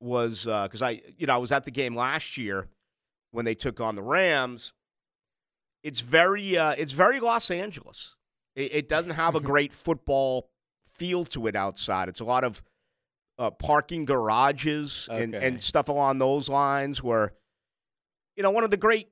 was 0.00 0.44
because 0.44 0.82
uh, 0.82 0.86
I 0.86 1.02
you 1.16 1.26
know 1.26 1.34
I 1.34 1.38
was 1.38 1.52
at 1.52 1.64
the 1.64 1.70
game 1.70 1.94
last 1.94 2.36
year 2.38 2.68
when 3.32 3.44
they 3.44 3.54
took 3.54 3.80
on 3.80 3.94
the 3.94 4.02
Rams. 4.02 4.72
It's 5.82 6.00
very 6.00 6.56
uh, 6.56 6.74
it's 6.76 6.92
very 6.92 7.20
Los 7.20 7.50
Angeles. 7.50 8.16
It, 8.56 8.74
it 8.74 8.88
doesn't 8.88 9.12
have 9.12 9.36
a 9.36 9.40
great 9.52 9.72
football 9.72 10.50
feel 10.94 11.24
to 11.26 11.46
it 11.46 11.54
outside. 11.54 12.08
It's 12.08 12.20
a 12.20 12.24
lot 12.24 12.44
of 12.44 12.62
uh, 13.38 13.50
parking 13.50 14.04
garages 14.04 15.08
and, 15.10 15.34
Okay. 15.34 15.46
and 15.46 15.62
stuff 15.62 15.88
along 15.88 16.18
those 16.18 16.48
lines. 16.48 17.02
Where, 17.02 17.32
you 18.36 18.42
know, 18.42 18.50
one 18.50 18.64
of 18.64 18.70
the 18.70 18.76
great, 18.76 19.08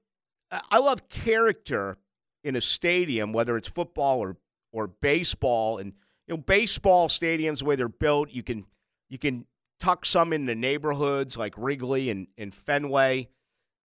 I 0.51 0.79
love 0.79 1.09
character 1.09 1.97
in 2.45 2.57
a 2.57 2.61
stadium, 2.61 3.33
whether 3.33 3.57
it's 3.57 3.69
football 3.69 4.19
or 4.21 4.37
or 4.73 4.87
baseball. 4.89 5.79
And 5.79 5.93
you 6.27 6.35
know, 6.35 6.39
baseball 6.39 7.09
stadiums, 7.09 7.61
the 7.61 7.65
way 7.67 7.77
they're 7.77 7.89
built, 7.89 8.31
you 8.31 8.43
can 8.43 8.65
you 9.09 9.19
can 9.19 9.47
tuck 9.79 10.05
some 10.05 10.33
in 10.33 10.47
the 10.47 10.55
neighborhoods 10.55 11.37
like 11.37 11.55
Wrigley 11.57 12.11
and, 12.11 12.27
and 12.39 12.53
Fenway. 12.55 13.29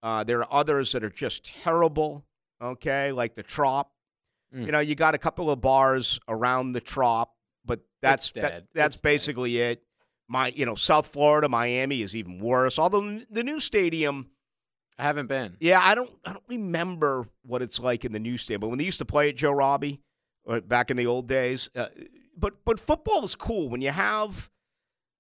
Uh, 0.04 0.24
there 0.24 0.40
are 0.40 0.48
others 0.52 0.92
that 0.94 1.04
are 1.04 1.10
just 1.12 1.46
terrible. 1.64 2.26
Okay, 2.62 3.12
like 3.12 3.36
the 3.36 3.44
Trop. 3.44 3.92
Mm. 4.56 4.66
You 4.66 4.72
know, 4.72 4.80
you 4.80 4.96
got 4.96 5.16
a 5.16 5.18
couple 5.18 5.50
of 5.52 5.62
bars 5.62 6.20
around 6.28 6.72
the 6.74 6.82
Trop, 6.82 7.34
but 7.66 7.80
that's 8.02 8.32
that- 8.32 8.66
that's 8.74 8.96
It's 8.96 9.02
dead. 9.02 9.04
basically 9.04 9.58
it. 9.60 9.84
My, 10.32 10.48
you 10.56 10.66
know, 10.66 10.76
South 10.76 11.08
Florida, 11.08 11.49
Miami 11.49 12.02
is 12.02 12.16
even 12.16 12.40
worse. 12.40 12.80
Although 12.80 13.20
the 13.30 13.44
new 13.44 13.60
stadium, 13.60 14.30
I 14.98 15.03
haven't 15.03 15.28
been. 15.28 15.58
yeah, 15.60 15.80
I 15.82 15.94
don't, 15.94 16.10
I 16.26 16.32
don't 16.32 16.44
remember 16.48 17.28
what 17.44 17.62
it's 17.62 17.80
like 17.82 18.06
in 18.06 18.14
the 18.14 18.20
new 18.20 18.38
stadium. 18.38 18.62
But 18.62 18.70
when 18.70 18.78
they 18.78 18.86
used 18.86 18.99
to 18.99 19.06
play 19.06 19.28
at 19.30 19.36
Joe 19.36 19.52
Robbie, 19.52 19.99
or 20.45 20.62
back 20.62 20.90
in 20.90 20.95
the 20.95 21.06
old 21.06 21.28
days, 21.28 21.70
uh, 21.76 21.88
but 22.38 22.53
but 22.64 22.80
football 22.80 23.26
is 23.26 23.36
cool 23.36 23.68
when 23.70 23.82
you 23.82 23.91
have, 23.91 24.49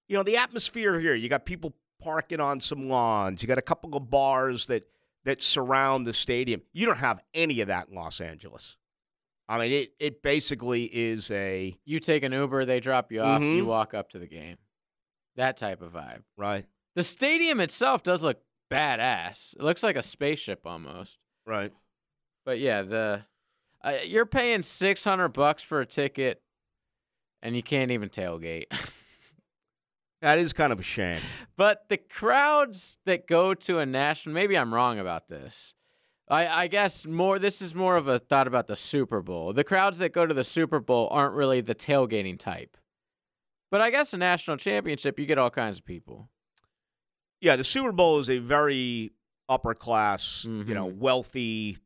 you 0.07 0.15
know, 0.15 0.23
the 0.23 0.37
atmosphere 0.37 0.97
here. 0.99 1.13
You 1.13 1.27
got 1.29 1.45
people 1.45 1.73
parking 2.01 2.39
on 2.39 2.61
some 2.61 2.87
lawns. 2.87 3.43
You 3.43 3.47
got 3.47 3.57
a 3.57 3.61
couple 3.63 3.95
of 3.97 4.09
bars 4.09 4.67
that 4.67 4.85
that 5.25 5.43
surround 5.43 6.07
the 6.07 6.13
stadium. 6.13 6.61
You 6.73 6.85
don't 6.85 6.97
have 6.97 7.21
any 7.33 7.59
of 7.61 7.67
that 7.67 7.89
in 7.89 7.95
Los 7.95 8.21
Angeles. 8.21 8.77
I 9.49 9.59
mean, 9.59 9.71
it 9.73 9.93
it 9.99 10.21
basically 10.23 10.85
is 10.85 11.29
a 11.31 11.75
You 11.85 11.99
take 11.99 12.23
an 12.23 12.31
Uber, 12.31 12.63
they 12.65 12.79
drop 12.79 13.11
you 13.11 13.21
off, 13.21 13.41
you 13.41 13.63
Mhm. 13.63 13.67
walk 13.67 13.93
up 13.93 14.09
to 14.11 14.19
the 14.19 14.27
game. 14.27 14.57
That 15.35 15.57
type 15.57 15.81
of 15.81 15.93
vibe. 15.93 16.23
right, 16.37 16.65
The 16.95 17.03
stadium 17.03 17.59
itself 17.59 18.03
does 18.03 18.23
look 18.23 18.41
badass. 18.71 19.55
It 19.55 19.63
looks 19.63 19.83
like 19.83 19.95
a 19.95 20.01
spaceship 20.01 20.65
almost. 20.65 21.17
right. 21.45 21.71
But 22.45 22.59
yeah, 22.59 22.81
the 22.81 23.25
uh, 23.83 23.93
you're 24.05 24.25
paying 24.25 24.63
600 24.63 25.29
bucks 25.29 25.61
for 25.61 25.79
a 25.81 25.85
ticket 25.85 26.41
and 27.41 27.55
you 27.55 27.61
can't 27.63 27.91
even 27.91 28.09
tailgate. 28.09 28.65
That 30.21 30.37
is 30.37 30.53
kind 30.53 30.71
of 30.71 30.79
a 30.79 30.83
shame. 30.83 31.19
But 31.57 31.89
the 31.89 31.97
crowds 31.97 32.99
that 33.05 33.27
go 33.27 33.53
to 33.55 33.79
a 33.79 33.85
national, 33.85 34.35
maybe 34.35 34.55
I'm 34.57 34.73
wrong 34.73 34.99
about 34.99 35.27
this. 35.27 35.73
I, 36.29 36.47
I 36.47 36.67
guess 36.67 37.05
more. 37.07 37.39
This 37.39 37.61
is 37.61 37.73
more 37.73 37.97
of 37.97 38.07
a 38.07 38.19
thought 38.19 38.47
about 38.47 38.67
the 38.67 38.75
Super 38.75 39.21
Bowl. 39.21 39.51
The 39.51 39.63
crowds 39.63 39.97
that 39.97 40.13
go 40.13 40.25
to 40.25 40.33
the 40.33 40.43
Super 40.43 40.79
Bowl 40.79 41.07
aren't 41.11 41.33
really 41.33 41.61
the 41.61 41.75
tailgating 41.75 42.37
type. 42.37 42.77
But 43.71 43.81
I 43.81 43.89
guess 43.89 44.13
a 44.13 44.17
national 44.17 44.57
championship, 44.57 45.17
you 45.17 45.25
get 45.25 45.37
all 45.37 45.49
kinds 45.49 45.79
of 45.79 45.85
people. 45.85 46.29
Yeah, 47.39 47.55
the 47.55 47.63
Super 47.63 47.91
Bowl 47.91 48.19
is 48.19 48.29
a 48.29 48.37
very 48.37 49.11
upper 49.49 49.73
class, 49.73 50.43
you 50.45 50.63
know, 50.75 50.89
Mhm. 50.89 50.97
wealthy, 50.97 51.77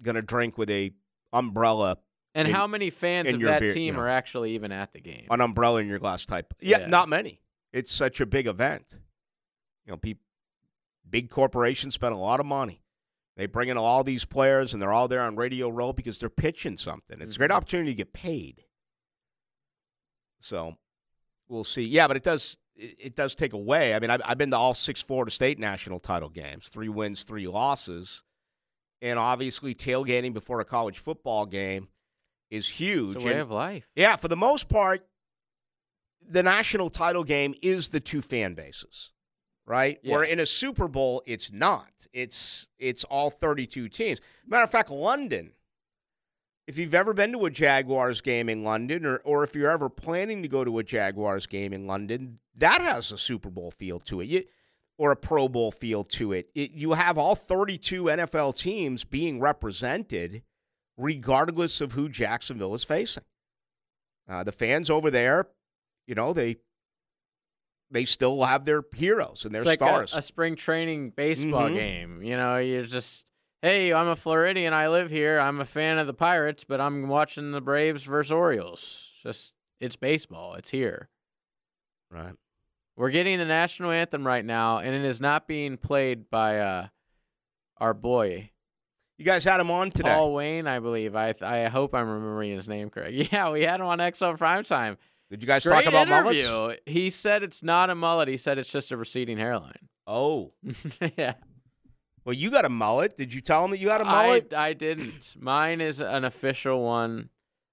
gonna 0.00 0.22
drink 0.22 0.56
with 0.56 0.70
a 0.70 0.92
umbrella, 1.32 1.98
And 2.34 2.48
In- 2.48 2.54
how 2.54 2.66
many 2.66 2.88
fans 2.88 3.30
of 3.30 3.40
that 3.42 3.60
beer, 3.60 3.74
team 3.74 3.88
you 3.88 3.92
know. 3.92 3.98
are 4.00 4.08
actually 4.08 4.54
even 4.54 4.72
at 4.72 4.94
the 4.94 5.00
game? 5.00 5.26
an 5.30 5.42
umbrella 5.42 5.80
in 5.82 5.86
your 5.86 5.98
glass 5.98 6.24
type. 6.24 6.54
Yeah, 6.60 6.78
Yeah. 6.80 6.86
not 6.86 7.10
many. 7.10 7.42
It's 7.74 7.92
such 7.92 8.22
a 8.22 8.26
big 8.26 8.46
event. 8.46 8.98
You 9.84 9.90
know, 9.92 9.98
peop 9.98 10.18
big 11.10 11.28
corporations 11.28 11.92
spend 11.94 12.14
a 12.14 12.16
lot 12.16 12.40
of 12.40 12.46
money. 12.46 12.82
They 13.36 13.44
bring 13.44 13.68
in 13.68 13.76
all 13.76 14.02
these 14.02 14.24
players, 14.24 14.72
and 14.72 14.80
they're 14.80 14.92
all 14.94 15.08
there 15.08 15.20
on 15.20 15.36
Radio 15.36 15.68
Row 15.68 15.92
because 15.92 16.18
they're 16.20 16.30
pitching 16.30 16.78
something. 16.78 17.20
It's 17.20 17.34
a 17.36 17.38
great 17.38 17.50
Mhm. 17.50 17.54
opportunity 17.56 17.90
to 17.90 17.96
get 17.96 18.14
paid. 18.14 18.64
So, 20.40 20.78
we'll 21.52 21.64
see. 21.64 21.82
Yeah, 21.82 22.08
but 22.08 22.16
it 22.16 22.22
does 22.22 22.56
it, 22.74 23.14
does 23.14 23.34
take 23.34 23.52
away. 23.52 23.94
I 23.94 24.00
mean, 24.00 24.10
I've, 24.10 24.22
I've 24.24 24.38
been 24.38 24.50
to 24.50 24.56
all 24.56 24.74
six 24.74 25.02
Florida 25.02 25.30
State 25.30 25.58
national 25.58 26.00
title 26.00 26.30
games, 26.30 26.68
three 26.68 26.88
wins, 26.88 27.22
three 27.24 27.46
losses, 27.46 28.22
and 29.02 29.18
obviously 29.18 29.74
tailgating 29.74 30.32
before 30.32 30.60
a 30.60 30.64
college 30.64 30.98
football 30.98 31.46
game 31.46 31.88
is 32.50 32.66
huge. 32.68 33.16
It's 33.16 33.24
a 33.24 33.26
way 33.26 33.32
And- 33.34 33.42
of 33.42 33.50
life. 33.50 33.88
yeah, 33.94 34.16
for 34.16 34.28
the 34.28 34.36
most 34.36 34.68
part, 34.68 35.06
the 36.28 36.42
national 36.42 36.88
title 36.90 37.24
game 37.24 37.54
is 37.62 37.90
the 37.90 38.00
two 38.00 38.22
fan 38.22 38.54
bases, 38.54 39.12
right? 39.66 39.98
Where 40.04 40.22
in 40.22 40.40
a 40.40 40.46
Super 40.46 40.88
Bowl, 40.88 41.22
it's 41.26 41.52
not. 41.52 41.90
It's 42.12 42.68
it's 42.78 43.04
all 43.04 43.30
32 43.30 43.88
teams. 43.88 44.20
Matter 44.46 44.64
of 44.64 44.70
fact, 44.70 44.90
London. 44.90 45.52
If 46.66 46.78
you've 46.78 46.94
ever 46.94 47.12
been 47.12 47.32
to 47.32 47.44
a 47.46 47.50
Jaguars 47.50 48.20
game 48.20 48.48
in 48.48 48.62
London, 48.62 49.04
or 49.04 49.18
or 49.24 49.42
if 49.44 49.54
you're 49.56 49.70
ever 49.70 49.88
planning 49.88 50.42
to 50.42 50.48
go 50.48 50.64
to 50.64 50.78
a 50.78 50.84
Jaguars 50.84 51.46
game 51.46 51.72
in 51.72 51.86
London, 51.86 52.38
that 52.56 52.80
has 52.80 53.10
a 53.12 53.18
Super 53.18 53.50
Bowl 53.50 53.70
feel 53.70 53.98
to 54.00 54.20
it. 54.20 54.26
You, 54.28 54.44
or 54.98 55.10
a 55.10 55.16
Pro 55.16 55.48
Bowl 55.48 55.72
feel 55.72 56.04
to 56.04 56.32
it. 56.32 56.48
it. 56.54 56.70
You 56.72 56.92
have 56.92 57.18
all 57.18 57.34
32 57.34 58.04
NFL 58.04 58.56
teams 58.56 59.02
being 59.02 59.40
represented, 59.40 60.42
regardless 60.96 61.80
of 61.80 61.92
who 61.92 62.08
Jacksonville 62.08 62.74
is 62.74 62.84
facing. 62.84 63.24
Uh, 64.28 64.44
the 64.44 64.52
fans 64.52 64.88
over 64.90 65.10
there, 65.10 65.48
you 66.06 66.14
know, 66.14 66.32
they 66.32 66.56
they 67.90 68.04
still 68.04 68.42
have 68.44 68.64
their 68.64 68.82
heroes 68.94 69.44
and 69.44 69.54
their 69.54 69.62
It's 69.62 69.66
like 69.66 69.78
stars. 69.78 70.14
A, 70.14 70.18
a 70.18 70.22
spring 70.22 70.54
training 70.56 71.10
baseball 71.10 71.68
Mhm. 71.68 71.74
game. 71.74 72.22
You 72.22 72.36
know, 72.38 72.56
you're 72.56 72.84
just, 72.84 73.26
hey, 73.62 73.92
I'm 73.92 74.08
a 74.08 74.16
Floridian. 74.16 74.72
I 74.74 74.88
live 74.88 75.10
here. 75.10 75.38
I'm 75.38 75.60
a 75.60 75.64
fan 75.64 75.98
of 75.98 76.06
the 76.06 76.14
Pirates, 76.14 76.64
but 76.64 76.80
I'm 76.80 77.08
watching 77.08 77.52
the 77.52 77.60
Braves 77.60 78.02
versus 78.04 78.30
Orioles. 78.32 79.10
Just, 79.22 79.54
it's 79.80 79.96
baseball. 79.96 80.54
It's 80.54 80.70
here. 80.70 81.08
right. 82.10 82.34
We're 82.96 83.10
getting 83.10 83.38
the 83.38 83.46
national 83.46 83.90
anthem 83.90 84.26
right 84.26 84.44
now, 84.44 84.78
and 84.78 84.94
it 84.94 85.02
is 85.04 85.18
not 85.20 85.48
being 85.48 85.78
played 85.78 86.28
by 86.28 86.58
uh, 86.58 86.86
our 87.78 87.94
boy 87.94 88.50
You 89.16 89.24
guys 89.24 89.44
had 89.44 89.60
him 89.60 89.70
on 89.70 89.90
today. 89.90 90.10
Paul 90.12 90.34
Wayne, 90.34 90.66
I 90.66 90.78
believe. 90.78 91.16
I 91.16 91.32
I 91.40 91.68
hope 91.68 91.94
I'm 91.94 92.06
remembering 92.06 92.50
his 92.54 92.68
name 92.68 92.90
correct. 92.90 93.12
Yeah, 93.32 93.50
we 93.50 93.62
had 93.62 93.80
him 93.80 93.86
on 93.86 93.98
XO 93.98 94.36
Primetime. 94.36 94.98
Did 95.30 95.42
you 95.42 95.46
guys 95.46 95.64
Great 95.64 95.84
talk 95.84 95.86
about 95.86 96.06
interview. 96.08 96.46
mullets? 96.50 96.80
He 96.84 97.08
said 97.08 97.42
it's 97.42 97.62
not 97.62 97.88
a 97.88 97.94
mullet. 97.94 98.28
He 98.28 98.36
said 98.36 98.58
it's 98.58 98.68
just 98.68 98.90
a 98.92 98.96
receding 98.98 99.38
hairline. 99.38 99.88
Oh, 100.06 100.52
yeah. 101.16 101.34
Well, 102.24 102.34
you 102.34 102.50
got 102.50 102.64
a 102.64 102.68
mullet. 102.68 103.16
Did 103.16 103.32
you 103.34 103.40
tell 103.40 103.64
him 103.64 103.70
that 103.72 103.78
you 103.78 103.90
had 103.90 104.00
a 104.00 104.04
mullet? 104.04 104.52
I, 104.52 104.68
I 104.68 104.72
didn't. 104.72 105.34
Mine 105.38 105.80
is 105.80 106.00
an 106.00 106.24
official 106.24 106.82
one. 106.82 107.30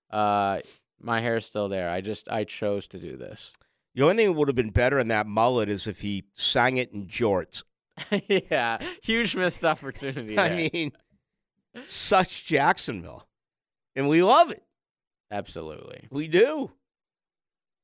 Uh, 0.09 0.59
my 0.99 1.21
hair's 1.21 1.45
still 1.45 1.69
there. 1.69 1.89
I 1.89 2.01
just 2.01 2.27
I 2.29 2.43
chose 2.43 2.87
to 2.89 2.99
do 2.99 3.15
this. 3.17 3.51
the 3.95 4.03
only 4.03 4.15
thing 4.15 4.27
that 4.27 4.33
would 4.33 4.47
have 4.47 4.55
been 4.55 4.71
better 4.71 4.99
in 4.99 5.07
that 5.09 5.27
mullet 5.27 5.69
is 5.69 5.87
if 5.87 6.01
he 6.01 6.25
sang 6.33 6.77
it 6.77 6.91
in 6.91 7.07
jorts. 7.07 7.63
yeah, 8.27 8.77
huge 9.03 9.35
missed 9.35 9.63
opportunity. 9.65 10.39
I 10.39 10.69
mean, 10.71 10.91
such 11.83 12.45
Jacksonville, 12.45 13.27
and 13.95 14.07
we 14.09 14.23
love 14.23 14.51
it. 14.51 14.63
absolutely. 15.31 16.07
We 16.09 16.27
do. 16.27 16.71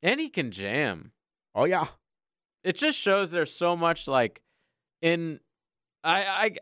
And 0.02 0.20
he 0.20 0.30
can 0.30 0.52
jam. 0.52 1.12
Oh 1.54 1.66
yeah. 1.66 1.86
It 2.64 2.78
just 2.78 2.98
shows 2.98 3.30
there's 3.32 3.54
so 3.54 3.76
much 3.76 4.08
like 4.08 4.42
in 5.02 5.40
I 6.06 6.24
I 6.46 6.56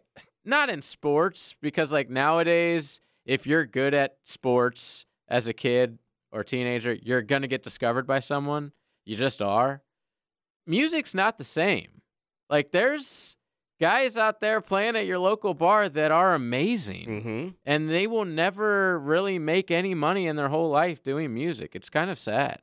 not 0.45 0.69
in 0.69 0.81
sports 0.81 1.55
because 1.61 1.91
like 1.91 2.09
nowadays 2.09 2.99
if 3.25 3.45
you're 3.47 3.65
good 3.65 3.93
at 3.93 4.17
sports 4.23 5.05
as 5.27 5.47
a 5.47 5.53
kid 5.53 5.99
or 6.31 6.43
teenager, 6.43 6.93
you're 6.93 7.21
going 7.21 7.41
to 7.43 7.47
get 7.47 7.63
discovered 7.63 8.05
by 8.07 8.19
someone. 8.19 8.71
You 9.05 9.15
just 9.15 9.41
are. 9.41 9.81
Music's 10.65 11.13
not 11.13 11.37
the 11.37 11.43
same. 11.43 12.01
Like 12.49 12.71
there's 12.71 13.35
guys 13.79 14.17
out 14.17 14.39
there 14.39 14.61
playing 14.61 14.95
at 14.95 15.05
your 15.05 15.19
local 15.19 15.53
bar 15.53 15.89
that 15.89 16.11
are 16.11 16.33
amazing 16.33 17.05
Mm-hmm. 17.07 17.47
and 17.65 17.89
they 17.89 18.07
will 18.07 18.23
never 18.25 18.97
really 18.99 19.39
make 19.39 19.71
any 19.71 19.93
money 19.93 20.27
in 20.27 20.35
their 20.37 20.49
whole 20.49 20.69
life 20.69 21.03
doing 21.03 21.33
music. 21.33 21.75
It's 21.75 21.89
kind 21.89 22.09
of 22.09 22.17
sad. 22.19 22.59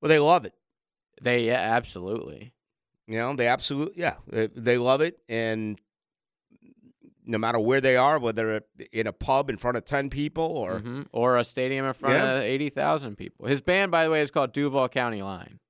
Well, 0.00 0.08
they 0.08 0.18
love 0.18 0.44
it. 0.44 0.54
They 1.22 1.46
yeah, 1.46 1.60
absolutely. 1.76 2.52
You 3.06 3.18
know, 3.18 3.36
they 3.36 3.46
absolutely, 3.48 4.00
yeah, 4.00 4.16
they, 4.26 4.46
they 4.48 4.78
love 4.78 5.00
it. 5.00 5.18
And 5.28 5.78
no 7.24 7.38
matter 7.38 7.58
where 7.58 7.80
they 7.80 7.96
are, 7.96 8.18
whether 8.18 8.60
in 8.92 9.06
a 9.06 9.12
pub 9.12 9.48
in 9.50 9.56
front 9.56 9.76
of 9.76 9.84
10 9.84 10.10
people 10.10 10.44
or, 10.44 10.80
Mhm. 10.80 11.06
or 11.12 11.36
a 11.38 11.44
stadium 11.44 11.86
in 11.86 11.92
front 11.94 12.14
Yeah. 12.16 12.34
of 12.34 12.42
80,000 12.42 13.16
people. 13.16 13.46
His 13.46 13.62
band, 13.62 13.90
by 13.90 14.04
the 14.04 14.10
way, 14.10 14.20
is 14.20 14.30
called 14.30 14.52
Duval 14.52 14.88
County 14.88 15.22
Line. 15.22 15.60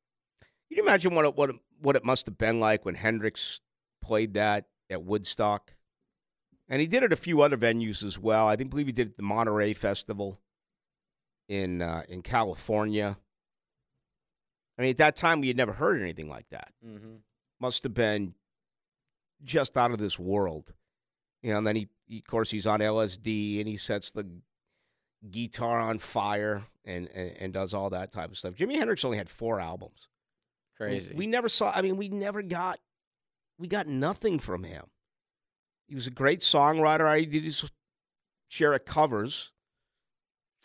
can 0.68 0.78
you 0.78 0.82
imagine 0.82 1.14
what 1.14 1.24
it, 1.24 1.36
what, 1.36 1.50
it, 1.50 1.56
what 1.80 1.94
it 1.94 2.04
must 2.04 2.26
have 2.26 2.36
been 2.36 2.58
like 2.58 2.84
when 2.84 2.96
Hendrix 2.96 3.60
played 4.02 4.34
that 4.34 4.66
at 4.90 5.04
Woodstock? 5.04 5.74
And 6.68 6.80
he 6.80 6.86
did 6.88 7.02
it 7.04 7.12
a 7.12 7.16
few 7.16 7.42
other 7.42 7.56
venues 7.56 8.02
as 8.02 8.18
well. 8.18 8.48
I 8.48 8.56
think 8.56 8.70
believe 8.70 8.86
he 8.86 8.92
did 8.92 9.06
it 9.08 9.10
at 9.12 9.16
the 9.18 9.22
Monterey 9.22 9.72
Festival 9.74 10.40
in 11.48 11.80
uh, 11.82 12.02
in 12.08 12.22
California. 12.22 13.18
I 14.78 14.82
mean, 14.82 14.90
at 14.90 14.96
that 14.96 15.14
time, 15.14 15.40
we 15.40 15.48
had 15.48 15.56
never 15.56 15.74
heard 15.74 16.00
anything 16.00 16.28
like 16.28 16.48
that. 16.48 16.72
Mm-hmm. 16.84 17.16
must 17.60 17.82
have 17.84 17.94
been 17.94 18.34
just 19.44 19.76
out 19.76 19.92
of 19.92 19.98
this 19.98 20.18
world. 20.18 20.72
You 21.44 21.50
know, 21.50 21.58
and 21.58 21.66
then 21.66 21.76
he, 21.76 21.88
he 22.06 22.18
of 22.18 22.24
course, 22.24 22.50
he's 22.50 22.66
on 22.66 22.80
LSD 22.80 23.58
and 23.58 23.68
he 23.68 23.76
sets 23.76 24.12
the 24.12 24.26
guitar 25.30 25.78
on 25.78 25.98
fire 25.98 26.62
and, 26.86 27.06
and, 27.14 27.36
and 27.38 27.52
does 27.52 27.74
all 27.74 27.90
that 27.90 28.10
type 28.10 28.30
of 28.30 28.38
stuff. 28.38 28.54
Jimi 28.54 28.76
Hendrix 28.76 29.04
only 29.04 29.18
had 29.18 29.28
four 29.28 29.60
albums. 29.60 30.08
Crazy. 30.78 31.12
We 31.14 31.26
never 31.26 31.50
saw. 31.50 31.70
I 31.74 31.82
mean, 31.82 31.98
we 31.98 32.08
never 32.08 32.40
got. 32.40 32.78
We 33.58 33.68
got 33.68 33.86
nothing 33.86 34.38
from 34.38 34.64
him. 34.64 34.86
He 35.86 35.94
was 35.94 36.06
a 36.06 36.10
great 36.10 36.40
songwriter. 36.40 37.06
I 37.06 37.24
did 37.24 37.44
his 37.44 37.70
share 38.48 38.72
of 38.72 38.86
covers, 38.86 39.52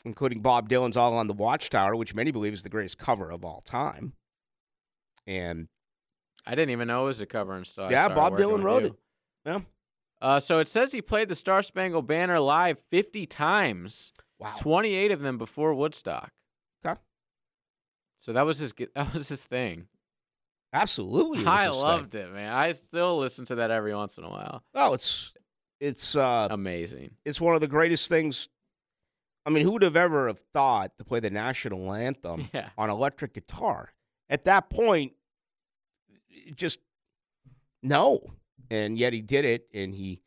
including 0.06 0.40
Bob 0.40 0.70
Dylan's 0.70 0.96
"All 0.96 1.12
Along 1.12 1.28
the 1.28 1.34
Watchtower," 1.34 1.94
which 1.98 2.16
many 2.16 2.32
believe 2.32 2.54
is 2.54 2.64
the 2.64 2.70
greatest 2.70 2.98
cover 2.98 3.30
of 3.30 3.44
all 3.44 3.60
time. 3.62 4.14
And 5.28 5.68
I 6.46 6.52
didn't 6.56 6.72
even 6.72 6.88
know 6.88 7.04
it 7.04 7.08
was 7.08 7.22
a 7.22 7.26
cover 7.26 7.54
and 7.54 7.68
stuff. 7.68 7.92
Yeah, 7.92 8.08
Bob 8.08 8.38
Dylan 8.38 8.64
wrote 8.64 8.86
it. 8.86 8.94
yeah, 9.46 9.60
Uh, 10.22 10.40
so 10.40 10.60
it 10.60 10.68
says 10.68 10.92
he 10.92 11.02
played 11.02 11.30
the 11.30 11.36
Star 11.36 11.64
Spangled 11.64 12.06
Banner 12.08 12.40
live 12.40 12.78
50 12.92 13.26
times, 13.26 14.12
wow, 14.38 14.54
28 14.60 15.12
of 15.12 15.22
them 15.22 15.38
before 15.38 15.74
Woodstock. 15.74 16.32
Okay. 16.86 17.00
So 18.22 18.34
that 18.34 18.46
was 18.46 18.60
his 18.60 18.74
that 18.96 19.14
was 19.14 19.30
his 19.30 19.46
thing. 19.46 19.88
absolutely. 20.74 21.46
I 21.46 21.68
his 21.68 21.76
thing. 21.76 21.82
loved 21.84 22.16
it, 22.16 22.32
man. 22.34 22.52
I 22.54 22.74
still 22.74 23.18
listen 23.18 23.46
to 23.46 23.56
that 23.56 23.72
every 23.72 23.96
once 23.96 24.18
in 24.18 24.24
a 24.26 24.30
while. 24.30 24.62
Oh, 24.76 24.94
it's 24.94 25.34
it's 25.80 26.16
uh 26.18 26.48
Amazing. 26.52 27.12
it's 27.24 27.40
one 27.40 27.56
of 27.56 27.62
the 27.62 27.68
greatest 27.68 28.10
things. 28.10 28.50
I 29.46 29.52
mean, 29.52 29.64
who 29.64 29.72
would 29.72 29.82
have 29.84 29.96
ever 29.96 30.28
have 30.28 30.42
thought 30.54 30.98
to 30.98 31.06
play 31.06 31.22
the 31.22 31.30
national 31.30 31.94
anthem 31.94 32.50
Yeah. 32.54 32.70
on 32.78 32.90
electric 32.90 33.34
guitar? 33.34 33.94
At 34.30 34.44
that 34.46 34.70
point, 34.70 35.14
just 36.56 36.80
no, 37.82 38.20
and 38.70 38.98
yet 38.98 39.14
he 39.14 39.22
did 39.22 39.46
it, 39.46 39.68
and 39.74 39.94
he 39.94 40.22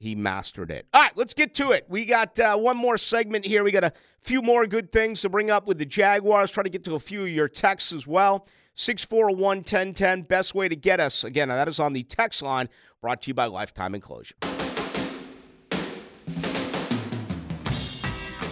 he 0.00 0.14
mastered 0.14 0.70
it. 0.70 0.86
All 0.94 1.02
right, 1.02 1.16
let's 1.16 1.34
get 1.34 1.54
to 1.54 1.72
it. 1.72 1.84
We 1.88 2.04
got 2.04 2.38
uh, 2.38 2.56
one 2.56 2.76
more 2.76 2.96
segment 2.96 3.44
here. 3.44 3.64
We 3.64 3.72
got 3.72 3.84
a 3.84 3.92
few 4.20 4.42
more 4.42 4.66
good 4.66 4.92
things 4.92 5.22
to 5.22 5.28
bring 5.28 5.50
up 5.50 5.66
with 5.66 5.78
the 5.78 5.86
Jaguars. 5.86 6.52
Try 6.52 6.62
to 6.62 6.70
get 6.70 6.84
to 6.84 6.94
a 6.94 7.00
few 7.00 7.22
of 7.22 7.28
your 7.28 7.48
texts 7.48 7.92
as 7.92 8.06
well. 8.06 8.46
641 8.74 9.58
1010, 9.58 10.22
best 10.22 10.54
way 10.54 10.68
to 10.68 10.76
get 10.76 11.00
us. 11.00 11.24
Again, 11.24 11.48
that 11.48 11.66
is 11.66 11.80
on 11.80 11.92
the 11.92 12.04
text 12.04 12.42
line 12.42 12.68
brought 13.00 13.22
to 13.22 13.30
you 13.30 13.34
by 13.34 13.46
Lifetime 13.46 13.94
Enclosure. 13.94 14.36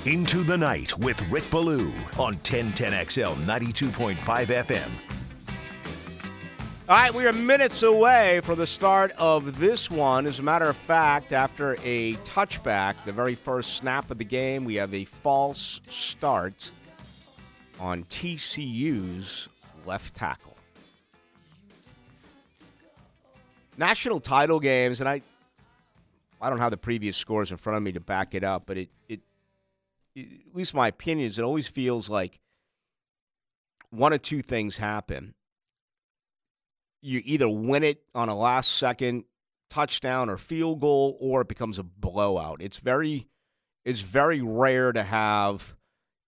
Into 0.05 0.45
the 0.45 0.57
Night 0.57 0.97
with 0.99 1.21
Rick 1.31 1.51
Ballou 1.51 1.93
on 2.19 2.37
1010XL 2.39 3.35
92.5 3.45 4.17
FM. 4.17 5.06
All 6.89 6.95
right, 6.95 7.13
we 7.13 7.27
are 7.27 7.33
minutes 7.33 7.83
away 7.83 8.39
from 8.45 8.61
the 8.61 8.67
start 8.67 9.11
of 9.19 9.59
this 9.59 9.91
one. 9.91 10.25
As 10.25 10.39
a 10.39 10.45
matter 10.45 10.69
of 10.69 10.77
fact, 10.77 11.33
after 11.33 11.77
a 11.83 12.15
touchback, 12.19 12.95
the 13.05 13.11
very 13.11 13.35
first 13.35 13.75
snap 13.75 14.13
of 14.13 14.19
the 14.19 14.25
game, 14.25 14.65
we 14.65 14.77
have 14.77 14.95
a 14.95 15.05
false 15.05 15.81
start 15.89 16.71
on 17.81 18.05
TCU's 18.05 19.49
left 19.85 20.15
tackle. 20.15 20.57
National 23.77 24.21
title 24.21 24.61
games, 24.61 25.01
and 25.01 25.09
I 25.09 25.23
I 26.41 26.49
don't 26.49 26.61
have 26.61 26.71
the 26.71 26.77
previous 26.77 27.17
scores 27.17 27.51
in 27.51 27.57
front 27.57 27.79
of 27.79 27.83
me 27.83 27.91
to 27.91 28.01
back 28.01 28.33
it 28.33 28.45
up, 28.45 28.63
but 28.65 28.77
it, 28.77 28.91
it, 29.09 29.21
it 30.15 30.29
at 30.51 30.55
least 30.55 30.73
my 30.73 30.87
opinion 30.87 31.27
is 31.27 31.37
it 31.37 31.43
always 31.43 31.67
feels 31.67 32.09
like 32.09 32.39
one 33.91 34.13
of 34.13 34.23
two 34.23 34.41
things 34.41 34.77
happen 34.77 35.35
you 37.07 37.23
either 37.25 37.49
win 37.49 37.85
it 37.85 38.03
on 38.15 38.29
a 38.29 38.37
last 38.37 38.73
second 38.73 39.25
touchdown 39.71 40.29
or 40.29 40.37
field 40.37 40.81
goal 40.81 41.17
or 41.21 41.43
it 41.43 41.49
becomes 41.49 41.79
a 41.79 41.83
blowout. 41.85 42.61
It's 42.61 42.79
very 42.79 43.29
it's 43.85 44.01
very 44.01 44.43
rare 44.43 44.93
to 44.93 45.05
have, 45.05 45.77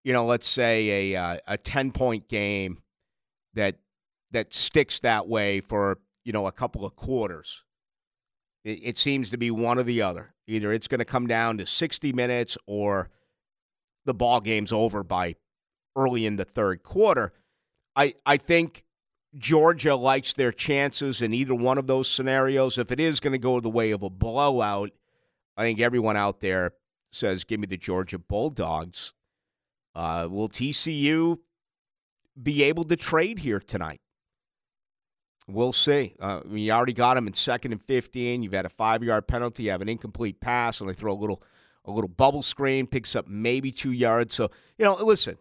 you 0.04 0.12
know, 0.12 0.24
let's 0.24 0.46
say 0.46 1.12
a 1.12 1.20
uh, 1.20 1.38
a 1.48 1.58
10 1.58 1.90
point 1.90 2.28
game 2.28 2.78
that 3.54 3.76
that 4.30 4.54
sticks 4.54 5.00
that 5.00 5.26
way 5.26 5.60
for, 5.60 5.98
you 6.24 6.32
know, 6.32 6.46
a 6.46 6.52
couple 6.52 6.84
of 6.84 6.94
quarters. 6.94 7.64
It, 8.64 8.80
it 8.82 8.98
seems 8.98 9.30
to 9.30 9.38
be 9.38 9.50
one 9.50 9.78
or 9.78 9.82
the 9.82 10.02
other. 10.02 10.34
Either 10.46 10.72
it's 10.72 10.88
going 10.88 11.00
to 11.00 11.04
come 11.04 11.26
down 11.26 11.58
to 11.58 11.66
60 11.66 12.12
minutes 12.12 12.56
or 12.66 13.10
the 14.06 14.14
ball 14.14 14.40
game's 14.40 14.72
over 14.72 15.02
by 15.02 15.34
early 15.96 16.24
in 16.24 16.36
the 16.36 16.44
third 16.44 16.84
quarter. 16.84 17.32
I 17.96 18.14
I 18.24 18.36
think 18.36 18.84
Georgia 19.36 19.94
likes 19.94 20.32
their 20.32 20.52
chances 20.52 21.20
in 21.20 21.34
either 21.34 21.54
one 21.54 21.78
of 21.78 21.86
those 21.86 22.08
scenarios. 22.08 22.78
If 22.78 22.90
it 22.90 23.00
is 23.00 23.20
going 23.20 23.32
to 23.32 23.38
go 23.38 23.60
the 23.60 23.68
way 23.68 23.90
of 23.90 24.02
a 24.02 24.10
blowout, 24.10 24.90
I 25.56 25.62
think 25.62 25.80
everyone 25.80 26.16
out 26.16 26.40
there 26.40 26.72
says, 27.10 27.44
give 27.44 27.60
me 27.60 27.66
the 27.66 27.76
Georgia 27.76 28.18
Bulldogs. 28.18 29.12
Uh, 29.94 30.28
will 30.30 30.48
TCU 30.48 31.38
be 32.40 32.62
able 32.62 32.84
to 32.84 32.96
trade 32.96 33.40
here 33.40 33.60
tonight? 33.60 34.00
We'll 35.46 35.72
see. 35.72 36.14
Uh, 36.20 36.40
you 36.50 36.70
already 36.72 36.92
got 36.92 37.14
them 37.14 37.26
in 37.26 37.32
second 37.32 37.72
and 37.72 37.82
15. 37.82 38.42
You've 38.42 38.52
had 38.52 38.66
a 38.66 38.70
five 38.70 39.02
yard 39.02 39.26
penalty. 39.26 39.64
You 39.64 39.70
have 39.70 39.80
an 39.80 39.88
incomplete 39.88 40.40
pass, 40.40 40.80
and 40.80 40.88
they 40.88 40.94
throw 40.94 41.12
a 41.12 41.16
little, 41.16 41.42
a 41.86 41.90
little 41.90 42.08
bubble 42.08 42.42
screen, 42.42 42.86
picks 42.86 43.16
up 43.16 43.26
maybe 43.26 43.70
two 43.70 43.92
yards. 43.92 44.34
So, 44.34 44.50
you 44.76 44.84
know, 44.84 44.94
listen, 45.02 45.38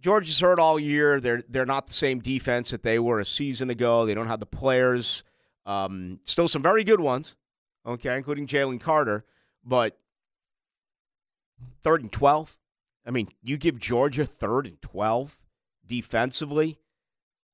Georgia's 0.00 0.40
hurt 0.40 0.58
all 0.58 0.78
year. 0.78 1.20
They're 1.20 1.42
they're 1.48 1.66
not 1.66 1.86
the 1.86 1.92
same 1.92 2.20
defense 2.20 2.70
that 2.70 2.82
they 2.82 2.98
were 2.98 3.20
a 3.20 3.24
season 3.24 3.70
ago. 3.70 4.06
They 4.06 4.14
don't 4.14 4.28
have 4.28 4.40
the 4.40 4.46
players. 4.46 5.24
Um, 5.66 6.20
still 6.24 6.48
some 6.48 6.62
very 6.62 6.84
good 6.84 7.00
ones, 7.00 7.36
okay, 7.84 8.16
including 8.16 8.46
Jalen 8.46 8.80
Carter. 8.80 9.24
But 9.64 9.98
third 11.82 12.02
and 12.02 12.12
twelve. 12.12 12.56
I 13.06 13.10
mean, 13.10 13.28
you 13.42 13.56
give 13.56 13.78
Georgia 13.78 14.24
third 14.24 14.66
and 14.66 14.80
twelve 14.80 15.38
defensively. 15.86 16.78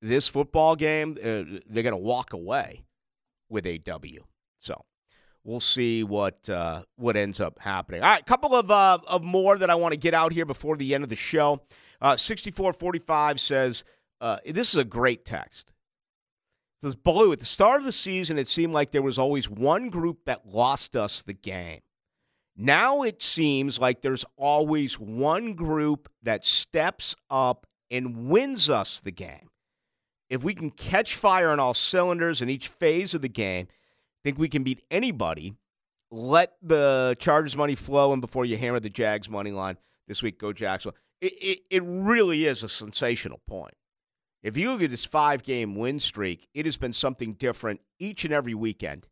This 0.01 0.27
football 0.27 0.75
game, 0.75 1.17
uh, 1.17 1.59
they're 1.67 1.83
going 1.83 1.91
to 1.91 1.97
walk 1.97 2.33
away 2.33 2.85
with 3.49 3.65
a 3.65 3.79
W. 3.79 4.23
So 4.59 4.85
we'll 5.45 5.61
see 5.61 6.03
what 6.03 6.49
uh, 6.49 6.81
what 6.97 7.15
ends 7.15 7.39
up 7.39 7.59
happening. 7.59 8.03
All 8.03 8.09
right, 8.09 8.21
a 8.21 8.25
couple 8.25 8.53
of 8.53 8.69
uh, 8.69 8.97
of 9.07 9.23
more 9.23 9.57
that 9.57 9.69
I 9.69 9.75
want 9.75 9.93
to 9.93 9.99
get 9.99 10.13
out 10.13 10.33
here 10.33 10.45
before 10.45 10.75
the 10.75 10.93
end 10.93 11.03
of 11.03 11.09
the 11.09 11.15
show. 11.15 11.61
Uh, 12.01 12.17
6445 12.17 13.39
says, 13.39 13.85
uh, 14.19 14.37
This 14.45 14.73
is 14.73 14.77
a 14.77 14.83
great 14.83 15.23
text. 15.23 15.71
It 16.79 16.87
says, 16.87 16.95
Ballou, 16.95 17.31
at 17.31 17.39
the 17.39 17.45
start 17.45 17.79
of 17.79 17.85
the 17.85 17.93
season, 17.93 18.37
it 18.37 18.49
seemed 18.49 18.73
like 18.73 18.91
there 18.91 19.01
was 19.01 19.17
always 19.17 19.49
one 19.49 19.89
group 19.89 20.25
that 20.25 20.45
lost 20.45 20.97
us 20.97 21.21
the 21.21 21.33
game. 21.33 21.79
Now 22.57 23.03
it 23.03 23.21
seems 23.21 23.79
like 23.79 24.01
there's 24.01 24.25
always 24.37 24.99
one 24.99 25.53
group 25.53 26.09
that 26.23 26.45
steps 26.45 27.15
up 27.29 27.67
and 27.91 28.29
wins 28.29 28.69
us 28.69 28.99
the 28.99 29.11
game. 29.11 29.49
If 30.29 30.43
we 30.43 30.55
can 30.55 30.71
catch 30.71 31.15
fire 31.15 31.49
on 31.49 31.59
all 31.59 31.73
cylinders 31.73 32.41
in 32.41 32.49
each 32.49 32.67
phase 32.67 33.13
of 33.13 33.21
the 33.21 33.29
game, 33.29 33.67
think 34.25 34.39
we 34.39 34.49
can 34.49 34.63
beat 34.63 34.83
anybody. 34.89 35.53
Let 36.11 36.53
the 36.61 37.15
Chargers 37.19 37.55
money 37.55 37.75
flow, 37.75 38.11
and 38.11 38.21
before 38.21 38.43
you 38.45 38.57
hammer 38.57 38.79
the 38.79 38.89
Jags 38.89 39.29
money 39.29 39.51
line 39.51 39.77
this 40.07 40.23
week, 40.23 40.39
go 40.39 40.51
Jacksonville. 40.51 40.97
It, 41.21 41.33
it, 41.33 41.59
it 41.69 41.83
really 41.85 42.45
is 42.45 42.63
a 42.63 42.69
sensational 42.69 43.39
point. 43.47 43.75
If 44.41 44.57
you 44.57 44.71
look 44.71 44.81
at 44.81 44.89
this 44.89 45.05
five 45.05 45.43
game 45.43 45.75
win 45.75 45.99
streak, 45.99 46.47
it 46.53 46.65
has 46.65 46.75
been 46.75 46.93
something 46.93 47.33
different 47.33 47.81
each 47.99 48.25
and 48.25 48.33
every 48.33 48.55
weekend. 48.55 49.07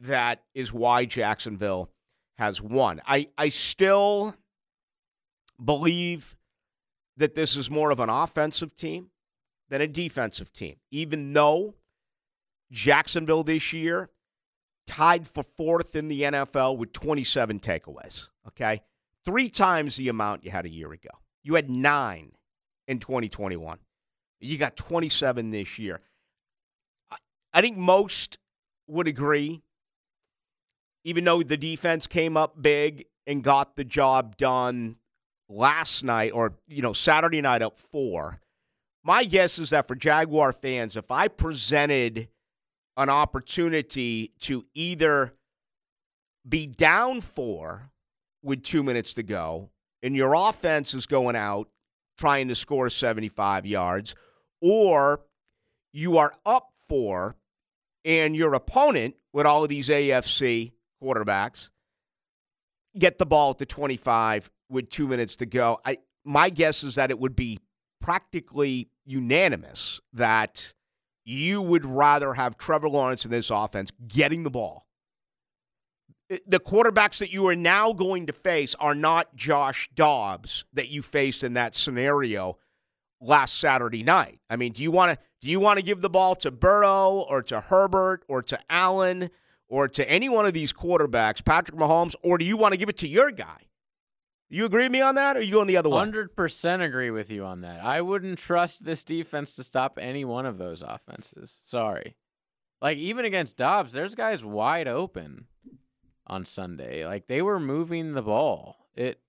That 0.00 0.42
is 0.54 0.72
why 0.72 1.06
Jacksonville 1.06 1.90
has 2.36 2.60
won. 2.60 3.00
I, 3.06 3.28
I 3.38 3.48
still 3.48 4.34
believe 5.62 6.36
that 7.16 7.34
this 7.34 7.56
is 7.56 7.70
more 7.70 7.90
of 7.90 8.00
an 8.00 8.10
offensive 8.10 8.74
team 8.74 9.10
than 9.68 9.80
a 9.80 9.86
defensive 9.86 10.52
team, 10.52 10.76
even 10.90 11.32
though 11.32 11.74
Jacksonville 12.70 13.42
this 13.42 13.72
year 13.72 14.10
tied 14.86 15.26
for 15.28 15.42
fourth 15.42 15.94
in 15.96 16.08
the 16.08 16.22
NFL 16.22 16.76
with 16.78 16.92
27 16.92 17.60
takeaways. 17.60 18.28
Okay. 18.48 18.82
Three 19.24 19.48
times 19.48 19.96
the 19.96 20.08
amount 20.08 20.44
you 20.44 20.50
had 20.50 20.66
a 20.66 20.70
year 20.70 20.92
ago. 20.92 21.10
You 21.42 21.54
had 21.54 21.70
nine 21.70 22.32
in 22.88 22.98
2021. 22.98 23.78
You 24.40 24.58
got 24.58 24.76
27 24.76 25.50
this 25.50 25.78
year. 25.78 26.00
I- 27.54 27.60
think 27.60 27.76
most 27.76 28.38
would 28.88 29.06
agree, 29.06 29.62
even 31.04 31.24
though 31.24 31.42
the 31.42 31.56
defense 31.56 32.06
came 32.06 32.36
up 32.36 32.60
big 32.60 33.06
and 33.26 33.44
got 33.44 33.76
the 33.76 33.84
job 33.84 34.36
done 34.36 34.96
last 35.48 36.02
night 36.02 36.32
or, 36.32 36.54
you 36.66 36.82
know, 36.82 36.92
Saturday 36.92 37.40
night 37.40 37.62
up 37.62 37.78
four. 37.78 38.40
My 39.04 39.24
guess 39.24 39.58
is 39.58 39.70
that 39.70 39.86
for 39.86 39.94
Jaguar 39.94 40.52
fans, 40.52 40.96
if 40.96 41.10
I 41.10 41.28
presented 41.28 42.28
an 42.96 43.08
opportunity 43.08 44.32
to 44.40 44.64
either 44.74 45.34
be 46.48 46.66
down 46.66 47.20
four 47.20 47.90
with 48.42 48.62
two 48.62 48.82
minutes 48.82 49.14
to 49.14 49.22
go 49.22 49.70
and 50.02 50.16
your 50.16 50.34
offense 50.34 50.94
is 50.94 51.06
going 51.06 51.36
out 51.36 51.68
trying 52.18 52.48
to 52.48 52.54
score 52.54 52.90
75 52.90 53.66
yards, 53.66 54.14
or 54.60 55.22
you 55.92 56.18
are 56.18 56.32
up 56.44 56.70
four 56.74 57.36
and 58.04 58.36
your 58.36 58.54
opponent, 58.54 59.14
with 59.32 59.46
all 59.46 59.62
of 59.62 59.70
these 59.70 59.88
AFC 59.88 60.72
quarterbacks, 61.02 61.70
get 62.98 63.16
the 63.16 63.24
ball 63.24 63.52
at 63.52 63.58
the 63.58 63.66
25 63.66 64.50
with 64.68 64.90
two 64.90 65.08
minutes 65.08 65.36
to 65.36 65.46
go. 65.46 65.80
I 65.86 65.98
my 66.24 66.50
guess 66.50 66.84
is 66.84 66.96
that 66.96 67.10
it 67.10 67.18
would 67.18 67.34
be 67.34 67.58
practically 68.00 68.90
unanimous 69.04 70.00
that 70.12 70.74
you 71.24 71.62
would 71.62 71.86
rather 71.86 72.34
have 72.34 72.56
Trevor 72.56 72.88
Lawrence 72.88 73.24
in 73.24 73.30
this 73.30 73.50
offense 73.50 73.90
getting 74.06 74.42
the 74.42 74.50
ball. 74.50 74.86
The 76.46 76.60
quarterbacks 76.60 77.18
that 77.18 77.32
you 77.32 77.46
are 77.48 77.56
now 77.56 77.92
going 77.92 78.26
to 78.26 78.32
face 78.32 78.74
are 78.80 78.94
not 78.94 79.36
Josh 79.36 79.90
Dobbs 79.94 80.64
that 80.72 80.88
you 80.88 81.02
faced 81.02 81.44
in 81.44 81.54
that 81.54 81.74
scenario 81.74 82.56
last 83.20 83.60
Saturday 83.60 84.02
night. 84.02 84.40
I 84.48 84.56
mean, 84.56 84.72
do 84.72 84.82
you 84.82 84.90
want 84.90 85.12
to 85.12 85.18
do 85.40 85.50
you 85.50 85.60
want 85.60 85.78
to 85.78 85.84
give 85.84 86.00
the 86.00 86.10
ball 86.10 86.34
to 86.36 86.50
Burrow 86.50 87.26
or 87.28 87.42
to 87.42 87.60
Herbert 87.60 88.24
or 88.28 88.42
to 88.42 88.58
Allen 88.70 89.30
or 89.68 89.88
to 89.88 90.08
any 90.08 90.28
one 90.28 90.46
of 90.46 90.52
these 90.52 90.72
quarterbacks, 90.72 91.44
Patrick 91.44 91.78
Mahomes, 91.78 92.14
or 92.22 92.38
do 92.38 92.44
you 92.44 92.56
want 92.56 92.72
to 92.72 92.78
give 92.78 92.88
it 92.88 92.98
to 92.98 93.08
your 93.08 93.30
guy? 93.30 93.58
You 94.52 94.66
agree 94.66 94.82
with 94.82 94.92
me 94.92 95.00
on 95.00 95.14
that, 95.14 95.34
or 95.34 95.38
are 95.38 95.42
you 95.42 95.52
going 95.52 95.66
the 95.66 95.78
other 95.78 95.88
way? 95.88 95.96
Hundred 95.96 96.36
percent 96.36 96.82
agree 96.82 97.10
with 97.10 97.30
you 97.30 97.42
on 97.42 97.62
that. 97.62 97.82
I 97.82 98.02
wouldn't 98.02 98.38
trust 98.38 98.84
this 98.84 99.02
defense 99.02 99.56
to 99.56 99.64
stop 99.64 99.98
any 99.98 100.26
one 100.26 100.44
of 100.44 100.58
those 100.58 100.82
offenses. 100.82 101.62
Sorry, 101.64 102.16
like 102.82 102.98
even 102.98 103.24
against 103.24 103.56
Dobbs, 103.56 103.94
there's 103.94 104.14
guys 104.14 104.44
wide 104.44 104.88
open 104.88 105.46
on 106.26 106.44
Sunday. 106.44 107.06
Like 107.06 107.28
they 107.28 107.40
were 107.40 107.58
moving 107.58 108.12
the 108.12 108.20
ball. 108.20 108.76
It, 108.94 109.20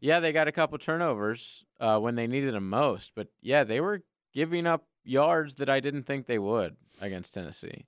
yeah, 0.00 0.18
they 0.18 0.32
got 0.32 0.48
a 0.48 0.52
couple 0.52 0.78
turnovers 0.78 1.64
uh, 1.78 2.00
when 2.00 2.16
they 2.16 2.26
needed 2.26 2.52
them 2.52 2.68
most, 2.68 3.12
but 3.14 3.28
yeah, 3.40 3.62
they 3.62 3.80
were 3.80 4.02
giving 4.34 4.66
up 4.66 4.88
yards 5.04 5.54
that 5.56 5.70
I 5.70 5.78
didn't 5.78 6.04
think 6.04 6.26
they 6.26 6.40
would 6.40 6.74
against 7.00 7.34
Tennessee. 7.34 7.86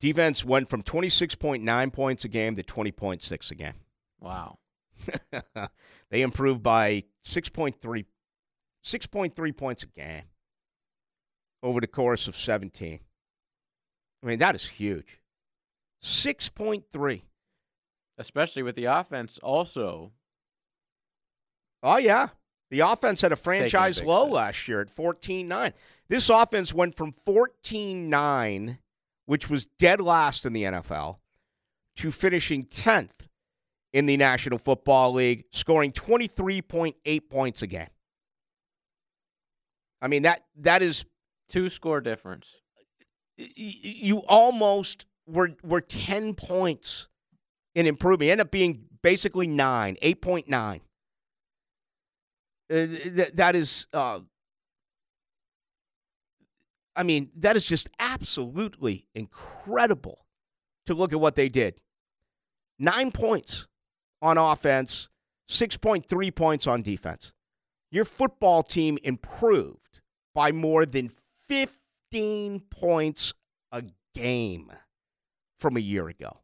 Defense 0.00 0.44
went 0.44 0.68
from 0.68 0.82
26.9 0.82 1.92
points 1.92 2.24
a 2.24 2.28
game 2.28 2.56
to 2.56 2.64
20.6 2.64 3.50
a 3.52 3.54
game. 3.54 3.74
Wow. 4.18 4.58
they 6.10 6.22
improved 6.22 6.62
by 6.62 7.02
6.3, 7.24 8.04
6.3 8.84 9.56
points 9.56 9.82
a 9.82 9.86
game 9.86 10.22
over 11.62 11.80
the 11.80 11.86
course 11.86 12.28
of 12.28 12.36
17. 12.36 13.00
I 14.22 14.26
mean, 14.26 14.38
that 14.38 14.54
is 14.54 14.66
huge. 14.66 15.20
6.3. 16.02 17.22
Especially 18.18 18.62
with 18.62 18.76
the 18.76 18.86
offense 18.86 19.38
also. 19.38 20.12
Oh, 21.82 21.98
yeah. 21.98 22.28
The 22.70 22.80
offense 22.80 23.22
had 23.22 23.32
a 23.32 23.36
franchise 23.36 23.98
big 23.98 24.08
low 24.08 24.24
step. 24.24 24.34
last 24.34 24.68
year 24.68 24.80
at 24.80 24.90
14 24.90 25.48
9. 25.48 25.72
This 26.08 26.28
offense 26.28 26.72
went 26.72 26.96
from 26.96 27.12
14 27.12 28.08
9, 28.08 28.78
which 29.26 29.50
was 29.50 29.66
dead 29.78 30.00
last 30.00 30.46
in 30.46 30.52
the 30.52 30.64
NFL, 30.64 31.16
to 31.96 32.10
finishing 32.10 32.64
10th 32.64 33.26
in 33.92 34.06
the 34.06 34.16
National 34.16 34.58
Football 34.58 35.12
League, 35.14 35.44
scoring 35.52 35.92
23.8 35.92 37.28
points 37.28 37.62
a 37.62 37.66
game. 37.66 37.88
I 40.00 40.08
mean, 40.08 40.22
that 40.22 40.42
that 40.56 40.82
is 40.82 41.04
Two 41.50 41.68
score 41.68 42.00
difference. 42.00 42.46
you 43.36 44.22
almost 44.28 45.06
were 45.26 45.56
were 45.64 45.80
10 45.80 46.34
points 46.34 47.08
in 47.74 47.86
improvement. 47.86 48.26
You 48.26 48.32
end 48.32 48.40
up 48.40 48.52
being 48.52 48.84
basically 49.02 49.48
9, 49.48 49.96
8.9. 50.00 50.76
Uh, 50.76 50.80
th- 52.68 53.32
that 53.34 53.56
is 53.56 53.88
uh, 53.92 54.20
I 56.94 57.02
mean, 57.02 57.30
that 57.38 57.56
is 57.56 57.64
just 57.64 57.90
absolutely 57.98 59.08
incredible 59.16 60.24
to 60.86 60.94
look 60.94 61.12
at 61.12 61.20
what 61.20 61.34
they 61.34 61.48
did. 61.48 61.80
9 62.78 63.10
points 63.10 63.66
on 64.22 64.38
offense, 64.38 65.08
6.3 65.48 66.34
points 66.34 66.66
on 66.66 66.82
defense. 66.82 67.34
Your 67.90 68.04
football 68.04 68.62
team 68.62 68.98
improved 69.02 70.00
by 70.34 70.52
more 70.52 70.86
than 70.86 71.10
15 71.48 72.60
points 72.70 73.34
a 73.72 73.82
game 74.14 74.70
from 75.58 75.76
a 75.76 75.80
year 75.80 76.08
ago. 76.08 76.38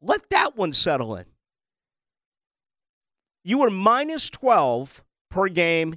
Let 0.00 0.30
that 0.30 0.56
one 0.56 0.72
settle 0.72 1.16
in. 1.16 1.24
You 3.44 3.58
were 3.58 3.70
minus 3.70 4.30
12 4.30 5.02
per 5.30 5.48
game 5.48 5.96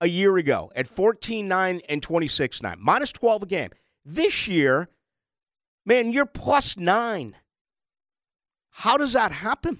a 0.00 0.08
year 0.08 0.36
ago 0.36 0.70
at 0.74 0.86
14 0.86 1.46
9 1.46 1.80
and 1.88 2.02
26 2.02 2.62
9. 2.62 2.76
Minus 2.80 3.12
12 3.12 3.42
a 3.42 3.46
game. 3.46 3.70
This 4.04 4.48
year, 4.48 4.88
man, 5.84 6.12
you're 6.12 6.26
plus 6.26 6.76
9. 6.76 7.36
How 8.70 8.96
does 8.96 9.14
that 9.14 9.32
happen? 9.32 9.78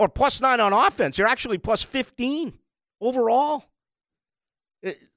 Or 0.00 0.08
plus 0.08 0.40
9 0.40 0.60
on 0.60 0.72
offense. 0.72 1.18
You're 1.18 1.28
actually 1.28 1.58
plus 1.58 1.82
15 1.82 2.54
overall. 3.02 3.62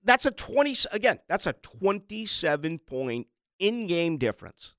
That's 0.03 0.25
a 0.25 0.31
20 0.31 0.75
again, 0.91 1.19
that's 1.29 1.47
a 1.47 1.53
27 1.53 2.79
point 2.79 3.27
in-game 3.59 4.17
difference. 4.17 4.75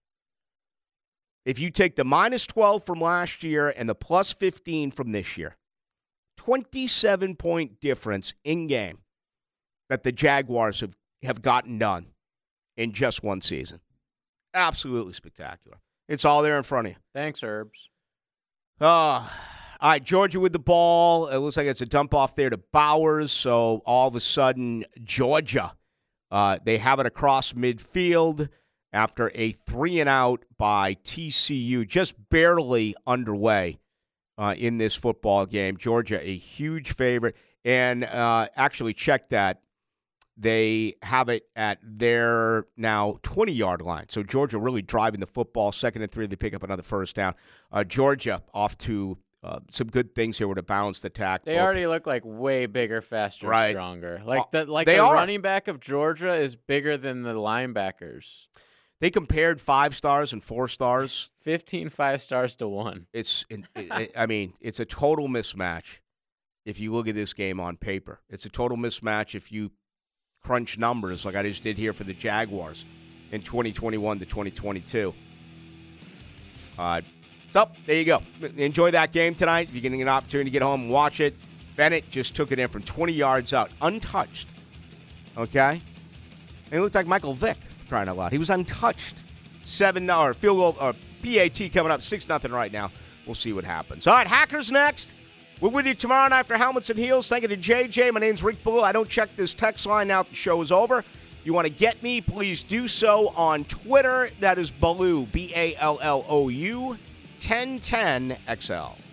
If 1.47 1.59
you 1.59 1.71
take 1.71 1.97
the 1.97 2.05
minus 2.05 2.47
12 2.47 2.85
from 2.85 3.01
last 3.01 3.43
year 3.43 3.73
and 3.75 3.89
the 3.89 3.95
plus 3.95 4.31
15 4.31 4.91
from 4.91 5.13
this 5.13 5.39
year, 5.39 5.57
27 6.37 7.37
point 7.37 7.81
difference 7.81 8.35
in 8.45 8.67
game 8.67 8.99
that 9.89 10.03
the 10.03 10.13
Jaguars 10.13 10.81
have, 10.81 10.95
have 11.23 11.41
gotten 11.41 11.79
done 11.79 12.09
in 12.77 12.93
just 12.93 13.23
one 13.23 13.41
season. 13.41 13.81
Absolutely 14.53 15.15
spectacular. 15.15 15.79
It's 16.11 16.27
all 16.27 16.43
there 16.43 16.59
in 16.59 16.63
front 16.63 16.89
of 16.89 16.93
you. 16.93 16.99
Thanks, 17.15 17.43
Herbs. 17.43 17.89
Uh, 18.79 19.27
all 19.81 19.91
right, 19.91 20.03
Georgia 20.03 20.41
with 20.41 20.53
the 20.53 20.59
ball. 20.59 21.29
It 21.29 21.39
looks 21.39 21.57
like 21.57 21.67
it's 21.67 21.83
a 21.83 21.87
dump 21.87 22.15
off 22.15 22.37
there 22.37 22.51
to 22.51 22.59
Bowers. 22.59 23.33
So 23.33 23.83
all 23.85 24.09
of 24.09 24.17
a 24.17 24.21
sudden, 24.21 24.85
Georgia, 25.03 25.75
uh, 26.31 26.59
they 26.65 26.79
have 26.79 27.01
it 27.01 27.07
across 27.07 27.53
midfield 27.53 28.49
after 28.93 29.31
a 29.35 29.51
three 29.53 30.01
and 30.01 30.09
out 30.09 30.45
by 30.57 30.95
TCU, 30.95 31.87
just 31.87 32.15
barely 32.31 32.95
underway 33.07 33.79
uh, 34.39 34.55
in 34.57 34.79
this 34.79 34.95
football 34.95 35.47
game. 35.47 35.77
Georgia, 35.77 36.21
a 36.27 36.37
huge 36.37 36.93
favorite. 36.93 37.37
And 37.65 38.05
uh, 38.05 38.49
actually, 38.57 38.95
check 38.95 39.29
that. 39.31 39.61
They 40.37 40.95
have 41.03 41.29
it 41.29 41.45
at 41.55 41.79
their 41.83 42.67
now 42.77 43.19
20 43.23 43.53
yard 43.53 43.83
line. 43.83 44.07
So 44.09 44.25
Georgia 44.25 44.59
really 44.59 44.83
driving 44.83 45.21
the 45.21 45.27
football. 45.27 45.71
Second 45.71 46.03
and 46.03 46.11
three, 46.11 46.27
they 46.27 46.35
pick 46.35 46.55
up 46.55 46.65
another 46.65 46.83
first 46.83 47.15
down. 47.15 47.35
Uh, 47.71 47.85
Georgia 47.85 48.43
off 48.53 48.77
to 48.79 49.17
uh, 49.45 49.61
some 49.71 49.87
good 49.89 50.15
things 50.15 50.39
here 50.39 50.49
with 50.49 50.59
a 50.59 50.63
balanced 50.63 51.05
attack. 51.05 51.45
They 51.45 51.55
both- 51.57 51.63
already 51.63 51.87
look 51.87 52.07
like 52.07 52.23
way 52.25 52.65
bigger, 52.67 53.01
faster, 53.03 53.47
Right. 53.47 53.73
stronger. 53.73 54.23
Like 54.25 54.41
Uh, 54.41 54.45
the 54.53 54.65
like 54.67 54.87
they 54.87 54.97
the 54.97 55.03
are. 55.05 55.15
running 55.15 55.43
back 55.43 55.69
of 55.69 55.79
Georgia 55.81 56.33
is 56.35 56.57
bigger 56.57 56.97
than 56.97 57.23
the 57.23 57.35
linebackers. 57.35 58.47
they 59.01 59.11
compared 59.11 59.61
five 59.61 59.95
stars 59.95 60.33
and 60.33 60.43
four 60.43 60.67
stars. 60.67 61.33
15 61.43 61.91
five 61.91 62.23
stars 62.23 62.55
to 62.57 62.67
one. 62.67 63.07
It's, 63.13 63.45
it, 63.51 63.65
it, 63.77 64.13
I 64.17 64.25
mean, 64.27 64.55
it's 64.63 64.81
a 64.81 64.87
total 64.87 65.29
mismatch 65.29 65.99
if 66.65 66.81
you 66.81 66.93
look 66.95 67.07
at 67.07 67.15
this 67.15 67.35
game 67.35 67.61
on 67.61 67.77
paper. 67.77 68.21
It's 68.31 68.47
a 68.47 68.49
total 68.49 68.79
mismatch 68.79 69.35
if 69.35 69.53
you 69.53 69.73
crunch 70.43 70.79
numbers 70.79 71.27
like 71.27 71.35
I 71.35 71.43
just 71.43 71.63
did 71.63 71.77
here 71.77 71.93
for 71.93 72.05
the 72.05 72.15
Jaguars 72.15 72.87
in 73.31 73.43
2021 73.43 74.21
to 74.21 74.25
2022. 74.25 75.13
Uh, 76.79 77.01
so 77.55 77.69
there 77.87 77.95
you 77.95 78.05
go. 78.05 78.21
Enjoy 78.57 78.91
that 78.91 79.13
game 79.13 79.33
tonight. 79.33 79.69
If 79.69 79.75
you're 79.75 79.83
getting 79.83 80.03
an 80.03 80.09
opportunity 80.09 80.51
to 80.51 80.53
get 80.53 80.61
home 80.61 80.83
and 80.83 80.91
watch 80.91 81.21
it, 81.21 81.37
Bennett 81.77 82.11
just 82.11 82.35
took 82.35 82.51
it 82.51 82.59
in 82.59 82.67
from 82.67 82.83
20 82.83 83.13
yards 83.13 83.55
out, 83.55 83.71
untouched. 83.81 84.49
Okay, 85.37 85.81
and 86.73 86.73
it 86.73 86.81
looked 86.81 86.97
like 86.97 87.07
Michael 87.07 87.33
Vick 87.33 87.57
crying 87.89 88.09
out 88.09 88.17
loud. 88.17 88.33
He 88.33 88.39
was 88.39 88.51
untouched. 88.51 89.15
Seven 89.63 90.11
or 90.11 90.35
field 90.35 90.57
goal 90.57 90.77
or 90.85 90.95
PAT 91.23 91.73
coming 91.73 91.93
up 91.93 92.03
six 92.03 92.29
nothing 92.29 92.51
right 92.51 92.73
now. 92.73 92.91
We'll 93.25 93.35
see 93.35 93.53
what 93.53 93.63
happens. 93.63 94.09
All 94.09 94.15
right, 94.15 94.27
Hackers 94.27 94.73
next. 94.73 95.15
We're 95.61 95.71
with 95.71 95.87
you 95.87 95.95
tomorrow 95.95 96.29
night 96.29 96.41
after 96.41 96.59
Helmets 96.59 96.91
and 96.91 96.99
Heels. 96.99 97.29
Thank 97.29 97.43
you 97.43 97.49
to 97.49 97.57
JJ. 97.57 98.13
My 98.13 98.19
name's 98.19 98.43
Rick 98.43 98.65
Ballou. 98.65 98.81
I 98.81 98.91
don't 98.91 99.09
check 99.09 99.35
this 99.37 99.55
text 99.55 99.87
line 99.87 100.09
now 100.09 100.25
the 100.25 100.35
show 100.35 100.61
is 100.61 100.73
over. 100.73 100.99
If 100.99 101.47
you 101.47 101.55
want 101.55 101.69
to 101.69 101.73
get 101.73 102.03
me, 102.03 102.21
please 102.21 102.65
do 102.65 102.89
so 102.89 103.29
on 103.37 103.65
Twitter. 103.67 104.29
That 104.41 104.59
is 104.59 104.73
Ballou, 104.73 105.27
B 105.27 105.53
A 105.55 105.77
L 105.77 106.01
L 106.03 106.25
O 106.29 106.49
U, 106.49 106.99
1010 107.45 108.39
XL. 108.49 109.04